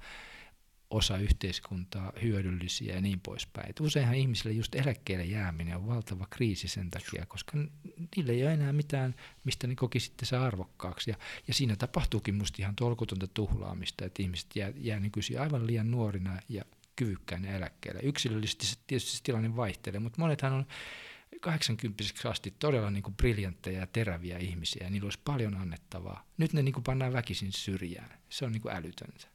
osa 0.90 1.18
yhteiskuntaa, 1.18 2.14
hyödyllisiä 2.22 2.96
ja 2.96 3.02
niin 3.02 3.20
poispäin. 3.20 3.70
Et 3.70 3.80
useinhan 3.80 4.16
ihmisille 4.16 4.52
just 4.52 4.76
eläkkeelle 4.76 5.26
jääminen 5.26 5.76
on 5.76 5.88
valtava 5.88 6.28
kriisi 6.30 6.68
sen 6.68 6.92
takia, 6.92 7.26
koska 7.26 7.58
niille 8.16 8.32
ei 8.32 8.44
ole 8.44 8.54
enää 8.54 8.74
mitään, 8.74 9.16
mistä 9.44 9.68
ne 9.68 9.76
koki 9.76 10.00
sitten 10.00 10.28
se 10.28 10.38
arvokkaaksi. 10.38 11.12
Ja, 11.12 11.18
ja 11.48 11.54
siinä 11.54 11.76
tapahtuukin 11.76 12.36
musta 12.36 12.62
ihan 12.62 12.76
tolkutonta 12.76 13.28
tuhlaamista, 13.28 14.06
että 14.06 14.24
ihmiset 14.24 14.56
jää, 14.56 14.72
jää 14.76 15.00
nykyisin 15.00 15.42
aivan 15.42 15.68
liian 15.68 15.92
nuorina 15.92 16.40
ja 16.50 16.66
kyvykkäinä 16.96 17.56
eläkkeelle. 17.56 18.02
Yksilöllisesti 18.04 18.66
se 18.66 18.76
tietysti 18.88 19.18
se 19.18 19.24
tilanne 19.24 19.56
vaihtelee, 19.56 20.00
mutta 20.00 20.22
monethan 20.22 20.54
on 20.54 20.66
80 21.42 22.04
asti 22.30 22.54
todella 22.60 22.90
niin 22.90 23.04
kuin 23.04 23.16
briljantteja 23.16 23.80
ja 23.80 23.88
teräviä 23.88 24.38
ihmisiä, 24.38 24.84
ja 24.84 24.90
niillä 24.90 25.06
olisi 25.06 25.20
paljon 25.26 25.56
annettavaa. 25.56 26.26
Nyt 26.38 26.54
ne 26.54 26.62
niin 26.62 26.74
kuin 26.74 26.84
pannaan 26.84 27.14
väkisin 27.14 27.52
syrjään. 27.54 28.20
Se 28.30 28.46
on 28.46 28.52
niin 28.52 28.62
kuin 28.62 28.76
älytöntä. 28.76 29.28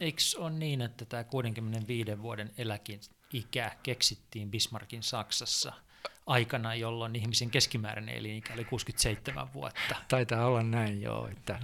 Eikö 0.00 0.22
ole 0.36 0.50
niin, 0.50 0.80
että 0.80 1.04
tämä 1.04 1.24
65 1.24 2.22
vuoden 2.22 2.50
eläkin 2.58 3.00
ikä 3.32 3.76
keksittiin 3.82 4.50
Bismarckin 4.50 5.02
Saksassa 5.02 5.72
aikana, 6.26 6.74
jolloin 6.74 7.16
ihmisen 7.16 7.50
keskimääräinen 7.50 8.14
elinikä 8.14 8.54
oli 8.54 8.64
67 8.64 9.52
vuotta? 9.52 9.96
Taitaa 10.08 10.46
olla 10.46 10.62
näin, 10.62 11.02
joo. 11.02 11.28
Että, 11.28 11.60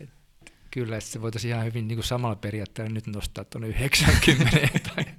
että 0.00 0.15
kyllä, 0.76 0.96
että 0.96 1.10
se 1.10 1.22
voitaisiin 1.22 1.54
ihan 1.54 1.64
hyvin 1.64 1.88
niin 1.88 1.96
kuin 1.96 2.04
samalla 2.04 2.36
periaatteella 2.36 2.92
nyt 2.92 3.06
nostaa 3.06 3.44
tuonne 3.44 3.68
90. 3.68 4.50
tai 4.94 5.04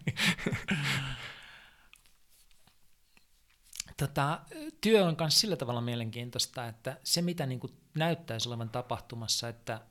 Tota, 3.98 4.40
työ 4.82 5.06
on 5.06 5.16
myös 5.20 5.40
sillä 5.40 5.56
tavalla 5.56 5.82
mielenkiintoista, 5.82 6.68
että 6.68 7.00
se 7.04 7.22
mitä 7.22 7.46
niin 7.46 7.60
kuin 7.60 7.74
näyttäisi 7.96 8.50
olevan 8.50 8.70
tapahtumassa, 8.70 9.50
että 9.50 9.82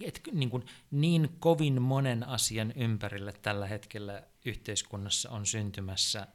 et 0.00 0.20
niin, 0.32 0.50
kuin 0.50 0.64
niin 0.90 1.36
kovin 1.38 1.82
monen 1.82 2.28
asian 2.28 2.72
ympärille 2.76 3.32
tällä 3.32 3.66
hetkellä 3.66 4.22
yhteiskunnassa 4.44 5.30
on 5.30 5.46
syntymässä 5.46 6.26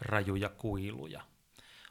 rajuja 0.00 0.48
kuiluja. 0.48 1.22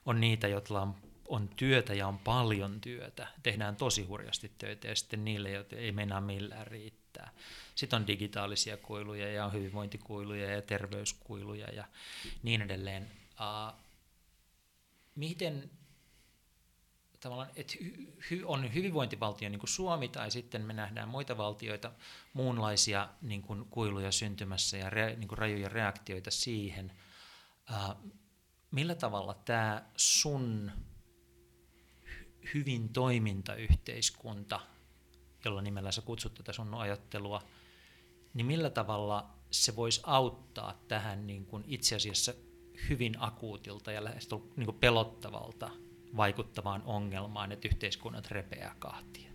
On 0.05 0.21
niitä, 0.21 0.47
joilla 0.47 0.81
on, 0.81 0.95
on 1.27 1.49
työtä 1.55 1.93
ja 1.93 2.07
on 2.07 2.19
paljon 2.19 2.81
työtä. 2.81 3.27
Tehdään 3.43 3.75
tosi 3.75 4.03
hurjasti 4.03 4.51
töitä 4.57 4.87
ja 4.87 4.95
sitten 4.95 5.25
niille, 5.25 5.51
joita 5.51 5.75
ei 5.75 5.91
mennä 5.91 6.21
millään 6.21 6.67
riittää. 6.67 7.31
Sitten 7.75 7.97
on 7.97 8.07
digitaalisia 8.07 8.77
kuiluja 8.77 9.31
ja 9.31 9.45
on 9.45 9.53
hyvinvointikuiluja 9.53 10.51
ja 10.51 10.61
terveyskuiluja 10.61 11.67
ja 11.67 11.85
niin 12.43 12.61
edelleen. 12.61 13.11
Uh, 13.31 13.79
miten 15.15 15.69
tavallaan, 17.19 17.49
että 17.55 17.73
hy, 18.31 18.43
on 18.45 18.73
hyvinvointivaltio 18.73 19.49
niin 19.49 19.59
kuin 19.59 19.69
Suomi 19.69 20.07
tai 20.07 20.31
sitten 20.31 20.61
me 20.61 20.73
nähdään 20.73 21.09
muita 21.09 21.37
valtioita, 21.37 21.91
muunlaisia 22.33 23.09
niin 23.21 23.41
kuin 23.41 23.65
kuiluja 23.65 24.11
syntymässä 24.11 24.77
ja 24.77 24.89
re, 24.89 25.15
niin 25.15 25.27
kuin 25.27 25.37
rajuja 25.37 25.69
reaktioita 25.69 26.31
siihen. 26.31 26.91
Uh, 27.69 28.11
millä 28.71 28.95
tavalla 28.95 29.33
tämä 29.33 29.85
sun 29.95 30.71
hyvin 32.53 32.89
toimintayhteiskunta, 32.89 34.59
jolla 35.45 35.61
nimellä 35.61 35.91
sä 35.91 36.01
kutsut 36.01 36.33
tätä 36.33 36.53
sun 36.53 36.73
ajattelua, 36.73 37.43
niin 38.33 38.45
millä 38.45 38.69
tavalla 38.69 39.29
se 39.51 39.75
voisi 39.75 40.01
auttaa 40.03 40.79
tähän 40.87 41.27
niin 41.27 41.45
kuin 41.45 41.63
itse 41.67 41.95
asiassa 41.95 42.33
hyvin 42.89 43.15
akuutilta 43.19 43.91
ja 43.91 44.03
lähes 44.03 44.29
niin 44.55 44.65
kuin 44.65 44.77
pelottavalta 44.79 45.69
vaikuttavaan 46.17 46.81
ongelmaan, 46.85 47.51
että 47.51 47.67
yhteiskunnat 47.67 48.31
repeää 48.31 48.75
kahtia? 48.79 49.31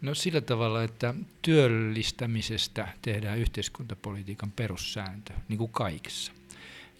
No 0.00 0.14
sillä 0.14 0.40
tavalla, 0.40 0.82
että 0.82 1.14
työllistämisestä 1.42 2.88
tehdään 3.02 3.38
yhteiskuntapolitiikan 3.38 4.52
perussääntö, 4.52 5.32
niin 5.48 5.58
kuin 5.58 5.72
kaikessa, 5.72 6.32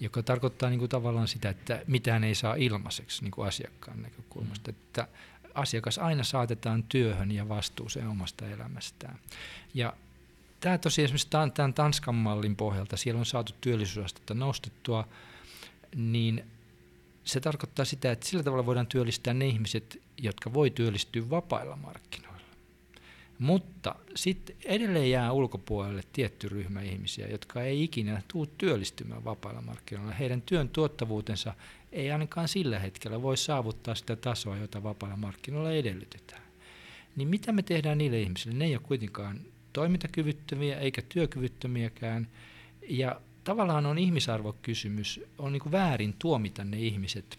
joka 0.00 0.22
tarkoittaa 0.22 0.70
niin 0.70 0.78
kuin 0.78 0.88
tavallaan 0.88 1.28
sitä, 1.28 1.48
että 1.48 1.82
mitään 1.86 2.24
ei 2.24 2.34
saa 2.34 2.54
ilmaiseksi 2.54 3.22
niin 3.22 3.30
kuin 3.30 3.48
asiakkaan 3.48 4.02
näkökulmasta, 4.02 4.70
mm. 4.70 4.76
että 4.76 5.08
asiakas 5.54 5.98
aina 5.98 6.24
saatetaan 6.24 6.82
työhön 6.82 7.30
ja 7.30 7.48
vastuuseen 7.48 8.08
omasta 8.08 8.46
elämästään. 8.46 9.18
Ja 9.74 9.92
tämä 10.60 10.78
tosiaan 10.78 11.04
esimerkiksi 11.04 11.30
tämän 11.54 11.74
Tanskan 11.74 12.14
mallin 12.14 12.56
pohjalta, 12.56 12.96
siellä 12.96 13.18
on 13.18 13.26
saatu 13.26 13.52
työllisyysastetta 13.60 14.34
nostettua, 14.34 15.08
niin 15.96 16.44
se 17.24 17.40
tarkoittaa 17.40 17.84
sitä, 17.84 18.12
että 18.12 18.26
sillä 18.26 18.42
tavalla 18.42 18.66
voidaan 18.66 18.86
työllistää 18.86 19.34
ne 19.34 19.46
ihmiset, 19.46 20.02
jotka 20.18 20.52
voi 20.52 20.70
työllistyä 20.70 21.30
vapailla 21.30 21.76
markkinoilla. 21.76 22.38
Mutta 23.38 23.94
sitten 24.14 24.56
edelleen 24.64 25.10
jää 25.10 25.32
ulkopuolelle 25.32 26.02
tietty 26.12 26.48
ryhmä 26.48 26.80
ihmisiä, 26.80 27.28
jotka 27.28 27.62
ei 27.62 27.84
ikinä 27.84 28.22
tule 28.28 28.48
työllistymään 28.58 29.24
vapailla 29.24 29.60
markkinoilla. 29.60 30.12
Heidän 30.12 30.42
työn 30.42 30.68
tuottavuutensa 30.68 31.54
ei 31.93 32.10
ainakaan 32.10 32.48
sillä 32.48 32.78
hetkellä 32.78 33.23
voi 33.23 33.36
saavuttaa 33.36 33.94
sitä 33.94 34.16
tasoa, 34.16 34.56
jota 34.56 34.82
vapailla 34.82 35.16
markkinoilla 35.16 35.73
edellytetään. 35.73 36.43
Niin 37.16 37.28
mitä 37.28 37.52
me 37.52 37.62
tehdään 37.62 37.98
niille 37.98 38.20
ihmisille? 38.20 38.55
Ne 38.55 38.65
ei 38.65 38.74
ole 38.74 38.82
kuitenkaan 38.82 39.40
toimintakyvyttömiä 39.73 40.78
eikä 40.78 41.02
työkyvyttömiäkään. 41.02 42.28
Ja 42.89 43.20
tavallaan 43.44 43.86
on 43.86 43.98
ihmisarvokysymys, 43.98 45.20
on 45.39 45.52
niin 45.52 45.60
kuin 45.62 45.73
väärin 45.73 46.15
tuomita 46.19 46.65
ne 46.65 46.78
ihmiset 46.78 47.39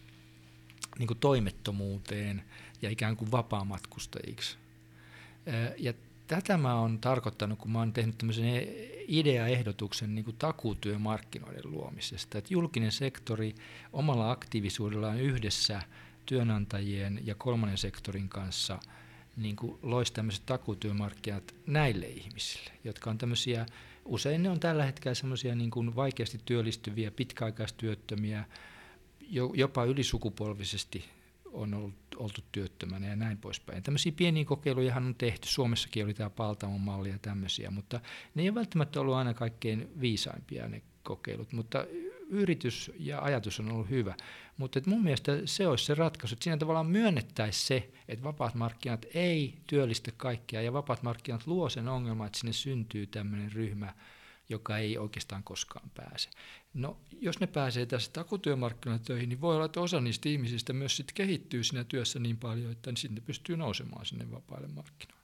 niin 1.00 1.08
kuin 1.08 1.20
toimettomuuteen 1.20 2.44
ja 2.82 2.90
ikään 2.90 3.18
kuin 3.18 3.32
vapaamatkustajiksi. 3.32 4.58
Ja 5.78 5.94
tätä 6.30 6.58
mä 6.58 6.80
oon 6.80 7.00
tarkoittanut, 7.00 7.60
kun 7.60 7.72
mä 7.72 7.80
oon 7.80 7.94
tehnyt 7.94 8.18
tämmöisen 8.18 8.46
ideaehdotuksen 9.08 10.16
niin 10.16 10.26
kuin 10.26 10.36
luomisesta, 11.64 12.38
että 12.38 12.54
julkinen 12.54 12.92
sektori 12.92 13.56
omalla 13.94 14.32
aktiivisuudellaan 14.32 15.22
yhdessä 15.22 15.82
työnantajien 16.26 17.20
ja 17.24 17.36
kolmannen 17.36 17.78
sektorin 17.78 18.30
kanssa 18.30 18.80
niin 19.38 19.56
kuin 19.56 19.80
loisi 19.82 20.14
tämmöiset 20.14 20.46
takuutyömarkkinat 20.46 21.56
näille 21.68 22.08
ihmisille, 22.08 22.72
jotka 22.84 23.10
on 23.10 23.18
tämmöisiä 23.18 23.66
usein 24.06 24.44
ne 24.44 24.50
on 24.50 24.60
tällä 24.60 24.86
hetkellä 24.86 25.16
semmoisia 25.16 25.56
niin 25.56 25.72
kuin 25.72 25.96
vaikeasti 25.96 26.40
työllistyviä, 26.46 27.12
pitkäaikaistyöttömiä, 27.12 28.46
jopa 29.54 29.84
ylisukupolvisesti 29.84 31.06
on 31.52 31.74
ollut, 31.74 31.96
oltu 32.16 32.42
työttömänä 32.52 33.08
ja 33.08 33.16
näin 33.16 33.38
poispäin. 33.38 33.84
Tämmöisiä 33.84 34.12
pieniä 34.12 34.46
kokeilujahan 34.46 35.06
on 35.06 35.16
tehty. 35.16 35.48
Suomessakin 35.48 36.06
oli 36.06 36.14
tämä 36.14 36.30
Paltamon 36.30 36.82
malli 36.82 37.10
ja 37.10 37.20
tämmöisiä, 37.22 37.72
mutta 37.72 38.00
ne 38.36 38.42
ei 38.42 38.50
ole 38.50 38.56
välttämättä 38.56 39.02
ollut 39.02 39.16
aina 39.16 39.34
kaikkein 39.34 39.90
viisaimpia 40.02 40.68
ne 40.68 40.82
kokeilut, 41.04 41.52
mutta 41.52 41.86
yritys 42.30 42.92
ja 43.00 43.22
ajatus 43.22 43.60
on 43.60 43.72
ollut 43.72 43.90
hyvä. 43.90 44.16
Mutta 44.58 44.82
mun 44.86 45.04
mielestä 45.04 45.32
se 45.46 45.68
olisi 45.68 45.86
se 45.86 45.96
ratkaisu, 45.96 46.36
että 46.36 46.44
siinä 46.44 46.58
tavallaan 46.58 46.86
myönnettäisiin 46.86 47.68
se, 47.68 47.90
että 48.08 48.24
vapaat 48.24 48.56
markkinat 48.56 49.06
ei 49.14 49.54
työllistä 49.68 50.12
kaikkia 50.18 50.62
ja 50.62 50.74
vapaat 50.74 51.04
markkinat 51.04 51.48
luo 51.48 51.70
sen 51.70 51.88
ongelman, 51.88 52.28
että 52.28 52.40
sinne 52.40 52.54
syntyy 52.54 53.08
tämmöinen 53.08 53.52
ryhmä, 53.52 53.94
joka 54.50 54.78
ei 54.78 54.98
oikeastaan 54.98 55.44
koskaan 55.44 55.90
pääse. 55.96 56.30
No, 56.74 56.98
jos 57.22 57.40
ne 57.40 57.48
pääsee 57.48 57.86
tässä 57.86 58.12
takutyömarkkinoille 58.12 59.04
töihin, 59.06 59.30
niin 59.30 59.42
voi 59.42 59.56
olla, 59.56 59.66
että 59.66 59.82
osa 59.82 60.02
niistä 60.02 60.30
ihmisistä 60.30 60.74
myös 60.74 60.98
sitten 60.98 61.16
kehittyy 61.16 61.64
siinä 61.64 61.84
työssä 61.84 62.20
niin 62.20 62.38
paljon, 62.38 62.72
että 62.72 62.92
sinne 62.96 63.22
pystyy 63.22 63.58
nousemaan 63.58 64.06
sinne 64.06 64.32
vapaille 64.32 64.68
markkinoille. 64.68 65.20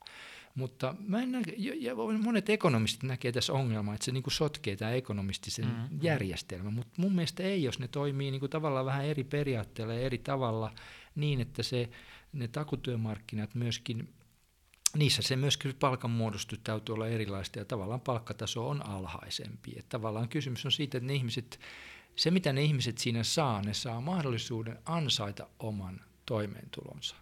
Mutta 0.56 0.96
mä 1.08 1.22
en 1.22 1.32
näke, 1.32 1.54
ja 1.58 1.96
monet 1.96 2.50
ekonomistit 2.50 3.04
näkee 3.04 3.32
tässä 3.32 3.54
ongelmaa, 3.54 3.96
että 3.96 4.06
se 4.06 4.12
niin 4.12 4.24
kuin 4.24 4.34
sotkee 4.34 4.76
tämä 4.76 4.92
ekonomistisen 4.92 5.66
mm-hmm. 5.66 6.00
järjestelmän, 6.02 6.74
mutta 6.74 7.02
mun 7.02 7.16
mielestä 7.16 7.44
ei, 7.44 7.64
jos 7.64 7.80
ne 7.80 7.88
toimii 7.88 8.32
niin 8.32 8.40
kuin 8.40 8.50
tavallaan 8.50 8.86
vähän 8.86 9.06
eri 9.06 9.24
periaatteella 9.24 9.94
ja 9.94 10.00
eri 10.00 10.18
tavalla 10.18 10.72
niin, 11.16 11.42
että 11.42 11.64
se, 11.64 11.90
ne 12.34 12.48
takutyömarkkinat 12.48 13.56
myöskin, 13.56 14.14
niissä 14.96 15.22
se 15.22 15.36
myöskin 15.36 15.76
palkanmuodostus 15.80 16.60
täytyy 16.64 16.94
olla 16.94 17.08
erilaista 17.08 17.60
ja 17.60 17.66
tavallaan 17.66 18.02
palkkataso 18.02 18.70
on 18.70 18.86
alhaisempi. 18.86 19.72
Että 19.78 19.90
tavallaan 19.90 20.30
kysymys 20.30 20.66
on 20.66 20.72
siitä, 20.72 20.98
että 20.98 21.08
ne 21.08 21.14
ihmiset, 21.14 21.60
se 22.16 22.32
mitä 22.32 22.54
ne 22.54 22.64
ihmiset 22.64 22.98
siinä 22.98 23.24
saa, 23.24 23.62
ne 23.62 23.74
saa 23.74 24.02
mahdollisuuden 24.02 24.80
ansaita 24.86 25.48
oman 25.60 26.02
toimeentulonsa. 26.26 27.16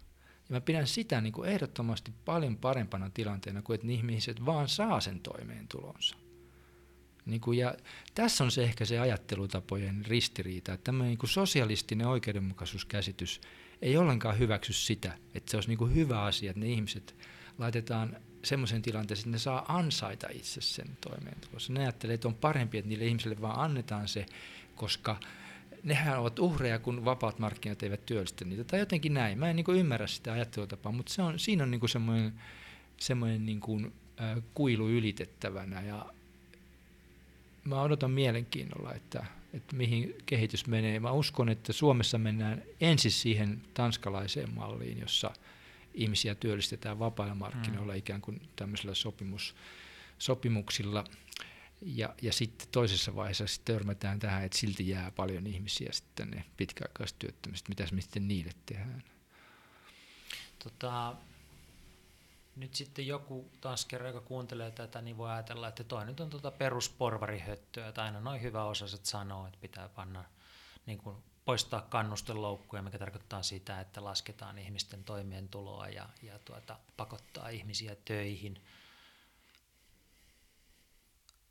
Ja 0.50 0.56
mä 0.56 0.62
pidän 0.62 0.88
sitä 0.88 1.22
niin 1.22 1.34
kuin 1.34 1.50
ehdottomasti 1.50 2.14
paljon 2.26 2.58
parempana 2.58 3.10
tilanteena 3.10 3.62
kuin, 3.62 3.76
että 3.76 3.88
ihmiset 3.88 4.46
vaan 4.46 4.70
saa 4.70 5.02
sen 5.02 5.20
toimeentulonsa. 5.20 6.16
Niin 7.26 7.42
kuin, 7.42 7.58
ja 7.58 7.76
tässä 8.16 8.44
on 8.44 8.52
se 8.52 8.64
ehkä 8.64 8.86
se 8.86 9.00
ajattelutapojen 9.00 10.06
ristiriita, 10.06 10.74
että 10.74 10.84
tämmöinen 10.84 11.10
niin 11.10 11.18
kuin 11.18 11.30
sosialistinen 11.30 12.08
oikeudenmukaisuuskäsitys 12.08 13.42
ei 13.82 13.98
ollenkaan 13.98 14.40
hyväksy 14.40 14.74
sitä, 14.74 15.18
että 15.34 15.52
se 15.52 15.58
olisi 15.58 15.70
niin 15.70 15.78
kuin 15.78 15.96
hyvä 15.96 16.22
asia, 16.22 16.50
että 16.50 16.60
ne 16.60 16.68
ihmiset 16.68 17.16
laitetaan 17.58 18.18
semmoisen 18.44 18.82
tilanteeseen, 18.82 19.22
että 19.22 19.36
ne 19.36 19.40
saa 19.40 19.78
ansaita 19.78 20.28
itse 20.32 20.62
sen 20.62 20.98
toimeentulonsa. 21.02 21.74
Ne 21.74 21.80
ajattelee, 21.80 22.14
että 22.14 22.28
on 22.28 22.36
parempi, 22.36 22.78
että 22.78 22.90
niille 22.90 23.06
ihmisille 23.06 23.42
vaan 23.42 23.60
annetaan 23.60 24.08
se, 24.08 24.26
koska 24.76 25.20
nehän 25.84 26.20
ovat 26.20 26.40
uhreja, 26.40 26.80
kun 26.80 27.06
vapaat 27.06 27.40
markkinat 27.40 27.84
eivät 27.84 28.06
työllistä 28.06 28.46
niitä. 28.46 28.64
Tai 28.64 28.80
jotenkin 28.80 29.14
näin. 29.14 29.40
Mä 29.40 29.50
en 29.50 29.56
niin 29.56 29.66
ymmärrä 29.70 30.08
sitä 30.08 30.34
ajattelutapaa, 30.34 30.92
mutta 30.92 31.14
se 31.14 31.22
on, 31.22 31.40
siinä 31.40 31.64
on 31.64 31.72
niin 31.72 31.90
semmoinen, 31.90 32.34
semmoinen 32.98 33.46
niin 33.46 33.60
kuin, 33.60 33.94
äh, 34.22 34.44
kuilu 34.54 34.90
ylitettävänä. 34.90 35.82
Ja 35.82 36.06
mä 37.64 37.82
odotan 37.82 38.12
mielenkiinnolla, 38.12 38.94
että, 38.94 39.26
että 39.54 39.76
mihin 39.76 40.16
kehitys 40.26 40.68
menee. 40.68 41.00
Mä 41.00 41.12
uskon, 41.12 41.50
että 41.50 41.74
Suomessa 41.74 42.18
mennään 42.18 42.64
ensin 42.82 43.12
siihen 43.12 43.62
tanskalaiseen 43.74 44.54
malliin, 44.54 45.00
jossa 45.00 45.32
ihmisiä 45.94 46.36
työllistetään 46.36 47.00
vapailla 47.00 47.36
markkinoilla 47.36 47.94
mm. 47.94 48.00
ikään 48.00 48.22
kuin 48.22 48.50
tämmöisillä 48.56 48.94
sopimus, 48.94 49.56
sopimuksilla– 50.18 51.04
ja, 51.86 52.16
ja 52.22 52.34
sitten 52.34 52.68
toisessa 52.72 53.16
vaiheessa 53.16 53.48
sitten 53.48 53.76
törmätään 53.76 54.20
tähän, 54.20 54.44
että 54.44 54.58
silti 54.58 54.90
jää 54.90 55.12
paljon 55.12 55.48
ihmisiä 55.48 55.90
sitten 55.92 56.30
ne 56.30 56.46
pitkäaikaistyöttömistä. 56.58 57.70
Mitäs 57.70 57.92
me 57.92 58.02
sitten 58.02 58.28
niille 58.28 58.52
tehdään? 58.66 59.04
Tota, 60.64 61.16
nyt 62.56 62.76
sitten 62.76 63.08
joku 63.08 63.52
taas 63.62 63.86
kerran, 63.86 64.14
joka 64.14 64.28
kuuntelee 64.28 64.72
tätä, 64.72 65.02
niin 65.02 65.18
voi 65.18 65.32
ajatella, 65.32 65.68
että 65.68 65.84
toi 65.84 66.06
nyt 66.06 66.20
on 66.20 66.30
tuota 66.30 66.52
perusporvarihöttöä, 66.52 67.88
että 67.88 68.04
aina 68.04 68.20
noin 68.20 68.42
hyvä 68.42 68.64
osaiset 68.64 69.06
sanoo, 69.06 69.48
että 69.48 69.60
pitää 69.62 69.90
panna 69.90 70.24
niin 70.86 70.98
kuin 70.98 71.18
poistaa 71.46 71.82
kannusteloukkuja, 71.82 72.82
mikä 72.82 73.00
tarkoittaa 73.00 73.44
sitä, 73.44 73.80
että 73.80 74.04
lasketaan 74.04 74.58
ihmisten 74.58 75.04
toimeentuloa 75.04 75.90
ja, 75.90 76.10
ja 76.22 76.40
tuota, 76.40 76.80
pakottaa 76.98 77.50
ihmisiä 77.50 77.96
töihin– 78.06 78.62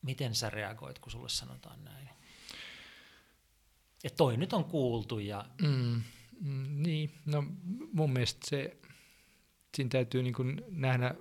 miten 0.03 0.35
sä 0.35 0.51
reagoit, 0.51 0.99
kun 0.99 1.13
sulle 1.13 1.29
sanotaan 1.29 1.85
näin? 1.85 2.09
Että 4.05 4.17
toi 4.17 4.37
nyt 4.37 4.53
on 4.53 4.65
kuultu 4.65 5.19
ja... 5.19 5.45
Mm, 5.63 6.03
mm, 6.41 6.83
niin, 6.83 7.11
no 7.27 7.45
mun 7.93 8.13
mielestä 8.13 8.41
se, 8.51 8.77
siinä 9.77 9.91
täytyy 9.91 10.23
niin 10.23 10.65
nähdä 10.69 11.15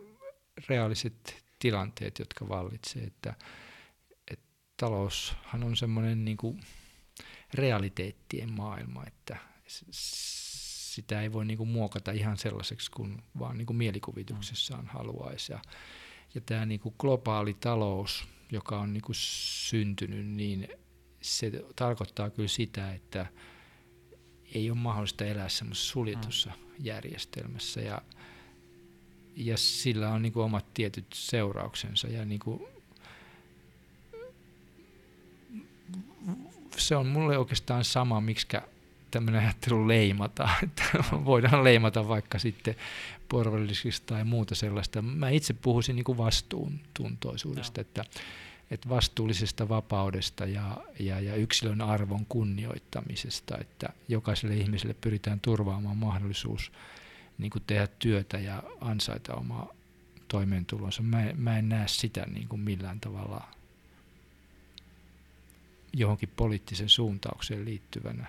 reaaliset 0.70 1.44
tilanteet, 1.60 2.20
jotka 2.20 2.50
vallitsee, 2.50 3.04
että, 3.04 3.34
että 4.32 4.46
taloushan 4.78 5.64
on 5.64 5.78
semmoinen 5.78 6.26
niin 6.26 6.38
kuin 6.38 6.62
realiteettien 7.54 8.52
maailma, 8.52 9.04
että 9.08 9.38
sitä 9.68 11.22
ei 11.22 11.34
voi 11.34 11.46
niin 11.46 11.58
kuin 11.58 11.70
muokata 11.70 12.12
ihan 12.12 12.38
sellaiseksi 12.38 12.92
kuin 12.92 13.24
vaan 13.40 13.58
niin 13.58 13.66
kuin 13.66 13.78
mielikuvituksessaan 13.78 14.88
haluaisi. 14.88 15.52
Ja, 15.52 15.60
ja 16.36 16.42
tämä 16.42 16.66
niin 16.66 16.80
kuin 16.80 16.96
globaali 17.00 17.54
talous, 17.54 18.28
joka 18.52 18.80
on 18.80 18.94
niin 18.94 19.02
kuin 19.02 19.16
syntynyt, 19.16 20.28
niin 20.28 20.68
se 21.22 21.52
tarkoittaa 21.76 22.30
kyllä 22.30 22.50
sitä, 22.50 22.94
että 22.94 23.26
ei 24.56 24.70
ole 24.70 24.78
mahdollista 24.78 25.26
elää 25.26 25.50
semmoisessa 25.50 25.92
suljetussa 25.92 26.50
mm. 26.50 26.86
järjestelmässä 26.86 27.82
ja, 27.82 28.02
ja 29.36 29.58
sillä 29.58 30.10
on 30.10 30.22
niin 30.22 30.34
kuin 30.34 30.44
omat 30.44 30.74
tietyt 30.74 31.06
seurauksensa 31.14 32.08
ja 32.08 32.26
niin 32.26 32.40
kuin 32.40 32.62
se 36.78 36.96
on 36.96 37.08
mulle 37.08 37.38
oikeastaan 37.38 37.84
sama, 37.84 38.22
miksi 38.22 38.48
tämmöinen 39.12 39.42
ajattelu 39.42 39.88
leimata, 39.88 40.50
että 40.64 40.84
voidaan 41.26 41.64
leimata 41.64 42.08
vaikka 42.08 42.40
sitten 42.40 42.76
porvallisista 43.30 44.14
tai 44.14 44.24
muuta 44.24 44.56
sellaista. 44.56 45.02
Mä 45.02 45.30
itse 45.30 45.54
puhuisin 45.54 45.96
niin 45.96 46.18
vastuuntuntoisuudesta, 46.18 47.82
no. 47.82 47.82
että, 47.82 48.04
että 48.72 48.90
vastuullisesta 48.90 49.70
vapaudesta 49.70 50.46
ja, 50.46 50.78
ja, 51.00 51.20
ja 51.20 51.36
yksilön 51.36 51.82
arvon 51.82 52.26
kunnioittamisesta, 52.26 53.58
että 53.58 53.90
jokaiselle 54.08 54.56
ihmiselle 54.56 54.96
pyritään 55.02 55.40
turvaamaan 55.40 55.98
mahdollisuus 55.98 56.72
niin 57.38 57.52
kuin 57.52 57.64
tehdä 57.68 57.88
työtä 57.88 58.40
ja 58.40 58.64
ansaita 58.82 59.36
omaa 59.36 59.74
toimeentulonsa. 60.28 61.02
Mä, 61.02 61.26
mä 61.36 61.58
en 61.58 61.70
näe 61.70 61.88
sitä 61.88 62.26
niin 62.34 62.48
kuin 62.48 62.62
millään 62.62 63.00
tavalla 63.00 63.48
johonkin 65.94 66.30
poliittisen 66.36 66.90
suuntaukseen 66.90 67.66
liittyvänä 67.66 68.26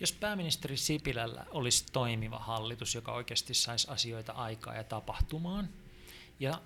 jos 0.00 0.12
pääministeri 0.12 0.76
Sipilällä 0.76 1.46
olisi 1.50 1.84
toimiva 1.92 2.38
hallitus, 2.38 2.94
joka 2.94 3.12
oikeasti 3.12 3.54
saisi 3.54 3.88
asioita 3.90 4.32
aikaa 4.32 4.74
ja 4.74 4.84
tapahtumaan, 4.84 5.68
ja 6.40 6.60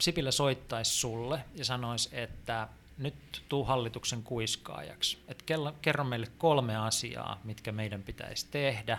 Sipilä 0.00 0.30
soittaisi 0.30 0.90
sulle 0.90 1.44
ja 1.54 1.64
sanoisi, 1.64 2.08
että 2.12 2.68
nyt 2.98 3.42
tuu 3.48 3.64
hallituksen 3.64 4.22
kuiskaajaksi. 4.22 5.18
Et 5.28 5.44
kerro 5.82 6.04
meille 6.04 6.26
kolme 6.38 6.76
asiaa, 6.76 7.40
mitkä 7.44 7.72
meidän 7.72 8.02
pitäisi 8.02 8.46
tehdä. 8.50 8.98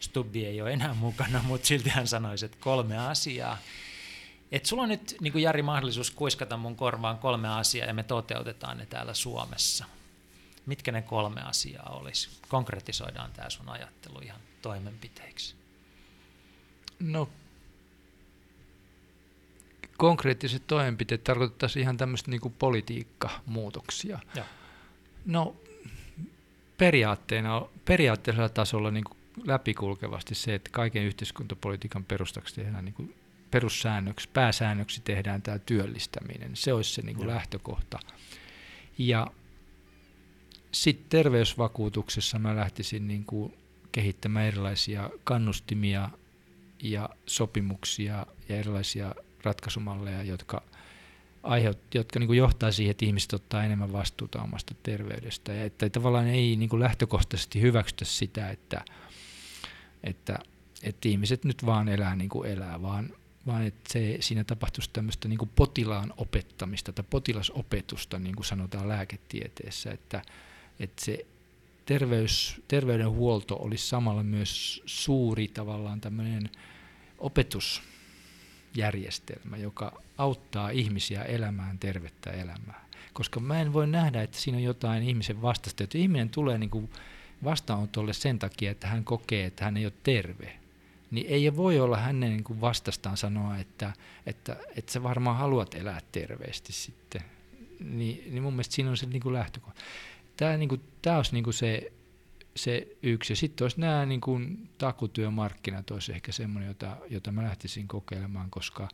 Stubbi 0.00 0.46
ei 0.46 0.62
ole 0.62 0.72
enää 0.72 0.94
mukana, 0.94 1.42
mutta 1.48 1.66
silti 1.66 1.88
hän 1.88 2.06
sanoisi, 2.06 2.44
että 2.44 2.58
kolme 2.60 2.98
asiaa. 2.98 3.58
Et 4.52 4.66
sulla 4.66 4.82
on 4.82 4.88
nyt 4.88 5.16
niin 5.20 5.32
kuin 5.32 5.42
Jari 5.42 5.62
mahdollisuus 5.62 6.10
kuiskata 6.10 6.56
mun 6.56 6.76
korvaan 6.76 7.18
kolme 7.18 7.48
asiaa 7.48 7.86
ja 7.86 7.94
me 7.94 8.02
toteutetaan 8.02 8.78
ne 8.78 8.86
täällä 8.86 9.14
Suomessa 9.14 9.84
mitkä 10.66 10.92
ne 10.92 11.02
kolme 11.02 11.42
asiaa 11.42 11.90
olisi? 11.90 12.28
Konkretisoidaan 12.48 13.32
tämä 13.32 13.50
sun 13.50 13.68
ajattelu 13.68 14.18
ihan 14.22 14.40
toimenpiteiksi. 14.62 15.54
No, 17.00 17.28
konkreettiset 19.96 20.66
toimenpiteet 20.66 21.24
tarkoittaisi 21.24 21.80
ihan 21.80 21.96
tämmöistä 21.96 22.30
niin 22.30 22.54
politiikkamuutoksia. 22.58 24.18
Ja. 24.34 24.44
No, 25.24 25.56
periaatteena, 26.78 27.62
periaatteellisella 27.84 28.48
tasolla 28.48 28.90
niin 28.90 29.04
kuin 29.04 29.18
läpikulkevasti 29.44 30.34
se, 30.34 30.54
että 30.54 30.70
kaiken 30.72 31.02
yhteiskuntapolitiikan 31.02 32.04
perustaksi 32.04 32.54
tehdään 32.54 32.84
niin 32.84 32.94
kuin 32.94 33.14
perussäännöksi, 33.54 34.28
pääsäännöksi 34.32 35.00
tehdään 35.04 35.42
tämä 35.42 35.58
työllistäminen. 35.58 36.56
Se 36.56 36.72
olisi 36.72 36.94
se 36.94 37.02
niin 37.02 37.16
kuin 37.16 37.28
lähtökohta. 37.28 37.98
Ja 38.98 39.26
sitten 40.72 41.06
terveysvakuutuksessa 41.08 42.38
mä 42.38 42.56
lähtisin 42.56 43.08
niin 43.08 43.24
kuin 43.24 43.54
kehittämään 43.92 44.46
erilaisia 44.46 45.10
kannustimia 45.24 46.10
ja 46.82 47.08
sopimuksia 47.26 48.26
ja 48.48 48.56
erilaisia 48.56 49.14
ratkaisumalleja, 49.42 50.22
jotka, 50.22 50.62
aiheut, 51.42 51.78
jotka 51.94 52.18
niin 52.18 52.26
kuin 52.26 52.38
johtaa 52.38 52.72
siihen, 52.72 52.90
että 52.90 53.04
ihmiset 53.04 53.32
ottaa 53.32 53.64
enemmän 53.64 53.92
vastuuta 53.92 54.42
omasta 54.42 54.74
terveydestä. 54.82 55.52
Ja 55.52 55.64
että 55.64 55.90
tavallaan 55.90 56.26
ei 56.26 56.56
niin 56.56 56.68
kuin 56.68 56.80
lähtökohtaisesti 56.80 57.60
hyväksytä 57.60 58.04
sitä, 58.04 58.50
että, 58.50 58.84
että, 60.04 60.38
että 60.82 61.08
ihmiset 61.08 61.44
nyt 61.44 61.66
vaan 61.66 61.88
elää 61.88 62.16
niin 62.16 62.28
kuin 62.28 62.50
elää, 62.50 62.82
vaan, 62.82 63.10
vaan 63.46 63.66
että 63.66 63.92
se, 63.92 64.16
siinä 64.20 64.44
tapahtuisi 64.44 64.90
tämmöistä 64.92 65.28
niin 65.28 65.38
potilaan 65.56 66.14
opettamista 66.16 66.92
tai 66.92 67.04
potilasopetusta, 67.10 68.18
niin 68.18 68.34
kuin 68.34 68.46
sanotaan 68.46 68.88
lääketieteessä, 68.88 69.90
että, 69.90 70.22
että 70.80 71.04
se 71.04 71.26
terveys, 71.86 72.62
terveydenhuolto 72.68 73.56
olisi 73.56 73.88
samalla 73.88 74.22
myös 74.22 74.82
suuri 74.86 75.48
tavallaan 75.48 76.00
tämmöinen 76.00 76.50
opetusjärjestelmä, 77.18 79.56
joka 79.56 80.02
auttaa 80.18 80.70
ihmisiä 80.70 81.22
elämään 81.22 81.78
tervettä 81.78 82.30
elämää. 82.30 82.84
Koska 83.12 83.40
mä 83.40 83.60
en 83.60 83.72
voi 83.72 83.86
nähdä, 83.86 84.22
että 84.22 84.38
siinä 84.38 84.58
on 84.58 84.64
jotain 84.64 85.02
ihmisen 85.02 85.42
vastasta, 85.42 85.84
että 85.84 85.98
ihminen 85.98 86.30
tulee 86.30 86.58
niin 86.58 86.70
kuin 86.70 86.90
vastaanotolle 87.44 88.12
sen 88.12 88.38
takia, 88.38 88.70
että 88.70 88.86
hän 88.86 89.04
kokee, 89.04 89.46
että 89.46 89.64
hän 89.64 89.76
ei 89.76 89.86
ole 89.86 89.92
terve, 90.02 90.58
niin 91.14 91.26
ei 91.26 91.56
voi 91.56 91.80
olla 91.80 91.96
hänen 91.96 92.30
niin 92.30 92.44
kuin 92.44 92.60
vastastaan 92.60 93.16
sanoa, 93.16 93.58
että, 93.58 93.92
että, 94.26 94.56
että 94.76 94.92
sä 94.92 95.02
varmaan 95.02 95.36
haluat 95.36 95.74
elää 95.74 96.00
terveesti 96.12 96.72
sitten. 96.72 97.22
Niin, 97.80 98.30
niin 98.30 98.42
mun 98.42 98.52
mielestä 98.52 98.74
siinä 98.74 98.90
on 98.90 98.96
se 98.96 99.06
niin 99.06 99.22
kuin 99.22 99.34
lähtökohta 99.34 99.80
tämä, 100.36 100.56
niin 100.56 100.68
kuin, 100.68 100.80
tämä 101.02 101.16
olisi 101.16 101.32
niin 101.32 101.44
kuin 101.44 101.54
se, 101.54 101.92
se 102.56 102.88
yksi. 103.02 103.32
Ja 103.32 103.36
sitten 103.36 103.64
olisi 103.64 103.80
nämä 103.80 104.06
niin 104.06 104.20
kuin, 104.20 104.68
takutyömarkkinat 104.78 105.90
olisi 105.90 106.12
ehkä 106.12 106.32
semmoinen, 106.32 106.68
jota, 106.68 106.96
jota 107.10 107.32
mä 107.32 107.42
lähtisin 107.42 107.88
kokeilemaan, 107.88 108.50
koska 108.50 108.88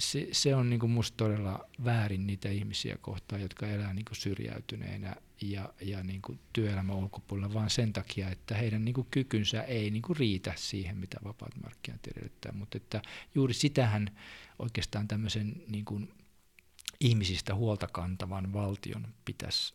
se, 0.00 0.28
se 0.32 0.54
on 0.54 0.70
niin 0.70 0.80
kuin 0.80 0.92
musta 0.92 1.16
todella 1.16 1.68
väärin 1.84 2.26
niitä 2.26 2.48
ihmisiä 2.48 2.96
kohtaan, 3.00 3.42
jotka 3.42 3.66
elää 3.66 3.94
niin 3.94 4.04
kuin 4.04 4.16
syrjäytyneenä 4.16 5.16
ja, 5.40 5.74
ja 5.80 6.02
niin 6.02 6.22
kuin 6.22 6.40
työelämän 6.52 6.96
ulkopuolella, 6.96 7.54
vaan 7.54 7.70
sen 7.70 7.92
takia, 7.92 8.28
että 8.28 8.54
heidän 8.54 8.84
niin 8.84 8.94
kuin 8.94 9.06
kykynsä 9.10 9.62
ei 9.62 9.90
niin 9.90 10.02
kuin 10.02 10.16
riitä 10.16 10.52
siihen, 10.56 10.96
mitä 10.96 11.16
vapaat 11.24 11.62
markkinat 11.62 12.06
edellyttää. 12.06 12.52
Mutta 12.52 12.76
että 12.76 13.02
juuri 13.34 13.54
sitähän 13.54 14.18
oikeastaan 14.58 15.08
tämmöisen 15.08 15.62
niin 15.68 15.84
kuin 15.84 16.14
ihmisistä 17.00 17.54
huolta 17.54 17.86
kantavan 17.86 18.52
valtion 18.52 19.14
pitäisi 19.24 19.74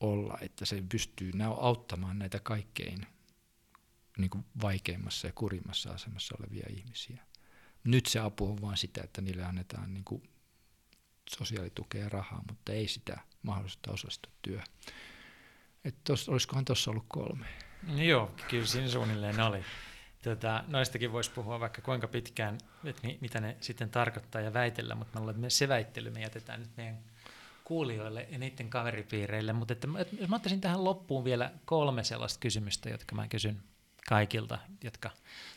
olla, 0.00 0.38
että 0.40 0.66
se 0.66 0.82
pystyy 0.88 1.32
auttamaan 1.58 2.18
näitä 2.18 2.40
kaikkein 2.40 3.06
niin 4.18 4.30
kuin 4.30 4.44
vaikeimmassa 4.62 5.26
ja 5.26 5.32
kurimmassa 5.32 5.90
asemassa 5.90 6.34
olevia 6.40 6.66
ihmisiä. 6.70 7.25
Nyt 7.86 8.06
se 8.06 8.18
apu 8.18 8.50
on 8.50 8.60
vain 8.60 8.76
sitä, 8.76 9.00
että 9.04 9.20
niille 9.20 9.44
annetaan 9.44 9.94
niin 9.94 10.04
kuin 10.04 10.22
sosiaalitukea 11.30 12.02
ja 12.02 12.08
rahaa, 12.08 12.42
mutta 12.48 12.72
ei 12.72 12.88
sitä 12.88 13.20
mahdollisuutta 13.42 13.92
osallistua 13.92 14.32
työhön. 14.42 14.66
Että 15.84 16.00
tos, 16.04 16.28
olisikohan 16.28 16.64
tuossa 16.64 16.90
ollut 16.90 17.04
kolme? 17.08 17.46
No 17.82 18.02
joo, 18.02 18.34
kyllä 18.50 18.66
siinä 18.66 18.88
suunnilleen 18.88 19.40
oli. 19.40 19.64
Tota, 20.22 20.64
noistakin 20.68 21.12
voisi 21.12 21.30
puhua 21.30 21.60
vaikka 21.60 21.82
kuinka 21.82 22.08
pitkään, 22.08 22.58
että 22.84 23.06
mi, 23.06 23.18
mitä 23.20 23.40
ne 23.40 23.56
sitten 23.60 23.90
tarkoittaa 23.90 24.40
ja 24.40 24.52
väitellä, 24.52 24.94
mutta 24.94 25.20
me 25.20 25.50
se 25.50 25.68
väittely 25.68 26.10
me 26.10 26.20
jätetään 26.20 26.60
nyt 26.60 26.76
meidän 26.76 26.98
kuulijoille 27.64 28.28
ja 28.30 28.38
niiden 28.38 28.70
kaveripiireille, 28.70 29.52
mutta 29.52 29.72
että, 29.72 29.88
jos 30.20 30.28
mä 30.28 30.36
ottaisin 30.36 30.60
tähän 30.60 30.84
loppuun 30.84 31.24
vielä 31.24 31.52
kolme 31.64 32.04
sellaista 32.04 32.40
kysymystä, 32.40 32.88
jotka 32.88 33.14
mä 33.14 33.28
kysyn 33.28 33.62
kaikilta, 34.08 34.58
jotka 34.84 35.10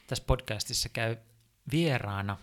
tässä 0.08 0.24
podcastissa 0.28 0.90
käy 0.90 1.18
vieraana, 1.72 2.38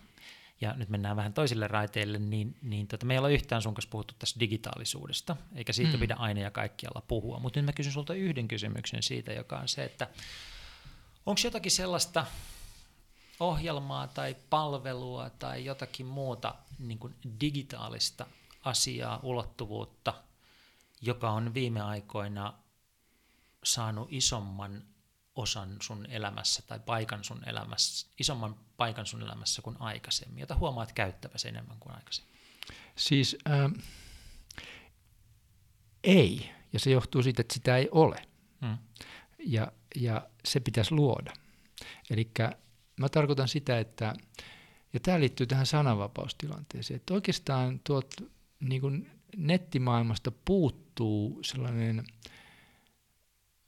ja 0.60 0.72
nyt 0.72 0.88
mennään 0.88 1.16
vähän 1.16 1.32
toisille 1.32 1.68
raiteille, 1.68 2.18
niin, 2.18 2.56
niin 2.62 2.86
tota, 2.86 3.06
me 3.06 3.14
ei 3.14 3.18
olla 3.18 3.28
yhtään 3.28 3.62
sun 3.62 3.74
kanssa 3.74 3.90
puhuttu 3.90 4.14
tästä 4.18 4.40
digitaalisuudesta, 4.40 5.36
eikä 5.54 5.72
siitä 5.72 5.92
mm. 5.92 6.00
pidä 6.00 6.14
aina 6.18 6.40
ja 6.40 6.50
kaikkialla 6.50 7.02
puhua, 7.08 7.38
mutta 7.38 7.58
nyt 7.58 7.66
mä 7.66 7.72
kysyn 7.72 7.92
sulta 7.92 8.14
yhden 8.14 8.48
kysymyksen 8.48 9.02
siitä, 9.02 9.32
joka 9.32 9.58
on 9.58 9.68
se, 9.68 9.84
että 9.84 10.08
onko 11.26 11.40
jotakin 11.44 11.72
sellaista 11.72 12.26
ohjelmaa 13.40 14.06
tai 14.06 14.36
palvelua 14.50 15.30
tai 15.30 15.64
jotakin 15.64 16.06
muuta 16.06 16.54
niin 16.78 16.98
kuin 16.98 17.14
digitaalista 17.40 18.26
asiaa, 18.64 19.20
ulottuvuutta, 19.22 20.14
joka 21.02 21.30
on 21.30 21.54
viime 21.54 21.80
aikoina 21.80 22.54
saanut 23.64 24.08
isomman 24.10 24.82
osan 25.36 25.76
sun 25.82 26.06
elämässä 26.06 26.62
tai 26.66 26.80
paikan 26.80 27.24
sun 27.24 27.48
elämässä, 27.48 28.06
isomman 28.20 28.56
paikan 28.76 29.06
sun 29.06 29.22
elämässä 29.22 29.62
kuin 29.62 29.76
aikaisemmin, 29.80 30.40
jota 30.40 30.56
huomaat 30.56 30.92
käyttäväsi 30.92 31.48
enemmän 31.48 31.76
kuin 31.80 31.94
aikaisemmin? 31.94 32.36
Siis 32.96 33.36
äh, 33.50 33.70
ei, 36.04 36.50
ja 36.72 36.78
se 36.80 36.90
johtuu 36.90 37.22
siitä, 37.22 37.40
että 37.40 37.54
sitä 37.54 37.76
ei 37.76 37.88
ole. 37.92 38.22
Mm. 38.60 38.78
Ja, 39.38 39.72
ja 39.96 40.28
se 40.44 40.60
pitäisi 40.60 40.94
luoda. 40.94 41.32
Eli 42.10 42.30
mä 42.96 43.08
tarkoitan 43.08 43.48
sitä, 43.48 43.78
että, 43.78 44.14
ja 44.92 45.00
tämä 45.00 45.20
liittyy 45.20 45.46
tähän 45.46 45.66
sananvapaustilanteeseen, 45.66 46.96
että 46.96 47.14
oikeastaan 47.14 47.80
tuot 47.84 48.14
niin 48.60 48.80
kuin 48.80 49.10
nettimaailmasta 49.36 50.32
puuttuu 50.44 51.40
sellainen, 51.42 52.04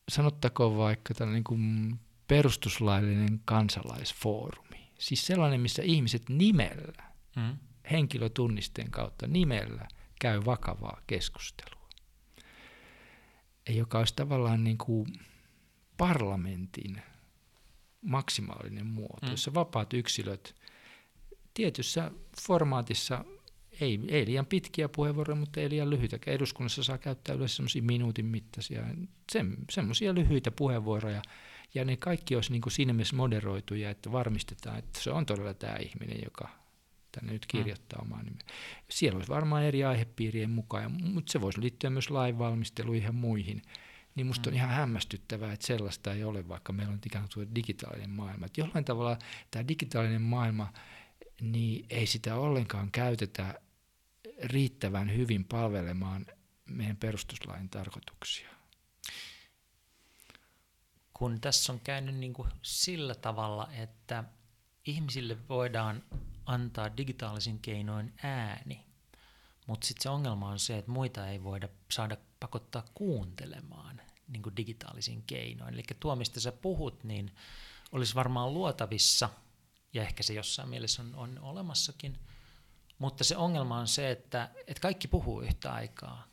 sanottakoon 0.08 0.76
vaikka 0.76 1.14
tällainen 1.14 1.34
niin 1.34 1.44
kuin 1.44 1.98
perustuslaillinen 2.28 3.40
kansalaisfoorumi. 3.44 4.90
Siis 4.98 5.26
sellainen, 5.26 5.60
missä 5.60 5.82
ihmiset 5.82 6.28
nimellä, 6.28 7.04
mm. 7.36 7.56
henkilötunnisteen 7.90 8.90
kautta 8.90 9.26
nimellä 9.26 9.88
käy 10.20 10.44
vakavaa 10.44 11.00
keskustelua. 11.06 11.88
Joka 13.68 13.98
olisi 13.98 14.14
tavallaan 14.16 14.64
niin 14.64 14.78
kuin 14.78 15.06
parlamentin 15.96 17.02
maksimaalinen 18.00 18.86
muoto, 18.86 19.26
mm. 19.26 19.30
jossa 19.30 19.54
vapaat 19.54 19.94
yksilöt 19.94 20.54
tietyssä 21.54 22.10
formaatissa 22.42 23.24
ei, 23.80 24.00
ei 24.08 24.26
liian 24.26 24.46
pitkiä 24.46 24.88
puheenvuoroja, 24.88 25.40
mutta 25.40 25.60
ei 25.60 25.70
liian 25.70 25.90
lyhyitä. 25.90 26.18
Eduskunnassa 26.26 26.82
saa 26.82 26.98
käyttää 26.98 27.34
yleensä 27.34 27.56
semmoisia 27.56 27.82
minuutin 27.82 28.26
mittaisia, 28.26 28.84
se, 29.32 29.44
semmoisia 29.70 30.14
lyhyitä 30.14 30.50
puheenvuoroja, 30.50 31.22
ja 31.74 31.84
ne 31.84 31.96
kaikki 31.96 32.34
olisi 32.34 32.52
niin 32.52 32.62
kuin 32.62 32.72
siinä 32.72 32.92
mielessä 32.92 33.16
moderoituja, 33.16 33.90
että 33.90 34.12
varmistetaan, 34.12 34.78
että 34.78 35.00
se 35.00 35.10
on 35.10 35.26
todella 35.26 35.54
tämä 35.54 35.76
ihminen, 35.76 36.18
joka 36.24 36.48
tänne 37.12 37.32
nyt 37.32 37.46
mm. 37.52 37.58
kirjoittaa 37.58 38.02
omaa 38.02 38.22
nimeä. 38.22 38.46
Siellä 38.88 39.16
olisi 39.16 39.30
varmaan 39.30 39.62
eri 39.62 39.84
aihepiirien 39.84 40.50
mukaan, 40.50 40.92
mutta 41.02 41.32
se 41.32 41.40
voisi 41.40 41.60
liittyä 41.60 41.90
myös 41.90 42.10
lainvalmisteluihin 42.10 43.06
ja 43.06 43.12
muihin. 43.12 43.62
Niin 44.14 44.26
musta 44.26 44.50
mm. 44.50 44.52
on 44.52 44.56
ihan 44.56 44.70
hämmästyttävää, 44.70 45.52
että 45.52 45.66
sellaista 45.66 46.12
ei 46.12 46.24
ole, 46.24 46.48
vaikka 46.48 46.72
meillä 46.72 46.92
on 46.92 47.00
ikään 47.06 47.28
kuin 47.34 47.54
digitaalinen 47.54 48.10
maailma. 48.10 48.46
Että 48.46 48.60
jollain 48.60 48.84
tavalla 48.84 49.18
tämä 49.50 49.68
digitaalinen 49.68 50.22
maailma, 50.22 50.72
niin 51.40 51.86
ei 51.90 52.06
sitä 52.06 52.36
ollenkaan 52.36 52.90
käytetä 52.90 53.60
riittävän 54.42 55.16
hyvin 55.16 55.44
palvelemaan 55.44 56.26
meidän 56.64 56.96
perustuslain 56.96 57.68
tarkoituksia. 57.68 58.48
Kun 61.14 61.40
tässä 61.40 61.72
on 61.72 61.80
käynyt 61.80 62.14
niin 62.14 62.34
kuin 62.34 62.48
sillä 62.62 63.14
tavalla, 63.14 63.68
että 63.72 64.24
ihmisille 64.86 65.48
voidaan 65.48 66.04
antaa 66.46 66.96
digitaalisin 66.96 67.58
keinoin 67.58 68.14
ääni, 68.22 68.84
mutta 69.66 69.86
sitten 69.86 70.02
se 70.02 70.08
ongelma 70.08 70.48
on 70.48 70.58
se, 70.58 70.78
että 70.78 70.90
muita 70.90 71.28
ei 71.28 71.42
voida 71.42 71.68
saada 71.90 72.16
pakottaa 72.40 72.84
kuuntelemaan 72.94 74.00
niin 74.28 74.42
kuin 74.42 74.56
digitaalisin 74.56 75.22
keinoin. 75.22 75.74
Eli 75.74 75.82
tuo, 76.00 76.16
mistä 76.16 76.40
sä 76.40 76.52
puhut, 76.52 77.04
niin 77.04 77.34
olisi 77.92 78.14
varmaan 78.14 78.54
luotavissa, 78.54 79.28
ja 79.92 80.02
ehkä 80.02 80.22
se 80.22 80.34
jossain 80.34 80.68
mielessä 80.68 81.02
on, 81.02 81.14
on 81.14 81.38
olemassakin– 81.38 82.18
mutta 82.98 83.24
se 83.24 83.36
ongelma 83.36 83.78
on 83.78 83.88
se, 83.88 84.10
että, 84.10 84.50
että 84.66 84.80
kaikki 84.80 85.08
puhuu 85.08 85.40
yhtä 85.40 85.72
aikaa 85.72 86.26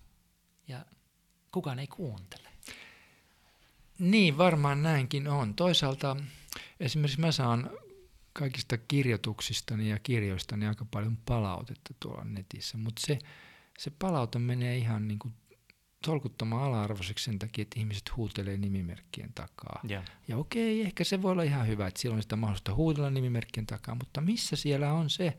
ja 0.68 0.86
kukaan 1.52 1.80
ei 1.80 1.88
kuuntele. 1.88 2.50
Niin, 4.00 4.38
varmaan 4.38 4.84
näinkin 4.84 5.28
on. 5.28 5.54
Toisaalta 5.54 6.18
esimerkiksi 6.80 7.20
mä 7.22 7.32
saan 7.32 7.70
kaikista 8.34 8.78
kirjoituksistani 8.78 9.90
ja 9.90 10.00
kirjoistani 10.00 10.68
aika 10.68 10.86
paljon 10.92 11.18
palautetta 11.18 11.94
tuolla 12.00 12.24
netissä, 12.24 12.78
mutta 12.78 13.02
se, 13.08 13.20
se 13.78 13.92
palaute 14.00 14.40
menee 14.40 14.78
ihan 14.78 15.08
niin 15.08 15.20
kuin 15.20 15.34
tolkuttoman 16.06 16.64
ala-arvoiseksi 16.64 17.26
sen 17.26 17.40
takia, 17.40 17.62
että 17.62 17.80
ihmiset 17.80 18.18
huutelee 18.18 18.58
nimimerkkien 18.58 19.34
takaa. 19.36 19.80
Ja, 19.88 20.04
ja 20.28 20.38
okei, 20.38 20.82
ehkä 20.82 21.04
se 21.04 21.22
voi 21.22 21.32
olla 21.32 21.44
ihan 21.44 21.68
hyvä, 21.68 21.88
että 21.88 22.02
silloin 22.02 22.22
sitä 22.22 22.36
mahdollista 22.36 22.76
huudella 22.76 23.10
nimimerkkien 23.10 23.66
takaa, 23.66 23.96
mutta 23.96 24.22
missä 24.22 24.56
siellä 24.56 24.94
on 24.94 25.10
se, 25.10 25.38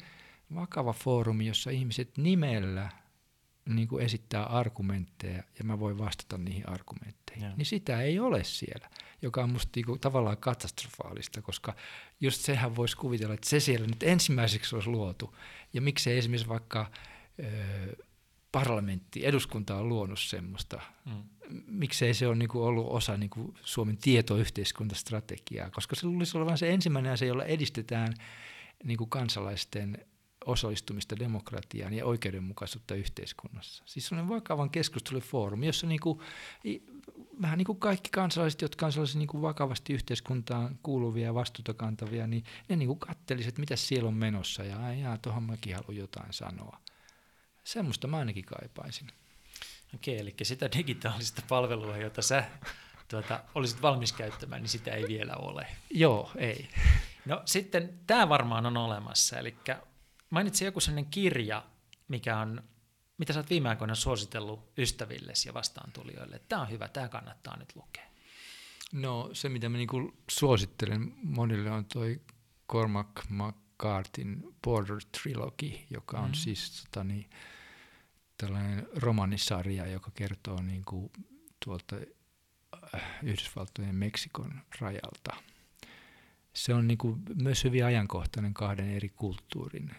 vakava 0.55 0.93
foorumi, 0.93 1.47
jossa 1.47 1.71
ihmiset 1.71 2.19
nimellä 2.19 2.91
niin 3.69 3.89
kuin 3.89 4.05
esittää 4.05 4.45
argumentteja 4.45 5.43
ja 5.59 5.65
mä 5.65 5.79
voin 5.81 5.99
vastata 5.99 6.39
niihin 6.39 6.69
argumentteihin. 6.69 7.45
Ja. 7.45 7.57
Niin 7.57 7.67
sitä 7.67 8.03
ei 8.03 8.19
ole 8.19 8.45
siellä, 8.45 8.91
joka 9.23 9.43
on 9.43 9.53
musta 9.53 9.71
niin 9.77 9.87
kuin, 9.87 10.01
tavallaan 10.01 10.37
katastrofaalista, 10.37 11.43
koska 11.43 11.75
just 12.21 12.41
sehän 12.41 12.77
voisi 12.77 12.97
kuvitella, 12.97 13.35
että 13.35 13.49
se 13.49 13.61
siellä 13.61 13.87
nyt 13.87 14.03
ensimmäiseksi 14.03 14.75
olisi 14.75 14.89
luotu. 14.91 15.37
Ja 15.73 15.81
miksei 15.81 16.19
esimerkiksi 16.19 16.49
vaikka 16.49 16.91
ö, 17.45 18.05
parlamentti, 18.53 19.27
eduskunta 19.27 19.77
on 19.77 19.89
luonut 19.89 20.21
semmoista. 20.21 20.81
Mm. 21.05 21.23
Miksei 21.67 22.15
se 22.15 22.27
ole 22.27 22.37
niin 22.37 22.49
kuin 22.49 22.63
ollut 22.63 22.87
osa 22.91 23.17
niin 23.17 23.31
kuin 23.31 23.55
Suomen 23.63 23.97
tietoyhteiskuntastrategiaa, 23.97 25.71
koska 25.71 25.97
se 25.97 26.07
luulisi 26.07 26.39
olevan 26.39 26.59
se 26.59 26.71
ensimmäinen 26.71 27.13
asia, 27.13 27.29
jolla 27.29 27.45
edistetään 27.45 28.15
niin 28.85 28.99
kuin 28.99 29.11
kansalaisten 29.11 30.07
osallistumista 30.47 31.19
demokratiaan 31.19 31.95
ja 31.95 32.07
oikeudenmukaisuutta 32.07 32.95
yhteiskunnassa. 32.95 33.83
Siis 33.87 34.07
sellainen 34.07 34.35
vakavan 34.35 34.71
keskustelufoorumi, 34.71 35.67
jossa 35.67 35.87
niin 35.87 36.01
kuin, 36.01 36.21
vähän 37.43 37.59
niin 37.59 37.67
kuin 37.67 37.79
kaikki 37.79 38.11
kansalaiset, 38.11 38.63
jotka 38.63 38.87
on 38.87 38.93
sellaisia 38.93 39.19
niin 39.19 39.29
kuin 39.29 39.43
vakavasti 39.43 39.93
yhteiskuntaan 39.93 40.79
kuuluvia 40.83 41.25
ja 41.25 41.35
vastuuta 41.35 41.75
kantavia, 41.75 42.27
niin 42.27 42.45
ne 42.69 42.77
niin 42.77 42.87
kuin 42.87 42.99
kattelisivat, 42.99 43.49
että 43.49 43.61
mitä 43.61 43.77
siellä 43.77 44.09
on 44.09 44.15
menossa 44.15 44.65
ja 44.65 44.95
jaa, 44.95 45.19
tuohon 45.19 45.43
mäkin 45.43 45.75
haluan 45.75 45.97
jotain 45.97 46.33
sanoa. 46.33 46.81
Semmoista 47.65 48.07
mä 48.07 48.17
ainakin 48.17 48.45
kaipaisin. 48.45 49.07
Okei, 49.95 50.19
eli 50.19 50.35
sitä 50.43 50.69
digitaalista 50.77 51.43
palvelua, 51.49 51.97
jota 51.97 52.23
sä 52.23 52.45
tuota, 53.09 53.41
olisit 53.55 53.83
valmis 53.83 54.13
käyttämään, 54.13 54.63
niin 54.63 54.71
sitä 54.71 54.91
ei 54.91 55.05
vielä 55.09 55.35
ole. 55.37 55.67
Joo, 55.91 56.31
ei. 56.37 56.69
No 57.25 57.43
sitten 57.45 58.01
tämä 58.07 58.29
varmaan 58.29 58.67
on 58.67 58.77
olemassa, 58.77 59.39
eli 59.39 59.57
mainitsi 60.31 60.65
joku 60.65 60.81
sellainen 60.81 61.11
kirja, 61.11 61.65
mikä 62.09 62.39
on, 62.39 62.63
mitä 63.19 63.33
sä 63.33 63.39
oot 63.39 63.51
viime 63.51 63.69
aikoina 63.69 63.95
suositellut 63.95 64.73
ystävillesi 64.79 65.49
ja 65.49 65.55
vastaantulijoille. 65.55 66.41
Tämä 66.49 66.63
on 66.63 66.71
hyvä, 66.71 66.89
tämä 66.89 67.09
kannattaa 67.09 67.57
nyt 67.57 67.77
lukea. 67.77 68.07
No 68.93 69.31
se, 69.33 69.49
mitä 69.49 69.69
mä 69.69 69.77
niinku 69.77 70.15
suosittelen 70.31 71.15
monille 71.23 71.71
on 71.71 71.85
toi 71.85 72.21
Cormac 72.73 73.25
McCartin 73.29 74.43
Border 74.65 74.99
Trilogy, 75.23 75.73
joka 75.91 76.19
on 76.19 76.31
mm. 76.31 76.35
siis 76.35 76.85
tota, 76.85 77.05
niin, 77.05 77.31
tällainen 78.39 78.89
romanisarja, 78.95 79.87
joka 79.87 80.11
kertoo 80.15 80.63
niinku 80.63 81.13
tuolta 81.65 81.97
äh, 82.95 83.03
Yhdysvaltojen 83.23 83.95
Meksikon 83.95 84.63
rajalta. 84.81 85.37
Se 86.53 86.75
on 86.75 86.87
niinku 86.89 87.19
myös 87.43 87.65
hyvin 87.65 87.85
ajankohtainen 87.85 88.55
kahden 88.55 88.91
eri 88.91 89.09
kulttuurin 89.09 89.91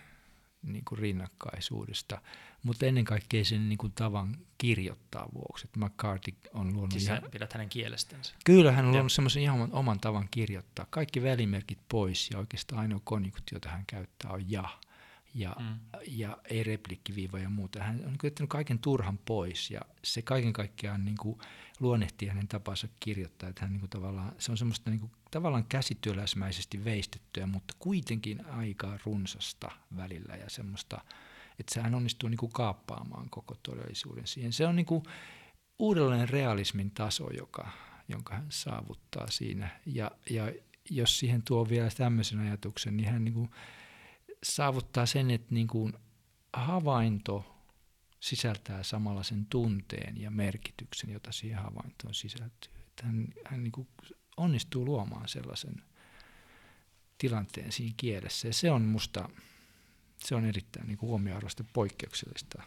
niin 0.63 0.85
kuin 0.85 0.99
rinnakkaisuudesta, 0.99 2.21
mutta 2.63 2.85
ennen 2.85 3.05
kaikkea 3.05 3.45
sen 3.45 3.69
niin 3.69 3.77
kuin 3.77 3.93
tavan 3.93 4.37
kirjoittaa 4.57 5.29
vuoksi. 5.33 5.67
Että 5.67 5.79
McCarthy 5.79 6.33
on 6.53 6.73
luonut... 6.73 6.91
Siis 6.91 7.03
ihan, 7.03 7.23
pidät 7.31 7.53
hänen 7.53 7.69
kielestänsä. 7.69 8.35
Kyllä, 8.45 8.71
hän 8.71 8.85
on 8.85 8.91
luonut 8.91 9.11
semmoisen 9.11 9.43
ihan 9.43 9.69
oman 9.71 9.99
tavan 9.99 10.27
kirjoittaa. 10.31 10.85
Kaikki 10.89 11.23
välimerkit 11.23 11.79
pois 11.89 12.29
ja 12.31 12.39
oikeastaan 12.39 12.81
ainoa 12.81 13.01
konjunkti, 13.03 13.55
jota 13.55 13.69
hän 13.69 13.83
käyttää, 13.87 14.31
on 14.31 14.51
ja. 14.51 14.69
Ja, 15.37 15.55
mm. 15.59 15.79
ja 16.07 16.37
ei 16.49 16.63
replikkiviiva 16.63 17.39
ja 17.39 17.49
muuta. 17.49 17.83
Hän 17.83 18.01
on 18.05 18.17
jättänyt 18.23 18.49
kaiken 18.49 18.79
turhan 18.79 19.17
pois 19.17 19.71
ja 19.71 19.81
se 20.03 20.21
kaiken 20.21 20.53
kaikkiaan 20.53 21.05
niin 21.05 21.17
kuin 21.17 21.39
luonnehtii 21.79 22.27
hänen 22.27 22.47
tapansa 22.47 22.87
kirjoittaa. 22.99 23.49
Että 23.49 23.61
hän 23.61 23.71
niin 23.71 23.79
kuin 23.79 23.89
tavallaan, 23.89 24.35
se 24.39 24.51
on 24.51 24.57
semmoista 24.57 24.89
niin 24.89 24.99
kuin, 24.99 25.11
tavallaan 25.31 25.65
käsityöläismäisesti 25.65 26.85
veistettyä, 26.85 27.45
mutta 27.45 27.73
kuitenkin 27.79 28.45
aika 28.45 28.97
runsasta 29.05 29.71
välillä 29.97 30.35
ja 30.35 30.49
semmoista, 30.49 31.01
että 31.59 31.73
sehän 31.73 31.95
onnistuu 31.95 32.29
niin 32.29 32.37
kuin 32.37 32.51
kaappaamaan 32.51 33.29
koko 33.29 33.55
todellisuuden 33.63 34.27
siihen. 34.27 34.53
Se 34.53 34.67
on 34.67 34.75
niin 34.75 34.85
kuin 34.85 35.03
uudelleen 35.79 36.29
realismin 36.29 36.91
taso, 36.91 37.29
joka, 37.29 37.71
jonka 38.07 38.35
hän 38.35 38.47
saavuttaa 38.49 39.27
siinä. 39.29 39.69
Ja, 39.85 40.11
ja 40.29 40.51
jos 40.89 41.19
siihen 41.19 41.41
tuo 41.41 41.69
vielä 41.69 41.89
tämmöisen 41.97 42.39
ajatuksen, 42.39 42.97
niin 42.97 43.09
hän 43.09 43.25
niin 43.25 43.33
kuin 43.33 43.49
saavuttaa 44.43 45.05
sen, 45.05 45.31
että 45.31 45.53
niin 45.53 45.67
kuin 45.67 45.93
havainto 46.53 47.55
sisältää 48.19 48.83
samalla 48.83 49.23
sen 49.23 49.45
tunteen 49.45 50.21
ja 50.21 50.31
merkityksen, 50.31 51.09
jota 51.09 51.31
siihen 51.31 51.57
havaintoon 51.57 52.13
sisältyy. 52.13 52.71
Että 52.87 53.05
hän 53.05 53.27
hän 53.45 53.63
niin 53.63 53.71
kuin 53.71 53.87
onnistuu 54.37 54.85
luomaan 54.85 55.27
sellaisen 55.27 55.83
tilanteen 57.17 57.71
siinä 57.71 57.93
kielessä. 57.97 58.47
Ja 58.47 58.53
se 58.53 58.71
on 58.71 58.81
musta 58.81 59.29
se 60.19 60.35
on 60.35 60.45
erittäin 60.45 60.87
niin 60.87 61.01
huomioarvoista 61.01 61.63
poikkeuksellista. 61.73 62.63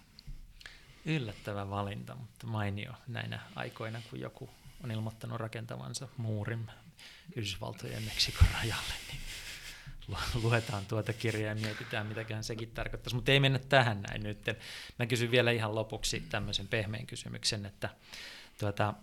Yllättävä 1.04 1.70
valinta, 1.70 2.14
mutta 2.14 2.46
mainio 2.46 2.92
näinä 3.06 3.40
aikoina, 3.54 4.02
kun 4.10 4.20
joku 4.20 4.50
on 4.84 4.90
ilmoittanut 4.90 5.40
rakentavansa 5.40 6.08
muurin 6.16 6.70
Yhdysvaltojen 7.36 8.02
Meksikon 8.02 8.48
rajalle, 8.54 8.94
niin 9.12 9.20
luetaan 10.42 10.86
tuota 10.86 11.12
kirjaa 11.12 11.54
ja 11.54 11.60
mietitään, 11.60 12.06
mitäköhän 12.06 12.44
sekin 12.44 12.70
tarkoittaisi. 12.70 13.16
Mutta 13.16 13.32
ei 13.32 13.40
mennä 13.40 13.58
tähän 13.58 14.02
näin 14.02 14.22
nyt. 14.22 14.44
Mä 14.98 15.06
kysyn 15.06 15.30
vielä 15.30 15.50
ihan 15.50 15.74
lopuksi 15.74 16.20
tämmöisen 16.20 16.68
pehmeän 16.68 17.06
kysymyksen, 17.06 17.66
että 17.66 17.90
tuota, 18.58 18.94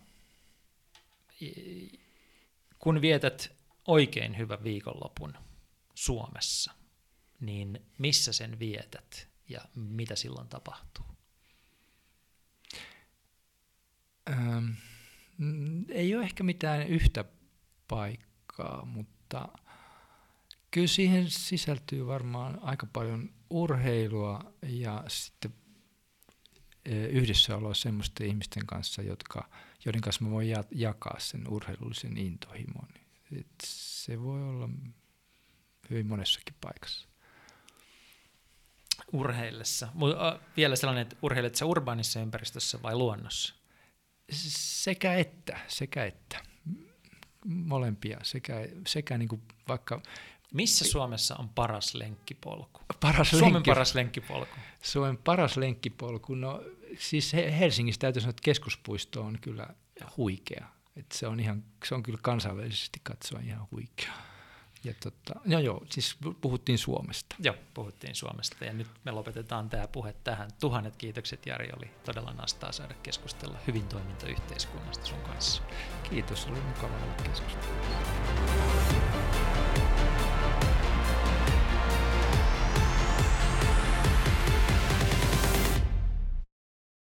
kun 2.79 3.01
vietät 3.01 3.51
oikein 3.87 4.37
hyvän 4.37 4.63
viikonlopun 4.63 5.33
Suomessa, 5.95 6.71
niin 7.39 7.85
missä 7.97 8.33
sen 8.33 8.59
vietät 8.59 9.27
ja 9.49 9.61
mitä 9.75 10.15
silloin 10.15 10.47
tapahtuu? 10.47 11.05
Ähm, 14.29 14.69
ei 15.89 16.15
ole 16.15 16.23
ehkä 16.23 16.43
mitään 16.43 16.87
yhtä 16.87 17.25
paikkaa, 17.87 18.85
mutta 18.85 19.49
kyllä 20.77 20.87
siihen 20.87 21.29
sisältyy 21.29 22.07
varmaan 22.07 22.59
aika 22.61 22.87
paljon 22.93 23.29
urheilua 23.49 24.53
ja 24.63 25.03
sitten 25.07 25.53
e, 26.85 27.05
yhdessäoloa 27.05 27.73
semmoisten 27.73 28.27
ihmisten 28.27 28.65
kanssa, 28.65 29.01
jotka, 29.01 29.49
joiden 29.85 30.01
kanssa 30.01 30.23
mä 30.23 30.31
voin 30.31 30.47
jakaa 30.71 31.15
sen 31.19 31.47
urheilullisen 31.47 32.17
intohimon. 32.17 32.87
Et 33.39 33.47
se 33.63 34.21
voi 34.21 34.43
olla 34.49 34.69
hyvin 35.89 36.07
monessakin 36.07 36.55
paikassa. 36.61 37.07
Urheillessa. 39.13 39.87
Vielä 40.57 40.75
sellainen, 40.75 41.01
että 41.01 41.15
urheilet 41.21 41.55
sä 41.55 41.65
urbaanissa 41.65 42.19
ympäristössä 42.19 42.81
vai 42.81 42.95
luonnossa? 42.95 43.53
Sekä 44.31 45.13
että, 45.13 45.59
sekä 45.67 46.05
että. 46.05 46.43
Molempia. 47.45 48.19
Sekä, 48.23 48.55
sekä 48.87 49.17
niin 49.17 49.29
kuin 49.29 49.41
vaikka... 49.67 50.01
Missä 50.53 50.85
Suomessa 50.85 51.35
on 51.35 51.49
paras 51.49 51.95
lenkkipolku? 51.95 52.81
Paras 52.99 53.29
Suomen 53.29 53.53
lenkki, 53.53 53.71
paras 53.71 53.95
lenkkipolku. 53.95 54.55
Suomen 54.81 55.17
paras 55.17 55.57
lenkkipolku, 55.57 56.35
no 56.35 56.63
siis 56.99 57.33
Helsingissä 57.33 57.99
täytyy 57.99 58.21
sanoa, 58.21 58.29
että 58.29 58.43
keskuspuisto 58.43 59.21
on 59.21 59.37
kyllä 59.41 59.67
huikea. 60.17 60.67
että 60.95 61.17
se, 61.17 61.27
on 61.27 61.39
ihan, 61.39 61.63
se 61.85 61.95
on 61.95 62.03
kyllä 62.03 62.19
kansainvälisesti 62.21 62.99
katsoen 63.03 63.45
ihan 63.45 63.67
huikea. 63.71 64.13
Ja 64.87 64.93
tota, 65.03 65.39
no 65.45 65.59
joo, 65.59 65.83
siis 65.89 66.17
puhuttiin 66.41 66.77
Suomesta. 66.77 67.35
Joo, 67.39 67.55
puhuttiin 67.73 68.15
Suomesta 68.15 68.65
ja 68.65 68.73
nyt 68.73 68.87
me 69.03 69.11
lopetetaan 69.11 69.69
tämä 69.69 69.87
puhe 69.87 70.15
tähän. 70.23 70.49
Tuhannet 70.59 70.95
kiitokset 70.95 71.45
Jari, 71.45 71.69
oli 71.77 71.91
todella 72.05 72.33
nastaa 72.33 72.71
saada 72.71 72.93
keskustella 73.03 73.57
hyvin 73.67 73.87
toimintayhteiskunnasta 73.87 75.05
sun 75.05 75.21
kanssa. 75.21 75.63
Kiitos, 76.09 76.47
oli 76.47 76.61
mukava 76.61 76.95
olla 77.03 77.13
keskustella. 77.23 77.77